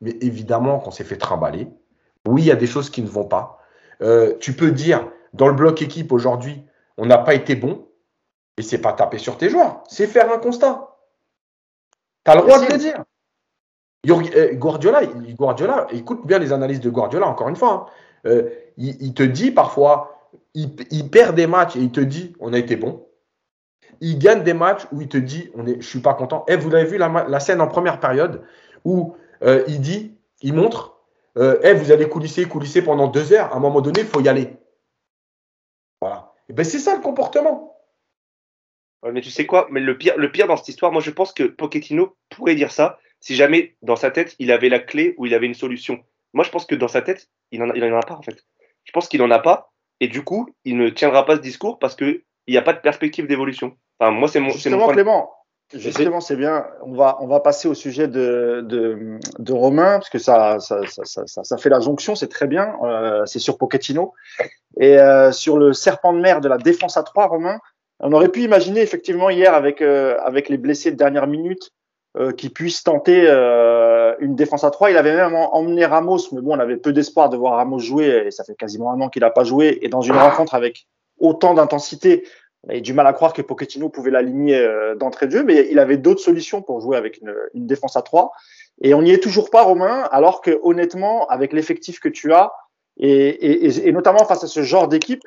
mais 0.01 0.15
évidemment 0.21 0.79
qu'on 0.79 0.91
s'est 0.91 1.03
fait 1.03 1.17
trimballer. 1.17 1.67
Oui, 2.27 2.43
il 2.43 2.45
y 2.45 2.51
a 2.51 2.55
des 2.55 2.67
choses 2.67 2.89
qui 2.89 3.01
ne 3.01 3.07
vont 3.07 3.25
pas. 3.25 3.59
Euh, 4.01 4.33
tu 4.39 4.53
peux 4.53 4.71
dire, 4.71 5.07
dans 5.33 5.47
le 5.47 5.53
bloc 5.53 5.81
équipe 5.81 6.11
aujourd'hui, 6.11 6.63
on 6.97 7.05
n'a 7.05 7.17
pas 7.17 7.33
été 7.33 7.55
bon, 7.55 7.87
et 8.57 8.61
c'est 8.61 8.77
pas 8.81 8.93
taper 8.93 9.17
sur 9.17 9.37
tes 9.37 9.49
joueurs, 9.49 9.83
c'est 9.89 10.07
faire 10.07 10.31
un 10.31 10.37
constat. 10.37 10.95
Tu 12.25 12.31
as 12.31 12.35
le 12.35 12.41
droit 12.41 12.59
de 12.59 12.71
le 12.71 12.77
dire. 12.77 13.03
Euh, 14.09 14.53
Guardiola, 14.53 15.03
il- 15.03 15.35
Guardiola, 15.35 15.87
écoute 15.91 16.25
bien 16.27 16.37
les 16.39 16.51
analyses 16.53 16.81
de 16.81 16.89
Guardiola, 16.89 17.27
encore 17.27 17.49
une 17.49 17.55
fois. 17.55 17.71
hein. 17.71 17.85
Euh, 18.25 18.49
il, 18.77 19.01
il 19.01 19.13
te 19.13 19.23
dit 19.23 19.51
parfois, 19.51 20.29
il, 20.53 20.75
il 20.91 21.09
perd 21.09 21.35
des 21.35 21.47
matchs 21.47 21.75
et 21.75 21.79
il 21.79 21.91
te 21.91 21.99
dit, 21.99 22.33
on 22.39 22.53
a 22.53 22.57
été 22.57 22.75
bon. 22.75 23.05
Il 24.01 24.19
gagne 24.19 24.43
des 24.43 24.53
matchs 24.53 24.85
où 24.91 25.01
il 25.01 25.07
te 25.07 25.17
dit, 25.17 25.49
on 25.55 25.65
est, 25.65 25.81
je 25.81 25.87
suis 25.87 25.99
pas 25.99 26.13
content. 26.13 26.45
Et 26.47 26.55
vous 26.55 26.73
avez 26.75 26.85
vu 26.85 26.97
la, 26.97 27.39
scène 27.39 27.61
en 27.61 27.67
première 27.67 27.99
période 27.99 28.43
où 28.85 29.15
euh, 29.43 29.63
il 29.67 29.79
dit, 29.81 30.17
il 30.41 30.53
montre, 30.53 30.99
Eh, 31.37 31.73
vous 31.73 31.91
allez 31.91 32.07
coulisser, 32.07 32.45
coulisser 32.45 32.81
pendant 32.81 33.07
deux 33.07 33.33
heures. 33.33 33.51
À 33.53 33.57
un 33.57 33.59
moment 33.59 33.81
donné, 33.81 34.01
il 34.01 34.05
faut 34.05 34.21
y 34.21 34.29
aller. 34.29 34.57
Voilà. 36.03 36.31
Et 36.49 36.53
ben 36.53 36.65
c'est 36.65 36.79
ça 36.79 36.95
le 36.95 37.01
comportement. 37.01 37.77
Ouais, 39.03 39.11
mais 39.11 39.21
tu 39.21 39.29
sais 39.29 39.45
quoi? 39.45 39.67
Mais 39.71 39.79
le 39.79 39.97
pire, 39.97 40.17
le 40.17 40.31
pire 40.31 40.47
dans 40.47 40.57
cette 40.57 40.67
histoire, 40.69 40.91
moi 40.91 41.01
je 41.01 41.11
pense 41.11 41.31
que 41.33 41.43
Pochettino 41.43 42.15
pourrait 42.29 42.55
dire 42.55 42.71
ça 42.71 42.99
si 43.19 43.35
jamais 43.35 43.77
dans 43.81 43.95
sa 43.95 44.11
tête 44.11 44.35
il 44.39 44.51
avait 44.51 44.67
la 44.69 44.79
clé 44.79 45.15
ou 45.17 45.25
il 45.25 45.33
avait 45.33 45.45
une 45.45 45.53
solution. 45.53 46.03
Moi 46.33 46.43
je 46.43 46.49
pense 46.49 46.65
que 46.65 46.75
dans 46.75 46.87
sa 46.89 47.01
tête, 47.01 47.29
il 47.51 47.63
en 47.63 47.69
a, 47.69 47.97
a 47.97 48.01
pas 48.01 48.15
en 48.15 48.21
fait. 48.21 48.45
Je 48.83 48.91
pense 48.91 49.07
qu'il 49.07 49.21
en 49.21 49.31
a 49.31 49.39
pas 49.39 49.71
et 50.01 50.07
du 50.09 50.23
coup 50.23 50.49
il 50.65 50.77
ne 50.77 50.89
tiendra 50.89 51.25
pas 51.25 51.37
ce 51.37 51.41
discours 51.41 51.79
parce 51.79 51.95
que 51.95 52.23
il 52.47 52.51
n'y 52.51 52.57
a 52.57 52.61
pas 52.61 52.73
de 52.73 52.79
perspective 52.81 53.27
d'évolution. 53.27 53.77
Enfin 53.99 54.11
moi 54.11 54.27
c'est 54.27 54.41
mon, 54.41 54.49
c'est 54.49 54.69
mon 54.69 54.77
Justement, 54.77 54.77
point 54.85 54.87
de- 54.87 54.93
Clément, 55.01 55.31
Justement, 55.73 56.21
c'est 56.21 56.35
bien. 56.35 56.67
On 56.85 56.93
va, 56.93 57.17
on 57.21 57.27
va 57.27 57.39
passer 57.39 57.67
au 57.67 57.73
sujet 57.73 58.07
de, 58.07 58.63
de, 58.67 59.53
Romain, 59.53 59.99
parce 59.99 60.09
que 60.09 60.19
ça, 60.19 60.59
ça, 60.59 60.81
ça, 60.85 61.25
ça, 61.25 61.57
fait 61.57 61.69
la 61.69 61.79
jonction, 61.79 62.15
c'est 62.15 62.27
très 62.27 62.47
bien. 62.47 62.75
Euh, 62.83 63.25
c'est 63.25 63.39
sur 63.39 63.57
Pochettino. 63.57 64.13
Et 64.79 64.99
euh, 64.99 65.31
sur 65.31 65.57
le 65.57 65.73
serpent 65.73 66.13
de 66.13 66.19
mer 66.19 66.41
de 66.41 66.47
la 66.47 66.57
défense 66.57 66.97
à 66.97 67.03
trois, 67.03 67.27
Romain, 67.27 67.59
on 67.99 68.11
aurait 68.11 68.29
pu 68.29 68.41
imaginer 68.41 68.81
effectivement 68.81 69.29
hier 69.29 69.53
avec, 69.53 69.81
euh, 69.81 70.17
avec 70.23 70.49
les 70.49 70.57
blessés 70.57 70.91
de 70.91 70.95
dernière 70.95 71.27
minute 71.27 71.71
euh, 72.17 72.31
qui 72.31 72.49
puissent 72.49 72.83
tenter 72.83 73.27
une 74.19 74.35
défense 74.35 74.63
à 74.63 74.69
trois. 74.69 74.91
Il 74.91 74.97
avait 74.97 75.15
même 75.15 75.35
emmené 75.35 75.85
Ramos, 75.85 76.31
mais 76.31 76.41
bon, 76.41 76.55
on 76.55 76.59
avait 76.59 76.77
peu 76.77 76.93
d'espoir 76.93 77.29
de 77.29 77.37
voir 77.37 77.55
Ramos 77.55 77.79
jouer, 77.79 78.25
et 78.27 78.31
ça 78.31 78.43
fait 78.43 78.55
quasiment 78.55 78.91
un 78.91 79.01
an 79.01 79.09
qu'il 79.09 79.21
n'a 79.21 79.31
pas 79.31 79.43
joué. 79.43 79.79
Et 79.81 79.89
dans 79.89 80.01
une 80.01 80.15
rencontre 80.15 80.53
avec 80.53 80.85
autant 81.19 81.53
d'intensité, 81.53 82.23
avait 82.67 82.81
du 82.81 82.93
mal 82.93 83.07
à 83.07 83.13
croire 83.13 83.33
que 83.33 83.41
Pochettino 83.41 83.89
pouvait 83.89 84.11
l'aligner 84.11 84.57
euh, 84.57 84.95
d'entrée 84.95 85.27
de 85.27 85.31
jeu, 85.31 85.43
mais 85.43 85.67
il 85.69 85.79
avait 85.79 85.97
d'autres 85.97 86.21
solutions 86.21 86.61
pour 86.61 86.79
jouer 86.81 86.97
avec 86.97 87.19
une, 87.21 87.35
une 87.53 87.67
défense 87.67 87.97
à 87.97 88.01
trois. 88.01 88.31
Et 88.81 88.93
on 88.93 89.01
n'y 89.01 89.11
est 89.11 89.21
toujours 89.21 89.49
pas, 89.49 89.63
Romain, 89.63 90.07
alors 90.11 90.41
que 90.41 90.59
honnêtement, 90.63 91.27
avec 91.27 91.53
l'effectif 91.53 91.99
que 91.99 92.09
tu 92.09 92.33
as, 92.33 92.51
et, 92.97 93.09
et, 93.09 93.87
et, 93.87 93.91
notamment 93.91 94.25
face 94.25 94.43
à 94.43 94.47
ce 94.47 94.61
genre 94.63 94.87
d'équipe, 94.87 95.23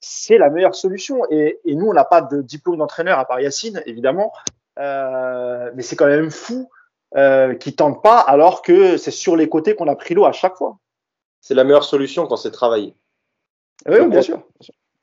c'est 0.00 0.38
la 0.38 0.50
meilleure 0.50 0.74
solution. 0.74 1.22
Et, 1.30 1.58
et 1.64 1.74
nous, 1.74 1.86
on 1.86 1.92
n'a 1.92 2.04
pas 2.04 2.22
de 2.22 2.42
diplôme 2.42 2.76
d'entraîneur 2.76 3.18
à 3.18 3.24
part 3.24 3.40
Yacine, 3.40 3.82
évidemment, 3.86 4.32
euh, 4.78 5.70
mais 5.74 5.82
c'est 5.82 5.96
quand 5.96 6.06
même 6.06 6.30
fou 6.30 6.68
euh, 7.16 7.54
qu'ils 7.54 7.74
tentent 7.74 8.02
pas, 8.02 8.18
alors 8.18 8.62
que 8.62 8.96
c'est 8.96 9.10
sur 9.10 9.36
les 9.36 9.48
côtés 9.48 9.74
qu'on 9.74 9.88
a 9.88 9.96
pris 9.96 10.14
l'eau 10.14 10.24
à 10.24 10.32
chaque 10.32 10.56
fois. 10.56 10.78
C'est 11.40 11.54
la 11.54 11.64
meilleure 11.64 11.84
solution 11.84 12.26
quand 12.26 12.36
c'est 12.36 12.50
travaillé. 12.50 12.94
Oui, 13.86 13.96
bien, 13.96 14.08
bien 14.08 14.22
sûr. 14.22 14.42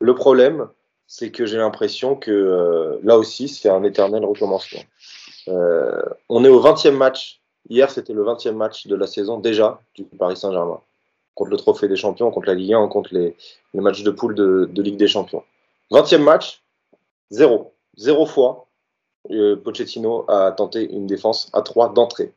Le 0.00 0.14
problème, 0.14 0.68
c'est 1.06 1.30
que 1.30 1.46
j'ai 1.46 1.58
l'impression 1.58 2.16
que 2.16 2.30
euh, 2.30 2.98
là 3.02 3.18
aussi, 3.18 3.48
c'est 3.48 3.68
un 3.68 3.84
éternel 3.84 4.24
recommencement. 4.24 4.82
Euh, 5.48 6.02
on 6.28 6.44
est 6.44 6.48
au 6.48 6.62
20e 6.62 6.96
match. 6.96 7.40
Hier, 7.68 7.90
c'était 7.90 8.12
le 8.12 8.24
20e 8.24 8.52
match 8.52 8.86
de 8.86 8.94
la 8.94 9.06
saison 9.06 9.38
déjà 9.38 9.80
du 9.94 10.04
Paris 10.04 10.36
Saint-Germain. 10.36 10.80
Contre 11.34 11.50
le 11.50 11.56
Trophée 11.56 11.88
des 11.88 11.96
Champions, 11.96 12.30
contre 12.30 12.46
la 12.46 12.54
Ligue 12.54 12.74
1, 12.74 12.88
contre 12.88 13.14
les, 13.14 13.36
les 13.72 13.80
matchs 13.80 14.02
de 14.02 14.10
poule 14.10 14.34
de, 14.34 14.68
de, 14.70 14.82
Ligue 14.82 14.96
des 14.96 15.08
Champions. 15.08 15.42
20e 15.90 16.18
match, 16.18 16.62
zéro. 17.30 17.72
Zéro 17.96 18.26
fois, 18.26 18.66
euh, 19.30 19.56
Pochettino 19.56 20.24
a 20.28 20.52
tenté 20.52 20.90
une 20.90 21.06
défense 21.06 21.50
à 21.52 21.62
3 21.62 21.92
d'entrée. 21.92 22.32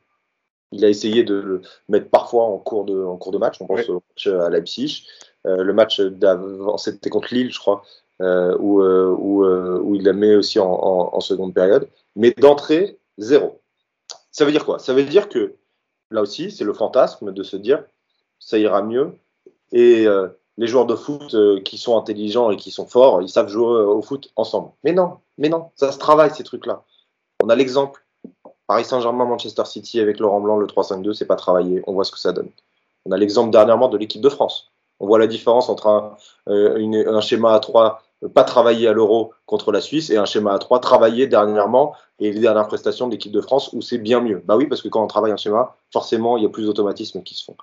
Il 0.72 0.84
a 0.84 0.88
essayé 0.88 1.24
de 1.24 1.34
le 1.34 1.62
mettre 1.88 2.10
parfois 2.10 2.44
en 2.44 2.58
cours 2.58 2.84
de, 2.84 3.02
en 3.02 3.16
cours 3.16 3.32
de 3.32 3.38
match. 3.38 3.56
On 3.60 3.66
pense 3.66 3.80
oui. 3.80 3.90
au 3.90 4.02
match 4.10 4.26
à 4.26 4.50
Leipzig. 4.50 5.06
Euh, 5.46 5.62
le 5.62 5.72
match 5.72 6.00
d'avant, 6.00 6.76
c'était 6.76 7.10
contre 7.10 7.32
Lille, 7.32 7.52
je 7.52 7.58
crois 7.58 7.84
où, 8.20 8.82
euh, 8.82 9.14
où, 9.18 9.44
euh, 9.44 9.78
où, 9.82 9.94
il 9.94 10.02
la 10.02 10.12
met 10.12 10.34
aussi 10.34 10.58
en, 10.58 11.20
seconde 11.20 11.54
période. 11.54 11.88
Mais 12.16 12.32
d'entrée, 12.32 12.98
zéro. 13.18 13.60
Ça 14.30 14.44
veut 14.44 14.52
dire 14.52 14.64
quoi? 14.64 14.78
Ça 14.78 14.92
veut 14.92 15.04
dire 15.04 15.28
que 15.28 15.54
là 16.10 16.22
aussi, 16.22 16.50
c'est 16.50 16.64
le 16.64 16.72
fantasme 16.72 17.32
de 17.32 17.42
se 17.42 17.56
dire 17.56 17.82
ça 18.38 18.58
ira 18.58 18.82
mieux. 18.82 19.12
Et 19.72 20.06
euh, 20.06 20.28
les 20.56 20.66
joueurs 20.66 20.86
de 20.86 20.94
foot 20.94 21.34
euh, 21.34 21.60
qui 21.60 21.78
sont 21.78 21.98
intelligents 21.98 22.50
et 22.50 22.56
qui 22.56 22.70
sont 22.70 22.86
forts, 22.86 23.22
ils 23.22 23.28
savent 23.28 23.48
jouer 23.48 23.82
au 23.82 24.02
foot 24.02 24.30
ensemble. 24.36 24.70
Mais 24.84 24.92
non, 24.92 25.18
mais 25.36 25.48
non, 25.48 25.70
ça 25.76 25.92
se 25.92 25.98
travaille 25.98 26.30
ces 26.30 26.44
trucs-là. 26.44 26.82
On 27.42 27.48
a 27.48 27.56
l'exemple 27.56 28.04
Paris 28.66 28.84
Saint-Germain, 28.84 29.24
Manchester 29.24 29.64
City 29.64 30.00
avec 30.00 30.18
Laurent 30.18 30.40
Blanc, 30.40 30.58
le 30.58 30.66
3-5-2, 30.66 31.14
c'est 31.14 31.26
pas 31.26 31.36
travaillé. 31.36 31.82
On 31.86 31.94
voit 31.94 32.04
ce 32.04 32.12
que 32.12 32.18
ça 32.18 32.32
donne. 32.32 32.50
On 33.06 33.12
a 33.12 33.16
l'exemple 33.16 33.50
dernièrement 33.50 33.88
de 33.88 33.96
l'équipe 33.96 34.20
de 34.20 34.28
France. 34.28 34.70
On 35.00 35.06
voit 35.06 35.18
la 35.18 35.26
différence 35.26 35.68
entre 35.68 35.86
un, 35.86 36.16
euh, 36.48 37.04
un 37.06 37.20
schéma 37.20 37.54
à 37.54 37.60
3 37.60 38.02
pas 38.34 38.44
travaillé 38.44 38.88
à 38.88 38.92
l'euro 38.92 39.32
contre 39.46 39.70
la 39.70 39.80
Suisse 39.80 40.10
et 40.10 40.16
un 40.16 40.24
schéma 40.24 40.52
à 40.52 40.58
3 40.58 40.80
travaillé 40.80 41.26
dernièrement 41.26 41.94
et 42.18 42.32
les 42.32 42.40
dernières 42.40 42.66
prestations 42.66 43.06
de 43.06 43.12
l'équipe 43.12 43.32
de 43.32 43.40
France 43.40 43.70
où 43.72 43.80
c'est 43.80 43.98
bien 43.98 44.20
mieux. 44.20 44.42
Bah 44.44 44.56
oui, 44.56 44.66
parce 44.66 44.82
que 44.82 44.88
quand 44.88 45.02
on 45.02 45.06
travaille 45.06 45.32
un 45.32 45.36
schéma, 45.36 45.76
forcément, 45.92 46.36
il 46.36 46.42
y 46.42 46.46
a 46.46 46.48
plus 46.48 46.64
d'automatismes 46.64 47.22
qui 47.22 47.34
se 47.34 47.44
font. 47.44 47.56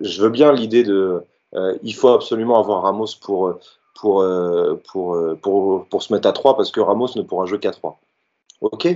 Je 0.00 0.22
veux 0.22 0.28
bien 0.28 0.52
l'idée 0.52 0.82
de 0.82 1.24
euh, 1.54 1.76
il 1.82 1.94
faut 1.94 2.10
absolument 2.10 2.58
avoir 2.58 2.82
Ramos 2.82 3.16
pour, 3.20 3.54
pour, 3.94 4.20
euh, 4.20 4.80
pour, 4.90 5.18
pour, 5.42 5.86
pour, 5.86 6.02
se 6.02 6.12
mettre 6.12 6.28
à 6.28 6.32
3 6.32 6.56
parce 6.56 6.70
que 6.70 6.80
Ramos 6.80 7.08
ne 7.16 7.22
pourra 7.22 7.46
jouer 7.46 7.58
qu'à 7.58 7.72
3. 7.72 7.98
Ok, 8.60 8.86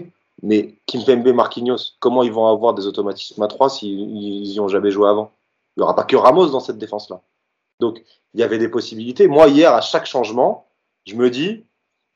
mais 0.43 0.75
Kimpembe, 0.87 1.29
Marquinhos, 1.29 1.95
comment 2.01 2.23
ils 2.23 2.33
vont 2.33 2.47
avoir 2.47 2.75
des 2.75 2.87
automatismes 2.87 3.43
à 3.43 3.49
3 3.49 3.71
s'ils 3.71 4.07
n'y 4.07 4.61
ont 4.61 4.69
jamais 4.69 4.91
joué 4.91 5.09
avant? 5.09 5.33
Il 5.77 5.81
n'y 5.81 5.85
aura 5.85 5.97
pas 5.97 6.05
que 6.05 6.17
Ramos 6.17 6.49
dans 6.49 6.61
cette 6.61 6.79
défense-là. 6.79 7.21
Donc, 7.81 8.03
il 8.35 8.41
y 8.41 8.43
avait 8.43 8.59
des 8.59 8.69
possibilités. 8.69 9.27
Moi, 9.27 9.49
hier, 9.49 9.73
à 9.73 9.81
chaque 9.81 10.07
changement, 10.07 10.64
je 11.07 11.17
me 11.17 11.31
dis, 11.31 11.65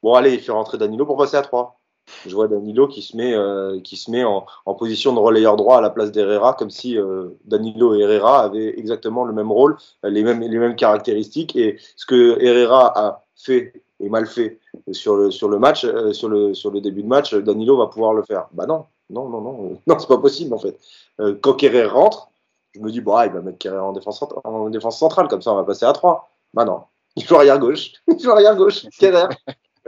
bon, 0.02 0.14
allez, 0.14 0.34
il 0.34 0.40
fait 0.40 0.52
rentrer 0.52 0.78
Danilo 0.78 1.06
pour 1.06 1.16
passer 1.16 1.36
à 1.36 1.42
3. 1.42 1.80
Je 2.26 2.34
vois 2.34 2.48
Danilo 2.48 2.88
qui 2.88 3.02
se 3.02 3.16
met, 3.16 3.34
euh, 3.34 3.80
qui 3.80 3.96
se 3.96 4.10
met 4.10 4.24
en, 4.24 4.46
position 4.78 5.12
de 5.12 5.18
relayeur 5.18 5.56
droit 5.56 5.76
à 5.76 5.80
la 5.82 5.90
place 5.90 6.10
d'Herrera, 6.10 6.54
comme 6.54 6.70
si 6.70 6.96
euh, 6.96 7.28
Danilo 7.44 7.94
et 7.94 8.00
Herrera 8.00 8.40
avaient 8.42 8.78
exactement 8.78 9.24
le 9.24 9.34
même 9.34 9.52
rôle, 9.52 9.76
les 10.02 10.22
mêmes, 10.22 10.40
les 10.40 10.58
mêmes 10.58 10.76
caractéristiques. 10.76 11.54
Et 11.56 11.78
ce 11.96 12.06
que 12.06 12.40
Herrera 12.40 12.92
a 12.98 13.24
fait 13.36 13.82
et 14.00 14.08
mal 14.08 14.26
fait 14.26 14.60
sur 14.92 15.16
le, 15.16 15.30
sur 15.30 15.48
le 15.48 15.58
match, 15.58 15.84
euh, 15.84 16.12
sur, 16.12 16.28
le, 16.28 16.54
sur 16.54 16.70
le 16.70 16.80
début 16.80 17.02
de 17.02 17.08
match, 17.08 17.34
Danilo 17.34 17.76
va 17.76 17.86
pouvoir 17.86 18.14
le 18.14 18.22
faire. 18.22 18.48
Bah 18.52 18.66
non, 18.66 18.86
non, 19.10 19.28
non, 19.28 19.40
non, 19.40 19.78
non, 19.86 19.98
c'est 19.98 20.08
pas 20.08 20.18
possible 20.18 20.54
en 20.54 20.58
fait. 20.58 20.78
Euh, 21.20 21.36
quand 21.40 21.54
Kerrer 21.54 21.86
rentre, 21.86 22.30
je 22.74 22.80
me 22.80 22.90
dis, 22.90 23.00
bon, 23.00 23.14
ah, 23.14 23.26
il 23.26 23.32
va 23.32 23.40
mettre 23.40 23.58
Kerrer 23.58 23.78
en 23.78 23.92
défense, 23.92 24.24
en 24.44 24.70
défense 24.70 24.98
centrale, 24.98 25.28
comme 25.28 25.42
ça 25.42 25.52
on 25.52 25.56
va 25.56 25.64
passer 25.64 25.84
à 25.84 25.92
3. 25.92 26.30
Bah 26.54 26.64
non, 26.64 26.82
il 27.22 27.26
joue 27.26 27.36
arrière 27.36 27.58
gauche. 27.58 27.92
Il 28.08 28.18
joue 28.18 28.30
arrière 28.30 28.56
gauche. 28.56 28.86
Kerrer. 28.98 29.28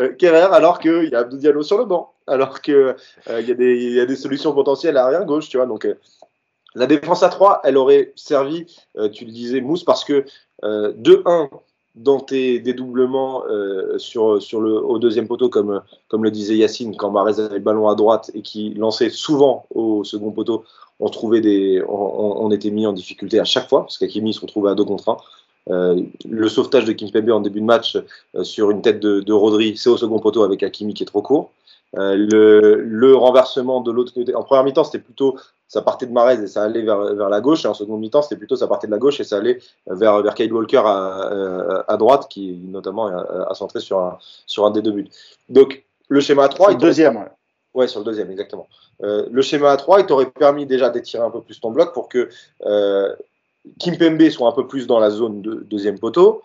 Euh, 0.01 0.13
Kerrer, 0.15 0.49
alors 0.53 0.79
qu'il 0.79 1.09
y 1.11 1.15
a 1.15 1.21
Abdou 1.21 1.37
Diallo 1.37 1.63
sur 1.63 1.79
le 1.79 1.85
banc, 1.85 2.13
alors 2.27 2.61
qu'il 2.61 2.75
euh, 2.75 2.95
y, 3.29 3.51
a 3.51 3.55
des, 3.55 3.93
y 3.93 4.01
a 4.01 4.07
des 4.07 4.17
solutions 4.17 4.53
potentielles 4.53 4.97
à 4.97 5.05
arrière 5.05 5.25
gauche, 5.25 5.49
tu 5.49 5.57
vois. 5.57 5.67
Donc, 5.67 5.85
euh, 5.85 5.95
la 6.75 6.87
défense 6.87 7.23
à 7.23 7.29
3, 7.29 7.61
elle 7.65 7.77
aurait 7.77 8.13
servi, 8.17 8.67
euh, 8.97 9.09
tu 9.09 9.25
le 9.25 9.33
disais, 9.33 9.61
Mousse, 9.61 9.85
parce 9.85 10.05
que 10.05 10.25
euh, 10.65 10.93
2-1 10.93 11.51
dans 11.97 12.21
tes 12.21 12.61
dédoublements 12.61 13.43
sur, 13.99 14.41
sur 14.41 14.61
le, 14.61 14.81
au 14.81 15.01
deuxième 15.01 15.27
poteau, 15.27 15.49
comme, 15.49 15.83
comme 16.07 16.23
le 16.23 16.31
disait 16.31 16.57
Yacine, 16.57 16.97
quand 16.97 17.11
Marez 17.11 17.41
avait 17.41 17.57
le 17.57 17.61
ballon 17.61 17.89
à 17.89 17.97
droite 17.97 18.31
et 18.33 18.43
qui 18.43 18.73
lançait 18.75 19.11
souvent 19.11 19.67
au 19.75 20.05
second 20.05 20.31
poteau, 20.31 20.65
on, 21.01 21.09
trouvait 21.09 21.41
des, 21.41 21.83
on, 21.89 22.45
on 22.45 22.51
était 22.53 22.71
mis 22.71 22.87
en 22.87 22.93
difficulté 22.93 23.41
à 23.41 23.45
chaque 23.45 23.69
fois, 23.69 23.81
parce 23.81 23.99
qu'Akimi 23.99 24.33
se 24.33 24.41
retrouvait 24.41 24.71
à 24.71 24.77
2 24.77 24.85
contre 24.85 25.09
1. 25.09 25.17
Euh, 25.69 26.03
le 26.29 26.49
sauvetage 26.49 26.85
de 26.85 26.93
Kimpembe 26.93 27.31
en 27.31 27.41
début 27.41 27.61
de 27.61 27.67
match 27.67 27.97
euh, 28.35 28.45
sur 28.45 28.71
une 28.71 28.83
tête 28.83 28.99
de, 28.99 29.21
de 29.21 29.33
Rodri, 29.33 29.77
c'est 29.77 29.91
au 29.91 29.97
second 29.97 30.19
poteau 30.19 30.43
avec 30.43 30.63
Hakimi 30.63 30.95
qui 30.95 31.03
est 31.03 31.07
trop 31.07 31.23
court. 31.23 31.51
Euh, 31.97 32.15
le, 32.17 32.83
le, 32.83 33.17
renversement 33.17 33.81
de 33.81 33.91
l'autre 33.91 34.15
côté, 34.15 34.35
en 34.35 34.43
première 34.43 34.65
mi-temps, 34.65 34.85
c'était 34.85 35.01
plutôt 35.01 35.37
ça 35.67 35.83
partait 35.83 36.07
de 36.07 36.13
Marez 36.13 36.43
et 36.43 36.47
ça 36.47 36.63
allait 36.63 36.83
vers, 36.83 37.15
vers 37.15 37.29
la 37.29 37.41
gauche, 37.41 37.65
et 37.65 37.69
en 37.69 37.75
seconde 37.75 38.01
mi-temps, 38.01 38.23
c'était 38.23 38.37
plutôt 38.37 38.57
ça 38.57 38.67
partait 38.67 38.87
de 38.87 38.93
la 38.93 38.99
gauche 38.99 39.21
et 39.21 39.25
ça 39.25 39.37
allait 39.37 39.59
vers, 39.87 40.23
vers 40.23 40.35
Kyle 40.35 40.53
Walker 40.53 40.83
à, 40.85 41.85
à, 41.87 41.97
droite, 41.97 42.27
qui 42.29 42.61
notamment 42.65 43.07
a, 43.07 43.55
centré 43.55 43.81
sur 43.81 43.99
un, 43.99 44.19
sur 44.47 44.67
un 44.67 44.71
des 44.71 44.83
deux 44.83 44.93
buts. 44.93 45.09
Donc, 45.49 45.85
le 46.09 46.21
schéma 46.21 46.45
à 46.45 46.49
3. 46.49 46.73
le 46.73 46.77
deuxième, 46.77 47.17
ouais. 47.17 47.29
Ouais, 47.73 47.87
sur 47.87 48.01
le 48.01 48.05
deuxième, 48.05 48.31
exactement. 48.31 48.69
Euh, 49.03 49.27
le 49.31 49.43
schéma 49.43 49.71
à 49.71 49.77
3, 49.77 50.01
il 50.01 50.07
t'aurait 50.07 50.31
permis 50.31 50.67
déjà 50.67 50.91
d'étirer 50.91 51.23
un 51.23 51.31
peu 51.31 51.41
plus 51.41 51.61
ton 51.61 51.71
bloc 51.71 51.95
pour 51.95 52.09
que 52.09 52.29
euh, 52.67 53.15
Kimpembe 53.79 54.29
soit 54.31 54.49
un 54.49 54.53
peu 54.53 54.67
plus 54.67 54.87
dans 54.87 54.99
la 54.99 55.11
zone 55.11 55.43
de 55.43 55.55
deuxième 55.55 55.99
poteau 55.99 56.43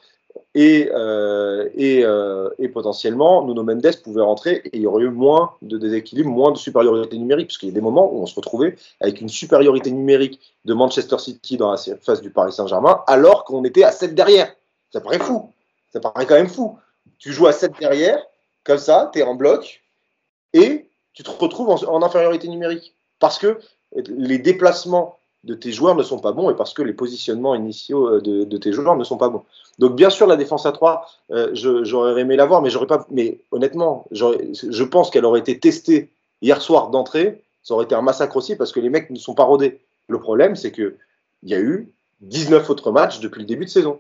et, 0.54 0.90
euh, 0.94 1.70
et, 1.76 2.04
euh, 2.04 2.50
et, 2.58 2.70
potentiellement 2.70 3.46
Nuno 3.46 3.64
Mendes 3.64 3.96
pouvait 4.04 4.22
rentrer 4.22 4.62
et 4.66 4.70
il 4.74 4.82
y 4.82 4.88
aurait 4.88 5.04
eu 5.04 5.10
moins 5.10 5.54
de 5.62 5.78
déséquilibre, 5.78 6.30
moins 6.30 6.52
de 6.52 6.58
supériorité 6.58 7.18
numérique, 7.18 7.48
parce 7.48 7.58
qu'il 7.58 7.70
y 7.70 7.72
a 7.72 7.76
des 7.76 7.82
moments 7.82 8.12
où 8.12 8.22
on 8.22 8.26
se 8.26 8.36
retrouvait 8.36 8.76
avec 9.02 9.22
une 9.22 9.30
supériorité 9.30 9.92
numérique 9.92 10.40
de 10.64 10.74
Manchester 10.74 11.18
City 11.20 11.58
dans 11.58 11.72
la 11.72 11.78
face 11.78 12.22
du 12.22 12.30
Paris 12.30 12.54
Saint-Germain, 12.54 13.02
alors 13.08 13.44
qu'on 13.44 13.64
était 13.66 13.84
à 13.84 13.92
7 13.92 14.16
derrière. 14.16 14.54
Ça 14.92 15.02
paraît 15.02 15.20
fou. 15.20 15.52
Ça 15.92 16.00
paraît 16.00 16.26
quand 16.26 16.36
même 16.36 16.50
fou. 16.50 16.78
Tu 17.20 17.34
joues 17.34 17.48
à 17.48 17.52
7 17.52 17.74
derrière, 17.80 18.24
comme 18.64 18.78
ça, 18.78 19.10
tu 19.12 19.20
es 19.20 19.24
en 19.24 19.36
bloc, 19.36 19.84
et 20.54 20.90
tu 21.14 21.24
te 21.24 21.32
retrouves 21.32 21.70
en, 21.70 21.84
en 21.84 22.02
infériorité 22.02 22.48
numérique. 22.48 22.96
Parce 23.20 23.40
que 23.40 23.60
les 23.94 24.40
déplacements 24.40 25.20
de 25.46 25.54
tes 25.54 25.72
joueurs 25.72 25.96
ne 25.96 26.04
sont 26.04 26.20
pas 26.20 26.32
bons 26.32 26.50
et 26.50 26.56
parce 26.56 26.74
que 26.74 26.82
les 26.82 26.94
positionnements 26.94 27.56
initiaux 27.56 28.10
euh, 28.10 28.22
de, 28.22 28.58
tes 28.58 28.74
joueurs 28.74 28.96
ne 28.96 29.04
sont 29.04 29.18
pas 29.18 29.30
bons. 29.30 29.44
Donc 29.80 29.96
bien 29.96 30.10
sûr 30.10 30.28
la 30.28 30.36
défense 30.36 30.66
à 30.66 30.72
3, 30.72 31.08
euh, 31.32 31.52
j'aurais 31.54 32.20
aimé 32.20 32.36
la 32.36 32.46
voir, 32.46 32.62
mais 32.62 32.70
j'aurais 32.70 32.88
pas. 32.88 33.06
Mais 33.12 33.40
honnêtement, 33.52 34.06
je 34.12 34.84
pense 34.84 35.10
qu'elle 35.10 35.26
aurait 35.26 35.40
été 35.40 35.60
testée 35.60 36.10
hier 36.42 36.62
soir 36.62 36.90
d'entrée, 36.90 37.44
ça 37.64 37.76
aurait 37.76 37.86
été 37.86 37.96
un 37.96 38.02
massacre 38.02 38.36
aussi 38.36 38.56
parce 38.56 38.72
que 38.72 38.80
les 38.80 38.90
mecs 38.90 39.10
ne 39.10 39.18
sont 39.18 39.36
pas 39.36 39.44
rodés. 39.44 39.80
Le 40.08 40.20
problème, 40.20 40.56
c'est 40.56 40.72
que 40.72 40.98
il 41.44 41.50
y 41.50 41.56
a 41.56 41.60
eu 41.60 41.92
19 42.22 42.70
autres 42.70 42.92
matchs 42.92 43.20
depuis 43.20 43.40
le 43.40 43.46
début 43.46 43.66
de 43.66 43.70
saison. 43.70 44.00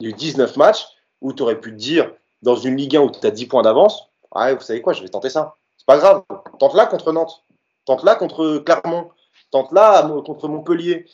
Il 0.00 0.08
y 0.08 0.12
a 0.12 0.14
eu 0.14 0.18
19 0.18 0.56
matchs 0.56 0.86
où 1.20 1.32
tu 1.32 1.42
aurais 1.42 1.60
pu 1.60 1.70
te 1.72 1.76
dire 1.76 2.10
dans 2.42 2.56
une 2.56 2.76
Ligue 2.76 2.96
1 2.96 3.00
où 3.00 3.10
tu 3.10 3.26
as 3.26 3.30
10 3.30 3.46
points 3.46 3.62
d'avance, 3.62 4.08
ah, 4.32 4.54
vous 4.54 4.60
savez 4.60 4.80
quoi, 4.80 4.92
je 4.92 5.02
vais 5.02 5.08
tenter 5.08 5.30
ça. 5.30 5.56
C'est 5.76 5.86
pas 5.86 5.98
grave. 5.98 6.22
Tente 6.58 6.74
là 6.74 6.86
contre 6.86 7.12
Nantes. 7.12 7.42
Tente 7.84 8.04
là 8.04 8.14
contre 8.14 8.58
Clermont 8.58 9.10
tente 9.50 9.72
là 9.72 10.08
contre 10.24 10.48
Montpellier. 10.48 11.06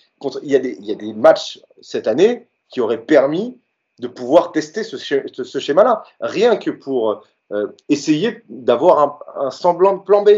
Il, 0.43 0.51
y 0.51 0.57
a 0.57 0.95
des, 0.95 1.12
matchs 1.12 1.61
cette 1.80 2.07
année 2.07 2.47
qui 2.68 2.80
auraient 2.80 3.03
permis 3.03 3.59
de 4.01 4.09
pouvoir 4.09 4.53
tester 4.53 4.82
ce, 4.82 4.97
schéma-là. 5.59 6.05
Rien 6.20 6.57
que 6.57 6.70
pour 6.70 7.24
euh, 7.53 7.68
essayer 7.89 8.43
d'avoir 8.49 9.20
un, 9.37 9.51
semblant 9.51 9.97
de 9.97 10.03
plan 10.03 10.22
B. 10.22 10.30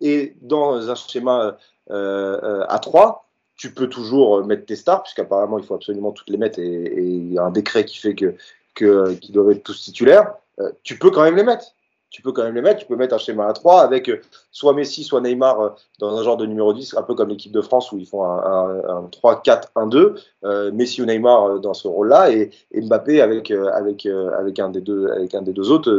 Et 0.00 0.36
dans 0.42 0.90
un 0.90 0.94
schéma 0.94 1.56
à 1.88 2.78
3, 2.78 3.28
tu 3.56 3.72
peux 3.72 3.88
toujours 3.88 4.44
mettre 4.44 4.66
tes 4.66 4.76
stars, 4.76 5.02
puisqu'apparemment 5.02 5.58
il 5.58 5.64
faut 5.64 5.74
absolument 5.74 6.12
toutes 6.12 6.28
les 6.30 6.36
mettre 6.36 6.58
et, 6.58 6.92
il 6.96 7.32
y 7.32 7.38
a 7.38 7.44
un 7.44 7.50
décret 7.50 7.84
qui 7.84 7.98
fait 7.98 8.14
que, 8.14 8.34
qu'ils 8.74 9.32
doivent 9.32 9.50
être 9.52 9.62
tous 9.62 9.82
titulaires. 9.82 10.34
tu 10.82 10.98
peux 10.98 11.10
quand 11.10 11.22
même 11.22 11.36
les 11.36 11.44
mettre 11.44 11.73
tu 12.14 12.22
peux 12.22 12.30
quand 12.30 12.44
même 12.44 12.54
les 12.54 12.62
mettre. 12.62 12.78
Tu 12.78 12.86
peux 12.86 12.94
mettre 12.94 13.16
un 13.16 13.18
schéma 13.18 13.48
à 13.48 13.52
3 13.52 13.82
avec 13.82 14.08
euh, 14.08 14.20
soit 14.52 14.72
Messi, 14.72 15.02
soit 15.02 15.20
Neymar 15.20 15.60
euh, 15.60 15.70
dans 15.98 16.16
un 16.16 16.22
genre 16.22 16.36
de 16.36 16.46
numéro 16.46 16.72
10, 16.72 16.96
un 16.96 17.02
peu 17.02 17.16
comme 17.16 17.28
l'équipe 17.28 17.50
de 17.50 17.60
France 17.60 17.90
où 17.90 17.98
ils 17.98 18.06
font 18.06 18.22
un, 18.22 19.08
3-4-1-2. 19.20 20.14
Euh, 20.44 20.70
Messi 20.70 21.02
ou 21.02 21.06
Neymar 21.06 21.58
dans 21.58 21.74
ce 21.74 21.88
rôle-là 21.88 22.30
et, 22.30 22.50
Mbappé 22.72 23.20
avec, 23.20 23.50
avec, 23.50 24.06
avec, 24.06 24.60
un 24.60 24.68
des 24.68 24.80
deux, 24.80 25.08
avec 25.08 25.34
un 25.34 25.42
des 25.42 25.52
deux 25.52 25.72
autres 25.72 25.90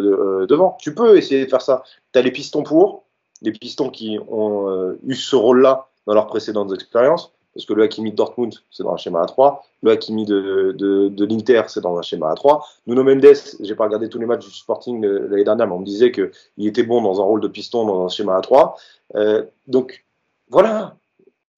devant. 0.47 0.77
Tu 0.79 0.95
peux 0.95 1.17
essayer 1.17 1.43
de 1.43 1.49
faire 1.49 1.61
ça. 1.61 1.83
Tu 2.13 2.19
as 2.19 2.21
les 2.21 2.31
pistons 2.31 2.63
pour, 2.63 3.03
les 3.41 3.51
pistons 3.51 3.89
qui 3.89 4.17
ont 4.29 4.95
eu 5.05 5.15
ce 5.15 5.35
rôle-là 5.35 5.89
dans 6.07 6.13
leurs 6.13 6.27
précédentes 6.27 6.71
expériences 6.73 7.34
parce 7.55 7.65
que 7.65 7.73
le 7.73 7.83
Hakimi 7.83 8.11
de 8.11 8.17
Dortmund, 8.17 8.53
c'est 8.69 8.83
dans 8.83 8.93
un 8.93 8.97
schéma 8.97 9.23
A3. 9.23 9.59
Le 9.81 9.91
Hakimi 9.91 10.25
de, 10.25 10.75
de, 10.77 11.07
de 11.07 11.25
l'Inter, 11.25 11.63
c'est 11.67 11.79
dans 11.79 11.97
un 11.97 12.01
schéma 12.01 12.33
A3. 12.33 12.61
Nuno 12.85 13.03
Mendes, 13.03 13.33
j'ai 13.61 13.75
pas 13.75 13.85
regardé 13.85 14.09
tous 14.09 14.19
les 14.19 14.25
matchs 14.25 14.45
du 14.45 14.51
Sporting 14.51 15.01
l'année 15.01 15.45
dernière, 15.45 15.65
mais 15.65 15.73
on 15.73 15.79
me 15.79 15.85
disait 15.85 16.11
qu'il 16.11 16.67
était 16.67 16.83
bon 16.83 17.01
dans 17.01 17.21
un 17.21 17.23
rôle 17.23 17.39
de 17.39 17.47
piston 17.47 17.85
dans 17.85 18.05
un 18.05 18.09
schéma 18.09 18.41
A3. 18.41 18.73
Euh, 19.15 19.45
donc, 19.67 20.05
voilà. 20.49 20.97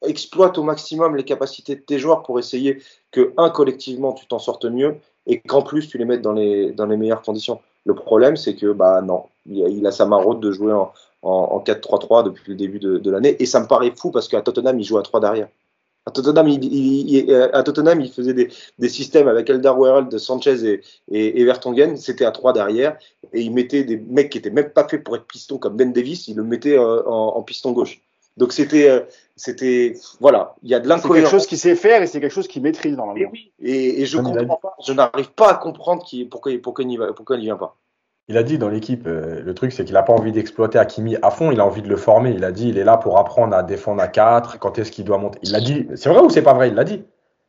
Exploite 0.05 0.59
au 0.59 0.63
maximum 0.63 1.15
les 1.15 1.23
capacités 1.23 1.75
de 1.75 1.81
tes 1.81 1.97
joueurs 1.97 2.21
pour 2.21 2.37
essayer 2.37 2.79
que, 3.09 3.33
un, 3.37 3.49
collectivement, 3.49 4.13
tu 4.13 4.27
t'en 4.27 4.37
sortes 4.37 4.65
mieux 4.65 4.97
et 5.25 5.41
qu'en 5.41 5.63
plus, 5.63 5.87
tu 5.87 5.97
les 5.97 6.05
mettes 6.05 6.21
dans 6.21 6.33
les, 6.33 6.71
dans 6.73 6.85
les 6.85 6.95
meilleures 6.95 7.23
conditions. 7.23 7.59
Le 7.85 7.95
problème, 7.95 8.37
c'est 8.37 8.55
que, 8.55 8.71
bah, 8.71 9.01
non, 9.01 9.23
il 9.47 9.87
a, 9.87 9.91
sa 9.91 10.05
maraude 10.05 10.41
de 10.41 10.51
jouer 10.51 10.73
en, 10.73 10.93
en, 11.23 11.31
en 11.31 11.59
4-3-3 11.59 12.23
depuis 12.23 12.51
le 12.51 12.55
début 12.55 12.77
de, 12.77 12.99
de 12.99 13.09
l'année. 13.09 13.35
Et 13.41 13.47
ça 13.47 13.59
me 13.59 13.65
paraît 13.65 13.91
fou 13.95 14.11
parce 14.11 14.27
qu'à 14.27 14.43
Tottenham, 14.43 14.79
il 14.79 14.83
joue 14.83 14.99
à 14.99 15.01
3 15.01 15.19
derrière. 15.21 15.47
À 16.07 16.11
Tottenham, 16.11 16.47
il, 16.47 17.35
à 17.51 17.63
Tottenham, 17.63 17.99
il 17.99 18.09
faisait 18.09 18.33
des, 18.33 18.47
des 18.79 18.87
systèmes 18.87 19.27
avec 19.27 19.49
Elder 19.49 19.73
Sanchez 20.17 20.79
et, 21.11 21.41
et, 21.41 21.43
Vertonghen. 21.43 21.97
C'était 21.97 22.23
à 22.23 22.31
trois 22.31 22.53
derrière. 22.53 22.97
Et 23.33 23.41
il 23.41 23.53
mettait 23.53 23.83
des 23.83 23.97
mecs 23.97 24.29
qui 24.29 24.37
étaient 24.37 24.49
même 24.49 24.69
pas 24.69 24.87
faits 24.87 25.03
pour 25.03 25.17
être 25.17 25.25
piston 25.25 25.57
comme 25.57 25.75
Ben 25.75 25.91
Davis. 25.91 26.29
Il 26.29 26.37
le 26.37 26.43
mettait 26.43 26.77
euh, 26.77 27.03
en, 27.05 27.35
en, 27.35 27.43
piston 27.43 27.73
gauche. 27.73 27.99
Donc 28.37 28.53
c'était, 28.53 28.87
euh, 28.87 29.01
c'était, 29.35 29.97
voilà, 30.21 30.55
il 30.63 30.69
y 30.69 30.75
a 30.75 30.79
de 30.79 30.87
l'incohérence. 30.87 31.17
C'est 31.17 31.21
quelque 31.23 31.31
chose 31.31 31.47
qu'il 31.47 31.57
sait 31.57 31.75
faire 31.75 32.01
et 32.01 32.07
c'est 32.07 32.21
quelque 32.21 32.31
chose 32.31 32.47
qu'il 32.47 32.61
maîtrise 32.61 32.95
normalement. 32.95 33.29
Et 33.29 33.29
oui. 33.29 33.51
Et, 33.59 34.01
et 34.01 34.05
je 34.05 34.17
comprends 34.17 34.55
pas, 34.55 34.77
je 34.85 34.93
n'arrive 34.93 35.31
pas 35.31 35.51
à 35.51 35.55
comprendre 35.55 36.05
qui, 36.05 36.23
pourquoi, 36.23 36.53
pourquoi, 36.63 36.85
il 36.85 36.97
va, 36.97 37.11
pourquoi 37.11 37.35
il 37.35 37.39
n'y 37.39 37.45
vient 37.47 37.57
pas. 37.57 37.75
Il 38.29 38.37
a 38.37 38.43
dit 38.43 38.57
dans 38.57 38.67
l'équipe, 38.67 39.07
euh, 39.07 39.41
le 39.41 39.53
truc 39.53 39.71
c'est 39.71 39.85
qu'il 39.85 39.93
n'a 39.93 40.03
pas 40.03 40.11
envie 40.11 40.33
d'exploiter 40.33 40.77
Hakimi 40.77 41.15
à 41.21 41.31
fond, 41.31 41.51
il 41.51 41.61
a 41.61 41.65
envie 41.65 41.81
de 41.81 41.87
le 41.87 41.95
former. 41.95 42.31
Il 42.31 42.43
a 42.43 42.51
dit, 42.51 42.69
il 42.69 42.77
est 42.77 42.83
là 42.83 42.97
pour 42.97 43.17
apprendre 43.17 43.55
à 43.55 43.63
défendre 43.63 44.01
à 44.01 44.07
4, 44.07 44.59
quand 44.59 44.77
est-ce 44.79 44.91
qu'il 44.91 45.05
doit 45.05 45.17
monter. 45.17 45.39
Il 45.43 45.51
l'a 45.51 45.61
dit, 45.61 45.87
c'est 45.95 46.09
vrai 46.09 46.19
ou 46.19 46.29
c'est 46.29 46.41
pas 46.41 46.53
vrai? 46.53 46.67
Il 46.67 46.75
l'a 46.75 46.83
dit. 46.83 47.03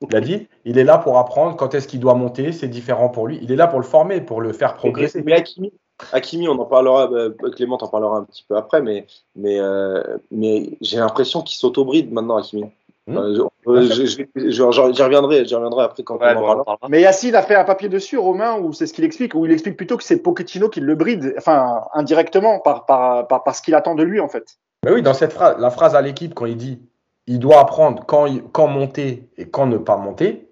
Il 0.08 0.14
a 0.14 0.20
dit, 0.20 0.46
il 0.64 0.78
est 0.78 0.84
là 0.84 0.98
pour 0.98 1.18
apprendre 1.18 1.56
quand 1.56 1.74
est-ce 1.74 1.88
qu'il 1.88 1.98
doit 1.98 2.14
monter, 2.14 2.52
c'est 2.52 2.68
différent 2.68 3.08
pour 3.08 3.26
lui. 3.26 3.40
Il 3.42 3.50
est 3.50 3.56
là 3.56 3.66
pour 3.66 3.80
le 3.80 3.84
former, 3.84 4.20
pour 4.20 4.40
le 4.40 4.52
faire 4.52 4.74
progresser. 4.74 5.22
Mais 5.24 5.32
Hakimi, 5.32 5.72
Hakimi 6.12 6.48
on 6.48 6.58
en 6.58 6.64
parlera, 6.66 7.10
euh, 7.10 7.30
Clément 7.56 7.78
en 7.82 7.88
parlera 7.88 8.18
un 8.18 8.24
petit 8.24 8.44
peu 8.48 8.56
après, 8.56 8.80
mais, 8.80 9.06
mais, 9.34 9.58
euh, 9.58 10.18
mais 10.30 10.78
j'ai 10.80 10.98
l'impression 10.98 11.42
qu'il 11.42 11.58
s'auto-bride 11.58 12.12
maintenant, 12.12 12.36
Hakimi. 12.36 12.66
J'y 13.08 14.62
reviendrai, 14.62 15.42
reviendrai 15.42 15.84
après 15.84 16.02
quand 16.02 16.18
on 16.20 16.24
en 16.24 16.64
parlera. 16.64 16.78
Mais 16.88 17.00
Yacine 17.00 17.34
a 17.34 17.42
fait 17.42 17.54
un 17.54 17.64
papier 17.64 17.88
dessus, 17.88 18.18
Romain, 18.18 18.58
où 18.58 18.72
c'est 18.72 18.86
ce 18.86 18.92
qu'il 18.92 19.04
explique, 19.04 19.34
où 19.34 19.46
il 19.46 19.52
explique 19.52 19.76
plutôt 19.76 19.96
que 19.96 20.04
c'est 20.04 20.22
Pochettino 20.22 20.68
qui 20.68 20.80
le 20.80 20.94
bride, 20.94 21.34
enfin 21.38 21.82
indirectement 21.94 22.60
par, 22.60 22.86
par, 22.86 23.26
par, 23.26 23.54
ce 23.54 23.62
qu'il 23.62 23.74
attend 23.74 23.94
de 23.94 24.02
lui 24.02 24.20
en 24.20 24.28
fait. 24.28 24.58
Mais 24.84 24.92
oui, 24.92 25.02
dans 25.02 25.14
cette 25.14 25.32
phrase, 25.32 25.56
la 25.58 25.70
phrase 25.70 25.94
à 25.94 26.02
l'équipe 26.02 26.34
quand 26.34 26.46
il 26.46 26.56
dit 26.56 26.80
il 27.26 27.38
doit 27.38 27.60
apprendre 27.60 28.04
quand, 28.06 28.26
quand 28.52 28.66
monter 28.66 29.28
et 29.36 29.48
quand 29.48 29.66
ne 29.66 29.76
pas 29.76 29.96
monter. 29.96 30.48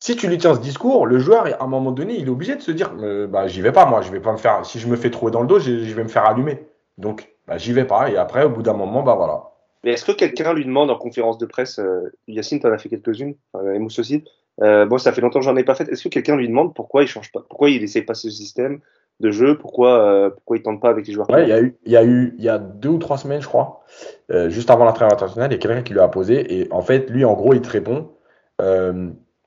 Si 0.00 0.16
tu 0.16 0.28
lui 0.28 0.38
tiens 0.38 0.54
ce 0.54 0.60
discours, 0.60 1.06
le 1.06 1.18
joueur, 1.18 1.46
à 1.46 1.62
un 1.62 1.66
moment 1.66 1.92
donné, 1.92 2.16
il 2.18 2.26
est 2.26 2.30
obligé 2.30 2.56
de 2.56 2.62
se 2.62 2.72
dire 2.72 2.92
euh, 3.00 3.26
bah, 3.26 3.46
j'y 3.46 3.60
vais 3.60 3.70
pas, 3.70 3.86
moi, 3.86 4.00
je 4.00 4.10
vais 4.10 4.20
pas 4.20 4.32
me 4.32 4.38
faire. 4.38 4.64
Si 4.64 4.78
je 4.78 4.88
me 4.88 4.96
fais 4.96 5.10
trouver 5.10 5.30
dans 5.30 5.42
le 5.42 5.46
dos, 5.46 5.58
je, 5.58 5.70
vais 5.70 6.02
me 6.02 6.08
faire 6.08 6.24
allumer. 6.24 6.66
Donc, 6.98 7.32
bah, 7.46 7.58
j'y 7.58 7.72
vais 7.72 7.84
pas. 7.84 8.10
Et 8.10 8.16
après, 8.16 8.44
au 8.44 8.48
bout 8.48 8.62
d'un 8.62 8.72
moment, 8.72 9.02
bah 9.02 9.14
voilà. 9.14 9.49
Mais 9.84 9.92
est-ce 9.92 10.04
que 10.04 10.12
quelqu'un 10.12 10.52
lui 10.52 10.64
demande 10.64 10.90
en 10.90 10.98
conférence 10.98 11.38
de 11.38 11.46
presse, 11.46 11.78
euh, 11.78 12.12
Yacine, 12.28 12.60
t'en 12.60 12.70
as 12.70 12.78
fait 12.78 12.88
quelques-unes, 12.88 13.34
enfin, 13.52 13.78
Mousse 13.78 13.98
aussi, 13.98 14.24
euh, 14.62 14.86
bon, 14.86 14.98
ça 14.98 15.12
fait 15.12 15.20
longtemps 15.20 15.38
que 15.40 15.44
j'en 15.44 15.56
ai 15.56 15.64
pas 15.64 15.74
fait. 15.74 15.88
Est-ce 15.88 16.04
que 16.04 16.08
quelqu'un 16.08 16.36
lui 16.36 16.48
demande 16.48 16.74
pourquoi 16.74 17.02
il 17.02 17.08
change 17.08 17.32
pas, 17.32 17.42
pourquoi 17.48 17.70
il 17.70 17.82
essaie 17.82 18.02
pas 18.02 18.14
ce 18.14 18.28
système 18.30 18.80
de 19.20 19.30
jeu, 19.30 19.58
pourquoi, 19.58 20.02
euh, 20.02 20.30
pourquoi 20.30 20.56
il 20.56 20.62
tente 20.62 20.80
pas 20.80 20.90
avec 20.90 21.06
les 21.06 21.12
joueurs 21.12 21.28
Ouais, 21.30 21.44
il 21.44 21.48
y 21.48 21.52
a 21.52 21.60
eu, 21.60 21.76
il 21.84 21.92
y 21.92 21.96
a 21.96 22.04
eu, 22.04 22.34
il 22.38 22.44
y 22.44 22.48
a 22.48 22.58
deux 22.58 22.88
ou 22.88 22.98
trois 22.98 23.18
semaines, 23.18 23.42
je 23.42 23.48
crois, 23.48 23.82
euh, 24.30 24.48
juste 24.50 24.70
avant 24.70 24.84
l'entraînement 24.84 25.12
international, 25.14 25.50
il 25.50 25.54
y 25.54 25.58
a 25.58 25.58
quelqu'un 25.58 25.82
qui 25.82 25.92
lui 25.92 26.00
a 26.00 26.08
posé 26.08 26.60
et 26.60 26.72
en 26.72 26.82
fait, 26.82 27.10
lui, 27.10 27.24
en 27.24 27.34
gros, 27.34 27.54
il 27.54 27.60
te 27.60 27.70
répond, 27.70 28.12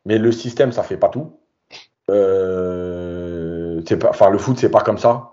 mais 0.06 0.18
le 0.18 0.32
système, 0.32 0.72
ça 0.72 0.84
fait 0.84 0.98
pas 0.98 1.10
tout. 1.10 1.34
C'est 2.10 3.98
pas, 3.98 4.10
enfin, 4.10 4.30
le 4.30 4.38
foot, 4.38 4.58
c'est 4.58 4.72
pas 4.72 4.82
comme 4.82 4.98
ça. 4.98 5.32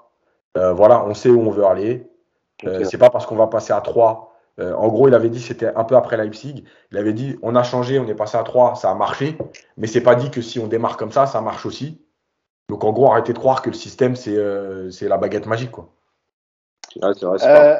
Voilà, 0.54 1.04
on 1.06 1.14
sait 1.14 1.30
où 1.30 1.40
on 1.40 1.50
veut 1.50 1.64
aller. 1.64 2.06
Okay. 2.62 2.84
C'est 2.84 2.98
pas 2.98 3.08
parce 3.08 3.24
qu'on 3.24 3.36
va 3.36 3.46
passer 3.46 3.72
à 3.72 3.80
3 3.80 4.29
euh, 4.60 4.74
en 4.74 4.88
gros, 4.88 5.08
il 5.08 5.14
avait 5.14 5.30
dit, 5.30 5.40
c'était 5.40 5.74
un 5.74 5.84
peu 5.84 5.96
après 5.96 6.16
Leipzig, 6.16 6.64
il 6.92 6.98
avait 6.98 7.12
dit, 7.12 7.38
on 7.42 7.56
a 7.56 7.62
changé, 7.62 7.98
on 7.98 8.06
est 8.06 8.14
passé 8.14 8.36
à 8.36 8.42
3, 8.42 8.74
ça 8.74 8.90
a 8.90 8.94
marché, 8.94 9.38
mais 9.76 9.86
c'est 9.86 10.02
pas 10.02 10.14
dit 10.14 10.30
que 10.30 10.42
si 10.42 10.58
on 10.58 10.66
démarre 10.66 10.96
comme 10.96 11.12
ça, 11.12 11.26
ça 11.26 11.40
marche 11.40 11.64
aussi. 11.64 12.04
Donc 12.68 12.84
en 12.84 12.92
gros, 12.92 13.10
arrêtez 13.10 13.32
de 13.32 13.38
croire 13.38 13.62
que 13.62 13.70
le 13.70 13.74
système, 13.74 14.16
c'est 14.16 14.36
euh, 14.36 14.90
la 15.00 15.16
baguette 15.16 15.46
magique. 15.46 15.70
Quoi. 15.70 15.88
vrai, 16.96 17.14
euh, 17.22 17.76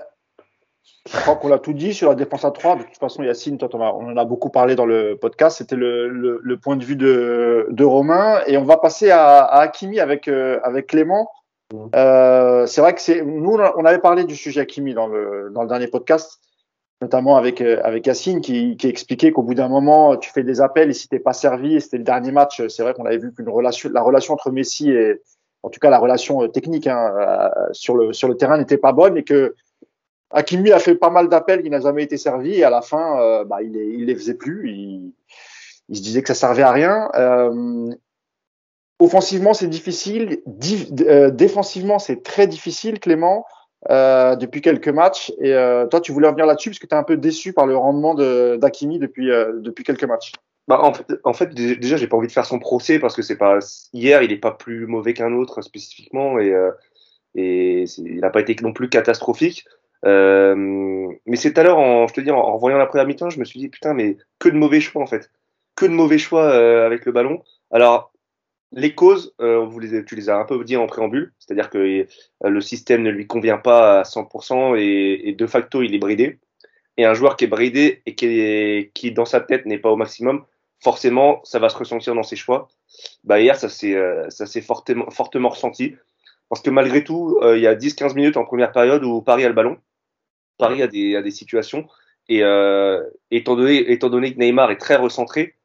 je 1.06 1.20
crois 1.20 1.36
qu'on 1.36 1.48
l'a 1.48 1.58
tout 1.58 1.74
dit 1.74 1.92
sur 1.92 2.08
la 2.08 2.14
défense 2.14 2.44
à 2.44 2.50
3. 2.50 2.76
De 2.76 2.82
toute 2.84 2.96
façon, 2.98 3.22
Yacine, 3.22 3.58
toi, 3.58 3.68
on, 3.74 3.78
on 3.78 4.12
en 4.12 4.16
a 4.16 4.24
beaucoup 4.24 4.50
parlé 4.50 4.74
dans 4.74 4.86
le 4.86 5.16
podcast. 5.16 5.58
C'était 5.58 5.76
le, 5.76 6.08
le, 6.08 6.56
point 6.56 6.76
de 6.76 6.84
vue 6.84 6.96
de, 6.96 7.66
de 7.70 7.84
Romain. 7.84 8.40
Et 8.46 8.56
on 8.56 8.64
va 8.64 8.78
passer 8.78 9.10
à, 9.10 9.38
à 9.38 9.60
Hakimi 9.60 10.00
avec, 10.00 10.28
avec 10.28 10.86
Clément. 10.88 11.30
Mmh. 11.72 12.66
c'est 12.66 12.80
vrai 12.80 12.94
que 12.94 13.00
c'est 13.00 13.22
nous, 13.22 13.56
on 13.76 13.84
avait 13.84 14.00
parlé 14.00 14.24
du 14.24 14.34
sujet 14.34 14.62
Hakimi 14.62 14.92
dans 14.92 15.06
le, 15.06 15.50
dans 15.54 15.62
le 15.62 15.68
dernier 15.68 15.86
podcast 15.86 16.40
notamment 17.00 17.36
avec 17.36 17.60
euh, 17.60 17.80
avec 17.82 18.06
Yacine 18.06 18.40
qui, 18.40 18.76
qui 18.76 18.88
expliquait 18.88 19.32
qu'au 19.32 19.42
bout 19.42 19.54
d'un 19.54 19.68
moment 19.68 20.16
tu 20.16 20.30
fais 20.30 20.42
des 20.42 20.60
appels 20.60 20.90
et 20.90 20.94
si 20.94 21.08
t'es 21.08 21.18
pas 21.18 21.32
servi 21.32 21.76
et 21.76 21.80
c'était 21.80 21.98
le 21.98 22.04
dernier 22.04 22.32
match 22.32 22.66
c'est 22.68 22.82
vrai 22.82 22.94
qu'on 22.94 23.06
avait 23.06 23.18
vu 23.18 23.32
qu'une 23.32 23.48
relation 23.48 23.90
la 23.92 24.02
relation 24.02 24.34
entre 24.34 24.50
Messi 24.50 24.90
et 24.90 25.20
en 25.62 25.70
tout 25.70 25.80
cas 25.80 25.90
la 25.90 25.98
relation 25.98 26.42
euh, 26.42 26.48
technique 26.48 26.86
hein, 26.86 27.14
euh, 27.18 27.48
sur 27.72 27.96
le 27.96 28.12
sur 28.12 28.28
le 28.28 28.36
terrain 28.36 28.58
n'était 28.58 28.78
pas 28.78 28.92
bonne 28.92 29.16
et 29.16 29.24
que 29.24 29.54
Hakimi 30.30 30.70
a 30.70 30.78
fait 30.78 30.94
pas 30.94 31.10
mal 31.10 31.28
d'appels 31.28 31.62
qui 31.62 31.70
n'a 31.70 31.80
jamais 31.80 32.04
été 32.04 32.16
servi 32.16 32.54
et 32.54 32.64
à 32.64 32.70
la 32.70 32.82
fin 32.82 33.44
bah, 33.46 33.62
il, 33.62 33.72
les, 33.72 33.86
il 33.86 34.04
les 34.04 34.14
faisait 34.14 34.34
plus. 34.34 34.70
Il, 34.70 35.12
il 35.90 35.96
se 35.96 36.02
disait 36.02 36.22
que 36.22 36.28
ça 36.28 36.34
servait 36.34 36.62
à 36.62 36.70
rien. 36.70 37.10
Euh, 37.14 37.90
offensivement 38.98 39.52
c'est 39.52 39.66
difficile. 39.66 40.40
Défensivement 40.46 41.98
c'est 41.98 42.22
très 42.22 42.46
difficile 42.46 43.00
Clément 43.00 43.44
euh, 43.88 44.36
depuis 44.36 44.60
quelques 44.60 44.88
matchs. 44.88 45.32
Et 45.40 45.54
euh, 45.54 45.86
toi, 45.86 46.00
tu 46.00 46.12
voulais 46.12 46.26
revenir 46.26 46.46
là-dessus 46.46 46.70
parce 46.70 46.78
que 46.78 46.86
tu 46.86 46.94
es 46.94 46.98
un 46.98 47.02
peu 47.02 47.16
déçu 47.16 47.54
par 47.54 47.66
le 47.66 47.76
rendement 47.76 48.14
d'Akimi 48.14 48.98
depuis, 48.98 49.30
euh, 49.30 49.52
depuis 49.60 49.84
quelques 49.84 50.04
matchs. 50.04 50.32
Bah, 50.68 50.80
en, 50.82 50.92
fait, 50.92 51.06
en 51.24 51.32
fait, 51.32 51.54
déjà, 51.54 51.96
j'ai 51.96 52.06
pas 52.06 52.16
envie 52.16 52.26
de 52.28 52.32
faire 52.32 52.44
son 52.44 52.58
procès 52.58 52.98
parce 52.98 53.16
que 53.16 53.22
c'est 53.22 53.38
pas 53.38 53.58
hier, 53.92 54.22
il 54.22 54.32
est 54.32 54.36
pas 54.36 54.52
plus 54.52 54.86
mauvais 54.86 55.14
qu'un 55.14 55.32
autre 55.32 55.62
spécifiquement 55.62 56.38
et, 56.38 56.54
et 57.34 57.84
il 57.98 58.20
n'a 58.20 58.30
pas 58.30 58.40
été 58.40 58.54
non 58.62 58.72
plus 58.72 58.88
catastrophique. 58.88 59.64
mais 60.04 61.36
c'est 61.36 61.54
tout 61.54 61.60
à 61.60 61.64
l'heure, 61.64 62.06
je 62.06 62.12
te 62.12 62.20
dis, 62.20 62.30
en, 62.30 62.38
en 62.38 62.56
voyant 62.58 62.78
la 62.78 62.86
première 62.86 63.06
mi-temps, 63.06 63.30
je 63.30 63.40
me 63.40 63.44
suis 63.44 63.58
dit 63.58 63.68
putain, 63.68 63.94
mais 63.94 64.18
que 64.38 64.48
de 64.48 64.56
mauvais 64.56 64.80
choix 64.80 65.02
en 65.02 65.06
fait, 65.06 65.30
que 65.74 65.86
de 65.86 65.92
mauvais 65.92 66.18
choix 66.18 66.52
avec 66.84 67.04
le 67.04 67.10
ballon. 67.10 67.42
Alors 67.72 68.09
les 68.72 68.94
causes, 68.94 69.34
euh, 69.40 69.64
vous 69.64 69.78
les, 69.80 70.04
tu 70.04 70.14
les 70.14 70.28
as 70.28 70.36
un 70.36 70.44
peu 70.44 70.62
dit 70.64 70.76
en 70.76 70.86
préambule, 70.86 71.32
c'est-à-dire 71.38 71.70
que 71.70 71.78
euh, 71.78 72.04
le 72.48 72.60
système 72.60 73.02
ne 73.02 73.10
lui 73.10 73.26
convient 73.26 73.58
pas 73.58 74.00
à 74.00 74.02
100% 74.02 74.76
et, 74.78 75.32
de 75.32 75.46
facto 75.46 75.82
il 75.82 75.94
est 75.94 75.98
bridé. 75.98 76.38
Et 76.96 77.04
un 77.04 77.14
joueur 77.14 77.36
qui 77.36 77.44
est 77.44 77.48
bridé 77.48 78.02
et 78.06 78.90
qui, 78.94 79.12
dans 79.12 79.24
sa 79.24 79.40
tête 79.40 79.66
n'est 79.66 79.78
pas 79.78 79.90
au 79.90 79.96
maximum, 79.96 80.44
forcément 80.80 81.40
ça 81.44 81.58
va 81.58 81.68
se 81.68 81.76
ressentir 81.76 82.14
dans 82.14 82.22
ses 82.22 82.36
choix. 82.36 82.68
Bah 83.24 83.40
hier 83.40 83.56
ça 83.56 83.68
s'est 83.68 83.94
euh, 83.94 84.28
ça 84.28 84.46
s'est 84.46 84.60
fortement 84.60 85.10
fortement 85.10 85.48
ressenti. 85.48 85.96
Parce 86.48 86.62
que 86.62 86.70
malgré 86.70 87.04
tout 87.04 87.38
euh, 87.42 87.56
il 87.56 87.62
y 87.62 87.66
a 87.66 87.74
10-15 87.74 88.14
minutes 88.14 88.36
en 88.36 88.44
première 88.44 88.72
période 88.72 89.04
où 89.04 89.22
Paris 89.22 89.44
a 89.44 89.48
le 89.48 89.54
ballon, 89.54 89.78
Paris 90.58 90.82
a 90.82 90.86
des 90.86 91.16
a 91.16 91.22
des 91.22 91.30
situations. 91.30 91.88
Et 92.28 92.42
étant 93.32 93.56
donné 93.56 93.90
étant 93.90 94.08
donné 94.08 94.32
que 94.32 94.38
Neymar 94.38 94.70
est 94.70 94.76
très 94.76 94.94
recentré, 94.94 95.56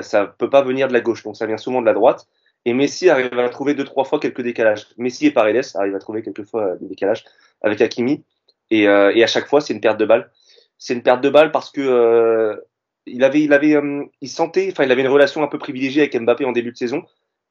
ça 0.00 0.26
peut 0.26 0.48
pas 0.48 0.62
venir 0.62 0.88
de 0.88 0.94
la 0.94 1.02
gauche. 1.02 1.22
Donc 1.22 1.36
ça 1.36 1.44
vient 1.44 1.58
souvent 1.58 1.82
de 1.82 1.86
la 1.86 1.92
droite 1.92 2.26
et 2.64 2.72
Messi 2.72 3.08
arrive 3.08 3.38
à 3.38 3.48
trouver 3.48 3.74
deux, 3.74 3.84
trois 3.84 4.04
fois 4.04 4.20
quelques 4.20 4.42
décalages. 4.42 4.86
Messi 4.96 5.26
et 5.26 5.30
Paredes 5.30 5.64
arrivent 5.74 5.94
à 5.94 5.98
trouver 5.98 6.22
quelques 6.22 6.44
fois 6.44 6.64
euh, 6.64 6.76
des 6.76 6.86
décalages 6.86 7.24
avec 7.62 7.80
Hakimi. 7.80 8.24
Et, 8.70 8.88
euh, 8.88 9.12
et 9.14 9.22
à 9.22 9.26
chaque 9.26 9.46
fois, 9.46 9.60
c'est 9.60 9.74
une 9.74 9.80
perte 9.80 9.98
de 9.98 10.06
balle. 10.06 10.30
C'est 10.78 10.94
une 10.94 11.02
perte 11.02 11.22
de 11.22 11.28
balle 11.28 11.52
parce 11.52 11.70
que 11.70 11.80
euh, 11.80 12.56
il 13.06 13.22
avait, 13.24 13.42
il 13.42 13.52
avait, 13.52 13.76
euh, 13.76 14.04
il 14.20 14.28
sentait, 14.28 14.68
enfin, 14.70 14.84
il 14.84 14.92
avait 14.92 15.02
une 15.02 15.08
relation 15.08 15.42
un 15.42 15.48
peu 15.48 15.58
privilégiée 15.58 16.02
avec 16.02 16.18
Mbappé 16.18 16.44
en 16.44 16.52
début 16.52 16.72
de 16.72 16.76
saison. 16.76 17.02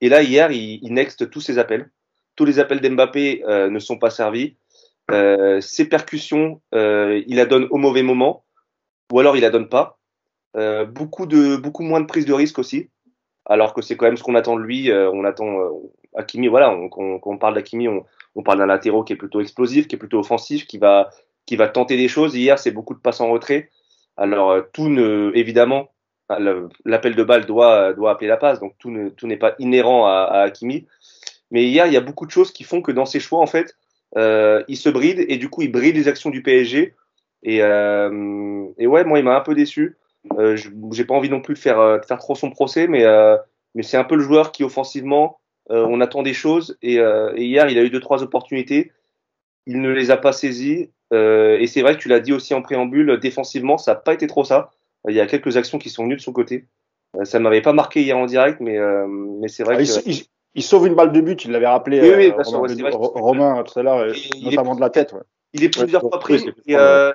Et 0.01 0.09
là, 0.09 0.24
hier, 0.24 0.51
il, 0.51 0.80
il 0.82 0.93
next 0.93 1.30
tous 1.30 1.41
ses 1.41 1.59
appels. 1.59 1.91
Tous 2.36 2.45
les 2.45 2.57
appels 2.57 2.82
d'Mbappé 2.82 3.43
ne 3.47 3.78
sont 3.78 3.99
pas 3.99 4.09
servis. 4.09 4.55
Euh, 5.11 5.59
ses 5.61 5.86
percussions, 5.86 6.61
euh, 6.74 7.22
il 7.28 7.36
la 7.36 7.45
donne 7.45 7.68
au 7.72 7.78
mauvais 7.78 8.03
moment, 8.03 8.45
ou 9.11 9.20
alors 9.20 9.36
il 9.36 9.41
la 9.41 9.49
donne 9.49 9.70
pas. 9.70 9.99
Euh, 10.55 10.86
beaucoup 10.86 11.26
de 11.26 11.55
beaucoup 11.55 11.84
moins 11.84 11.99
de 11.99 12.05
prise 12.05 12.26
de 12.26 12.34
risque 12.34 12.59
aussi, 12.59 12.89
alors 13.46 13.74
que 13.74 13.82
c'est 13.82 13.98
quand 13.98 14.06
même 14.06 14.18
ce 14.18 14.24
qu'on 14.24 14.36
attend 14.36 14.56
de 14.56 14.62
lui. 14.62 14.91
Euh, 14.91 15.10
on 15.12 15.24
attend 15.26 15.60
euh, 15.60 15.70
Hakimi, 16.16 16.48
voilà, 16.48 16.72
on, 16.72 16.89
quand, 16.89 17.20
on 17.26 17.38
parle 17.38 17.56
d'Hakimi, 17.56 17.88
on, 17.88 18.06
on 18.36 18.44
parle 18.44 18.60
d'un 18.60 18.66
latéraux 18.66 19.04
qui 19.04 19.14
est 19.14 19.18
plutôt 19.18 19.41
explosif, 19.41 19.88
qui 19.88 19.96
est 19.96 20.00
plutôt 20.00 20.20
offensif, 20.20 20.68
qui 20.68 20.78
va 20.78 21.10
qui 21.46 21.56
va 21.56 21.68
tenter 21.68 21.98
des 21.98 22.08
choses. 22.08 22.36
Hier, 22.36 22.58
c'est 22.58 22.72
beaucoup 22.72 22.94
de 22.94 23.00
passes 23.00 23.22
en 23.22 23.30
retrait. 23.30 23.70
Alors 24.18 24.52
euh, 24.52 24.62
tout 24.74 24.89
ne, 24.89 25.32
évidemment, 25.36 25.89
l'appel 26.86 27.16
de 27.16 27.24
balle 27.24 27.46
doit 27.46 27.94
doit 27.94 28.12
appeler 28.12 28.28
la 28.28 28.38
passe, 28.38 28.60
donc 28.60 28.76
tout 28.80 28.91
ne 28.91 29.10
tout 29.10 29.28
n'est 29.28 29.38
pas 29.38 29.56
inhérent 29.60 30.06
à, 30.06 30.46
à. 30.46 30.52
Mais 31.52 31.66
hier, 31.66 31.86
il 31.86 31.94
y 31.94 31.98
a 31.98 32.02
beaucoup 32.02 32.26
de 32.26 32.32
choses 32.32 32.52
qui 32.52 32.64
font 32.64 32.82
que 32.82 32.91
dans 32.91 33.06
ses 33.06 33.20
choix, 33.20 33.39
en 33.39 33.46
fait, 33.46 33.76
euh, 34.18 34.64
il 34.68 34.78
se 34.78 34.89
bride 34.89 35.24
et 35.28 35.38
du 35.38 35.50
coup, 35.50 35.62
il 35.62 35.72
bride 35.72 35.96
les 35.96 36.08
actions 36.08 36.30
du 36.30 36.41
PSG. 36.41 36.96
Et, 37.44 37.62
euh, 37.62 38.66
et 38.78 38.88
ouais, 38.88 39.04
moi, 39.04 39.20
il 39.20 39.26
m'a 39.26 39.36
un 39.36 39.41
peu 39.41 39.56
déçu. 39.56 39.98
Euh, 40.38 40.57
J'ai 40.91 41.05
pas 41.05 41.13
envie 41.13 41.30
non 41.30 41.41
plus 41.41 41.53
de 41.53 41.59
faire, 41.59 41.80
euh, 41.80 41.99
de 41.99 42.05
faire 42.05 42.19
trop 42.19 42.36
son 42.36 42.49
procès, 42.49 42.88
mais, 42.88 43.03
euh, 43.03 43.38
mais 43.76 43.84
c'est 43.84 43.97
un 43.97 44.03
peu 44.03 44.15
le 44.15 44.24
joueur 44.24 44.51
qui, 44.51 44.63
offensivement, 44.63 45.39
euh, 45.71 45.86
on 45.89 46.01
attend 46.01 46.24
des 46.24 46.34
choses. 46.34 46.78
Et, 46.82 46.95
et, 46.95 47.45
hier, 47.45 47.69
il 47.69 47.78
a 47.78 47.84
eu 47.84 47.89
deux, 47.89 47.99
trois 47.99 48.24
opportunités. 48.24 48.91
Il 49.65 49.82
ne 49.82 49.89
les 49.89 50.11
a 50.11 50.17
pas 50.17 50.34
saisies. 50.34 50.89
et 51.11 51.67
c'est 51.67 51.82
vrai 51.82 51.95
que 51.95 52.01
tu 52.01 52.09
l'as 52.09 52.19
dit 52.19 52.34
aussi 52.34 52.53
en 52.53 52.61
préambule, 52.61 53.19
défensivement, 53.19 53.78
ça 53.78 53.93
n'a 53.93 53.99
pas 53.99 54.13
été 54.13 54.28
trop 54.28 54.43
ça. 54.43 54.71
Il 55.07 55.15
y 55.15 55.21
a 55.21 55.28
quelques 55.28 55.57
actions 55.57 55.80
qui 55.80 55.89
sont 55.89 56.03
venues 56.03 56.15
de 56.15 56.21
son 56.21 56.34
côté. 56.34 56.65
ça 57.24 57.39
m'avait 57.39 57.61
pas 57.61 57.74
marqué 57.74 58.01
hier 58.01 58.17
en 58.17 58.26
direct, 58.26 58.59
mais, 58.59 58.78
mais 59.07 59.47
c'est 59.47 59.63
vrai 59.63 59.76
ah, 59.80 59.84
que. 59.84 60.09
Il, 60.09 60.24
il 60.55 60.63
sauve 60.63 60.88
une 60.88 60.95
balle 60.95 61.11
de 61.11 61.21
but, 61.21 61.45
il 61.45 61.51
l'avait 61.51 61.67
rappelé 61.67 61.99
oui, 62.01 62.13
oui, 62.15 62.32
euh, 62.32 62.43
Romain, 62.43 62.74
vrai, 62.76 62.91
Romain 62.93 63.63
tout 63.63 63.80
à 63.80 63.84
l'heure, 63.84 64.05
notamment 64.43 64.74
est, 64.74 64.76
de 64.76 64.82
la 64.82 64.89
tête. 64.89 65.13
Ouais. 65.13 65.21
Il 65.53 65.63
est 65.63 65.69
plusieurs 65.69 66.03
ouais, 66.03 66.09
fois 66.11 66.19
pris. 66.19 66.45
Et, 66.67 66.76
euh, 66.76 67.11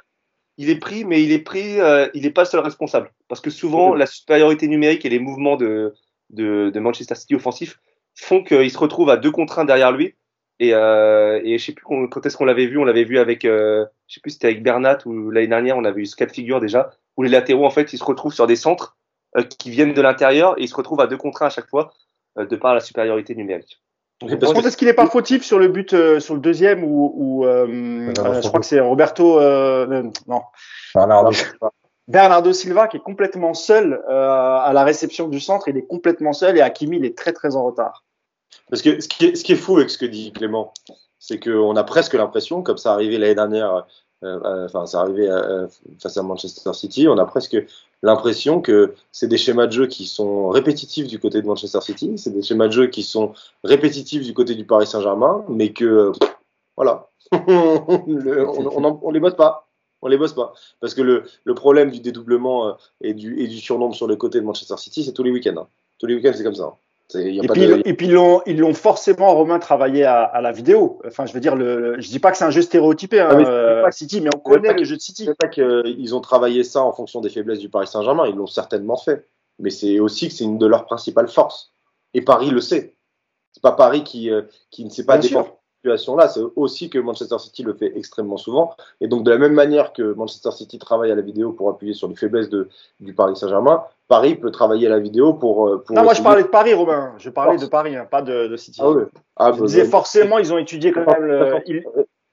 il 0.58 0.70
est 0.70 0.78
pris, 0.78 1.04
mais 1.04 1.22
il 1.22 1.32
est 1.32 1.38
pris. 1.38 1.80
Euh, 1.80 2.08
il 2.14 2.22
n'est 2.22 2.30
pas 2.30 2.44
seul 2.44 2.60
responsable, 2.60 3.10
parce 3.28 3.40
que 3.40 3.48
souvent 3.48 3.94
la 3.94 4.06
supériorité 4.06 4.68
numérique 4.68 5.04
et 5.06 5.08
les 5.08 5.20
mouvements 5.20 5.56
de, 5.56 5.94
de, 6.30 6.70
de 6.70 6.80
Manchester 6.80 7.14
City 7.14 7.36
offensif 7.36 7.80
font 8.14 8.42
qu'il 8.42 8.70
se 8.70 8.78
retrouve 8.78 9.08
à 9.08 9.16
deux 9.16 9.30
contre 9.30 9.60
un 9.60 9.64
derrière 9.64 9.92
lui. 9.92 10.14
Et, 10.60 10.74
euh, 10.74 11.40
et 11.44 11.56
je 11.56 11.64
sais 11.64 11.72
plus 11.72 11.84
quand 11.84 12.26
est-ce 12.26 12.36
qu'on 12.36 12.44
l'avait 12.44 12.66
vu. 12.66 12.78
On 12.78 12.84
l'avait 12.84 13.04
vu 13.04 13.18
avec, 13.18 13.44
euh, 13.44 13.86
je 14.08 14.14
sais 14.14 14.20
plus 14.20 14.32
c'était 14.32 14.48
avec 14.48 14.62
Bernat 14.62 14.98
ou 15.06 15.30
l'année 15.30 15.46
dernière. 15.46 15.78
On 15.78 15.84
avait 15.84 16.02
eu 16.02 16.06
ce 16.06 16.16
cas 16.16 16.26
de 16.26 16.32
figure 16.32 16.60
déjà 16.60 16.90
où 17.16 17.22
les 17.22 17.30
latéraux 17.30 17.64
en 17.64 17.70
fait 17.70 17.92
ils 17.92 17.98
se 17.98 18.04
retrouvent 18.04 18.34
sur 18.34 18.48
des 18.48 18.56
centres 18.56 18.96
euh, 19.36 19.42
qui 19.44 19.70
viennent 19.70 19.94
de 19.94 20.02
l'intérieur 20.02 20.58
et 20.58 20.64
ils 20.64 20.68
se 20.68 20.74
retrouvent 20.74 21.00
à 21.00 21.06
deux 21.06 21.16
contre 21.16 21.42
un 21.42 21.46
à 21.46 21.50
chaque 21.50 21.68
fois 21.68 21.94
de 22.36 22.56
par 22.56 22.74
la 22.74 22.80
supériorité 22.80 23.34
numérique. 23.34 23.80
Parce 24.20 24.66
est-ce 24.66 24.76
qu'il 24.76 24.88
n'est 24.88 24.94
pas 24.94 25.06
fautif 25.06 25.44
sur 25.44 25.58
le 25.58 25.68
but, 25.68 25.92
euh, 25.92 26.18
sur 26.18 26.34
le 26.34 26.40
deuxième 26.40 26.82
ou, 26.82 27.44
euh, 27.44 27.66
euh, 28.18 28.42
je 28.42 28.48
crois 28.48 28.60
que 28.60 28.66
c'est 28.66 28.80
Roberto, 28.80 29.40
non, 30.26 30.42
Bernardo. 30.94 31.30
Bernardo 32.08 32.52
Silva 32.52 32.88
qui 32.88 32.96
est 32.96 33.02
complètement 33.02 33.54
seul 33.54 34.02
à 34.08 34.70
la 34.74 34.82
réception 34.82 35.28
du 35.28 35.40
centre, 35.40 35.68
il 35.68 35.76
est 35.76 35.86
complètement 35.86 36.32
seul 36.32 36.56
et 36.56 36.62
Hakimi 36.62 36.96
il 36.96 37.04
est 37.04 37.16
très 37.16 37.32
très 37.32 37.54
en 37.54 37.64
retard. 37.64 38.04
Parce 38.70 38.82
que 38.82 39.00
ce 39.00 39.08
qui 39.08 39.26
est, 39.26 39.36
ce 39.36 39.44
qui 39.44 39.52
est 39.52 39.56
fou 39.56 39.76
avec 39.76 39.90
ce 39.90 39.98
que 39.98 40.06
dit 40.06 40.32
Clément, 40.32 40.72
c'est 41.18 41.38
qu'on 41.38 41.76
a 41.76 41.84
presque 41.84 42.14
l'impression, 42.14 42.62
comme 42.62 42.78
ça 42.78 42.94
arrivé 42.94 43.18
l'année 43.18 43.34
dernière, 43.34 43.86
enfin 44.22 44.86
ça 44.86 45.00
arrivé 45.00 45.28
face 46.02 46.16
à 46.16 46.22
Manchester 46.22 46.72
City, 46.72 47.06
on 47.08 47.18
a 47.18 47.24
presque 47.26 47.56
l'impression 48.02 48.60
que 48.60 48.94
c'est 49.12 49.28
des 49.28 49.38
schémas 49.38 49.66
de 49.66 49.72
jeu 49.72 49.86
qui 49.86 50.06
sont 50.06 50.48
répétitifs 50.48 51.06
du 51.06 51.18
côté 51.18 51.42
de 51.42 51.46
Manchester 51.46 51.80
City, 51.80 52.16
c'est 52.16 52.30
des 52.30 52.42
schémas 52.42 52.68
de 52.68 52.72
jeu 52.72 52.86
qui 52.86 53.02
sont 53.02 53.32
répétitifs 53.64 54.22
du 54.22 54.34
côté 54.34 54.54
du 54.54 54.64
Paris 54.64 54.86
Saint-Germain, 54.86 55.44
mais 55.48 55.72
que 55.72 56.12
voilà, 56.76 57.08
on, 57.32 57.82
on, 57.88 59.00
on, 59.02 59.10
les 59.10 59.20
bosse 59.20 59.34
pas. 59.34 59.68
On 60.00 60.08
les 60.08 60.16
bosse 60.16 60.32
pas. 60.32 60.54
Parce 60.80 60.94
que 60.94 61.02
le, 61.02 61.24
le 61.44 61.54
problème 61.54 61.90
du 61.90 62.00
dédoublement 62.00 62.76
et 63.00 63.14
du, 63.14 63.40
et 63.40 63.48
du 63.48 63.58
surnombre 63.58 63.96
sur 63.96 64.06
le 64.06 64.16
côté 64.16 64.40
de 64.40 64.44
Manchester 64.44 64.76
City, 64.76 65.04
c'est 65.04 65.12
tous 65.12 65.24
les 65.24 65.32
week-ends. 65.32 65.56
Hein. 65.56 65.68
Tous 65.98 66.06
les 66.06 66.14
week-ends, 66.14 66.32
c'est 66.34 66.44
comme 66.44 66.54
ça. 66.54 66.64
Hein. 66.64 66.74
Et 67.14 67.40
puis, 67.48 67.66
de... 67.66 67.82
et 67.86 67.94
puis, 67.94 68.06
ils 68.06 68.12
l'ont, 68.12 68.42
ils 68.44 68.58
l'ont 68.58 68.74
forcément 68.74 69.34
Romain 69.34 69.58
travaillé 69.58 70.04
à, 70.04 70.24
à, 70.24 70.42
la 70.42 70.52
vidéo. 70.52 71.00
Enfin, 71.06 71.24
je 71.24 71.32
veux 71.32 71.40
dire, 71.40 71.56
le, 71.56 71.98
je 71.98 72.08
dis 72.08 72.18
pas 72.18 72.30
que 72.30 72.36
c'est 72.36 72.44
un 72.44 72.50
jeu 72.50 72.60
stéréotypé, 72.60 73.20
hein, 73.20 73.28
ah, 73.30 73.36
euh, 73.36 73.82
pas, 73.82 73.92
City, 73.92 74.20
mais 74.20 74.28
on 74.34 74.38
connaît 74.38 74.74
le 74.74 74.84
jeu 74.84 74.96
de 74.96 75.00
City. 75.00 75.24
C'est 75.24 75.34
pas 75.34 75.48
qu'ils 75.48 76.14
ont 76.14 76.20
travaillé 76.20 76.64
ça 76.64 76.82
en 76.82 76.92
fonction 76.92 77.22
des 77.22 77.30
faiblesses 77.30 77.60
du 77.60 77.70
Paris 77.70 77.86
Saint-Germain. 77.86 78.26
Ils 78.26 78.34
l'ont 78.34 78.46
certainement 78.46 78.98
fait. 78.98 79.26
Mais 79.58 79.70
c'est 79.70 79.98
aussi 80.00 80.28
que 80.28 80.34
c'est 80.34 80.44
une 80.44 80.58
de 80.58 80.66
leurs 80.66 80.84
principales 80.84 81.28
forces. 81.28 81.72
Et 82.12 82.20
Paris 82.20 82.50
le 82.50 82.60
sait. 82.60 82.94
C'est 83.52 83.62
pas 83.62 83.72
Paris 83.72 84.04
qui, 84.04 84.30
euh, 84.30 84.42
qui 84.70 84.84
ne 84.84 84.90
sait 84.90 85.04
pas 85.06 85.16
défendre 85.16 85.57
situation-là. 85.78 86.28
C'est 86.28 86.40
aussi 86.56 86.90
que 86.90 86.98
Manchester 86.98 87.38
City 87.38 87.62
le 87.62 87.74
fait 87.74 87.92
extrêmement 87.96 88.36
souvent. 88.36 88.74
Et 89.00 89.08
donc, 89.08 89.24
de 89.24 89.30
la 89.30 89.38
même 89.38 89.52
manière 89.52 89.92
que 89.92 90.12
Manchester 90.14 90.50
City 90.50 90.78
travaille 90.78 91.10
à 91.10 91.14
la 91.14 91.22
vidéo 91.22 91.52
pour 91.52 91.70
appuyer 91.70 91.94
sur 91.94 92.08
les 92.08 92.16
faiblesses 92.16 92.48
de, 92.48 92.68
du 93.00 93.14
Paris 93.14 93.36
Saint-Germain, 93.36 93.82
Paris 94.08 94.34
peut 94.34 94.50
travailler 94.50 94.86
à 94.86 94.90
la 94.90 94.98
vidéo 94.98 95.34
pour. 95.34 95.68
euh, 95.68 95.84
pour 95.84 95.94
non, 95.94 96.02
moi 96.02 96.14
je 96.14 96.22
parlais 96.22 96.42
de 96.42 96.48
Paris, 96.48 96.74
Robin. 96.74 97.12
Je 97.18 97.30
parlais 97.30 97.52
Force. 97.52 97.64
de 97.64 97.70
Paris, 97.70 97.96
hein, 97.96 98.06
pas 98.10 98.22
de, 98.22 98.46
de 98.46 98.56
City. 98.56 98.80
Ah, 98.82 98.90
ouais. 98.90 99.04
ah, 99.36 99.52
je 99.56 99.64
disais 99.64 99.84
forcément, 99.84 100.38
ils 100.38 100.52
ont 100.52 100.58
étudié 100.58 100.92
quand 100.92 101.06
même 101.06 101.24
le. 101.24 101.54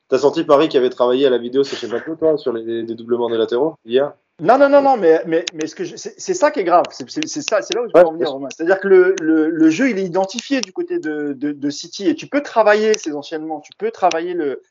T'as 0.07 0.19
senti 0.19 0.43
Paris 0.43 0.69
qui 0.69 0.77
avait 0.77 0.89
travaillé 0.89 1.25
à 1.25 1.29
la 1.29 1.39
vidéo, 1.39 1.63
c'est 1.63 1.75
chez 1.75 1.87
Bateau, 1.87 2.15
toi, 2.15 2.37
sur 2.37 2.53
les 2.53 2.83
dédoublements 2.83 3.29
des 3.29 3.37
latéraux 3.37 3.75
hier? 3.85 4.13
Non, 4.41 4.57
non, 4.57 4.67
non, 4.67 4.81
non, 4.81 4.97
mais, 4.97 5.21
mais, 5.25 5.45
mais 5.53 5.65
ce 5.65 5.75
que 5.75 5.85
c'est 5.85 6.33
ça 6.33 6.51
qui 6.51 6.59
est 6.59 6.65
grave. 6.65 6.83
C'est 6.91 7.09
ça, 7.09 7.61
c'est 7.61 7.73
là 7.73 7.81
où 7.81 7.87
je 7.87 7.93
veux 7.93 8.03
ouais, 8.03 8.05
en 8.05 8.13
venir, 8.13 8.31
Romain. 8.31 8.49
C'est-à-dire 8.55 8.79
que 8.81 8.87
le, 8.87 9.15
le, 9.21 9.49
le, 9.49 9.69
jeu, 9.69 9.89
il 9.89 9.97
est 9.97 10.03
identifié 10.03 10.59
du 10.59 10.73
côté 10.73 10.99
de, 10.99 11.33
de, 11.33 11.53
de 11.53 11.69
City 11.69 12.09
et 12.09 12.15
tu 12.15 12.27
peux 12.27 12.41
travailler 12.41 12.91
ces 12.97 13.15
enchaînements, 13.15 13.61
tu 13.61 13.71
peux 13.77 13.91
travailler 13.91 14.33
le. 14.33 14.61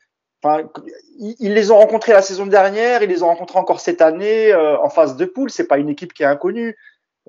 Enfin, 0.43 0.69
ils 1.17 1.53
les 1.53 1.71
ont 1.71 1.77
rencontrés 1.77 2.13
la 2.13 2.21
saison 2.21 2.45
dernière, 2.45 3.01
ils 3.01 3.09
les 3.09 3.23
ont 3.23 3.27
rencontrés 3.27 3.57
encore 3.57 3.79
cette 3.79 4.01
année 4.01 4.53
euh, 4.53 4.77
en 4.79 4.89
phase 4.89 5.17
de 5.17 5.25
poule. 5.25 5.49
C'est 5.49 5.65
pas 5.65 5.79
une 5.79 5.89
équipe 5.89 6.13
qui 6.13 6.21
est 6.21 6.27
inconnue. 6.27 6.77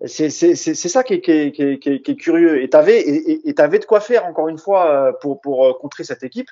C'est 0.04 0.28
ça 0.28 1.02
qui 1.02 1.14
est, 1.14 1.20
qui, 1.22 1.30
est, 1.30 1.52
qui, 1.52 1.62
est, 1.62 1.78
qui 1.78 2.10
est, 2.10 2.16
curieux. 2.16 2.62
Et 2.62 2.68
t'avais 2.68 3.00
et, 3.00 3.48
et 3.48 3.54
avais 3.58 3.78
de 3.78 3.86
quoi 3.86 4.00
faire 4.00 4.26
encore 4.26 4.48
une 4.48 4.58
fois 4.58 5.18
pour 5.22 5.40
pour 5.40 5.78
contrer 5.78 6.04
cette 6.04 6.22
équipe. 6.22 6.50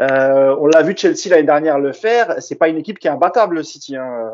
Euh, 0.00 0.56
on 0.60 0.66
l'a 0.66 0.82
vu 0.82 0.94
Chelsea 0.96 1.28
l'année 1.28 1.44
dernière 1.44 1.78
le 1.78 1.92
faire. 1.92 2.40
C'est 2.40 2.56
pas 2.56 2.68
une 2.68 2.78
équipe 2.78 2.98
qui 2.98 3.08
est 3.08 3.10
imbattable, 3.10 3.64
City. 3.64 3.96
Hein. 3.96 4.30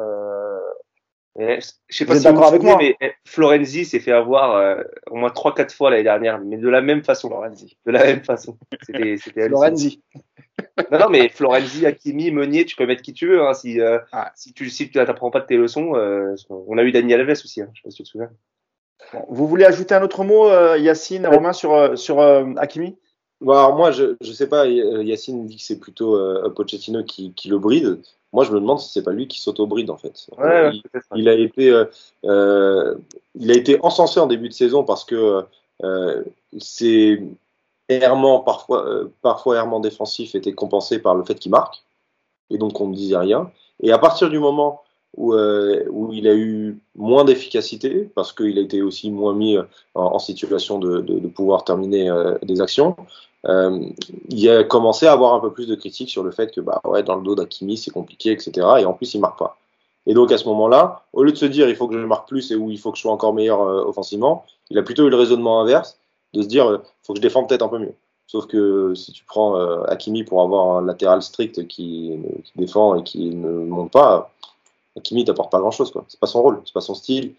Euh... 1.39 1.59
je 1.89 1.97
sais 1.97 2.05
pas 2.05 2.17
si 2.17 2.25
d'accord 2.25 2.49
avec 2.49 2.62
moi, 2.62 2.77
mais 2.79 2.97
Florenzi 3.25 3.85
s'est 3.87 4.01
fait 4.01 4.12
avoir 4.12 4.57
euh, 4.57 4.83
au 5.11 5.17
moins 5.17 5.31
trois 5.31 5.55
quatre 5.55 5.75
fois 5.75 5.91
l'année 5.91 6.03
dernière, 6.03 6.39
mais 6.39 6.59
de 6.59 6.69
la 6.69 6.83
même 6.83 7.03
façon. 7.03 7.29
Florenzi. 7.29 7.79
De 7.87 7.93
la 7.93 8.05
même 8.05 8.23
façon. 8.23 8.59
C'était 8.83 9.17
Florenzi. 9.49 10.03
non, 10.91 10.99
non, 10.99 11.09
mais 11.09 11.31
Florenzi, 11.31 11.87
Hakimi, 11.87 12.31
Meunier, 12.31 12.67
tu 12.67 12.77
peux 12.77 12.87
mettre 12.87 13.03
qui 13.03 13.15
tu 13.15 13.29
veux. 13.29 13.43
Hein, 13.43 13.55
si, 13.55 13.81
euh, 13.81 13.99
ah. 14.12 14.33
si 14.35 14.53
tu 14.53 14.69
si 14.69 14.91
tu 14.91 14.93
t'apprends 14.93 15.31
pas 15.31 15.41
de 15.41 15.47
tes 15.47 15.57
leçons, 15.57 15.97
euh, 15.97 16.35
on 16.51 16.77
a 16.77 16.83
eu 16.83 16.93
Daniel 16.93 17.21
Alves 17.21 17.31
aussi. 17.31 17.62
Hein, 17.62 17.71
je 17.73 17.81
sais 17.81 17.85
pas 17.85 17.91
si 17.91 17.97
tu 17.97 18.03
te 18.03 18.09
souviens. 18.09 18.31
Bon, 19.15 19.25
vous 19.31 19.49
voulez 19.49 19.65
ajouter 19.65 19.95
un 19.95 20.03
autre 20.03 20.25
mot, 20.25 20.49
euh, 20.51 20.77
Yacine, 20.77 21.27
Romain, 21.27 21.55
sur 21.55 21.97
sur 21.99 22.21
Hakimi? 22.59 22.99
Bon, 23.45 23.53
alors 23.53 23.76
moi, 23.76 23.90
je 23.90 24.16
je 24.20 24.32
sais 24.32 24.49
pas. 24.49 24.66
Yacine 24.66 25.47
dit 25.47 25.57
que 25.57 25.62
c'est 25.62 25.78
plutôt 25.78 26.16
euh, 26.16 26.49
Pochettino 26.51 27.05
qui, 27.05 27.32
qui 27.34 27.49
le 27.49 27.59
bride. 27.59 28.01
Moi, 28.32 28.42
je 28.42 28.51
me 28.51 28.59
demande 28.59 28.80
si 28.80 28.90
c'est 28.90 29.05
pas 29.05 29.12
lui 29.12 29.28
qui 29.28 29.40
s'auto-bride 29.40 29.90
en 29.90 29.97
fait. 29.97 30.26
Ouais, 30.38 30.72
il, 30.72 30.82
il, 31.14 31.28
a 31.28 31.34
été, 31.34 31.70
euh, 32.24 32.95
il 33.36 33.51
a 33.53 33.55
été 33.55 33.78
encensé 33.84 34.18
en 34.18 34.26
début 34.26 34.49
de 34.49 34.55
saison 34.55 34.82
parce 34.82 35.05
que 35.05 35.45
euh, 35.84 36.24
c'est 36.59 37.22
errement 37.88 38.40
parfois, 38.40 38.86
euh, 38.86 39.12
parfois 39.22 39.57
errement 39.57 39.78
défensif 39.78 40.34
était 40.34 40.55
compensé 40.55 40.99
par 40.99 41.14
le 41.14 41.22
fait 41.24 41.36
qu'il 41.36 41.51
marque 41.51 41.84
et 42.51 42.59
donc 42.59 42.80
on 42.80 42.88
ne 42.88 42.95
disait 42.95 43.18
rien. 43.18 43.51
Et 43.82 43.92
à 43.92 43.99
partir 43.99 44.30
du 44.30 44.38
moment 44.38 44.82
où, 45.17 45.35
euh, 45.35 45.85
où 45.91 46.12
il 46.12 46.27
a 46.29 46.35
eu 46.35 46.79
moins 46.97 47.25
d'efficacité 47.25 48.11
parce 48.15 48.33
qu'il 48.33 48.59
a 48.59 48.62
été 48.62 48.83
aussi 48.83 49.11
moins 49.11 49.35
mis 49.35 49.57
en, 49.59 49.67
en 49.95 50.19
situation 50.19 50.79
de, 50.79 51.01
de, 51.01 51.19
de, 51.19 51.29
pouvoir 51.29 51.65
terminer 51.65 52.11
euh, 52.11 52.37
des 52.43 52.61
actions, 52.61 52.97
euh, 53.47 53.87
il 54.29 54.49
a 54.49 54.65
commencé 54.65 55.07
à 55.07 55.12
avoir 55.12 55.35
un 55.35 55.41
peu 55.41 55.53
plus 55.53 55.67
de 55.67 55.75
critiques 55.75 56.11
sur 56.11 56.23
le 56.23 56.31
fait 56.31 56.51
que 56.53 56.61
bah 56.61 56.81
ouais 56.85 57.03
dans 57.03 57.17
le 57.17 57.23
dos 57.23 57.35
d'Akimi 57.35 57.77
c'est 57.77 57.91
compliqué 57.91 58.33
etc 58.33 58.67
et 58.79 58.85
en 58.85 58.93
plus 58.95 59.15
il 59.15 59.21
marque 59.21 59.39
pas. 59.39 59.57
Et 60.07 60.15
donc 60.15 60.33
à 60.33 60.39
ce 60.39 60.47
moment-là, 60.49 61.05
au 61.12 61.23
lieu 61.23 61.33
de 61.33 61.37
se 61.37 61.47
dire 61.47 61.69
il 61.69 61.77
faut 61.77 61.89
que 61.89 61.99
je 61.99 62.07
marque 62.07 62.29
plus 62.29 62.51
et 62.51 62.57
où 62.57 62.71
il 62.71 62.79
faut 62.79 62.91
que 62.91 62.97
je 62.97 63.03
sois 63.03 63.12
encore 63.12 63.35
meilleur 63.35 63.62
euh, 63.62 63.85
offensivement, 63.85 64.45
il 64.71 64.79
a 64.79 64.83
plutôt 64.83 65.07
eu 65.07 65.11
le 65.11 65.17
raisonnement 65.17 65.61
inverse 65.61 65.99
de 66.33 66.43
se 66.43 66.49
dire 66.49 66.81
faut 67.03 67.12
que 67.12 67.19
je 67.19 67.23
défende 67.23 67.49
peut-être 67.49 67.62
un 67.62 67.69
peu 67.69 67.79
mieux. 67.79 67.95
Sauf 68.27 68.47
que 68.47 68.95
si 68.95 69.12
tu 69.12 69.25
prends 69.25 69.57
euh, 69.57 69.83
Hakimi 69.87 70.25
pour 70.25 70.43
avoir 70.43 70.79
un 70.79 70.85
latéral 70.85 71.23
strict 71.23 71.67
qui, 71.69 72.19
qui, 72.45 72.53
défend 72.57 72.97
et 72.97 73.03
qui 73.03 73.35
ne 73.35 73.51
monte 73.67 73.93
pas, 73.93 74.33
Hakimi 74.97 75.24
t'apporte 75.24 75.51
pas 75.51 75.59
grand-chose 75.59 75.90
quoi. 75.90 76.05
C'est 76.09 76.20
pas 76.20 76.26
son 76.26 76.42
rôle, 76.42 76.61
c'est 76.64 76.72
pas 76.72 76.80
son 76.80 76.95
style. 76.95 77.34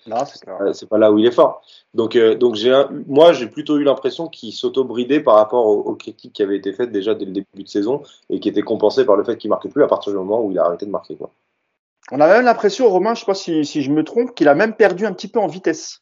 C'est 0.74 0.90
pas 0.90 0.98
là 0.98 1.12
où 1.12 1.18
il 1.18 1.26
est 1.26 1.32
fort. 1.32 1.62
Donc 1.94 2.16
euh, 2.16 2.36
donc 2.36 2.56
j'ai 2.56 2.84
moi 3.08 3.32
j'ai 3.32 3.48
plutôt 3.48 3.78
eu 3.78 3.84
l'impression 3.84 4.28
qu'il 4.28 4.52
s'auto-bridait 4.52 5.22
par 5.22 5.36
rapport 5.36 5.66
aux, 5.66 5.80
aux, 5.80 5.96
critiques 5.96 6.34
qui 6.34 6.44
avaient 6.44 6.58
été 6.58 6.74
faites 6.74 6.92
déjà 6.92 7.16
dès 7.16 7.26
le 7.26 7.32
début 7.32 7.64
de 7.64 7.68
saison 7.68 8.04
et 8.30 8.40
qui 8.40 8.50
étaient 8.50 8.62
compensées 8.62 9.06
par 9.06 9.16
le 9.16 9.24
fait 9.24 9.38
qu'il 9.38 9.50
marquait 9.50 9.70
plus 9.70 9.84
à 9.84 9.88
partir 9.88 10.12
du 10.12 10.18
moment 10.18 10.44
où 10.44 10.52
il 10.52 10.60
a 10.60 10.66
arrêté 10.66 10.86
de 10.86 10.92
marquer 10.92 11.16
quoi. 11.16 11.32
On 12.12 12.22
a 12.22 12.28
même 12.28 12.46
l'impression, 12.46 12.88
Romain, 12.88 13.16
je 13.16 13.22
sais 13.22 13.26
pas 13.26 13.34
si, 13.34 13.66
si 13.66 13.82
je 13.82 13.92
me 13.92 14.04
trompe, 14.04 14.36
qu'il 14.36 14.48
a 14.48 14.54
même 14.54 14.76
perdu 14.76 15.06
un 15.08 15.14
petit 15.14 15.28
peu 15.28 15.40
en 15.40 15.48
vitesse. 15.48 16.02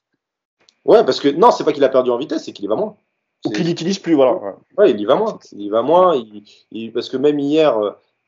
Ouais, 0.84 1.06
parce 1.06 1.22
que 1.22 1.30
non, 1.30 1.52
c'est 1.52 1.64
pas 1.64 1.72
qu'il 1.72 1.84
a 1.84 1.90
perdu 1.90 2.10
en 2.10 2.18
vitesse, 2.18 2.44
c'est 2.44 2.52
qu'il 2.52 2.66
y 2.66 2.68
va 2.68 2.76
moins. 2.76 2.98
Ou 3.46 3.50
qu'il 3.50 3.66
n'utilise 3.68 4.00
plus, 4.00 4.14
voilà. 4.14 4.34
Ouais. 4.34 4.54
ouais. 4.78 4.92
il 4.92 5.00
y 5.00 5.06
va 5.06 5.16
moins. 5.16 5.40
Il 5.54 5.62
y 5.62 5.70
va 5.70 5.82
moins. 5.82 6.16
Il, 6.16 6.44
il, 6.72 6.92
parce 6.92 7.10
que 7.10 7.18
même 7.18 7.40
hier, 7.40 7.78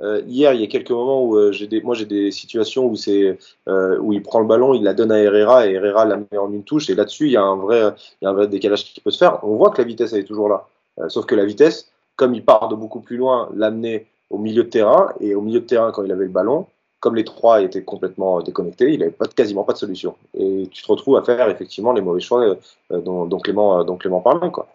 Euh, 0.02 0.22
hier, 0.28 0.54
il 0.54 0.62
y 0.62 0.64
a 0.64 0.68
quelques 0.68 0.91
moments 0.91 1.24
où 1.24 1.38
euh, 1.38 1.52
j'ai 1.52 1.68
des, 1.68 1.82
moi 1.82 1.96
j'ai 1.96 2.06
des 2.06 2.32
situations 2.32 2.86
où 2.86 2.96
c'est 2.96 3.38
euh, 3.70 3.98
où 4.00 4.12
il 4.12 4.22
prend 4.22 4.39
le 4.39 4.46
ballon, 4.46 4.74
il 4.74 4.84
la 4.84 4.93
donne 4.93 5.12
à 5.12 5.20
Herrera 5.20 5.68
et 5.68 5.74
Herrera 5.74 6.06
la 6.06 6.18
met 6.18 6.38
en 6.38 6.52
une 6.52 6.64
touche. 6.64 6.89
Et 6.89 6.96
là-dessus, 6.96 7.28
il 7.28 7.32
y 7.32 7.38
a 7.38 7.43
un 7.43 7.56
vrai, 7.56 7.93
il 8.22 8.26
y 8.26 8.28
a 8.28 8.32
un 8.32 8.34
vrai 8.34 8.48
décalage 8.48 8.86
qui 8.86 9.00
peut 9.00 9.12
se 9.12 9.18
faire. 9.18 9.39
On 9.43 9.56
voit 9.56 9.70
que 9.70 9.82
la 9.82 9.88
vitesse 9.88 10.14
elle 10.14 10.22
est 10.22 10.26
toujours 10.26 10.50
là, 10.50 10.68
sauf 11.08 11.26
que 11.26 11.36
la 11.36 11.46
vitesse, 11.46 11.89
comme 12.18 12.34
il 12.36 12.43
part 12.43 12.68
de 12.68 12.76
beaucoup 12.76 13.00
plus 13.00 13.18
loin, 13.18 13.50
l'amener 13.56 14.08
au 14.30 14.38
milieu 14.38 14.64
de 14.64 14.70
terrain 14.70 15.14
et 15.22 15.34
au 15.34 15.41
milieu 15.41 15.62
de 15.62 15.66
terrain 15.66 15.91
quand 15.91 16.04
il 16.04 16.12
avait 16.12 16.26
le 16.26 16.32
ballon, 16.32 16.68
comme 17.00 17.16
les 17.16 17.24
trois 17.24 17.62
étaient 17.62 17.84
complètement 17.84 18.41
déconnectés, 18.41 18.93
il 18.93 19.00
n'avait 19.00 19.12
pas, 19.12 19.28
quasiment 19.28 19.64
pas 19.64 19.74
de 19.74 19.78
solution. 19.78 20.16
Et 20.38 20.68
tu 20.72 20.84
te 20.84 20.91
retrouves 20.91 21.18
à 21.18 21.24
faire 21.24 21.50
effectivement 21.50 21.93
les 21.93 22.02
mauvais 22.02 22.20
choix 22.20 22.58
dont, 22.89 23.26
dont, 23.26 23.39
Clément, 23.39 23.84
dont 23.84 23.96
Clément 23.96 24.22
parlait. 24.22 24.52
Quoi. 24.52 24.68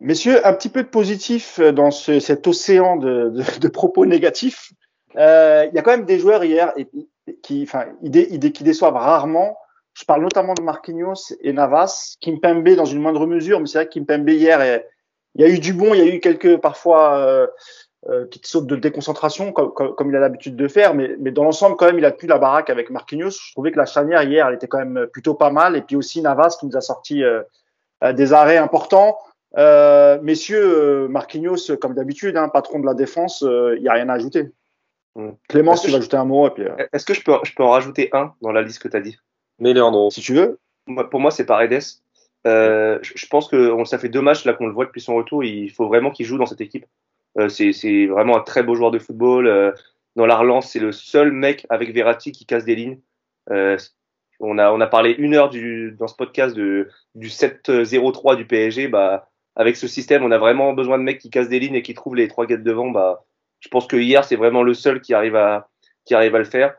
Messieurs, 0.00 0.46
un 0.46 0.52
petit 0.52 0.68
peu 0.68 0.82
de 0.82 0.88
positif 0.88 1.60
dans 1.60 1.90
ce, 1.90 2.20
cet 2.20 2.46
océan 2.46 2.96
de, 2.96 3.30
de, 3.30 3.42
de 3.60 3.68
propos 3.68 4.06
négatifs. 4.06 4.72
Euh, 5.16 5.66
il 5.70 5.74
y 5.74 5.78
a 5.78 5.82
quand 5.82 5.90
même 5.90 6.04
des 6.04 6.18
joueurs 6.18 6.44
hier 6.44 6.72
qui, 7.42 7.62
enfin, 7.62 7.86
qui 8.02 8.62
déçoivent 8.62 8.94
rarement. 8.94 9.56
Je 9.94 10.04
parle 10.04 10.22
notamment 10.22 10.54
de 10.54 10.62
Marquinhos 10.62 11.34
et 11.40 11.52
Navas, 11.52 12.16
Kimpembe 12.20 12.68
dans 12.76 12.84
une 12.84 13.00
moindre 13.00 13.26
mesure, 13.26 13.58
mais 13.58 13.66
c'est 13.66 13.78
vrai 13.78 13.86
que 13.86 13.94
Kimpembe 13.94 14.28
hier, 14.28 14.82
il 15.34 15.40
y 15.40 15.44
a 15.44 15.48
eu 15.48 15.58
du 15.58 15.72
bon, 15.72 15.92
il 15.92 15.98
y 15.98 16.08
a 16.08 16.14
eu 16.14 16.20
quelques 16.20 16.58
parfois 16.58 17.18
euh, 17.18 17.46
euh, 18.08 18.26
petites 18.26 18.46
sautes 18.46 18.68
de 18.68 18.76
déconcentration 18.76 19.52
comme, 19.52 19.72
comme, 19.72 19.96
comme 19.96 20.10
il 20.10 20.16
a 20.16 20.20
l'habitude 20.20 20.54
de 20.54 20.68
faire, 20.68 20.94
mais, 20.94 21.16
mais 21.18 21.32
dans 21.32 21.42
l'ensemble 21.42 21.76
quand 21.76 21.86
même 21.86 21.98
il 21.98 22.04
a 22.04 22.12
pu 22.12 22.28
la 22.28 22.38
baraque 22.38 22.70
avec 22.70 22.90
Marquinhos. 22.90 23.30
Je 23.30 23.52
trouvais 23.52 23.72
que 23.72 23.76
la 23.76 23.86
charnière 23.86 24.22
hier 24.22 24.46
elle 24.46 24.54
était 24.54 24.68
quand 24.68 24.78
même 24.78 25.08
plutôt 25.12 25.34
pas 25.34 25.50
mal, 25.50 25.74
et 25.74 25.82
puis 25.82 25.96
aussi 25.96 26.22
Navas 26.22 26.56
qui 26.60 26.66
nous 26.66 26.76
a 26.76 26.80
sorti 26.80 27.24
euh, 27.24 27.42
des 28.12 28.32
arrêts 28.32 28.58
importants. 28.58 29.18
Euh, 29.56 30.20
messieurs, 30.22 30.62
euh, 30.62 31.08
Marquinhos, 31.08 31.76
comme 31.80 31.94
d'habitude, 31.94 32.36
hein, 32.36 32.48
patron 32.48 32.80
de 32.80 32.86
la 32.86 32.94
défense, 32.94 33.40
il 33.40 33.48
euh, 33.48 33.78
n'y 33.78 33.88
a 33.88 33.94
rien 33.94 34.08
à 34.08 34.14
ajouter. 34.14 34.50
Mm. 35.16 35.30
Clément, 35.48 35.76
si 35.76 35.86
tu 35.86 35.92
veux 35.92 35.98
ajouter 35.98 36.16
un 36.16 36.24
mot. 36.24 36.48
Est-ce 36.92 37.06
que 37.06 37.14
je 37.14 37.22
peux, 37.22 37.32
je 37.44 37.54
peux 37.54 37.62
en 37.62 37.70
rajouter 37.70 38.10
un 38.12 38.34
dans 38.42 38.52
la 38.52 38.62
liste 38.62 38.82
que 38.82 38.88
tu 38.88 38.96
as 38.96 39.00
dit? 39.00 39.16
Mais 39.58 39.72
Leandro. 39.72 40.10
Si 40.10 40.20
tu 40.20 40.34
veux. 40.34 40.58
Pour 41.10 41.20
moi, 41.20 41.30
c'est 41.30 41.46
Paredes. 41.46 41.82
Euh, 42.46 42.98
je 43.02 43.26
pense 43.26 43.48
que 43.48 43.84
ça 43.84 43.98
fait 43.98 44.08
deux 44.08 44.20
matchs 44.20 44.44
là 44.44 44.54
qu'on 44.54 44.66
le 44.66 44.72
voit 44.72 44.86
depuis 44.86 45.00
son 45.00 45.16
retour. 45.16 45.44
Il 45.44 45.70
faut 45.70 45.88
vraiment 45.88 46.10
qu'il 46.10 46.24
joue 46.24 46.38
dans 46.38 46.46
cette 46.46 46.60
équipe. 46.60 46.86
Euh, 47.38 47.48
c'est 47.48 48.06
vraiment 48.06 48.36
un 48.36 48.40
très 48.40 48.62
beau 48.62 48.74
joueur 48.74 48.90
de 48.90 48.98
football. 48.98 49.74
dans 50.16 50.26
la 50.26 50.36
relance, 50.36 50.70
c'est 50.70 50.78
le 50.78 50.92
seul 50.92 51.32
mec 51.32 51.66
avec 51.68 51.92
Verratti 51.92 52.32
qui 52.32 52.46
casse 52.46 52.64
des 52.64 52.76
lignes. 52.76 53.00
on, 53.50 54.58
a, 54.58 54.72
on 54.72 54.80
a 54.80 54.86
parlé 54.86 55.14
une 55.18 55.34
heure 55.34 55.50
du, 55.50 55.96
dans 55.98 56.06
ce 56.06 56.14
podcast 56.14 56.54
de, 56.54 56.88
du 57.14 57.28
7-0-3 57.28 58.36
du 58.36 58.46
PSG. 58.46 58.88
Bah, 58.88 59.28
avec 59.58 59.76
ce 59.76 59.88
système, 59.88 60.22
on 60.22 60.30
a 60.30 60.38
vraiment 60.38 60.72
besoin 60.72 60.98
de 60.98 61.02
mecs 61.02 61.18
qui 61.18 61.30
cassent 61.30 61.48
des 61.48 61.58
lignes 61.58 61.74
et 61.74 61.82
qui 61.82 61.92
trouvent 61.92 62.14
les 62.14 62.28
trois 62.28 62.46
guettes 62.46 62.62
devant. 62.62 62.90
Bah, 62.90 63.24
je 63.58 63.68
pense 63.68 63.88
que 63.88 63.96
hier, 63.96 64.24
c'est 64.24 64.36
vraiment 64.36 64.62
le 64.62 64.72
seul 64.72 65.00
qui 65.00 65.14
arrive 65.14 65.34
à, 65.34 65.68
qui 66.04 66.14
arrive 66.14 66.34
à 66.36 66.38
le 66.38 66.44
faire. 66.44 66.76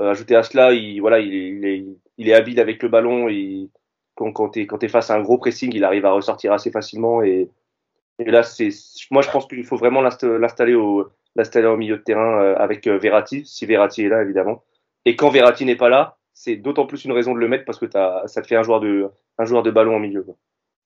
Euh, 0.00 0.10
ajouter 0.10 0.34
à 0.34 0.42
cela, 0.42 0.72
il, 0.72 1.00
voilà, 1.00 1.20
il 1.20 1.34
est, 1.34 1.48
il 1.50 1.64
est, 1.66 1.84
il 2.16 2.28
est 2.30 2.34
habile 2.34 2.58
avec 2.58 2.82
le 2.82 2.88
ballon. 2.88 3.28
Quand, 4.14 4.48
tu 4.48 4.66
es, 4.80 4.88
face 4.88 5.10
à 5.10 5.14
un 5.14 5.20
gros 5.20 5.36
pressing, 5.36 5.72
il 5.74 5.84
arrive 5.84 6.06
à 6.06 6.12
ressortir 6.12 6.54
assez 6.54 6.70
facilement. 6.70 7.22
Et, 7.22 7.50
là, 8.18 8.42
moi, 9.10 9.20
je 9.20 9.30
pense 9.30 9.46
qu'il 9.46 9.64
faut 9.64 9.76
vraiment 9.76 10.00
l'installer 10.00 10.74
au, 10.74 11.10
au 11.36 11.76
milieu 11.76 11.98
de 11.98 12.02
terrain 12.02 12.42
euh, 12.42 12.56
avec 12.56 12.86
euh, 12.86 12.96
Verratti, 12.96 13.44
si 13.44 13.66
Verratti 13.66 14.04
est 14.04 14.08
là, 14.08 14.22
évidemment. 14.22 14.64
Et 15.04 15.16
quand 15.16 15.28
Verratti 15.28 15.66
n'est 15.66 15.76
pas 15.76 15.90
là, 15.90 16.16
c'est 16.32 16.56
d'autant 16.56 16.86
plus 16.86 17.04
une 17.04 17.12
raison 17.12 17.34
de 17.34 17.40
le 17.40 17.48
mettre 17.48 17.66
parce 17.66 17.78
que 17.78 17.90
ça 17.90 18.42
te 18.42 18.46
fait 18.46 18.56
un 18.56 18.62
joueur 18.62 18.80
de, 18.80 19.10
un 19.36 19.44
joueur 19.44 19.62
de 19.62 19.70
ballon 19.70 19.96
au 19.96 19.98
milieu. 19.98 20.24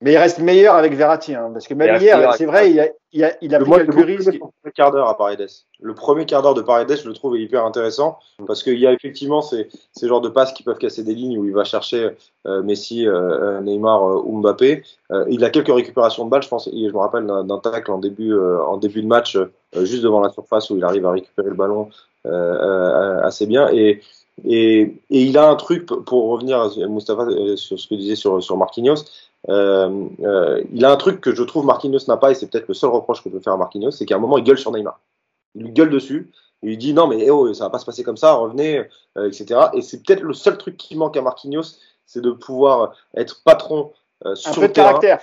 Mais 0.03 0.13
il 0.13 0.19
reste 0.19 0.41
meilleur 0.41 0.75
avec 0.75 0.95
Verratti, 0.95 1.35
hein, 1.35 1.49
parce 1.55 1.67
que 1.67 1.73
même 1.73 2.01
hier, 2.01 2.35
c'est 2.35 2.45
vrai, 2.45 2.71
il 2.71 2.79
a, 2.81 2.89
il 3.15 3.25
a, 3.25 3.33
il 3.41 3.55
a 3.55 3.59
pris 3.61 3.71
quelques 3.71 4.05
risques. 4.05 4.33
Le 4.35 4.39
premier 4.39 4.73
quart 4.75 4.91
d'heure 4.93 5.09
à 5.09 5.17
Paredes. 5.17 5.49
Le 5.81 5.95
premier 5.95 6.27
quart 6.27 6.43
d'heure 6.43 6.53
de 6.53 6.61
Paredes, 6.61 6.99
je 7.03 7.09
le 7.09 7.15
trouve 7.15 7.39
hyper 7.39 7.65
intéressant, 7.65 8.19
parce 8.47 8.63
qu'il 8.63 8.79
y 8.79 8.87
a 8.87 8.93
effectivement 8.93 9.41
ces, 9.41 9.69
ces 9.93 10.07
genres 10.07 10.21
de 10.21 10.29
passes 10.29 10.53
qui 10.53 10.63
peuvent 10.63 10.77
casser 10.77 11.03
des 11.03 11.15
lignes 11.15 11.39
où 11.39 11.47
il 11.47 11.55
va 11.55 11.65
chercher 11.65 12.11
euh, 12.47 12.63
Messi, 12.63 13.09
euh, 13.09 13.63
Neymar 13.63 14.05
euh, 14.05 14.23
ou 14.23 14.41
Mbappé. 14.41 14.83
Euh, 15.13 15.25
il 15.31 15.43
a 15.45 15.49
quelques 15.51 15.75
récupérations 15.75 16.27
de 16.27 16.31
balles, 16.31 16.43
je 16.43 16.49
pense, 16.49 16.69
je 16.71 16.93
me 16.93 16.99
rappelle 16.99 17.27
d'un 17.27 17.59
tacle 17.59 17.91
en 17.91 17.99
début, 17.99 18.35
euh, 18.35 18.63
en 18.65 18.77
début 18.77 19.01
de 19.01 19.07
match, 19.07 19.37
euh, 19.37 19.51
juste 19.85 20.03
devant 20.03 20.21
la 20.21 20.29
surface 20.29 20.69
où 20.69 20.77
il 20.77 20.85
arrive 20.85 21.07
à 21.07 21.13
récupérer 21.13 21.49
le 21.49 21.55
ballon 21.55 21.89
assez 22.25 23.47
bien. 23.47 23.69
Et, 23.73 24.03
et, 24.45 24.81
et, 25.11 25.23
il 25.23 25.39
a 25.39 25.49
un 25.49 25.57
truc, 25.57 25.87
pour 25.87 26.29
revenir, 26.29 26.71
Mustafa, 26.89 27.27
sur 27.57 27.79
ce 27.79 27.87
que 27.89 27.95
disait 27.95 28.17
sur, 28.17 28.43
sur 28.43 28.57
Marquinhos, 28.57 29.05
euh, 29.49 30.09
euh, 30.23 30.63
il 30.73 30.85
a 30.85 30.91
un 30.91 30.97
truc 30.97 31.21
que 31.21 31.35
je 31.35 31.43
trouve 31.43 31.65
Marquinhos 31.65 32.07
n'a 32.09 32.17
pas, 32.17 32.31
et 32.31 32.35
c'est 32.35 32.51
peut-être 32.51 32.69
le 32.69 32.75
seul 32.75 32.91
reproche 32.91 33.23
que 33.23 33.31
je 33.31 33.35
peux 33.35 33.41
faire 33.41 33.55
à 33.55 33.57
Marquinhos, 33.57 33.93
c'est 33.93 34.05
qu'à 34.05 34.17
un 34.17 34.19
moment, 34.19 34.39
il 34.39 34.45
gueule 34.45 34.59
sur 34.59 34.73
Neymar. 34.73 35.01
Il 35.55 35.65
lui 35.65 35.73
gueule 35.73 35.91
dessus, 35.91 36.31
il 36.63 36.71
lui 36.71 36.77
dit 36.77 36.93
non, 36.93 37.07
mais 37.07 37.19
eh 37.21 37.31
oh, 37.31 37.53
ça 37.55 37.65
va 37.65 37.71
pas 37.71 37.79
se 37.79 37.87
passer 37.87 38.03
comme 38.03 38.17
ça, 38.17 38.35
revenez, 38.35 38.85
euh, 39.17 39.29
etc. 39.29 39.69
Et 39.73 39.83
c'est 39.83 40.03
peut-être 40.03 40.23
le 40.23 40.35
seul 40.35 40.59
truc 40.59 40.77
qui 40.77 40.97
manque 40.97 41.17
à 41.17 41.23
Marquinhos, 41.23 41.79
c'est 42.05 42.21
de 42.21 42.31
pouvoir 42.31 42.95
être 43.15 43.43
patron 43.43 43.93
sur 44.35 44.51
un 44.51 44.55
peu 44.55 44.69
de 44.69 44.73
terrain, 44.73 44.89
caractère. 44.89 45.21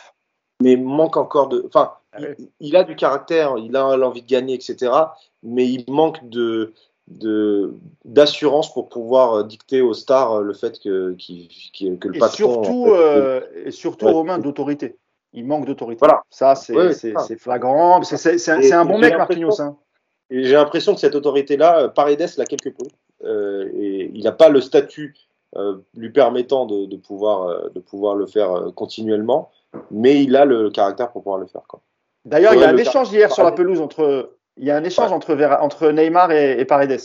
Mais 0.62 0.76
manque 0.76 1.18
encore 1.18 1.50
de. 1.50 1.64
Enfin, 1.68 1.94
ah 2.14 2.20
il, 2.20 2.50
il, 2.60 2.76
a 2.76 2.84
du 2.84 2.96
caractère, 2.96 3.58
il 3.58 3.76
a 3.76 3.98
l'envie 3.98 4.22
de 4.22 4.28
gagner, 4.28 4.54
etc. 4.54 4.92
Mais 5.42 5.68
il 5.68 5.86
manque 5.88 6.28
de 6.30 6.74
de 7.08 7.74
d'assurance 8.06 8.74
pour 8.74 8.90
pouvoir 8.90 9.34
euh, 9.34 9.44
dicter 9.44 9.82
aux 9.82 9.94
stars 9.94 10.34
euh, 10.34 10.42
le 10.42 10.54
fait 10.54 10.80
que, 10.80 11.14
qui, 11.14 11.50
qui, 11.74 11.98
que 11.98 12.08
le 12.08 12.16
et 12.16 12.20
patron 12.20 12.36
surtout 12.36 12.88
euh, 12.92 13.42
et 13.66 13.72
surtout 13.72 14.06
ouais. 14.06 14.12
Romain 14.12 14.38
d'autorité. 14.38 14.98
Il 15.34 15.46
manque 15.46 15.66
d'autorité. 15.66 16.00
Voilà. 16.00 16.22
Ça 16.30 16.56
c'est 16.56 16.76
ouais, 16.76 16.94
c'est 16.94 17.38
flagrant. 17.38 18.02
C'est 18.04 18.50
un, 18.50 18.80
un 18.80 18.86
bon 18.86 19.00
mec 19.00 19.18
Marquinhos 19.18 19.62
hein. 19.62 19.76
et 20.30 20.44
j'ai 20.44 20.54
l'impression 20.54 20.94
que 20.94 21.02
cette 21.02 21.16
autorité 21.16 21.58
là 21.58 21.90
Paredes 21.90 22.38
l'a 22.38 22.46
quelque 22.46 22.70
peu 22.70 22.86
euh, 23.26 23.70
et 23.74 24.12
il 24.14 24.24
n'a 24.24 24.32
pas 24.32 24.50
le 24.50 24.62
statut 24.62 25.16
euh, 25.58 25.78
lui 25.96 26.10
permettant 26.10 26.66
de, 26.66 26.86
de 26.86 26.96
pouvoir 26.96 27.70
de 27.70 27.80
pouvoir 27.80 28.16
le 28.16 28.28
faire 28.28 28.72
continuellement 28.76 29.52
mais 29.92 30.24
il 30.24 30.36
a 30.36 30.46
le 30.46 30.70
caractère 30.70 31.12
pour 31.12 31.24
pouvoir 31.24 31.40
le 31.40 31.48
faire 31.48 31.64
d'ailleurs 32.26 32.54
il 32.54 32.62
y 32.62 32.64
a 32.64 32.70
un 32.70 32.78
échange 32.78 33.12
hier 33.12 33.32
sur 33.32 33.44
la 33.44 33.52
pelouse 33.52 33.82
entre 33.82 34.33
il 34.58 34.66
y 34.66 34.72
a 34.72 34.78
un 34.78 34.84
échange 34.84 35.10
ouais. 35.10 35.16
entre, 35.16 35.36
entre 35.62 35.90
Neymar 35.90 36.32
et, 36.32 36.60
et 36.60 36.66
Paredes. 36.66 37.00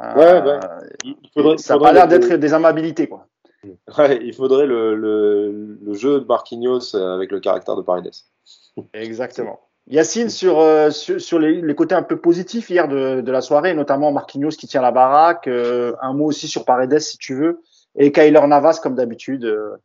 Ouais, 0.00 0.16
euh, 0.16 0.60
il 1.04 1.16
faudrait, 1.34 1.58
ça 1.58 1.74
n'a 1.74 1.80
pas 1.80 1.92
l'air 1.92 2.08
d'être 2.08 2.34
des 2.34 2.54
amabilités. 2.54 3.08
Quoi. 3.08 3.26
Ouais, 3.96 4.18
il 4.20 4.34
faudrait 4.34 4.66
le, 4.66 4.96
le, 4.96 5.78
le, 5.80 5.94
jeu 5.94 6.20
de 6.20 6.24
Marquinhos 6.24 6.96
avec 6.96 7.30
le 7.30 7.38
caractère 7.38 7.76
de 7.76 7.82
Paredes. 7.82 8.10
Exactement. 8.92 9.60
Yacine, 9.88 10.30
sur, 10.30 10.60
euh, 10.60 10.90
sur, 10.90 11.20
sur 11.20 11.38
les, 11.38 11.60
les, 11.60 11.74
côtés 11.74 11.94
un 11.94 12.02
peu 12.02 12.16
positifs 12.16 12.70
hier 12.70 12.86
de, 12.86 13.20
de, 13.20 13.32
la 13.32 13.40
soirée, 13.40 13.74
notamment 13.74 14.12
Marquinhos 14.12 14.50
qui 14.50 14.68
tient 14.68 14.80
la 14.80 14.92
baraque, 14.92 15.48
euh, 15.48 15.94
un 16.00 16.12
mot 16.12 16.26
aussi 16.26 16.46
sur 16.46 16.64
Paredes 16.64 17.00
si 17.00 17.18
tu 17.18 17.34
veux, 17.34 17.62
et 17.96 18.12
Kyler 18.12 18.46
Navas 18.46 18.78
comme 18.82 18.94
d'habitude, 18.94 19.44
euh, 19.44 19.76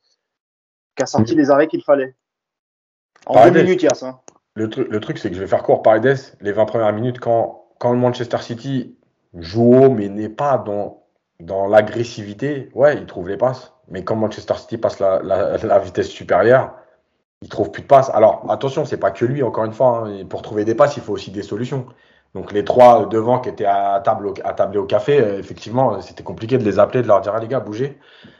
qui 0.95 1.03
a 1.03 1.07
sorti 1.07 1.35
les 1.35 1.49
arrêts 1.49 1.67
qu'il 1.67 1.83
fallait. 1.83 2.15
En 3.25 3.33
Paredes. 3.33 3.53
deux 3.53 3.63
minutes, 3.63 3.83
Yass. 3.83 4.03
Hein. 4.03 4.19
Le, 4.57 4.69
tru 4.69 4.87
le 4.89 4.99
truc, 4.99 5.19
c'est 5.19 5.29
que 5.29 5.35
je 5.35 5.39
vais 5.39 5.47
faire 5.47 5.61
court 5.61 5.83
Paredes, 5.83 6.17
les 6.41 6.51
20 6.51 6.65
premières 6.65 6.91
minutes, 6.91 7.19
quand, 7.19 7.67
quand 7.77 7.91
le 7.91 7.99
Manchester 7.99 8.39
City 8.39 8.97
joue 9.35 9.75
haut, 9.75 9.89
mais 9.91 10.09
n'est 10.09 10.29
pas 10.29 10.57
dans, 10.57 11.03
dans 11.39 11.67
l'agressivité, 11.67 12.71
ouais, 12.73 12.97
il 12.97 13.05
trouve 13.05 13.29
les 13.29 13.37
passes. 13.37 13.73
Mais 13.87 14.03
quand 14.03 14.15
Manchester 14.15 14.55
City 14.55 14.79
passe 14.79 14.99
la, 14.99 15.21
la, 15.21 15.79
vitesse 15.79 16.07
supérieure, 16.07 16.73
il 17.43 17.49
trouve 17.49 17.69
plus 17.69 17.83
de 17.83 17.87
passes. 17.87 18.09
Alors, 18.15 18.49
attention, 18.49 18.83
c'est 18.83 18.97
pas 18.97 19.11
que 19.11 19.25
lui, 19.25 19.43
encore 19.43 19.65
une 19.65 19.73
fois. 19.73 20.07
Hein. 20.07 20.25
Pour 20.27 20.41
trouver 20.41 20.65
des 20.65 20.73
passes, 20.73 20.97
il 20.97 21.03
faut 21.03 21.13
aussi 21.13 21.29
des 21.29 21.43
solutions. 21.43 21.85
Donc, 22.33 22.51
les 22.51 22.63
trois 22.65 23.05
devant 23.05 23.37
qui 23.37 23.49
étaient 23.49 23.65
à 23.65 24.01
table, 24.03 24.33
à 24.43 24.53
table 24.53 24.79
au 24.79 24.85
café, 24.85 25.21
euh, 25.21 25.37
effectivement, 25.37 26.01
c'était 26.01 26.23
compliqué 26.23 26.57
de 26.57 26.63
les 26.63 26.79
appeler, 26.79 27.03
de 27.03 27.07
leur 27.07 27.21
dire, 27.21 27.33
ah, 27.35 27.39
les 27.39 27.47
gars, 27.47 27.59
bougez. 27.59 27.99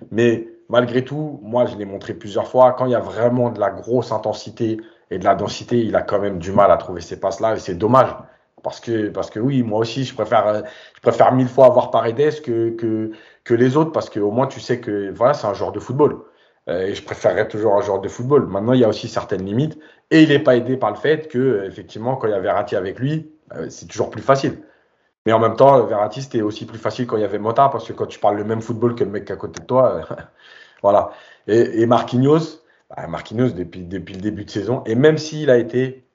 Mais 0.10 0.48
malgré 0.68 1.06
tout, 1.06 1.39
moi, 1.44 1.68
je 1.68 1.77
l'ai 1.77 1.85
montré 1.85 2.15
plusieurs 2.15 2.48
fois, 2.48 2.73
quand 2.73 2.85
il 2.85 2.91
y 2.91 2.95
a 2.95 2.99
vraiment 2.99 3.52
de 3.52 3.60
la 3.60 3.69
grosse 3.69 4.11
intensité 4.11 4.80
et 5.11 5.19
de 5.19 5.23
la 5.23 5.35
densité, 5.35 5.79
il 5.79 5.95
a 5.95 6.01
quand 6.01 6.19
même 6.19 6.39
du 6.39 6.51
mal 6.51 6.71
à 6.71 6.77
trouver 6.77 7.01
ces 7.01 7.19
passes-là. 7.19 7.55
Et 7.55 7.59
c'est 7.59 7.75
dommage. 7.75 8.09
Parce 8.63 8.79
que, 8.79 9.09
parce 9.09 9.29
que 9.29 9.39
oui, 9.39 9.63
moi 9.63 9.79
aussi, 9.79 10.03
je 10.03 10.13
préfère, 10.13 10.63
je 10.95 11.01
préfère 11.01 11.34
mille 11.34 11.47
fois 11.47 11.67
avoir 11.67 11.91
Paredes 11.91 12.41
que, 12.41 12.71
que, 12.71 13.11
que 13.43 13.53
les 13.53 13.77
autres 13.77 13.91
parce 13.91 14.09
qu'au 14.09 14.31
moins 14.31 14.47
tu 14.47 14.59
sais 14.59 14.79
que 14.81 15.11
voilà, 15.11 15.34
c'est 15.34 15.47
un 15.47 15.53
joueur 15.53 15.71
de 15.71 15.79
football. 15.79 16.23
Euh, 16.69 16.88
et 16.88 16.95
je 16.95 17.03
préférerais 17.03 17.47
toujours 17.47 17.75
un 17.75 17.81
joueur 17.81 18.01
de 18.01 18.09
football. 18.09 18.47
Maintenant, 18.47 18.73
il 18.73 18.81
y 18.81 18.84
a 18.84 18.89
aussi 18.89 19.07
certaines 19.07 19.45
limites 19.45 19.79
et 20.11 20.23
il 20.23 20.29
n'est 20.29 20.39
pas 20.39 20.57
aidé 20.57 20.75
par 20.75 20.89
le 20.91 20.97
fait 20.97 21.27
que, 21.29 21.63
effectivement, 21.65 22.17
quand 22.17 22.27
il 22.27 22.31
y 22.31 22.34
a 22.34 22.39
Verratti 22.39 22.75
avec 22.75 22.99
lui, 22.99 23.31
euh, 23.55 23.67
c'est 23.69 23.85
toujours 23.85 24.09
plus 24.09 24.21
facile. 24.21 24.59
Mais 25.25 25.34
en 25.34 25.39
même 25.39 25.55
temps, 25.55 25.81
Verratti, 25.85 26.21
c'était 26.21 26.41
aussi 26.41 26.65
plus 26.65 26.79
facile 26.79 27.07
quand 27.07 27.17
il 27.17 27.21
y 27.21 27.25
avait 27.25 27.39
Mota 27.39 27.69
parce 27.69 27.88
que 27.88 27.93
quand 27.93 28.05
tu 28.05 28.19
parles 28.19 28.38
le 28.38 28.43
même 28.43 28.61
football 28.61 28.95
que 28.95 29.03
le 29.03 29.11
mec 29.11 29.29
à 29.31 29.35
côté 29.35 29.61
de 29.61 29.65
toi, 29.65 30.01
voilà. 30.81 31.11
Et 31.47 31.85
Marquinhos, 31.85 32.61
bah 32.89 33.07
Marquinhos 33.07 33.49
depuis, 33.49 33.84
depuis 33.84 34.15
le 34.15 34.22
début 34.22 34.45
de 34.45 34.49
saison, 34.49 34.84
et 34.85 34.95
même 34.95 35.18
s'il 35.18 35.49
a 35.49 35.57
été 35.57 36.07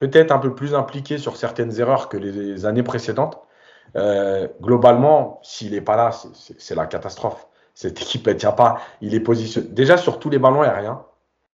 peut-être 0.00 0.32
un 0.32 0.38
peu 0.38 0.54
plus 0.54 0.74
impliqué 0.74 1.18
sur 1.18 1.36
certaines 1.36 1.78
erreurs 1.78 2.08
que 2.08 2.16
les 2.16 2.66
années 2.66 2.82
précédentes. 2.82 3.40
Euh, 3.96 4.48
globalement, 4.60 5.40
s'il 5.42 5.72
n'est 5.72 5.80
pas 5.80 5.96
là, 5.96 6.10
c'est 6.34 6.74
la 6.74 6.86
catastrophe. 6.86 7.46
Cette 7.74 8.00
équipe 8.00 8.26
ne 8.26 8.32
tient 8.32 8.52
pas. 8.52 8.80
Il 9.00 9.14
est 9.14 9.20
positionné 9.20 9.68
déjà 9.68 9.96
sur 9.96 10.18
tous 10.18 10.30
les 10.30 10.38
ballons 10.38 10.62
aériens. 10.62 11.04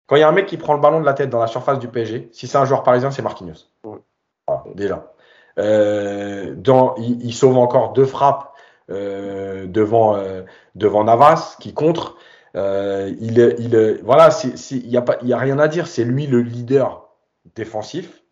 Quand 0.08 0.16
il 0.16 0.20
y 0.20 0.24
a 0.24 0.30
un 0.30 0.34
mec 0.34 0.46
qui 0.46 0.58
prend 0.58 0.74
le 0.74 0.82
ballon 0.82 1.00
de 1.00 1.06
la 1.06 1.14
tête 1.14 1.30
dans 1.30 1.40
la 1.40 1.48
surface 1.48 1.80
du 1.80 1.88
PSG, 1.88 2.30
si 2.34 2.48
c'est 2.48 2.58
un 2.58 2.66
joueur 2.66 2.84
parisien, 2.84 3.12
c'est 3.12 3.22
Marquinhos. 3.22 3.68
Voilà, 3.84 4.64
déjà. 4.76 5.14
Euh, 5.60 6.54
dans, 6.56 6.96
il, 6.96 7.24
il, 7.26 7.34
sauve 7.34 7.58
encore 7.58 7.94
deux 7.94 8.06
frappes 8.06 8.54
euh, 8.90 9.68
devant, 9.68 10.16
euh, 10.16 10.44
devant 10.76 11.04
Navas 11.04 11.58
qui 11.60 11.74
contre. 11.74 12.18
Euh, 12.56 13.14
il, 13.20 13.38
il, 13.60 14.02
voilà, 14.04 14.30
il 14.72 14.90
n'y 14.90 14.98
a, 14.98 15.06
y 15.24 15.34
a 15.34 15.38
rien 15.38 15.60
à 15.60 15.68
dire. 15.68 15.88
C'est 15.88 16.04
lui 16.04 16.28
le 16.28 16.42
leader 16.42 17.10
défensif. 17.56 18.24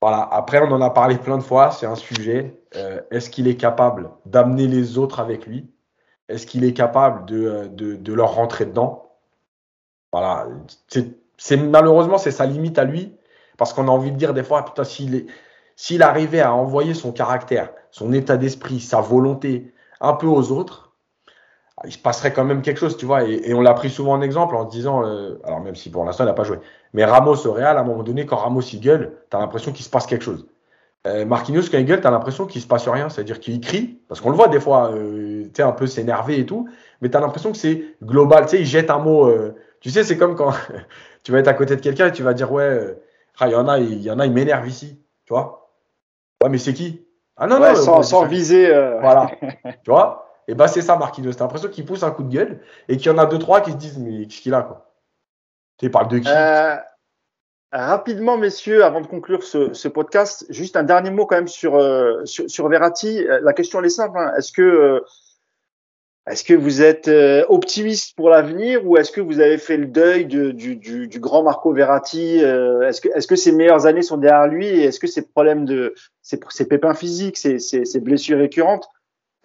Voilà. 0.00 0.28
Après, 0.30 0.60
on 0.60 0.70
en 0.72 0.80
a 0.80 0.90
parlé 0.90 1.16
plein 1.16 1.38
de 1.38 1.42
fois. 1.42 1.70
C'est 1.70 1.86
un 1.86 1.96
sujet. 1.96 2.60
Euh, 2.76 3.00
Est-ce 3.10 3.30
qu'il 3.30 3.48
est 3.48 3.56
capable 3.56 4.10
d'amener 4.26 4.66
les 4.66 4.98
autres 4.98 5.20
avec 5.20 5.46
lui? 5.46 5.70
Est-ce 6.28 6.46
qu'il 6.46 6.64
est 6.64 6.74
capable 6.74 7.26
de, 7.26 7.68
de, 7.72 7.96
de, 7.96 8.12
leur 8.12 8.34
rentrer 8.34 8.66
dedans? 8.66 9.12
Voilà. 10.12 10.48
C'est 11.38 11.56
malheureusement 11.56 12.18
c'est 12.18 12.30
sa 12.30 12.46
limite 12.46 12.78
à 12.78 12.84
lui 12.84 13.14
parce 13.58 13.72
qu'on 13.72 13.88
a 13.88 13.90
envie 13.90 14.10
de 14.10 14.16
dire 14.16 14.34
des 14.34 14.42
fois 14.42 14.64
putain 14.64 14.84
s'il 14.84 15.26
s'il 15.76 16.02
arrivait 16.02 16.40
à 16.40 16.54
envoyer 16.54 16.94
son 16.94 17.12
caractère, 17.12 17.70
son 17.90 18.12
état 18.12 18.38
d'esprit, 18.38 18.80
sa 18.80 19.00
volonté 19.00 19.74
un 20.00 20.14
peu 20.14 20.26
aux 20.26 20.50
autres, 20.52 20.85
il 21.84 21.92
se 21.92 21.98
passerait 21.98 22.32
quand 22.32 22.44
même 22.44 22.62
quelque 22.62 22.78
chose, 22.78 22.96
tu 22.96 23.06
vois. 23.06 23.24
Et, 23.24 23.50
et 23.50 23.54
on 23.54 23.60
l'a 23.60 23.74
pris 23.74 23.90
souvent 23.90 24.12
en 24.12 24.22
exemple 24.22 24.56
en 24.56 24.64
disant, 24.64 25.06
euh, 25.06 25.38
alors 25.44 25.60
même 25.60 25.76
si 25.76 25.90
pour 25.90 26.04
l'instant 26.04 26.24
il 26.24 26.28
n'a 26.28 26.32
pas 26.32 26.44
joué, 26.44 26.58
mais 26.94 27.04
Ramos 27.04 27.46
au 27.46 27.52
Real, 27.52 27.76
à 27.76 27.80
un 27.80 27.84
moment 27.84 28.02
donné, 28.02 28.26
quand 28.26 28.36
Ramos 28.36 28.62
il 28.62 28.80
gueule, 28.80 29.12
tu 29.30 29.36
as 29.36 29.40
l'impression 29.40 29.72
qu'il 29.72 29.84
se 29.84 29.90
passe 29.90 30.06
quelque 30.06 30.24
chose. 30.24 30.46
Euh, 31.06 31.24
Marquinhos, 31.24 31.68
quand 31.70 31.78
il 31.78 31.84
gueule, 31.84 32.00
tu 32.00 32.06
as 32.06 32.10
l'impression 32.10 32.46
qu'il 32.46 32.60
se 32.60 32.66
passe 32.66 32.88
rien, 32.88 33.08
c'est-à-dire 33.08 33.38
qu'il 33.38 33.60
crie, 33.60 34.00
parce 34.08 34.20
qu'on 34.20 34.30
le 34.30 34.36
voit 34.36 34.48
des 34.48 34.58
fois, 34.58 34.90
euh, 34.92 35.44
tu 35.44 35.50
sais, 35.54 35.62
un 35.62 35.72
peu 35.72 35.86
s'énerver 35.86 36.40
et 36.40 36.46
tout, 36.46 36.68
mais 37.00 37.10
tu 37.10 37.16
as 37.16 37.20
l'impression 37.20 37.52
que 37.52 37.58
c'est 37.58 37.84
global, 38.02 38.44
tu 38.44 38.50
sais, 38.50 38.60
il 38.60 38.66
jette 38.66 38.90
un 38.90 38.98
mot, 38.98 39.26
euh, 39.26 39.54
tu 39.80 39.90
sais, 39.90 40.02
c'est 40.02 40.16
comme 40.16 40.34
quand 40.34 40.52
tu 41.22 41.30
vas 41.30 41.38
être 41.38 41.48
à 41.48 41.54
côté 41.54 41.76
de 41.76 41.80
quelqu'un 41.80 42.08
et 42.08 42.12
tu 42.12 42.22
vas 42.22 42.34
dire, 42.34 42.50
ouais, 42.50 42.64
euh, 42.64 42.94
ah, 43.38 43.46
il 43.46 43.52
y 43.52 43.54
en 43.54 43.68
a, 43.68 43.78
il 43.78 44.02
y 44.02 44.10
en 44.10 44.18
a, 44.18 44.26
ils 44.26 44.32
m'énervent 44.32 44.66
ici, 44.66 45.00
tu 45.26 45.32
vois. 45.32 45.70
Ouais, 46.42 46.48
mais 46.48 46.58
c'est 46.58 46.72
qui? 46.72 47.06
Ah 47.36 47.46
non, 47.46 47.60
ouais, 47.60 47.74
non, 47.74 47.82
sans, 47.82 48.02
sans 48.02 48.24
viser. 48.24 48.74
Euh... 48.74 48.98
Voilà. 49.00 49.30
tu 49.84 49.90
vois? 49.90 50.25
Et 50.48 50.54
bah, 50.54 50.68
c'est 50.68 50.82
ça, 50.82 50.96
Marquinhos. 50.96 51.32
T'as 51.32 51.44
l'impression 51.44 51.68
qu'il 51.68 51.84
pousse 51.84 52.02
un 52.02 52.10
coup 52.10 52.22
de 52.22 52.32
gueule 52.32 52.60
et 52.88 52.96
qu'il 52.96 53.06
y 53.06 53.14
en 53.14 53.18
a 53.18 53.26
deux, 53.26 53.38
trois 53.38 53.60
qui 53.60 53.72
se 53.72 53.76
disent, 53.76 53.98
mais 53.98 54.26
qu'est-ce 54.26 54.42
qu'il 54.42 54.54
a, 54.54 54.62
quoi? 54.62 54.92
Tu 55.78 55.90
parles 55.90 56.08
de 56.08 56.18
qui? 56.18 56.28
Euh, 56.28 56.76
Rapidement, 57.72 58.38
messieurs, 58.38 58.84
avant 58.84 59.00
de 59.00 59.06
conclure 59.06 59.42
ce, 59.42 59.88
podcast, 59.88 60.46
juste 60.48 60.76
un 60.76 60.84
dernier 60.84 61.10
mot 61.10 61.26
quand 61.26 61.36
même 61.36 61.48
sur, 61.48 61.74
euh, 61.74 62.24
sur, 62.24 62.68
Verratti. 62.68 63.24
La 63.42 63.52
question, 63.52 63.80
elle 63.80 63.86
est 63.86 63.90
simple. 63.90 64.18
Hein. 64.18 64.32
Est-ce 64.38 64.52
que. 64.52 64.62
Euh, 64.62 65.00
est-ce 66.28 66.42
que 66.42 66.54
vous 66.54 66.82
êtes 66.82 67.06
euh, 67.06 67.44
optimiste 67.48 68.16
pour 68.16 68.30
l'avenir 68.30 68.84
ou 68.84 68.96
est-ce 68.96 69.12
que 69.12 69.20
vous 69.20 69.38
avez 69.38 69.58
fait 69.58 69.76
le 69.76 69.86
deuil 69.86 70.26
du, 70.26 70.52
du, 70.52 71.06
du, 71.06 71.20
grand 71.20 71.44
Marco 71.44 71.72
Verratti? 71.72 72.42
Euh, 72.42 72.88
Est-ce 72.88 73.00
que, 73.00 73.08
est-ce 73.14 73.28
que 73.28 73.36
ses 73.36 73.52
meilleures 73.52 73.86
années 73.86 74.02
sont 74.02 74.16
derrière 74.16 74.48
lui 74.48 74.66
et 74.66 74.84
est-ce 74.86 74.98
que 74.98 75.06
ses 75.06 75.22
problèmes 75.22 75.64
de 75.64 75.94
ses, 76.22 76.66
pépins 76.66 76.94
physiques, 76.94 77.36
ses, 77.36 77.60
ses, 77.60 78.00
blessures 78.00 78.38
récurrentes, 78.38 78.88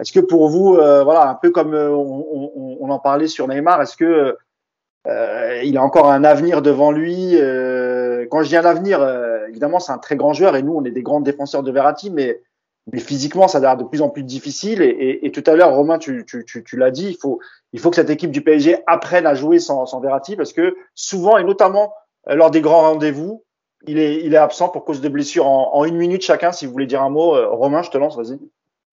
est-ce 0.01 0.11
que 0.11 0.19
pour 0.19 0.49
vous, 0.49 0.75
euh, 0.75 1.03
voilà, 1.03 1.29
un 1.29 1.35
peu 1.35 1.51
comme 1.51 1.73
on, 1.73 2.77
on, 2.79 2.89
en 2.89 2.99
parlait 2.99 3.27
sur 3.27 3.47
Neymar, 3.47 3.81
est-ce 3.81 3.95
que 3.95 4.35
euh, 5.07 5.61
il 5.63 5.77
a 5.77 5.83
encore 5.83 6.11
un 6.11 6.23
avenir 6.23 6.61
devant 6.61 6.91
lui 6.91 7.35
Quand 8.29 8.43
je 8.43 8.49
dis 8.49 8.57
un 8.57 8.65
avenir, 8.65 9.01
évidemment, 9.47 9.79
c'est 9.79 9.91
un 9.91 9.97
très 9.97 10.15
grand 10.15 10.33
joueur 10.33 10.55
et 10.55 10.63
nous, 10.63 10.73
on 10.73 10.83
est 10.83 10.91
des 10.91 11.03
grands 11.03 11.21
défenseurs 11.21 11.63
de 11.63 11.71
Verratti, 11.71 12.09
mais 12.09 12.41
physiquement, 12.99 13.47
ça 13.47 13.59
l'air 13.59 13.77
de 13.77 13.83
plus 13.83 14.01
en 14.01 14.09
plus 14.09 14.23
difficile. 14.23 14.81
Et, 14.81 15.25
et, 15.25 15.31
tout 15.31 15.43
à 15.45 15.55
l'heure, 15.55 15.73
Romain, 15.73 15.97
tu, 15.97 16.25
l'as 16.73 16.91
dit, 16.91 17.09
il 17.09 17.17
faut, 17.17 17.89
que 17.89 17.95
cette 17.95 18.09
équipe 18.09 18.31
du 18.31 18.41
PSG 18.41 18.77
apprenne 18.87 19.25
à 19.25 19.35
jouer 19.35 19.59
sans, 19.59 19.85
sans 19.85 19.99
Verratti 19.99 20.35
parce 20.35 20.53
que 20.53 20.75
souvent, 20.95 21.37
et 21.37 21.43
notamment 21.43 21.93
euh, 22.29 22.35
lors 22.35 22.51
des 22.51 22.61
grands 22.61 22.81
rendez-vous, 22.81 23.43
il 23.87 23.97
est, 23.97 24.35
absent 24.35 24.69
pour 24.69 24.85
cause 24.85 25.01
de 25.01 25.09
blessures 25.09 25.47
en, 25.47 25.75
en, 25.75 25.85
une 25.85 25.97
minute 25.97 26.21
chacun. 26.21 26.51
Si 26.51 26.65
vous 26.65 26.71
voulez 26.71 26.85
dire 26.85 27.01
un 27.01 27.09
mot, 27.09 27.35
euh, 27.35 27.47
Romain, 27.49 27.81
je 27.81 27.89
te 27.89 27.97
lance, 27.97 28.15
vas-y. 28.15 28.39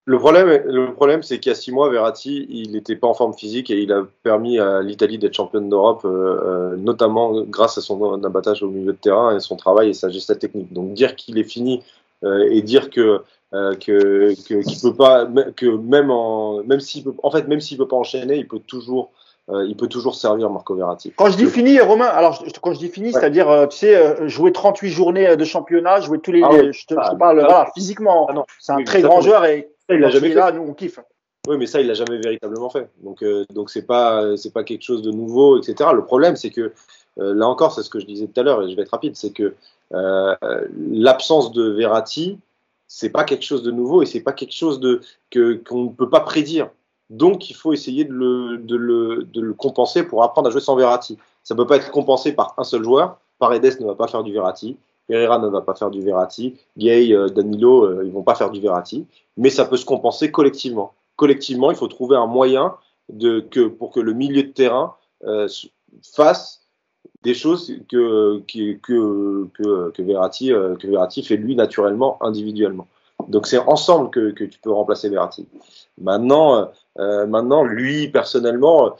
Le 0.08 0.18
problème, 0.18 0.62
le 0.64 0.94
problème, 0.94 1.22
c'est 1.22 1.38
qu'il 1.38 1.50
y 1.50 1.52
a 1.52 1.54
six 1.54 1.70
mois, 1.70 1.90
Verratti, 1.90 2.46
il 2.48 2.72
n'était 2.72 2.96
pas 2.96 3.06
en 3.08 3.12
forme 3.12 3.34
physique 3.34 3.70
et 3.70 3.82
il 3.82 3.92
a 3.92 4.06
permis 4.22 4.58
à 4.58 4.80
l'Italie 4.80 5.18
d'être 5.18 5.34
championne 5.34 5.68
d'Europe, 5.68 6.00
euh, 6.06 6.76
notamment 6.76 7.42
grâce 7.42 7.76
à 7.76 7.82
son 7.82 8.24
abattage 8.24 8.62
au 8.62 8.68
milieu 8.68 8.92
de 8.92 8.98
terrain 8.98 9.36
et 9.36 9.40
son 9.40 9.56
travail 9.56 9.90
et 9.90 9.92
sa 9.92 10.08
gestion 10.08 10.34
technique. 10.34 10.72
Donc 10.72 10.94
dire 10.94 11.14
qu'il 11.14 11.36
est 11.36 11.44
fini 11.44 11.82
euh, 12.24 12.48
et 12.50 12.62
dire 12.62 12.88
que 12.88 13.20
euh, 13.52 13.74
que 13.74 14.32
qu'il 14.32 14.80
peut 14.80 14.94
pas 14.94 15.26
que 15.56 15.66
même 15.66 16.10
en 16.10 16.62
même 16.64 16.80
s'il 16.80 17.04
peut 17.04 17.14
en 17.22 17.30
fait 17.30 17.46
même 17.46 17.60
s'il 17.60 17.76
peut 17.76 17.88
pas 17.88 17.96
enchaîner 17.96 18.36
il 18.36 18.48
peut 18.48 18.60
toujours 18.60 19.10
euh, 19.50 19.64
il 19.66 19.76
peut 19.76 19.88
toujours 19.88 20.14
servir 20.14 20.50
Marco 20.50 20.74
Verratti. 20.74 21.12
Quand 21.16 21.30
je 21.30 21.36
dis 21.36 21.46
fini, 21.46 21.80
Romain, 21.80 22.04
alors 22.04 22.42
quand 22.60 22.74
je 22.74 22.78
dis 22.78 22.88
fini, 22.88 23.08
ouais. 23.08 23.12
c'est-à-dire, 23.12 23.48
euh, 23.48 23.66
tu 23.66 23.78
sais, 23.78 23.96
euh, 23.96 24.28
jouer 24.28 24.52
38 24.52 24.90
journées 24.90 25.36
de 25.36 25.44
championnat, 25.44 26.00
jouer 26.00 26.18
tous 26.18 26.32
les, 26.32 26.42
ah 26.42 26.50
je, 26.52 26.58
te, 26.84 26.94
ah, 26.98 27.04
je, 27.06 27.10
te, 27.12 27.16
parle, 27.16 27.40
ah, 27.40 27.46
voilà, 27.48 27.70
physiquement, 27.74 28.28
c'est 28.60 28.72
un 28.72 28.76
oui, 28.76 28.84
très 28.84 29.00
grand 29.00 29.22
joueur 29.22 29.46
et 29.46 29.70
il 29.94 30.00
l'a 30.00 30.10
jamais 30.10 30.28
fait. 30.28 30.34
là, 30.34 30.52
nous 30.52 30.62
on 30.62 30.74
kiffe. 30.74 31.00
Oui, 31.46 31.56
mais 31.56 31.66
ça, 31.66 31.80
il 31.80 31.86
l'a 31.86 31.94
jamais 31.94 32.18
véritablement 32.18 32.68
fait. 32.68 32.90
Donc, 33.02 33.22
euh, 33.22 33.44
donc 33.54 33.70
c'est 33.70 33.86
pas, 33.86 34.36
c'est 34.36 34.52
pas 34.52 34.64
quelque 34.64 34.82
chose 34.82 35.02
de 35.02 35.10
nouveau, 35.10 35.58
etc. 35.58 35.90
Le 35.94 36.04
problème, 36.04 36.36
c'est 36.36 36.50
que 36.50 36.72
là 37.16 37.48
encore, 37.48 37.72
c'est 37.72 37.82
ce 37.82 37.90
que 37.90 37.98
je 37.98 38.06
disais 38.06 38.26
tout 38.28 38.40
à 38.40 38.44
l'heure, 38.44 38.62
et 38.62 38.70
je 38.70 38.76
vais 38.76 38.82
être 38.82 38.90
rapide, 38.90 39.16
c'est 39.16 39.32
que 39.32 39.54
l'absence 39.90 41.52
de 41.52 41.70
Verratti, 41.70 42.38
c'est 42.88 43.10
pas 43.10 43.22
quelque 43.24 43.44
chose 43.44 43.62
de 43.62 43.70
nouveau 43.70 44.02
et 44.02 44.06
c'est 44.06 44.20
pas 44.20 44.32
quelque 44.32 44.54
chose 44.54 44.80
de 44.80 45.02
que 45.30 45.54
qu'on 45.68 45.84
ne 45.84 45.88
peut 45.90 46.08
pas 46.08 46.20
prédire. 46.20 46.70
Donc 47.10 47.50
il 47.50 47.54
faut 47.54 47.72
essayer 47.72 48.04
de 48.04 48.12
le, 48.12 48.58
de, 48.58 48.76
le, 48.76 49.24
de 49.24 49.40
le 49.40 49.54
compenser 49.54 50.02
pour 50.02 50.24
apprendre 50.24 50.48
à 50.48 50.50
jouer 50.50 50.60
sans 50.60 50.74
Verratti. 50.74 51.18
Ça 51.44 51.54
peut 51.54 51.66
pas 51.66 51.76
être 51.76 51.90
compensé 51.90 52.32
par 52.32 52.54
un 52.58 52.64
seul 52.64 52.82
joueur. 52.82 53.20
Paredes 53.38 53.80
ne 53.80 53.86
va 53.86 53.94
pas 53.94 54.08
faire 54.08 54.24
du 54.24 54.32
Verratti, 54.32 54.76
Pereira 55.08 55.38
ne 55.38 55.48
va 55.48 55.62
pas 55.62 55.74
faire 55.74 55.90
du 55.90 56.02
Verratti, 56.02 56.56
Gay, 56.76 57.12
euh, 57.12 57.28
Danilo, 57.28 57.84
euh, 57.84 58.02
ils 58.04 58.12
vont 58.12 58.22
pas 58.22 58.34
faire 58.34 58.50
du 58.50 58.60
Verratti, 58.60 59.06
mais 59.36 59.50
ça 59.50 59.64
peut 59.64 59.78
se 59.78 59.86
compenser 59.86 60.30
collectivement. 60.30 60.92
Collectivement, 61.16 61.70
il 61.70 61.76
faut 61.76 61.88
trouver 61.88 62.16
un 62.16 62.26
moyen 62.26 62.76
pour 63.78 63.90
que 63.90 64.00
le 64.00 64.12
milieu 64.12 64.42
de 64.42 64.48
terrain 64.48 64.94
euh, 65.24 65.48
fasse 66.02 66.60
des 67.22 67.34
choses 67.34 67.74
que, 67.88 68.42
que, 68.46 70.02
Verratti, 70.02 70.48
que 70.50 70.86
Verratti 70.86 71.22
fait 71.22 71.36
lui 71.36 71.56
naturellement, 71.56 72.22
individuellement. 72.22 72.86
Donc 73.28 73.46
c'est 73.46 73.58
ensemble 73.58 74.10
que, 74.10 74.30
que 74.30 74.44
tu 74.44 74.58
peux 74.58 74.72
remplacer 74.72 75.08
Verratti. 75.08 75.46
Maintenant, 76.00 76.70
euh, 76.98 77.26
maintenant, 77.26 77.62
lui 77.62 78.08
personnellement, 78.08 78.94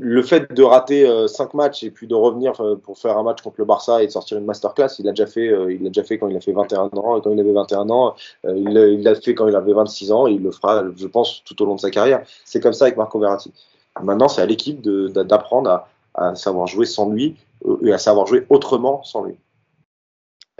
le 0.00 0.22
fait 0.22 0.52
de 0.52 0.62
rater 0.62 1.06
euh, 1.06 1.26
cinq 1.26 1.54
matchs 1.54 1.82
et 1.82 1.90
puis 1.90 2.06
de 2.06 2.14
revenir 2.14 2.60
euh, 2.60 2.76
pour 2.76 2.98
faire 2.98 3.18
un 3.18 3.22
match 3.22 3.42
contre 3.42 3.56
le 3.58 3.64
Barça 3.64 4.02
et 4.02 4.06
de 4.06 4.12
sortir 4.12 4.38
une 4.38 4.44
masterclass, 4.44 4.98
il 4.98 5.06
l'a 5.06 5.12
déjà 5.12 5.26
fait. 5.26 5.48
Euh, 5.48 5.72
il 5.72 5.82
l'a 5.82 5.88
déjà 5.88 6.04
fait 6.04 6.18
quand 6.18 6.28
il 6.28 6.36
a 6.36 6.40
fait 6.40 6.52
21 6.52 6.82
ans. 6.84 7.20
Quand 7.20 7.30
il 7.30 7.40
avait 7.40 7.52
21 7.52 7.90
ans, 7.90 8.14
euh, 8.46 8.56
il 8.56 9.02
l'a 9.02 9.14
fait 9.16 9.34
quand 9.34 9.48
il 9.48 9.56
avait 9.56 9.72
26 9.72 10.12
ans. 10.12 10.26
Et 10.28 10.32
il 10.32 10.42
le 10.42 10.52
fera, 10.52 10.84
je 10.96 11.06
pense, 11.06 11.42
tout 11.44 11.60
au 11.62 11.66
long 11.66 11.74
de 11.74 11.80
sa 11.80 11.90
carrière. 11.90 12.22
C'est 12.44 12.60
comme 12.60 12.72
ça 12.72 12.84
avec 12.84 12.96
Marco 12.96 13.18
Verratti. 13.18 13.52
Maintenant, 14.00 14.28
c'est 14.28 14.40
à 14.40 14.46
l'équipe 14.46 14.80
d'apprendre 14.80 15.70
à, 15.70 15.88
à 16.14 16.34
savoir 16.36 16.68
jouer 16.68 16.86
sans 16.86 17.10
lui 17.10 17.36
et 17.82 17.92
à 17.92 17.98
savoir 17.98 18.26
jouer 18.26 18.46
autrement 18.48 19.02
sans 19.02 19.24
lui. 19.24 19.34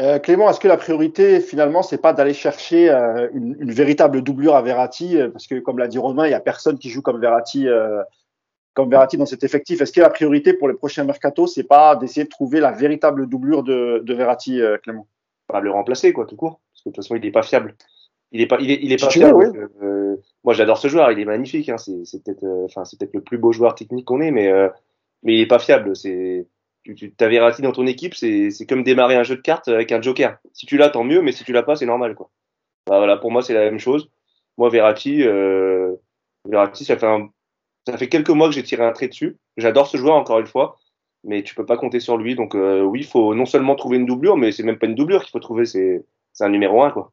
Euh, 0.00 0.18
Clément, 0.18 0.48
est-ce 0.48 0.60
que 0.60 0.68
la 0.68 0.78
priorité 0.78 1.40
finalement 1.40 1.82
c'est 1.82 2.00
pas 2.00 2.12
d'aller 2.12 2.32
chercher 2.32 2.90
euh, 2.90 3.28
une, 3.34 3.56
une, 3.60 3.70
véritable 3.70 4.22
doublure 4.22 4.54
à 4.54 4.62
Verratti 4.62 5.18
euh, 5.18 5.28
parce 5.28 5.46
que 5.46 5.58
comme 5.58 5.78
l'a 5.78 5.88
dit 5.88 5.98
Romain, 5.98 6.26
il 6.26 6.30
y 6.30 6.34
a 6.34 6.40
personne 6.40 6.78
qui 6.78 6.88
joue 6.88 7.02
comme 7.02 7.20
Verratti 7.20 7.68
euh, 7.68 8.02
comme 8.72 8.88
Verratti 8.88 9.18
dans 9.18 9.26
cet 9.26 9.44
effectif. 9.44 9.82
Est-ce 9.82 9.92
que 9.92 10.00
la 10.00 10.08
priorité 10.08 10.54
pour 10.54 10.68
les 10.68 10.74
prochains 10.74 11.04
mercato 11.04 11.46
c'est 11.46 11.64
pas 11.64 11.96
d'essayer 11.96 12.24
de 12.24 12.30
trouver 12.30 12.60
la 12.60 12.72
véritable 12.72 13.28
doublure 13.28 13.62
de, 13.62 14.00
de 14.02 14.14
Verratti, 14.14 14.60
Clément? 14.82 15.06
Pas 15.48 15.60
le 15.60 15.70
remplacer 15.70 16.12
quoi, 16.14 16.24
tout 16.24 16.36
court, 16.36 16.60
parce 16.72 16.82
que 16.82 16.88
de 16.88 16.94
toute 16.94 17.04
façon 17.04 17.16
il 17.16 17.26
est 17.26 17.32
pas 17.32 17.42
fiable. 17.42 17.74
Il 18.32 18.40
est 18.40 18.46
pas, 18.46 18.58
il 18.60 18.70
est, 18.70 18.78
il 18.80 18.92
est 18.92 19.00
pas 19.00 19.10
fiable. 19.10 19.52
Veux, 19.52 20.14
oui. 20.14 20.22
moi 20.44 20.54
j'adore 20.54 20.78
ce 20.78 20.88
joueur, 20.88 21.10
il 21.10 21.18
est 21.18 21.24
magnifique. 21.26 21.68
Hein, 21.68 21.76
c'est 21.76 22.22
peut-être, 22.24 22.46
enfin 22.64 22.86
c'est 22.86 22.98
peut-être 22.98 23.14
le 23.14 23.22
plus 23.22 23.38
beau 23.38 23.52
joueur 23.52 23.74
technique 23.74 24.06
qu'on 24.06 24.20
ait, 24.22 24.30
mais 24.30 24.50
mais 25.24 25.34
il 25.34 25.40
est 25.40 25.46
pas 25.46 25.58
fiable. 25.58 25.94
C'est 25.94 26.46
tu, 26.84 26.94
tu 26.94 27.14
as 27.18 27.28
Verratti 27.28 27.62
dans 27.62 27.72
ton 27.72 27.86
équipe, 27.86 28.14
c'est 28.14 28.66
comme 28.68 28.82
démarrer 28.82 29.16
un 29.16 29.22
jeu 29.22 29.36
de 29.36 29.40
cartes 29.40 29.68
avec 29.68 29.92
un 29.92 30.00
joker. 30.00 30.38
Si 30.52 30.66
tu 30.66 30.76
l'as, 30.76 30.90
tant 30.90 31.04
mieux, 31.04 31.22
mais 31.22 31.32
si 31.32 31.44
tu 31.44 31.52
l'as 31.52 31.62
pas, 31.62 31.76
c'est 31.76 31.86
normal. 31.86 32.14
Quoi. 32.14 32.30
Bah, 32.86 32.98
voilà, 32.98 33.16
pour 33.16 33.30
moi, 33.30 33.42
c'est 33.42 33.54
la 33.54 33.60
même 33.60 33.78
chose. 33.78 34.10
Moi, 34.58 34.68
Verratti, 34.70 35.22
euh, 35.22 35.94
Verratti 36.46 36.84
ça, 36.84 36.96
fait 36.96 37.06
un, 37.06 37.28
ça 37.86 37.96
fait 37.96 38.08
quelques 38.08 38.30
mois 38.30 38.48
que 38.48 38.54
j'ai 38.54 38.62
tiré 38.62 38.84
un 38.84 38.92
trait 38.92 39.08
dessus. 39.08 39.38
J'adore 39.56 39.86
ce 39.86 39.96
joueur, 39.96 40.14
encore 40.14 40.38
une 40.38 40.46
fois, 40.46 40.78
mais 41.24 41.42
tu 41.42 41.54
peux 41.54 41.66
pas 41.66 41.76
compter 41.76 42.00
sur 42.00 42.16
lui. 42.16 42.34
Donc 42.34 42.54
euh, 42.54 42.82
oui, 42.82 43.00
il 43.00 43.06
faut 43.06 43.34
non 43.34 43.46
seulement 43.46 43.74
trouver 43.74 43.98
une 43.98 44.06
doublure, 44.06 44.36
mais 44.36 44.52
c'est 44.52 44.62
même 44.62 44.78
pas 44.78 44.86
une 44.86 44.94
doublure 44.94 45.22
qu'il 45.22 45.30
faut 45.30 45.40
trouver, 45.40 45.64
c'est 45.64 46.04
un 46.40 46.48
numéro 46.48 46.82
un. 46.82 46.90
Quoi. 46.90 47.12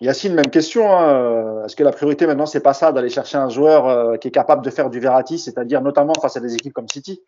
Yacine, 0.00 0.34
même 0.34 0.50
question. 0.50 0.90
Hein. 0.90 1.64
Est-ce 1.64 1.76
que 1.76 1.84
la 1.84 1.92
priorité 1.92 2.26
maintenant, 2.26 2.46
c'est 2.46 2.62
pas 2.62 2.72
ça, 2.72 2.92
d'aller 2.92 3.10
chercher 3.10 3.36
un 3.36 3.50
joueur 3.50 3.86
euh, 3.86 4.16
qui 4.16 4.28
est 4.28 4.32
capable 4.32 4.64
de 4.64 4.70
faire 4.70 4.88
du 4.88 4.98
Verratti, 4.98 5.38
c'est-à-dire 5.38 5.82
notamment 5.82 6.14
face 6.22 6.36
à 6.36 6.40
des 6.40 6.54
équipes 6.54 6.72
comme 6.72 6.88
City? 6.88 7.20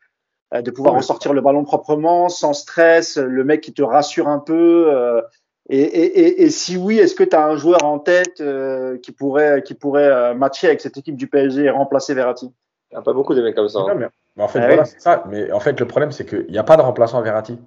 De 0.60 0.70
pouvoir 0.70 0.94
ressortir 0.94 1.32
le 1.32 1.40
ballon 1.40 1.64
proprement, 1.64 2.28
sans 2.28 2.52
stress, 2.52 3.16
le 3.16 3.44
mec 3.44 3.62
qui 3.62 3.72
te 3.72 3.82
rassure 3.82 4.28
un 4.28 4.38
peu. 4.38 4.92
Euh, 4.92 5.22
et, 5.68 5.80
et, 5.80 6.42
et, 6.42 6.50
si 6.50 6.76
oui, 6.76 6.98
est-ce 6.98 7.14
que 7.14 7.24
tu 7.24 7.34
as 7.36 7.46
un 7.46 7.56
joueur 7.56 7.84
en 7.84 7.98
tête 7.98 8.40
euh, 8.40 8.98
qui 8.98 9.12
pourrait 9.12 9.62
qui 9.62 9.74
pourrait 9.74 10.34
matcher 10.34 10.66
avec 10.66 10.80
cette 10.80 10.96
équipe 10.96 11.16
du 11.16 11.28
PSG 11.28 11.64
et 11.64 11.70
remplacer 11.70 12.12
Verratti? 12.12 12.52
Il 12.90 12.96
n'y 12.96 12.98
a 12.98 13.02
pas 13.02 13.14
beaucoup 13.14 13.34
de 13.34 13.40
mecs 13.40 13.54
comme 13.54 13.68
ça. 13.68 13.78
Hein. 13.78 13.94
mais, 13.96 14.08
mais, 14.36 14.42
en 14.42 14.48
fait, 14.48 14.58
ah, 14.58 14.66
voilà, 14.66 14.82
oui. 14.82 14.88
c'est 14.92 15.00
ça. 15.00 15.24
Mais 15.30 15.50
en 15.52 15.60
fait, 15.60 15.80
le 15.80 15.86
problème, 15.86 16.12
c'est 16.12 16.26
qu'il 16.26 16.50
n'y 16.50 16.58
a 16.58 16.64
pas 16.64 16.76
de 16.76 16.82
remplaçant 16.82 17.18
à 17.18 17.22
Verratti. 17.22 17.58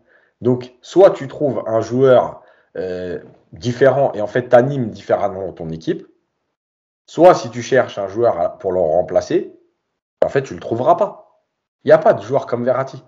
Donc, 0.41 0.76
soit 0.82 1.12
tu 1.12 1.28
trouves 1.28 1.64
un 1.66 1.82
joueur 1.82 2.44
euh, 2.78 3.20
différent 3.53 4.12
et 4.14 4.22
en 4.22 4.28
fait 4.28 4.49
t'animes 4.49 4.90
différemment 4.90 5.53
ton 5.53 5.70
équipe, 5.70 6.06
soit 7.06 7.34
si 7.34 7.49
tu 7.49 7.62
cherches 7.62 7.98
un 7.98 8.10
joueur 8.10 8.57
pour 8.57 8.74
le 8.74 8.82
remplacer, 8.82 9.57
en 10.22 10.28
fait 10.28 10.44
tu 10.44 10.53
le 10.53 10.60
trouveras 10.60 10.95
pas. 10.95 11.24
Il 11.86 11.90
n'y 11.90 11.94
a 11.94 11.98
pas 11.98 12.14
de 12.14 12.22
joueur 12.22 12.48
comme 12.48 12.66
Verratti. 12.66 13.02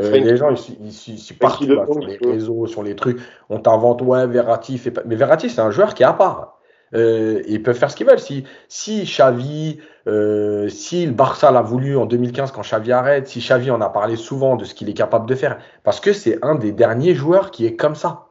Euh, 0.00 0.10
les 0.10 0.36
gens, 0.38 0.50
ils, 0.50 0.88
ils, 0.88 1.38
partent 1.38 1.62
sur 1.62 1.98
les 2.00 2.16
réseaux, 2.16 2.66
sur 2.66 2.82
les 2.82 2.96
trucs. 2.96 3.20
On 3.50 3.58
t'invente, 3.58 4.00
ouais, 4.00 4.26
Verratti 4.26 4.78
fait 4.78 4.90
pas. 4.90 5.02
Mais 5.04 5.16
Verratti, 5.16 5.50
c'est 5.50 5.60
un 5.60 5.70
joueur 5.70 5.92
qui 5.94 6.02
est 6.02 6.06
à 6.06 6.14
part. 6.14 6.58
Euh, 6.94 7.42
ils 7.46 7.62
peuvent 7.62 7.76
faire 7.76 7.90
ce 7.90 7.96
qu'ils 7.96 8.06
veulent. 8.06 8.18
Si, 8.18 8.44
si 8.68 9.04
Xavi, 9.04 9.78
euh, 10.06 10.68
si 10.68 11.06
le 11.06 11.12
Barça 11.12 11.50
l'a 11.50 11.62
voulu 11.62 11.96
en 11.96 12.06
2015 12.06 12.52
quand 12.52 12.62
Xavi 12.62 12.92
arrête, 12.92 13.28
si 13.28 13.40
Xavi 13.40 13.70
en 13.70 13.80
a 13.80 13.88
parlé 13.88 14.16
souvent 14.16 14.56
de 14.56 14.64
ce 14.64 14.74
qu'il 14.74 14.88
est 14.88 14.94
capable 14.94 15.26
de 15.26 15.34
faire, 15.34 15.58
parce 15.84 16.00
que 16.00 16.12
c'est 16.12 16.42
un 16.42 16.54
des 16.54 16.72
derniers 16.72 17.14
joueurs 17.14 17.50
qui 17.50 17.66
est 17.66 17.76
comme 17.76 17.94
ça. 17.94 18.28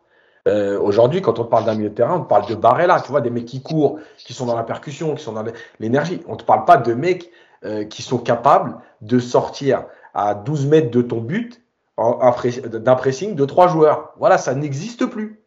Euh, 0.48 0.80
Aujourd'hui, 0.80 1.22
quand 1.22 1.38
on 1.40 1.46
parle 1.46 1.66
d'un 1.66 1.76
milieu 1.76 1.90
de 1.90 1.96
terrain, 1.96 2.18
on 2.18 2.24
parle 2.24 2.48
de 2.48 2.56
Barella, 2.56 3.00
tu 3.02 3.12
vois, 3.12 3.22
des 3.22 3.30
mecs 3.30 3.46
qui 3.46 3.62
courent, 3.62 4.00
qui 4.18 4.34
sont 4.34 4.48
dans 4.48 4.56
la 4.56 4.64
percussion, 4.64 5.14
qui 5.16 5.24
sont 5.24 5.34
dans 5.34 5.44
l'énergie. 5.80 6.22
On 6.28 6.34
ne 6.34 6.38
te 6.38 6.44
parle 6.44 6.66
pas 6.66 6.78
de 6.78 6.94
mecs 6.94 7.30
euh, 7.64 7.84
qui 7.86 8.02
sont 8.02 8.18
capables 8.18 8.78
de 9.02 9.20
sortir 9.20 9.86
à 10.14 10.34
12 10.34 10.68
mètres 10.68 10.92
de 10.92 11.02
ton 11.02 11.22
but 11.22 11.62
d'un 11.98 12.96
pressing 12.96 13.36
de 13.36 13.46
trois 13.46 13.68
joueurs. 13.68 14.14
Voilà, 14.18 14.38
ça 14.38 14.56
n'existe 14.56 15.06
plus. 15.06 15.42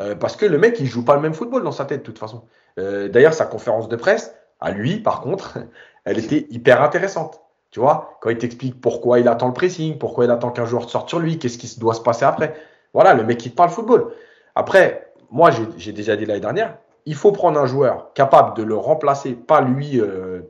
Euh, 0.00 0.14
parce 0.16 0.36
que 0.36 0.46
le 0.46 0.58
mec, 0.58 0.80
il 0.80 0.86
joue 0.86 1.04
pas 1.04 1.14
le 1.14 1.20
même 1.20 1.34
football 1.34 1.62
dans 1.62 1.72
sa 1.72 1.84
tête, 1.84 2.00
de 2.00 2.04
toute 2.04 2.18
façon. 2.18 2.42
Euh, 2.78 3.08
D'ailleurs, 3.08 3.34
sa 3.34 3.46
conférence 3.46 3.88
de 3.88 3.96
presse, 3.96 4.34
à 4.60 4.72
lui, 4.72 4.98
par 4.98 5.20
contre, 5.20 5.58
elle 6.04 6.18
était 6.18 6.46
hyper 6.50 6.82
intéressante. 6.82 7.40
Tu 7.70 7.80
vois, 7.80 8.18
quand 8.20 8.30
il 8.30 8.38
t'explique 8.38 8.80
pourquoi 8.80 9.18
il 9.18 9.28
attend 9.28 9.48
le 9.48 9.52
pressing, 9.52 9.98
pourquoi 9.98 10.24
il 10.24 10.30
attend 10.30 10.50
qu'un 10.50 10.64
joueur 10.64 10.88
sorte 10.88 11.08
sur 11.08 11.18
lui, 11.18 11.38
qu'est-ce 11.38 11.58
qui 11.58 11.78
doit 11.78 11.94
se 11.94 12.00
passer 12.00 12.24
après. 12.24 12.54
Voilà, 12.92 13.14
le 13.14 13.24
mec, 13.24 13.44
il 13.44 13.50
te 13.50 13.56
parle 13.56 13.70
football. 13.70 14.12
Après, 14.54 15.12
moi, 15.30 15.50
j'ai 15.76 15.92
déjà 15.92 16.16
dit 16.16 16.24
l'année 16.26 16.40
dernière, 16.40 16.78
il 17.06 17.16
faut 17.16 17.32
prendre 17.32 17.58
un 17.60 17.66
joueur 17.66 18.12
capable 18.14 18.56
de 18.56 18.62
le 18.62 18.76
remplacer, 18.76 19.32
pas 19.32 19.60
lui 19.60 20.00
euh, 20.00 20.42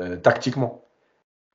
euh 0.00 0.16
tactiquement, 0.16 0.82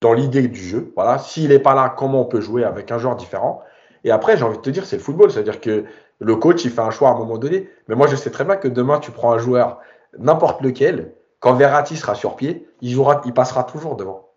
dans 0.01 0.13
l'idée 0.13 0.47
du 0.47 0.61
jeu. 0.61 0.91
Voilà, 0.95 1.19
s'il 1.19 1.49
n'est 1.49 1.59
pas 1.59 1.73
là, 1.73 1.93
comment 1.95 2.21
on 2.21 2.25
peut 2.25 2.41
jouer 2.41 2.63
avec 2.63 2.91
un 2.91 2.97
joueur 2.97 3.15
différent? 3.15 3.61
Et 4.03 4.11
après, 4.11 4.37
j'ai 4.37 4.43
envie 4.43 4.57
de 4.57 4.61
te 4.61 4.69
dire, 4.69 4.85
c'est 4.85 4.97
le 4.97 5.01
football. 5.01 5.31
C'est-à-dire 5.31 5.59
que 5.59 5.85
le 6.19 6.35
coach, 6.35 6.63
il 6.63 6.71
fait 6.71 6.81
un 6.81 6.91
choix 6.91 7.09
à 7.09 7.13
un 7.13 7.17
moment 7.17 7.37
donné. 7.37 7.69
Mais 7.87 7.95
moi, 7.95 8.07
je 8.07 8.15
sais 8.15 8.29
très 8.29 8.45
bien 8.45 8.55
que 8.55 8.67
demain, 8.67 8.99
tu 8.99 9.11
prends 9.11 9.33
un 9.33 9.37
joueur, 9.37 9.79
n'importe 10.17 10.61
lequel, 10.61 11.13
quand 11.39 11.53
Verratti 11.55 11.95
sera 11.95 12.15
sur 12.15 12.35
pied, 12.35 12.67
il, 12.81 12.91
jouera, 12.91 13.21
il 13.25 13.33
passera 13.33 13.63
toujours 13.63 13.95
devant. 13.95 14.29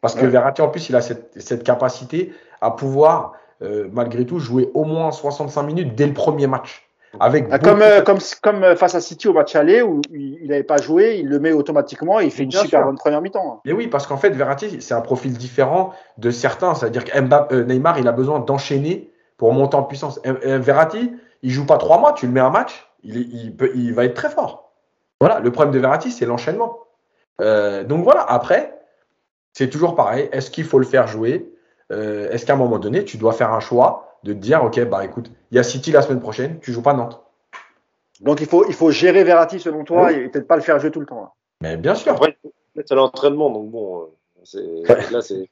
Parce 0.00 0.14
que 0.14 0.26
Verratti, 0.26 0.62
en 0.62 0.68
plus, 0.68 0.88
il 0.88 0.96
a 0.96 1.00
cette, 1.00 1.64
capacité 1.64 2.32
à 2.60 2.70
pouvoir, 2.70 3.32
euh, 3.62 3.88
malgré 3.92 4.24
tout, 4.24 4.38
jouer 4.38 4.70
au 4.74 4.84
moins 4.84 5.10
65 5.10 5.62
minutes 5.64 5.94
dès 5.94 6.06
le 6.06 6.12
premier 6.14 6.46
match. 6.46 6.85
Avec 7.20 7.46
ah, 7.50 7.58
comme, 7.58 7.82
euh, 7.82 8.02
comme, 8.02 8.18
comme 8.42 8.64
euh, 8.64 8.76
face 8.76 8.94
à 8.94 9.00
City 9.00 9.28
au 9.28 9.32
match 9.32 9.54
aller 9.56 9.82
où 9.82 10.00
il 10.12 10.48
n'avait 10.48 10.62
pas 10.62 10.76
joué, 10.76 11.18
il 11.18 11.28
le 11.28 11.38
met 11.38 11.52
automatiquement 11.52 12.20
et 12.20 12.24
il 12.24 12.30
fait 12.30 12.44
une 12.44 12.52
super 12.52 12.84
bonne 12.84 12.96
première 12.96 13.22
mi-temps. 13.22 13.60
Et 13.64 13.72
oui, 13.72 13.86
parce 13.86 14.06
qu'en 14.06 14.16
fait, 14.16 14.30
Verratti, 14.30 14.80
c'est 14.80 14.94
un 14.94 15.00
profil 15.00 15.32
différent 15.32 15.92
de 16.18 16.30
certains. 16.30 16.74
C'est-à-dire 16.74 17.04
que 17.04 17.62
Neymar, 17.62 17.98
il 17.98 18.08
a 18.08 18.12
besoin 18.12 18.40
d'enchaîner 18.40 19.10
pour 19.36 19.52
monter 19.52 19.76
en 19.76 19.82
puissance. 19.82 20.20
Verratti, 20.24 21.12
il 21.42 21.50
joue 21.50 21.66
pas 21.66 21.78
trois 21.78 21.98
mois, 21.98 22.12
tu 22.12 22.26
le 22.26 22.32
mets 22.32 22.40
un 22.40 22.50
match, 22.50 22.88
il, 23.02 23.54
peut, 23.56 23.70
il 23.74 23.94
va 23.94 24.04
être 24.04 24.14
très 24.14 24.30
fort. 24.30 24.72
Voilà, 25.20 25.40
le 25.40 25.50
problème 25.50 25.72
de 25.72 25.78
Verratti, 25.78 26.10
c'est 26.10 26.26
l'enchaînement. 26.26 26.78
Euh, 27.40 27.84
donc 27.84 28.04
voilà, 28.04 28.22
après, 28.22 28.78
c'est 29.52 29.68
toujours 29.68 29.94
pareil. 29.94 30.28
Est-ce 30.32 30.50
qu'il 30.50 30.64
faut 30.64 30.78
le 30.78 30.84
faire 30.84 31.06
jouer? 31.06 31.52
Euh, 31.92 32.30
Est-ce 32.30 32.46
qu'à 32.46 32.54
un 32.54 32.56
moment 32.56 32.78
donné, 32.78 33.04
tu 33.04 33.16
dois 33.16 33.32
faire 33.32 33.52
un 33.52 33.60
choix 33.60 34.18
de 34.24 34.32
te 34.32 34.38
dire, 34.38 34.64
ok, 34.64 34.84
bah 34.88 35.04
écoute, 35.04 35.30
il 35.50 35.56
y 35.56 35.58
a 35.58 35.62
City 35.62 35.92
la 35.92 36.02
semaine 36.02 36.20
prochaine, 36.20 36.58
tu 36.60 36.72
joues 36.72 36.82
pas 36.82 36.94
Nantes. 36.94 37.22
Donc 38.20 38.40
il 38.40 38.46
faut, 38.46 38.66
il 38.66 38.74
faut 38.74 38.90
gérer 38.90 39.24
Verratti 39.24 39.60
selon 39.60 39.84
toi 39.84 40.10
et 40.12 40.28
peut-être 40.28 40.46
pas 40.46 40.56
le 40.56 40.62
faire 40.62 40.78
jouer 40.78 40.90
tout 40.90 41.00
le 41.00 41.06
temps. 41.06 41.24
Hein. 41.24 41.30
Mais 41.60 41.76
bien 41.76 41.94
sûr. 41.94 42.12
Après, 42.12 42.36
c'est 42.74 42.94
l'entraînement, 42.94 43.50
donc 43.50 43.70
bon, 43.70 44.08
euh, 44.54 44.84
là 45.10 45.20
c'est. 45.20 45.48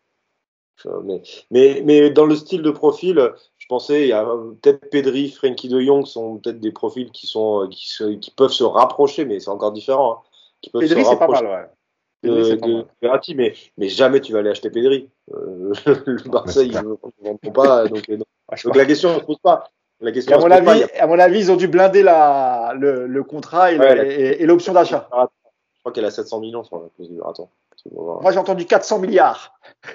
Mais, 1.04 1.22
mais, 1.52 1.82
mais 1.84 2.10
dans 2.10 2.26
le 2.26 2.34
style 2.34 2.62
de 2.62 2.70
profil, 2.70 3.32
je 3.58 3.66
pensais, 3.68 4.02
il 4.02 4.08
y 4.08 4.12
a 4.12 4.24
peut-être 4.60 4.90
Pedri, 4.90 5.30
Frankie 5.30 5.68
de 5.68 5.80
Jong 5.80 6.04
sont 6.04 6.38
peut-être 6.38 6.58
des 6.58 6.72
profils 6.72 7.10
qui, 7.12 7.28
sont, 7.28 7.68
qui, 7.70 8.18
qui, 8.18 8.30
peuvent 8.32 8.50
se 8.50 8.64
rapprocher, 8.64 9.24
mais 9.24 9.38
c'est 9.38 9.50
encore 9.50 9.72
différent. 9.72 10.24
Hein, 10.64 10.70
Pedri, 10.80 11.04
c'est 11.04 11.16
pas 11.16 11.28
mal, 11.28 11.46
ouais. 11.46 12.28
De, 12.28 12.86
Verratti, 13.00 13.34
mais, 13.34 13.54
mais 13.78 13.88
jamais 13.88 14.20
tu 14.20 14.32
vas 14.32 14.40
aller 14.40 14.50
acheter 14.50 14.68
Pedri. 14.68 15.08
Euh, 15.32 15.72
le 16.06 16.28
Barça, 16.30 16.62
ils 16.62 16.74
ne 16.74 16.96
vendront 17.22 17.52
pas. 17.52 17.86
Donc, 17.86 18.08
euh, 18.10 18.16
donc, 18.16 18.76
la 18.76 18.84
question 18.84 19.14
ne 19.14 19.20
se 19.20 19.24
pose 19.24 19.38
pas. 19.38 19.70
La 20.00 20.12
question 20.12 20.36
à, 20.36 20.40
mon 20.40 20.50
avis, 20.50 20.82
pas, 20.82 21.02
à 21.02 21.06
mon 21.06 21.18
avis, 21.18 21.38
ils 21.38 21.52
ont 21.52 21.56
dû 21.56 21.68
blinder 21.68 22.02
la, 22.02 22.74
le, 22.76 23.06
le 23.06 23.22
contrat 23.22 23.72
et 23.72 24.44
l'option 24.44 24.72
d'achat. 24.72 25.08
Je 25.12 25.80
crois 25.80 25.92
qu'elle 25.92 26.04
a 26.04 26.10
700 26.10 26.40
millions 26.40 26.64
sur 26.64 26.76
la 26.76 26.88
clause 26.96 27.08
du 27.08 27.16
marathon. 27.16 27.48
Moi, 27.92 28.32
j'ai 28.32 28.38
entendu 28.38 28.64
400 28.66 28.98
milliards. 28.98 29.54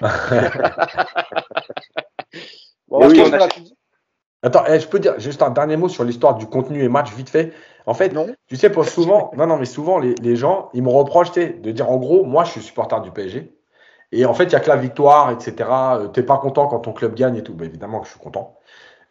Attends, 4.42 4.64
eh, 4.68 4.80
je 4.80 4.88
peux 4.88 4.98
dire 4.98 5.18
juste 5.18 5.42
un 5.42 5.50
dernier 5.50 5.76
mot 5.76 5.88
sur 5.88 6.02
l'histoire 6.04 6.34
du 6.36 6.46
contenu 6.46 6.82
et 6.82 6.88
match 6.88 7.12
vite 7.12 7.28
fait. 7.28 7.52
En 7.86 7.94
fait, 7.94 8.12
non. 8.12 8.26
tu 8.46 8.56
sais, 8.56 8.70
pour 8.70 8.86
souvent, 8.86 9.30
non, 9.36 9.46
non, 9.46 9.58
mais 9.58 9.64
souvent 9.66 9.98
les, 9.98 10.14
les 10.22 10.36
gens, 10.36 10.70
ils 10.72 10.82
me 10.82 10.88
reprochent 10.88 11.32
de 11.32 11.70
dire 11.70 11.90
en 11.90 11.96
gros, 11.96 12.24
moi, 12.24 12.44
je 12.44 12.52
suis 12.52 12.62
supporter 12.62 13.00
du 13.02 13.10
PSG. 13.10 13.52
Et 14.12 14.24
en 14.24 14.34
fait, 14.34 14.44
il 14.44 14.48
n'y 14.48 14.54
a 14.56 14.60
que 14.60 14.68
la 14.68 14.76
victoire, 14.76 15.30
etc. 15.30 15.68
Euh, 15.70 16.08
tu 16.08 16.20
n'es 16.20 16.26
pas 16.26 16.38
content 16.38 16.66
quand 16.66 16.80
ton 16.80 16.92
club 16.92 17.14
gagne 17.14 17.36
et 17.36 17.42
tout. 17.42 17.54
Ben, 17.54 17.66
évidemment 17.66 18.00
que 18.00 18.06
je 18.06 18.12
suis 18.12 18.20
content. 18.20 18.58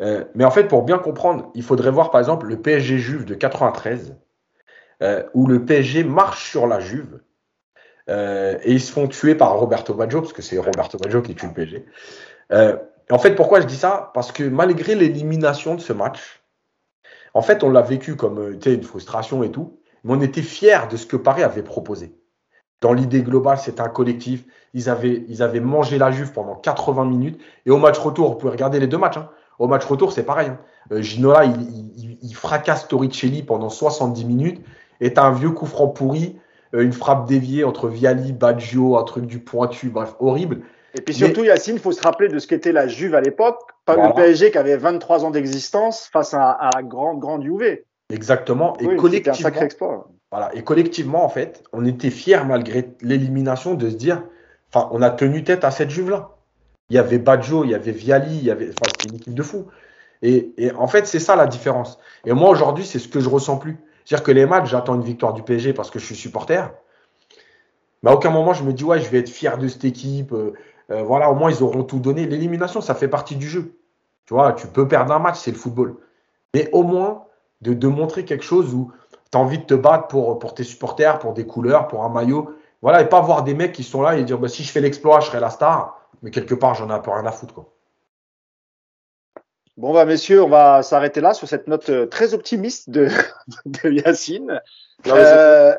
Euh, 0.01 0.25
mais 0.35 0.45
en 0.45 0.51
fait, 0.51 0.65
pour 0.65 0.83
bien 0.83 0.97
comprendre, 0.97 1.51
il 1.55 1.63
faudrait 1.63 1.91
voir 1.91 2.11
par 2.11 2.19
exemple 2.19 2.47
le 2.47 2.61
PSG 2.61 2.97
Juve 2.97 3.25
de 3.25 3.33
93, 3.33 4.15
euh, 5.01 5.23
où 5.33 5.47
le 5.47 5.65
PSG 5.65 6.03
marche 6.03 6.49
sur 6.49 6.67
la 6.67 6.79
Juve 6.79 7.21
et 8.11 8.73
ils 8.73 8.81
se 8.81 8.91
font 8.91 9.07
tuer 9.07 9.35
par 9.35 9.59
Roberto 9.59 9.93
Baggio, 9.93 10.21
parce 10.21 10.33
que 10.33 10.41
c'est 10.41 10.57
Roberto 10.57 10.97
Baggio 10.97 11.21
qui 11.21 11.35
tue 11.35 11.45
le 11.45 11.53
PSG 11.53 11.85
en 13.11 13.19
fait, 13.19 13.35
pourquoi 13.35 13.61
je 13.61 13.65
dis 13.65 13.75
ça? 13.75 14.11
Parce 14.13 14.31
que 14.31 14.43
malgré 14.43 14.95
l'élimination 14.95 15.75
de 15.75 15.81
ce 15.81 15.93
match, 15.93 16.43
en 17.33 17.41
fait, 17.41 17.63
on 17.63 17.69
l'a 17.69 17.81
vécu 17.81 18.15
comme 18.15 18.57
une 18.65 18.83
frustration 18.83 19.43
et 19.43 19.51
tout, 19.51 19.79
mais 20.03 20.13
on 20.13 20.21
était 20.21 20.41
fiers 20.41 20.87
de 20.89 20.97
ce 20.97 21.05
que 21.05 21.17
Paris 21.17 21.43
avait 21.43 21.63
proposé. 21.63 22.15
Dans 22.81 22.93
l'idée 22.93 23.23
globale, 23.23 23.57
c'était 23.57 23.81
un 23.81 23.89
collectif. 23.89 24.45
Ils 24.73 24.89
avaient, 24.89 25.23
ils 25.27 25.41
avaient 25.41 25.59
mangé 25.59 25.97
la 25.97 26.11
Juve 26.11 26.31
pendant 26.31 26.55
80 26.55 27.05
minutes. 27.05 27.41
Et 27.65 27.71
au 27.71 27.77
match 27.77 27.97
retour, 27.97 28.29
vous 28.29 28.35
pouvez 28.35 28.51
regarder 28.51 28.79
les 28.79 28.87
deux 28.87 28.97
matchs. 28.97 29.17
Hein. 29.17 29.29
Au 29.57 29.67
match 29.67 29.85
retour, 29.85 30.11
c'est 30.11 30.23
pareil. 30.23 30.49
Hein. 30.49 30.59
Euh, 30.91 31.01
Ginola, 31.01 31.45
il, 31.45 32.17
il, 32.21 32.35
fracasse 32.35 32.87
Torricelli 32.87 33.43
pendant 33.43 33.69
70 33.69 34.25
minutes. 34.25 34.61
Et 35.01 35.13
t'as 35.13 35.23
un 35.23 35.31
vieux 35.31 35.51
coup 35.51 35.65
franc 35.65 35.87
pourri, 35.87 36.37
euh, 36.73 36.81
une 36.81 36.93
frappe 36.93 37.27
déviée 37.27 37.63
entre 37.63 37.87
Viali, 37.87 38.33
Baggio, 38.33 38.97
un 38.97 39.03
truc 39.03 39.25
du 39.25 39.39
pointu, 39.39 39.89
bref, 39.89 40.15
horrible. 40.19 40.61
Et 40.95 41.01
puis 41.01 41.13
surtout, 41.13 41.43
Yacine, 41.43 41.75
il 41.75 41.81
faut 41.81 41.91
se 41.91 42.01
rappeler 42.01 42.29
de 42.29 42.39
ce 42.39 42.47
qu'était 42.47 42.71
la 42.71 42.87
Juve 42.87 43.15
à 43.15 43.21
l'époque, 43.21 43.59
pas 43.85 43.95
le 43.95 44.13
PSG 44.13 44.51
qui 44.51 44.57
avait 44.57 44.75
23 44.75 45.23
ans 45.23 45.29
d'existence 45.29 46.09
face 46.11 46.33
à, 46.33 46.69
la 46.73 46.81
grande, 46.83 47.19
grande 47.19 47.43
Juve. 47.43 47.79
Exactement. 48.11 48.75
Et 48.79 48.95
collectivement, 48.95 49.37
un 49.37 49.41
sacré 49.41 49.65
exploit. 49.65 50.09
Voilà. 50.31 50.49
Et 50.55 50.63
collectivement, 50.63 51.23
en 51.23 51.29
fait, 51.29 51.63
on 51.73 51.85
était 51.85 52.09
fiers 52.09 52.43
malgré 52.45 52.89
l'élimination 53.01 53.75
de 53.75 53.89
se 53.89 53.95
dire, 53.95 54.23
enfin, 54.73 54.89
on 54.91 55.01
a 55.01 55.09
tenu 55.09 55.43
tête 55.43 55.63
à 55.63 55.71
cette 55.71 55.89
Juve-là. 55.89 56.31
Il 56.89 56.95
y 56.95 56.99
avait 56.99 57.19
Baggio, 57.19 57.63
il 57.63 57.71
y 57.71 57.75
avait 57.75 57.91
Viali, 57.91 58.37
il 58.37 58.43
y 58.43 58.51
avait, 58.51 58.69
enfin, 58.69 58.91
c'était 58.91 59.09
une 59.09 59.15
équipe 59.15 59.33
de 59.35 59.43
fous. 59.43 59.67
Et, 60.21 60.53
et 60.57 60.71
en 60.71 60.87
fait, 60.87 61.05
c'est 61.07 61.19
ça 61.19 61.35
la 61.35 61.47
différence. 61.47 61.99
Et 62.25 62.33
moi, 62.33 62.49
aujourd'hui, 62.49 62.85
c'est 62.85 62.99
ce 62.99 63.07
que 63.07 63.19
je 63.19 63.29
ressens 63.29 63.57
plus. 63.57 63.77
C'est-à-dire 64.05 64.25
que 64.25 64.31
les 64.31 64.45
matchs, 64.45 64.69
j'attends 64.69 64.95
une 64.95 65.03
victoire 65.03 65.33
du 65.33 65.43
PSG 65.43 65.73
parce 65.73 65.91
que 65.91 65.99
je 65.99 66.05
suis 66.05 66.15
supporter. 66.15 66.71
Mais 68.01 68.09
à 68.09 68.13
aucun 68.13 68.31
moment, 68.31 68.53
je 68.53 68.63
me 68.63 68.73
dis, 68.73 68.83
ouais, 68.83 68.99
je 68.99 69.09
vais 69.09 69.19
être 69.19 69.29
fier 69.29 69.57
de 69.57 69.67
cette 69.67 69.85
équipe. 69.85 70.31
Euh, 70.31 70.53
euh, 70.91 71.03
voilà, 71.03 71.29
au 71.29 71.35
moins 71.35 71.51
ils 71.51 71.61
auront 71.63 71.83
tout 71.83 71.99
donné. 71.99 72.25
L'élimination, 72.25 72.81
ça 72.81 72.95
fait 72.95 73.07
partie 73.07 73.35
du 73.35 73.47
jeu. 73.47 73.77
Tu 74.25 74.33
vois, 74.33 74.53
tu 74.53 74.67
peux 74.67 74.87
perdre 74.87 75.13
un 75.13 75.19
match, 75.19 75.37
c'est 75.37 75.51
le 75.51 75.57
football. 75.57 75.95
Mais 76.53 76.69
au 76.71 76.83
moins 76.83 77.25
de, 77.61 77.73
de 77.73 77.87
montrer 77.87 78.25
quelque 78.25 78.43
chose 78.43 78.73
où 78.73 78.91
tu 79.31 79.37
as 79.37 79.41
envie 79.41 79.59
de 79.59 79.63
te 79.65 79.73
battre 79.73 80.07
pour, 80.07 80.39
pour 80.39 80.53
tes 80.53 80.63
supporters, 80.63 81.19
pour 81.19 81.33
des 81.33 81.45
couleurs, 81.45 81.87
pour 81.87 82.03
un 82.03 82.09
maillot. 82.09 82.55
Voilà, 82.81 83.01
et 83.01 83.09
pas 83.09 83.21
voir 83.21 83.43
des 83.43 83.53
mecs 83.53 83.73
qui 83.73 83.83
sont 83.83 84.01
là 84.01 84.17
et 84.17 84.23
dire 84.23 84.37
bah, 84.37 84.47
si 84.47 84.63
je 84.63 84.71
fais 84.71 84.81
l'exploit, 84.81 85.19
je 85.19 85.27
serai 85.27 85.39
la 85.39 85.49
star. 85.49 85.99
Mais 86.21 86.31
quelque 86.31 86.55
part, 86.55 86.75
j'en 86.75 86.89
ai 86.89 86.93
un 86.93 86.99
peu 86.99 87.11
rien 87.11 87.25
à 87.25 87.31
foutre. 87.31 87.53
Quoi. 87.53 87.73
Bon, 89.77 89.93
bah, 89.93 90.03
messieurs, 90.05 90.43
on 90.43 90.49
va 90.49 90.83
s'arrêter 90.83 91.21
là 91.21 91.33
sur 91.33 91.47
cette 91.47 91.67
note 91.67 91.89
euh, 91.89 92.05
très 92.05 92.33
optimiste 92.33 92.89
de, 92.89 93.07
de 93.65 93.89
Yacine. 93.89 94.61
Euh, 95.07 95.73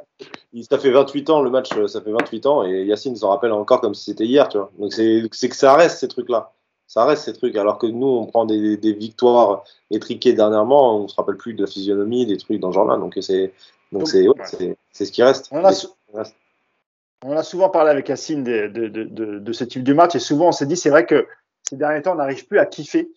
ça 0.62 0.78
fait 0.78 0.90
28 0.90 1.28
ans 1.28 1.43
le 1.43 1.51
match, 1.51 1.68
ça 1.86 2.01
fait 2.01 2.10
28 2.10 2.47
ans 2.47 2.64
et 2.64 2.85
Yacine 2.85 3.14
s'en 3.14 3.28
rappelle 3.28 3.52
encore 3.52 3.82
comme 3.82 3.94
si 3.94 4.05
c'était 4.05 4.24
hier, 4.24 4.48
tu 4.48 4.56
vois. 4.56 4.70
Donc 4.78 4.94
c'est 4.94 5.48
que 5.48 5.56
ça 5.56 5.74
reste 5.74 5.98
ces 5.98 6.09
trucs-là. 6.09 6.52
Ça 6.86 7.05
reste 7.05 7.24
ces 7.24 7.35
trucs. 7.35 7.56
Alors 7.56 7.77
que 7.77 7.86
nous, 7.86 8.06
on 8.06 8.24
prend 8.24 8.47
des, 8.47 8.78
des 8.78 8.94
victoires 8.94 9.64
étriquées 9.90 10.32
dernièrement, 10.32 10.97
on 10.97 11.06
se 11.06 11.14
rappelle 11.14 11.36
plus 11.36 11.52
de 11.52 11.62
la 11.62 11.70
physionomie, 11.70 12.24
des 12.24 12.39
trucs 12.39 12.59
dans 12.59 12.70
ce 12.70 12.77
genre-là. 12.77 12.97
Donc 12.97 13.18
c'est 13.20 13.52
donc 13.93 14.09
c'est 14.09 14.27
ouais, 14.27 14.77
c'est 14.93 15.05
ce 15.05 15.12
qui 15.12 15.22
reste. 15.22 15.51
On 15.52 15.62
a, 15.64 15.72
on 17.24 17.36
a, 17.36 17.42
souvent 17.42 17.68
parlé 17.68 17.90
avec 17.90 18.09
Yacine 18.09 18.42
de, 18.44 18.66
de, 18.68 18.88
de, 18.88 19.38
de, 19.38 19.52
ce 19.52 19.64
type 19.64 19.82
de 19.84 19.92
match 19.92 20.14
et 20.14 20.20
souvent 20.20 20.48
on 20.48 20.52
s'est 20.52 20.66
dit 20.66 20.76
c'est 20.76 20.90
vrai 20.90 21.06
que 21.06 21.26
ces 21.68 21.76
derniers 21.76 22.02
temps 22.02 22.12
on 22.12 22.16
n'arrive 22.16 22.47
plus 22.47 22.59
à 22.59 22.66
kiffer 22.66 23.10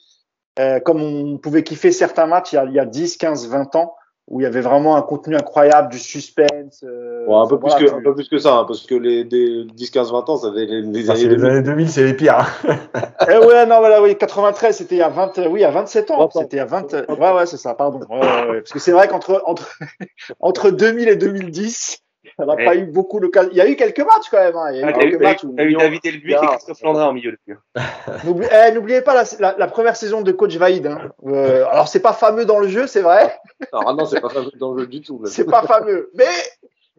euh, 0.60 0.80
comme 0.80 1.02
on 1.02 1.38
pouvait 1.40 1.64
kiffer 1.64 1.92
certains 1.92 2.28
matchs 2.28 2.54
il 2.54 2.56
y 2.56 2.60
a, 2.60 2.66
il 2.66 2.74
y 2.74 2.80
a 2.80 2.86
10, 2.86 3.18
15, 3.18 3.48
20 3.50 3.76
ans, 3.76 3.96
où 4.28 4.40
il 4.40 4.44
y 4.44 4.46
avait 4.46 4.62
vraiment 4.62 4.96
un 4.96 5.02
contenu 5.02 5.36
incroyable, 5.36 5.90
du 5.90 5.98
suspense. 5.98 6.84
euh, 6.84 7.26
Bon, 7.26 7.42
un, 7.42 7.48
peu 7.48 7.58
plus 7.60 7.70
voilà, 7.70 7.84
que, 7.86 7.90
tu- 7.90 7.96
un 7.96 8.02
peu 8.04 8.14
plus 8.14 8.30
que 8.30 8.38
ça, 8.38 8.58
hein, 8.58 8.66
parce 8.66 8.86
que 8.86 8.94
les 8.94 9.24
des 9.24 9.66
10, 9.74 9.90
15, 9.90 10.12
20 10.12 10.30
ans, 10.30 10.38
ça 10.38 10.54
fait 10.54 10.66
les, 10.68 10.82
les 10.84 11.10
années 11.10 11.20
c'est 11.22 11.28
les 11.28 11.36
2000. 11.38 11.46
années 11.52 11.62
2000, 11.64 11.90
c'est 11.90 12.04
les 12.04 12.14
pires. 12.14 12.38
hein. 12.38 12.76
Eh 13.28 13.38
ouais, 13.38 13.66
non, 13.66 13.80
voilà, 13.80 14.00
oui, 14.04 14.16
93, 14.16 14.78
c'était 14.78 14.96
il 14.96 15.00
y 15.00 15.02
a 15.02 15.10
20, 15.10 15.40
oui, 15.50 15.60
il 15.60 15.62
y 15.62 15.66
a 15.66 15.72
27 15.72 16.12
ans. 16.12 16.16
30 16.18 16.36
ans. 16.36 16.40
C'était 16.42 16.58
il 16.58 16.60
y 16.60 16.62
a 16.62 16.66
20, 16.66 16.94
ouais, 16.94 17.32
ouais, 17.34 17.46
c'est 17.48 17.58
ça, 17.58 17.74
pardon. 17.74 18.02
Ouais, 18.10 18.20
ouais, 18.20 18.50
ouais. 18.52 18.60
Parce 18.62 18.72
que 18.74 18.80
c'est 18.80 18.92
vrai 18.92 19.08
qu'entre, 19.08 19.42
entre, 19.48 19.76
entre 20.40 20.70
2000 20.70 21.10
et 21.10 21.16
2010, 21.16 22.03
on 22.38 22.46
n'a 22.46 22.56
Ouais. 22.56 22.66
pas 22.66 22.76
eu 22.76 22.86
beaucoup 22.86 23.20
de 23.20 23.30
Il 23.52 23.58
y 23.58 23.62
a 23.62 23.68
eu 23.70 23.76
quelques 23.76 24.00
matchs 24.00 24.30
quand 24.32 24.38
même, 24.40 24.56
hein. 24.56 24.72
Il 24.72 24.80
y 24.80 24.84
a 24.84 24.88
eu 24.88 24.90
Ah, 24.90 24.94
quelques 24.94 25.14
eu- 25.20 25.24
matchs 25.24 25.44
où- 25.44 25.54
eu 25.58 25.74
David 25.76 26.06
Elbuik 26.06 26.38
et. 26.42 26.46
Christophe 26.48 26.82
Landrin 26.82 27.06
en 27.06 27.14
milieu 27.14 27.32
de 27.32 27.38
but. 27.48 27.58
N'oublie- 28.26 28.48
eh, 28.52 28.72
N'oubliez 28.72 29.02
pas 29.02 29.14
la, 29.14 29.24
la, 29.40 29.56
la 29.58 29.68
première 29.68 29.96
saison 29.96 30.22
de 30.22 30.32
coach 30.32 30.56
Vaïd. 30.56 30.88
Hein. 30.88 31.12
Euh, 31.28 31.66
alors 31.68 31.88
c'est 31.88 32.00
pas 32.02 32.14
fameux 32.14 32.46
dans 32.46 32.60
le 32.60 32.68
jeu, 32.68 32.88
c'est 32.88 33.02
vrai. 33.02 33.38
Alors, 33.72 33.90
ah 33.90 33.94
non, 33.94 34.06
c'est 34.06 34.22
pas 34.22 34.30
fameux 34.30 34.52
dans 34.60 34.74
le 34.74 34.82
jeu 34.82 34.88
du 34.88 35.02
tout. 35.02 35.22
C'est 35.26 35.46
pas 35.46 35.64
fameux, 35.64 36.10
mais 36.16 36.26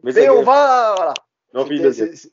Mais, 0.03 0.11
mais 0.13 0.25
ça 0.25 0.33
on 0.33 0.43
va 0.43 0.93
voilà. 0.97 1.13
Non, 1.53 1.65
c'est- 1.67 2.13
c'est- 2.15 2.31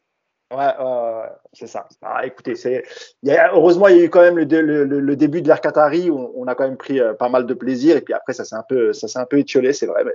Ouais, 0.52 0.58
ouais, 0.58 0.84
ouais, 0.84 1.28
c'est 1.54 1.66
ça. 1.66 1.88
Ah, 2.02 2.26
écoutez, 2.26 2.56
c'est 2.56 2.84
il 3.22 3.32
y 3.32 3.34
a, 3.34 3.54
heureusement 3.54 3.88
il 3.88 3.96
y 3.96 4.00
a 4.00 4.04
eu 4.04 4.10
quand 4.10 4.20
même 4.20 4.36
le, 4.36 4.44
dé- 4.44 4.60
le, 4.60 4.84
le- 4.84 5.00
le 5.00 5.16
début 5.16 5.40
de 5.40 5.48
l'ère 5.48 5.62
Qatari 5.62 6.10
où 6.10 6.18
on, 6.18 6.32
on 6.42 6.46
a 6.46 6.54
quand 6.54 6.64
même 6.64 6.76
pris 6.76 7.00
euh, 7.00 7.14
pas 7.14 7.30
mal 7.30 7.46
de 7.46 7.54
plaisir 7.54 7.96
et 7.96 8.02
puis 8.02 8.12
après 8.12 8.34
ça 8.34 8.44
s'est 8.44 8.54
un 8.56 8.64
peu 8.68 8.92
ça 8.92 9.08
s'est 9.08 9.18
un 9.18 9.24
peu 9.24 9.38
étiolé, 9.38 9.72
c'est 9.72 9.86
vrai. 9.86 10.04
Mais 10.04 10.12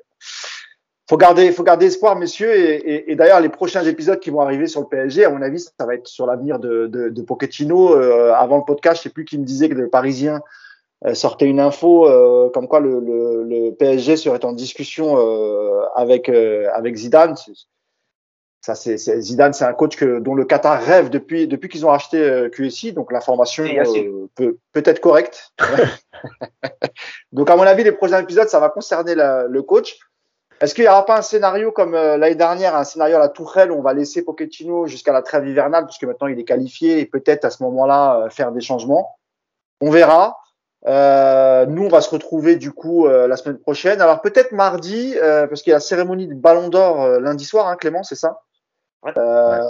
faut 1.10 1.18
garder 1.18 1.52
faut 1.52 1.64
garder 1.64 1.86
espoir, 1.86 2.16
messieurs. 2.18 2.54
Et, 2.54 2.76
et, 2.76 3.12
et 3.12 3.16
d'ailleurs 3.16 3.40
les 3.40 3.50
prochains 3.50 3.84
épisodes 3.86 4.20
qui 4.20 4.30
vont 4.30 4.42
arriver 4.42 4.68
sur 4.68 4.82
le 4.82 4.88
PSG, 4.88 5.26
à 5.26 5.30
mon 5.30 5.42
avis, 5.42 5.60
ça 5.60 5.86
va 5.86 5.96
être 5.96 6.08
sur 6.08 6.26
l'avenir 6.28 6.60
de, 6.60 6.88
de, 6.88 7.10
de 7.10 7.22
Pochettino. 7.22 7.96
Euh, 7.96 8.34
avant 8.34 8.58
le 8.58 8.64
podcast, 8.66 8.98
je 8.98 9.04
sais 9.04 9.10
plus 9.10 9.26
qui 9.26 9.38
me 9.38 9.46
disait 9.46 9.70
que 9.70 9.74
le 9.76 9.90
Parisien 9.90 10.42
euh, 11.06 11.14
sortait 11.14 11.46
une 11.46 11.60
info 11.60 12.08
euh, 12.08 12.50
comme 12.50 12.68
quoi 12.68 12.80
le, 12.80 13.00
le, 13.00 13.44
le 13.44 13.72
PSG 13.72 14.18
serait 14.18 14.44
en 14.44 14.52
discussion 14.54 15.16
euh, 15.18 15.82
avec 15.96 16.28
euh, 16.30 16.68
avec 16.74 16.96
Zidane. 16.96 17.36
Ça, 18.62 18.76
c'est 18.76 18.98
Zidane, 18.98 19.54
c'est 19.54 19.64
un 19.64 19.72
coach 19.74 19.96
que, 19.96 20.20
dont 20.20 20.36
le 20.36 20.44
Qatar 20.44 20.82
rêve 20.82 21.10
depuis 21.10 21.48
depuis 21.48 21.70
qu'ils 21.70 21.86
ont 21.86 21.90
racheté 21.90 22.18
euh, 22.18 22.50
QSI. 22.50 22.92
Donc 22.92 23.14
l'information 23.14 23.64
peut 24.36 24.58
peut 24.74 24.84
être 24.86 25.00
correcte. 25.00 25.52
donc 27.32 27.50
à 27.50 27.56
mon 27.56 27.64
avis, 27.64 27.84
les 27.84 27.92
prochains 27.94 28.22
épisodes, 28.22 28.50
ça 28.50 28.60
va 28.60 28.70
concerner 28.70 29.16
la- 29.16 29.44
le 29.48 29.62
coach. 29.62 29.98
Est-ce 30.60 30.74
qu'il 30.74 30.84
n'y 30.84 30.90
aura 30.90 31.06
pas 31.06 31.18
un 31.18 31.22
scénario 31.22 31.72
comme 31.72 31.94
euh, 31.94 32.18
l'année 32.18 32.36
dernière, 32.36 32.76
un 32.76 32.84
scénario 32.84 33.18
à 33.18 33.20
la 33.20 33.30
Tourelle 33.30 33.72
où 33.72 33.76
on 33.76 33.82
va 33.82 33.94
laisser 33.94 34.24
Pochettino 34.24 34.88
jusqu'à 34.88 35.14
la 35.14 35.22
trêve 35.22 35.48
hivernale, 35.48 35.86
puisque 35.86 36.04
maintenant 36.04 36.28
il 36.28 36.40
est 36.40 36.44
qualifié 36.44 37.00
et 37.00 37.06
peut-être 37.06 37.46
à 37.46 37.50
ce 37.50 37.62
moment-là 37.64 38.22
euh, 38.22 38.30
faire 38.30 38.52
des 38.52 38.62
changements? 38.62 39.18
On 39.82 39.92
verra. 39.92 40.38
Euh, 40.88 41.66
nous, 41.66 41.86
on 41.86 41.90
va 41.90 42.02
se 42.02 42.10
retrouver 42.10 42.56
du 42.56 42.72
coup 42.72 43.08
euh, 43.08 43.28
la 43.28 43.38
semaine 43.38 43.58
prochaine. 43.58 44.02
Alors 44.02 44.22
peut-être 44.22 44.52
mardi, 44.52 45.16
euh, 45.18 45.46
parce 45.48 45.62
qu'il 45.62 45.72
y 45.72 45.74
a 45.74 45.78
la 45.78 45.82
cérémonie 45.82 46.28
de 46.28 46.34
Ballon 46.34 46.70
d'Or 46.70 47.04
euh, 47.04 47.20
lundi 47.20 47.46
soir, 47.46 47.68
hein, 47.68 47.76
Clément, 47.76 48.04
c'est 48.04 48.16
ça? 48.16 48.42
Ouais. 49.04 49.12
Euh, 49.18 49.62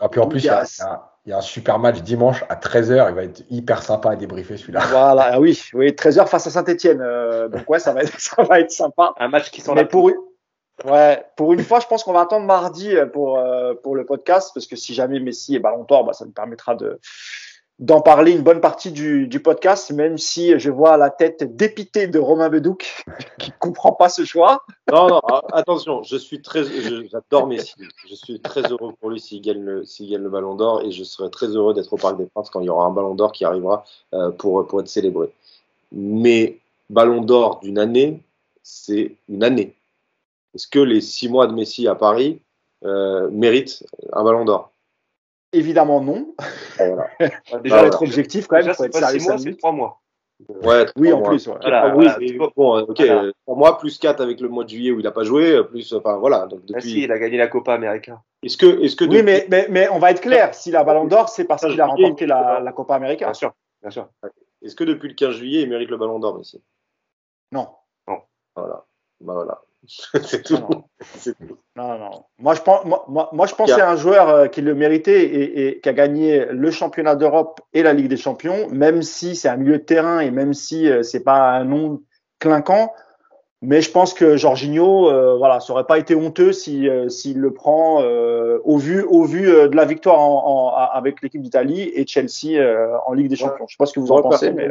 Ah, 0.00 0.08
puis 0.08 0.20
en 0.20 0.28
plus, 0.28 0.40
il 0.40 0.46
y, 0.46 0.48
a. 0.50 0.64
il 1.28 1.30
y 1.30 1.34
a- 1.34 1.38
un 1.38 1.42
super 1.42 1.78
match 1.78 2.00
dimanche 2.00 2.42
à 2.48 2.56
13h. 2.56 3.06
Il 3.10 3.14
va 3.14 3.22
être 3.24 3.42
hyper 3.50 3.82
sympa 3.82 4.12
à 4.12 4.16
débriefer 4.16 4.56
celui-là. 4.56 4.80
Voilà, 4.90 5.30
ah 5.34 5.40
oui, 5.40 5.62
oui, 5.74 5.92
13h 5.92 6.26
face 6.26 6.46
à 6.46 6.50
Saint-Etienne. 6.50 6.98
donc 7.50 7.68
ouais, 7.68 7.78
ça 7.78 7.92
va 7.92 8.02
être, 8.02 8.12
ça 8.20 8.42
va 8.42 8.60
être 8.60 8.70
sympa. 8.70 9.12
Un 9.18 9.28
match 9.28 9.50
qui 9.50 9.60
sent 9.60 9.72
Mais 9.74 9.84
pour 9.84 10.08
une, 10.08 10.16
ouais, 10.84 11.22
pour 11.36 11.52
une 11.52 11.62
fois, 11.62 11.80
je 11.80 11.86
pense 11.86 12.02
qu'on 12.02 12.12
va 12.12 12.22
attendre 12.22 12.46
mardi 12.46 12.96
euh, 12.96 13.06
pour 13.06 13.38
euh, 13.38 13.74
pour 13.82 13.94
le 13.94 14.04
podcast 14.06 14.52
parce 14.54 14.66
que 14.66 14.76
si 14.76 14.94
jamais 14.94 15.20
Messi 15.20 15.54
est 15.56 15.58
Ballon 15.58 15.84
d'Or, 15.84 16.04
bah, 16.04 16.12
ça 16.12 16.24
nous 16.24 16.32
permettra 16.32 16.74
de 16.74 16.98
d'en 17.78 18.00
parler 18.00 18.32
une 18.32 18.42
bonne 18.42 18.60
partie 18.60 18.90
du, 18.90 19.28
du 19.28 19.40
podcast, 19.40 19.92
même 19.92 20.18
si 20.18 20.58
je 20.58 20.70
vois 20.70 20.96
la 20.96 21.10
tête 21.10 21.56
dépitée 21.56 22.08
de 22.08 22.18
Romain 22.18 22.48
Bedouc 22.48 23.04
qui 23.38 23.52
comprend 23.52 23.92
pas 23.92 24.08
ce 24.08 24.24
choix. 24.24 24.64
Non, 24.90 25.08
non, 25.08 25.20
ah, 25.30 25.42
attention, 25.52 26.02
je 26.02 26.16
suis 26.16 26.42
très, 26.42 26.64
j'adore 27.08 27.46
Messi. 27.46 27.74
Je 28.08 28.14
suis 28.14 28.40
très 28.40 28.62
heureux 28.62 28.92
pour 29.00 29.10
lui 29.10 29.20
s'il 29.20 29.40
gagne 29.40 29.62
le, 29.62 29.84
s'il 29.84 30.10
gagne 30.10 30.22
le 30.22 30.28
Ballon 30.28 30.56
d'Or 30.56 30.82
et 30.82 30.90
je 30.90 31.04
serai 31.04 31.30
très 31.30 31.46
heureux 31.46 31.72
d'être 31.72 31.92
au 31.92 31.96
Parc 31.96 32.16
des 32.18 32.26
Princes 32.26 32.50
quand 32.50 32.60
il 32.60 32.66
y 32.66 32.70
aura 32.70 32.84
un 32.84 32.90
Ballon 32.90 33.14
d'Or 33.14 33.30
qui 33.30 33.44
arrivera 33.44 33.84
euh, 34.12 34.30
pour, 34.30 34.66
pour 34.66 34.80
être 34.80 34.88
célébré. 34.88 35.30
Mais 35.92 36.58
Ballon 36.90 37.20
d'Or 37.20 37.60
d'une 37.60 37.78
année, 37.78 38.20
c'est 38.62 39.14
une 39.28 39.44
année. 39.44 39.74
Est-ce 40.54 40.66
que 40.66 40.80
les 40.80 41.00
six 41.00 41.28
mois 41.28 41.46
de 41.46 41.52
Messi 41.52 41.86
à 41.86 41.94
Paris 41.94 42.40
euh, 42.84 43.28
méritent 43.30 43.86
un 44.12 44.24
Ballon 44.24 44.44
d'Or? 44.44 44.72
Évidemment 45.52 46.00
non. 46.00 46.34
Voilà. 46.76 47.08
Déjà, 47.62 47.80
Bah, 47.82 47.86
être 47.86 48.02
objectif 48.02 48.46
quand 48.46 48.56
même, 48.56 48.64
déjà 48.64 48.74
faut 48.74 48.82
c'est 48.82 48.88
être 48.88 48.92
pas 49.00 49.06
sérieux 49.06 49.18
six 49.20 49.24
mois, 49.26 49.32
cinq 49.32 49.38
c'est 49.38 49.44
minutes. 49.46 49.58
trois 49.60 49.72
mois. 49.72 50.00
Ouais, 50.62 50.86
Oui, 50.96 51.12
en 51.12 51.18
mois. 51.18 51.28
plus. 51.30 51.48
ouais. 51.48 51.56
Voilà, 51.60 51.82
Ah 51.86 51.96
oui, 51.96 52.38
bon, 52.56 52.78
ok, 52.82 52.96
Voilà. 53.00 53.32
trois 53.44 53.56
mois 53.56 53.78
plus 53.78 53.98
4 53.98 54.20
avec 54.20 54.40
le 54.40 54.48
mois 54.48 54.62
de 54.64 54.68
juillet 54.68 54.92
où 54.92 55.00
il 55.00 55.02
n'a 55.02 55.10
pas 55.10 55.24
joué, 55.24 55.64
plus, 55.64 55.92
enfin 55.94 56.16
voilà. 56.18 56.46
Donc 56.46 56.60
Ah 56.74 56.80
si, 56.80 56.88
depuis, 56.90 57.02
il 57.04 57.12
a 57.12 57.18
gagné 57.18 57.38
la 57.38 57.48
Copa 57.48 57.74
América. 57.74 58.22
est-ce 58.44 58.56
que, 58.56 58.80
est-ce 58.82 58.94
que 58.94 59.04
Oui, 59.04 59.10
depuis- 59.16 59.24
mais, 59.24 59.46
mais, 59.50 59.66
mais 59.68 59.88
on 59.88 59.98
va 59.98 60.12
être 60.12 60.20
clair. 60.20 60.54
S'il 60.54 60.76
a 60.76 60.84
Ballon 60.84 61.06
d'Or, 61.06 61.28
c'est 61.28 61.44
parce 61.44 61.66
qu'il 61.66 61.80
a 61.80 61.86
remporté 61.86 62.26
la, 62.26 62.60
la 62.60 62.72
Copa 62.72 62.94
América. 62.94 63.24
Bien 63.26 63.34
sûr, 63.34 63.52
bien 63.82 63.90
sûr. 63.90 64.08
est-ce 64.62 64.76
que 64.76 64.84
depuis 64.84 65.08
le 65.08 65.14
15 65.14 65.34
juillet, 65.34 65.62
il 65.62 65.68
mérite 65.70 65.90
le 65.90 65.96
Ballon 65.96 66.20
d'Or, 66.20 66.36
Messi? 66.38 66.62
Non. 67.50 67.66
Voilà. 68.54 68.84
Bah 69.20 69.34
voilà. 69.34 69.60
c'est 70.24 70.42
tout. 70.42 70.54
Non, 70.54 70.68
non. 70.70 70.84
C'est 71.16 71.34
tout. 71.38 71.56
Non, 71.76 71.98
non. 71.98 72.10
Moi, 72.38 72.54
je 72.54 72.60
pense, 72.62 72.84
moi, 72.84 73.46
je 73.46 73.54
pensais 73.54 73.80
à 73.80 73.90
un 73.90 73.96
joueur 73.96 74.28
euh, 74.28 74.46
qui 74.48 74.60
le 74.60 74.74
méritait 74.74 75.22
et, 75.24 75.68
et 75.68 75.80
qui 75.80 75.88
a 75.88 75.92
gagné 75.92 76.46
le 76.46 76.70
championnat 76.70 77.14
d'Europe 77.16 77.60
et 77.72 77.82
la 77.82 77.92
Ligue 77.92 78.08
des 78.08 78.16
Champions, 78.16 78.68
même 78.70 79.02
si 79.02 79.36
c'est 79.36 79.48
un 79.48 79.56
milieu 79.56 79.78
de 79.78 79.84
terrain 79.84 80.20
et 80.20 80.30
même 80.30 80.54
si 80.54 80.88
euh, 80.90 81.02
c'est 81.02 81.22
pas 81.22 81.50
un 81.52 81.64
nom 81.64 82.00
clinquant. 82.38 82.92
Mais 83.60 83.80
je 83.80 83.90
pense 83.90 84.14
que 84.14 84.36
Jorginho, 84.36 85.10
euh, 85.10 85.36
voilà, 85.36 85.58
ça 85.58 85.72
aurait 85.72 85.86
pas 85.86 85.98
été 85.98 86.14
honteux 86.14 86.52
si 86.52 86.88
euh, 86.88 87.08
s'il 87.08 87.38
le 87.38 87.52
prend 87.52 88.02
euh, 88.02 88.58
au 88.62 88.76
vu 88.78 89.02
au 89.02 89.24
vu 89.24 89.46
de 89.46 89.74
la 89.74 89.84
victoire 89.84 90.20
en, 90.20 90.68
en- 90.68 90.74
avec 90.74 91.20
l'équipe 91.22 91.42
d'Italie 91.42 91.90
et 91.92 92.06
Chelsea 92.06 92.60
en 93.06 93.12
Ligue 93.14 93.26
des 93.28 93.34
Champions. 93.36 93.66
Je 93.66 93.74
sais 93.74 93.78
pas 93.78 93.86
ce 93.86 93.94
que 93.94 94.00
vous 94.00 94.12
en 94.12 94.16
pensez, 94.30 94.52
mais 94.52 94.68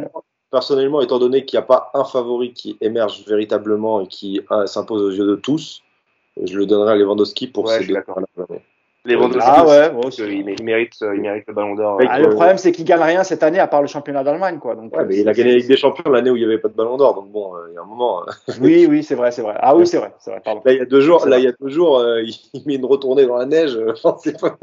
personnellement, 0.50 1.00
étant 1.00 1.18
donné 1.18 1.44
qu'il 1.44 1.58
n'y 1.58 1.62
a 1.64 1.66
pas 1.66 1.90
un 1.94 2.04
favori 2.04 2.52
qui 2.52 2.76
émerge 2.80 3.24
véritablement 3.26 4.00
et 4.00 4.06
qui 4.06 4.40
euh, 4.50 4.66
s'impose 4.66 5.02
aux 5.02 5.10
yeux 5.10 5.26
de 5.26 5.36
tous, 5.36 5.82
je 6.42 6.56
le 6.56 6.66
donnerai 6.66 6.92
à 6.92 6.96
Lewandowski 6.96 7.48
pour 7.48 7.66
Ouais, 7.66 7.80
ses 7.80 7.86
deux 7.86 8.02
Lewandowski 9.08 9.50
ah 9.50 9.66
ouais, 9.66 9.92
moi 9.92 10.06
aussi. 10.06 10.22
il 10.22 10.64
mérite, 10.64 10.94
euh, 11.02 11.14
il 11.14 11.20
mérite 11.20 11.44
le 11.46 11.54
Ballon 11.54 11.74
d'Or. 11.74 12.00
Ah, 12.08 12.18
le 12.20 12.30
problème, 12.30 12.58
c'est 12.58 12.72
qu'il 12.72 12.84
gagne 12.84 13.00
rien 13.00 13.24
cette 13.24 13.42
année 13.42 13.58
à 13.58 13.66
part 13.66 13.80
le 13.80 13.86
championnat 13.86 14.22
d'Allemagne, 14.22 14.58
quoi. 14.58 14.74
Donc, 14.74 14.94
Ouais, 14.94 15.02
euh, 15.02 15.06
mais 15.08 15.18
il 15.18 15.28
a 15.28 15.32
gagné 15.32 15.50
la 15.50 15.56
Ligue 15.58 15.68
des 15.68 15.76
Champions 15.76 16.10
l'année 16.10 16.30
où 16.30 16.36
il 16.36 16.40
n'y 16.40 16.44
avait 16.44 16.58
pas 16.58 16.68
de 16.68 16.74
Ballon 16.74 16.96
d'Or, 16.96 17.14
donc 17.14 17.30
bon, 17.30 17.54
euh, 17.54 17.68
il 17.70 17.74
y 17.74 17.78
a 17.78 17.82
un 17.82 17.84
moment. 17.84 18.22
euh, 18.22 18.52
Oui, 18.60 18.86
oui, 18.88 19.02
c'est 19.02 19.14
vrai, 19.14 19.30
c'est 19.30 19.42
vrai. 19.42 19.54
Ah 19.58 19.76
oui, 19.76 19.86
c'est 19.86 19.98
vrai, 19.98 20.12
c'est 20.18 20.30
vrai. 20.30 20.40
Pardon. 20.44 20.62
Là, 20.64 20.72
il 20.72 20.78
y 20.78 20.82
a 20.82 20.84
deux 20.84 21.00
jours, 21.00 21.26
là, 21.26 21.38
il 21.38 21.44
y 21.44 21.48
a 21.48 21.52
deux 21.60 21.68
jours, 21.68 21.98
euh, 21.98 22.22
il, 22.54 22.62
met 22.66 22.74
une 22.74 22.84
retournée 22.84 23.26
dans 23.26 23.36
la 23.36 23.46
neige. 23.46 23.78
Enfin, 24.04 24.16
c'est 24.22 24.40
pas 24.40 24.56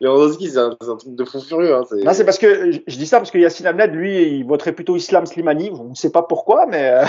Lewandowski, 0.00 0.50
c'est 0.50 0.58
un, 0.58 0.70
truc 0.70 1.14
de 1.14 1.24
fou 1.24 1.40
furieux. 1.40 1.74
Hein, 1.74 1.82
c'est- 1.88 2.04
Non, 2.04 2.12
c'est 2.12 2.24
parce 2.24 2.38
que 2.38 2.72
je 2.72 2.96
dis 2.96 3.06
ça 3.06 3.18
parce 3.18 3.30
que 3.30 3.38
Yassine 3.38 3.66
Amned, 3.66 3.92
lui, 3.92 4.38
il 4.38 4.44
voterait 4.44 4.72
plutôt 4.72 4.96
Islam 4.96 5.26
Slimani. 5.26 5.70
On 5.72 5.90
ne 5.90 5.94
sait 5.94 6.12
pas 6.12 6.22
pourquoi, 6.22 6.66
mais 6.66 6.90
euh, 6.90 7.04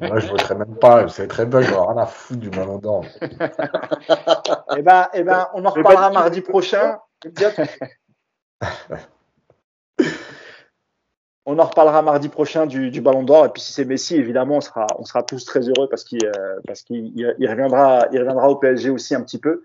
Moi, 0.00 0.18
je 0.20 0.28
voterai 0.28 0.54
même 0.54 0.76
pas. 0.76 1.08
C'est 1.08 1.26
très 1.26 1.46
bug. 1.46 1.64
J'en 1.64 1.86
rien 1.86 2.02
à 2.02 2.06
foutre 2.06 2.40
du 2.40 2.50
Ballon 2.50 2.78
d'Or. 2.78 3.04
eh 4.76 4.82
ben, 4.82 5.08
eh 5.14 5.22
ben, 5.24 5.48
on 5.54 5.64
en 5.64 5.70
reparlera 5.70 6.10
mardi 6.10 6.40
prochain. 6.42 6.98
On 11.46 11.58
en 11.58 11.64
reparlera 11.64 12.00
mardi 12.02 12.28
prochain 12.30 12.64
du, 12.66 12.90
du 12.90 13.00
Ballon 13.02 13.22
d'Or. 13.22 13.44
Et 13.46 13.48
puis 13.50 13.60
si 13.60 13.72
c'est 13.72 13.84
Messi, 13.84 14.16
évidemment, 14.16 14.56
on 14.56 14.60
sera, 14.62 14.86
on 14.98 15.04
sera 15.04 15.22
tous 15.22 15.44
très 15.44 15.60
heureux 15.68 15.88
parce 15.90 16.02
qu'il, 16.04 16.24
euh, 16.24 16.60
parce 16.66 16.82
qu'il 16.82 17.12
il- 17.18 17.34
il 17.38 17.50
reviendra, 17.50 18.06
il 18.12 18.18
reviendra 18.18 18.48
au 18.48 18.56
PSG 18.56 18.88
aussi 18.90 19.14
un 19.14 19.20
petit 19.22 19.38
peu. 19.38 19.62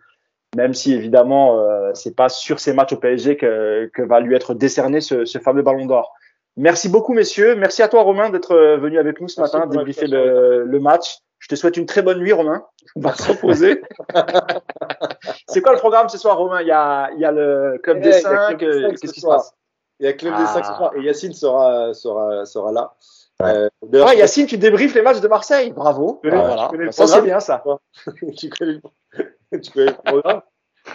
Même 0.58 0.74
si 0.74 0.94
évidemment, 0.94 1.60
euh, 1.60 1.92
c'est 1.94 2.16
pas 2.16 2.28
sur 2.28 2.60
ces 2.60 2.74
matchs 2.74 2.94
au 2.94 2.98
PSG 2.98 3.38
que, 3.38 3.90
que 3.94 4.02
va 4.02 4.20
lui 4.20 4.36
être 4.36 4.54
décerné 4.56 5.00
ce, 5.00 5.24
ce 5.24 5.38
fameux 5.38 5.62
Ballon 5.62 5.86
d'Or. 5.86 6.14
Merci 6.60 6.90
beaucoup, 6.90 7.14
messieurs. 7.14 7.56
Merci 7.56 7.82
à 7.82 7.88
toi, 7.88 8.02
Romain, 8.04 8.30
d'être 8.30 8.52
euh, 8.52 8.78
venu 8.78 9.00
avec 9.00 9.22
nous 9.22 9.30
ce 9.30 9.40
Merci 9.40 9.56
matin, 9.56 9.68
débriefer 9.68 10.08
le, 10.08 10.66
le 10.66 10.80
match. 10.80 11.20
Je 11.40 11.48
te 11.48 11.56
souhaite 11.56 11.78
une 11.78 11.86
très 11.86 12.02
bonne 12.02 12.20
nuit, 12.20 12.34
Romain. 12.34 12.66
On 12.98 13.00
va 13.00 13.14
se 13.16 13.32
reposer. 13.32 13.82
c'est 15.48 15.62
quoi 15.62 15.72
le 15.72 15.78
programme 15.80 16.10
ce 16.10 16.18
soir, 16.18 16.38
Romain? 16.38 16.60
Il 16.62 16.68
y 16.68 16.72
a, 16.72 17.12
il 17.14 17.20
y 17.22 17.26
a 17.26 17.32
le 17.32 17.80
club 17.82 18.00
Eh, 18.00 18.02
des 18.02 18.10
il 18.10 18.12
y 18.12 18.16
a 18.16 18.20
cinq. 18.22 18.58
Club 18.58 18.60
des 18.60 18.66
euh, 18.84 18.90
Qu'est-ce 18.90 19.08
ce 19.08 19.14
qui 19.14 19.22
se 19.22 19.26
passe? 19.26 19.54
Il 20.02 20.06
y 20.06 20.10
a 20.10 20.14
Club 20.14 20.36
des 20.36 20.44
Ah. 20.44 20.54
5 20.54 20.66
ce 20.66 20.74
soir 20.74 20.92
et 20.98 21.02
Yacine 21.02 21.34
sera, 21.34 21.94
sera, 21.94 22.46
sera 22.46 22.72
là. 22.74 22.94
Ouais. 23.42 23.54
Euh, 23.94 24.04
Ah, 24.06 24.16
Yacine, 24.16 24.46
tu 24.46 24.58
débriefes 24.58 24.96
les 24.96 25.02
matchs 25.02 25.22
de 25.22 25.28
Marseille. 25.30 25.72
Bravo. 25.72 26.20
Voilà. 26.24 26.70
le 26.74 26.92
Ça, 26.92 27.08
c'est 27.08 27.22
bien 27.22 27.40
ça. 27.40 27.64
tu, 28.38 28.50
connais 28.50 28.80
le... 29.14 29.62
tu 29.62 29.72
connais 29.72 29.88
le 29.88 29.94
programme. 29.94 30.42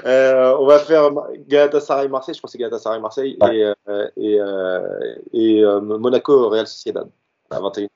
Euh, 0.07 0.57
on 0.59 0.67
va 0.67 0.79
faire 0.79 1.11
Galatasaray-Marseille, 1.49 2.35
je 2.35 2.41
crois 2.41 2.49
que 2.49 2.53
c'est 2.53 2.59
Galatasaray-Marseille, 2.59 3.37
Ouais. 3.41 3.57
et, 3.57 3.65
euh, 3.89 4.09
et, 4.17 4.41
euh, 4.41 5.15
et 5.33 5.65
euh, 5.65 5.81
Monaco-Real 5.81 6.67
Sociedad 6.67 7.09
à 7.51 7.61
21. 7.61 7.89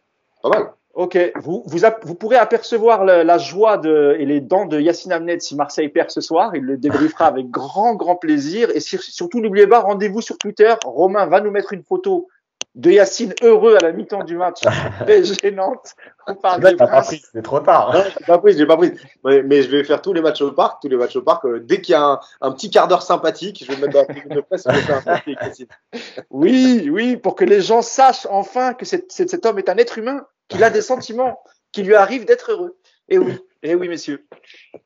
Pas 0.42 0.48
mal. 0.48 0.70
Ok, 0.94 1.16
vous, 1.36 1.62
vous, 1.66 1.78
vous 2.02 2.14
pourrez 2.16 2.36
apercevoir 2.36 3.04
le- 3.04 3.22
la 3.22 3.38
joie 3.38 3.76
de, 3.78 4.16
et 4.18 4.26
les 4.26 4.40
dents 4.40 4.66
de 4.66 4.80
Yacine 4.80 5.12
Amned 5.12 5.40
si 5.40 5.54
Marseille 5.54 5.88
perd 5.88 6.10
ce 6.10 6.20
soir. 6.20 6.56
Il 6.56 6.64
le 6.64 6.76
débriefera 6.76 7.26
avec 7.26 7.50
grand, 7.50 7.94
grand 7.94 8.16
plaisir. 8.16 8.68
Et 8.74 8.80
sur- 8.80 9.00
surtout, 9.02 9.40
n'oubliez 9.40 9.66
pas, 9.68 9.80
rendez-vous 9.80 10.20
sur 10.20 10.38
Twitter. 10.38 10.74
Romain 10.84 11.26
va 11.26 11.40
nous 11.40 11.50
mettre 11.52 11.72
une 11.72 11.84
photo 11.84 12.26
de 12.78 12.92
Yacine 12.92 13.34
heureux 13.42 13.76
à 13.76 13.80
la 13.80 13.92
mi-temps 13.92 14.22
du 14.22 14.36
match 14.36 14.60
PSG 15.06 15.50
Nantes. 15.50 15.96
On 16.28 16.34
parle 16.36 16.62
Là, 16.62 16.74
pas 16.74 17.02
pris, 17.02 17.22
c'est 17.32 17.42
trop 17.42 17.58
tard. 17.60 17.92
J'ai 18.18 18.24
pas 18.24 18.38
pris, 18.38 18.56
j'ai 18.56 18.66
pas 18.66 18.76
pris. 18.76 18.92
Mais, 19.24 19.42
mais 19.42 19.62
je 19.62 19.70
vais 19.70 19.82
faire 19.82 20.00
tous 20.00 20.12
les 20.12 20.20
matchs 20.20 20.42
au 20.42 20.52
parc, 20.52 20.80
tous 20.80 20.88
les 20.88 20.96
matchs 20.96 21.16
au 21.16 21.22
parc. 21.22 21.44
euh, 21.44 21.58
dès 21.58 21.80
qu'il 21.80 21.92
y 21.92 21.96
a 21.96 22.02
un, 22.02 22.20
un 22.40 22.52
petit 22.52 22.70
quart 22.70 22.86
d'heure 22.86 23.02
sympathique, 23.02 23.64
je 23.64 23.70
vais 23.70 23.76
me 23.76 23.82
mettre 23.82 23.94
dans 23.94 24.06
la 24.06 24.14
tribune 24.14 24.34
de 24.36 24.40
presse 24.40 24.66
vais 24.66 24.80
faire 24.80 25.02
un 25.06 25.12
avec 25.12 25.40
Yacine. 25.42 25.66
Oui, 26.30 26.88
oui, 26.92 27.16
pour 27.16 27.34
que 27.34 27.44
les 27.44 27.60
gens 27.60 27.82
sachent 27.82 28.26
enfin 28.30 28.74
que 28.74 28.86
cet 28.86 29.44
homme 29.44 29.58
est 29.58 29.68
un 29.68 29.76
être 29.76 29.98
humain, 29.98 30.24
qu'il 30.46 30.62
a 30.62 30.70
des 30.70 30.82
sentiments, 30.82 31.40
qu'il 31.72 31.86
lui 31.86 31.96
arrive 31.96 32.26
d'être 32.26 32.52
heureux. 32.52 32.78
Et 33.08 33.18
oui, 33.18 33.38
et 33.62 33.74
oui, 33.74 33.88
messieurs. 33.88 34.26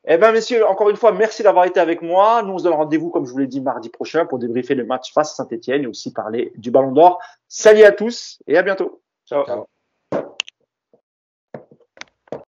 Eh 0.06 0.16
ben, 0.16 0.32
messieurs, 0.32 0.66
encore 0.66 0.88
une 0.88 0.96
fois, 0.96 1.12
merci 1.12 1.42
d'avoir 1.42 1.66
été 1.66 1.78
avec 1.78 2.00
moi. 2.00 2.42
Nous, 2.42 2.54
on 2.54 2.58
se 2.58 2.64
donne 2.64 2.72
rendez-vous, 2.72 3.10
comme 3.10 3.26
je 3.26 3.32
vous 3.32 3.38
l'ai 3.38 3.46
dit, 3.46 3.60
mardi 3.60 3.90
prochain 3.90 4.24
pour 4.24 4.38
débriefer 4.38 4.74
le 4.74 4.84
match 4.84 5.12
face 5.12 5.32
à 5.32 5.44
Saint-Etienne 5.44 5.82
et 5.82 5.86
aussi 5.86 6.12
parler 6.12 6.52
du 6.56 6.70
Ballon 6.70 6.92
d'Or. 6.92 7.20
Salut 7.48 7.84
à 7.84 7.92
tous 7.92 8.38
et 8.46 8.56
à 8.56 8.62
bientôt. 8.62 9.02
Ciao. 9.26 9.44
Ciao. 9.44 9.66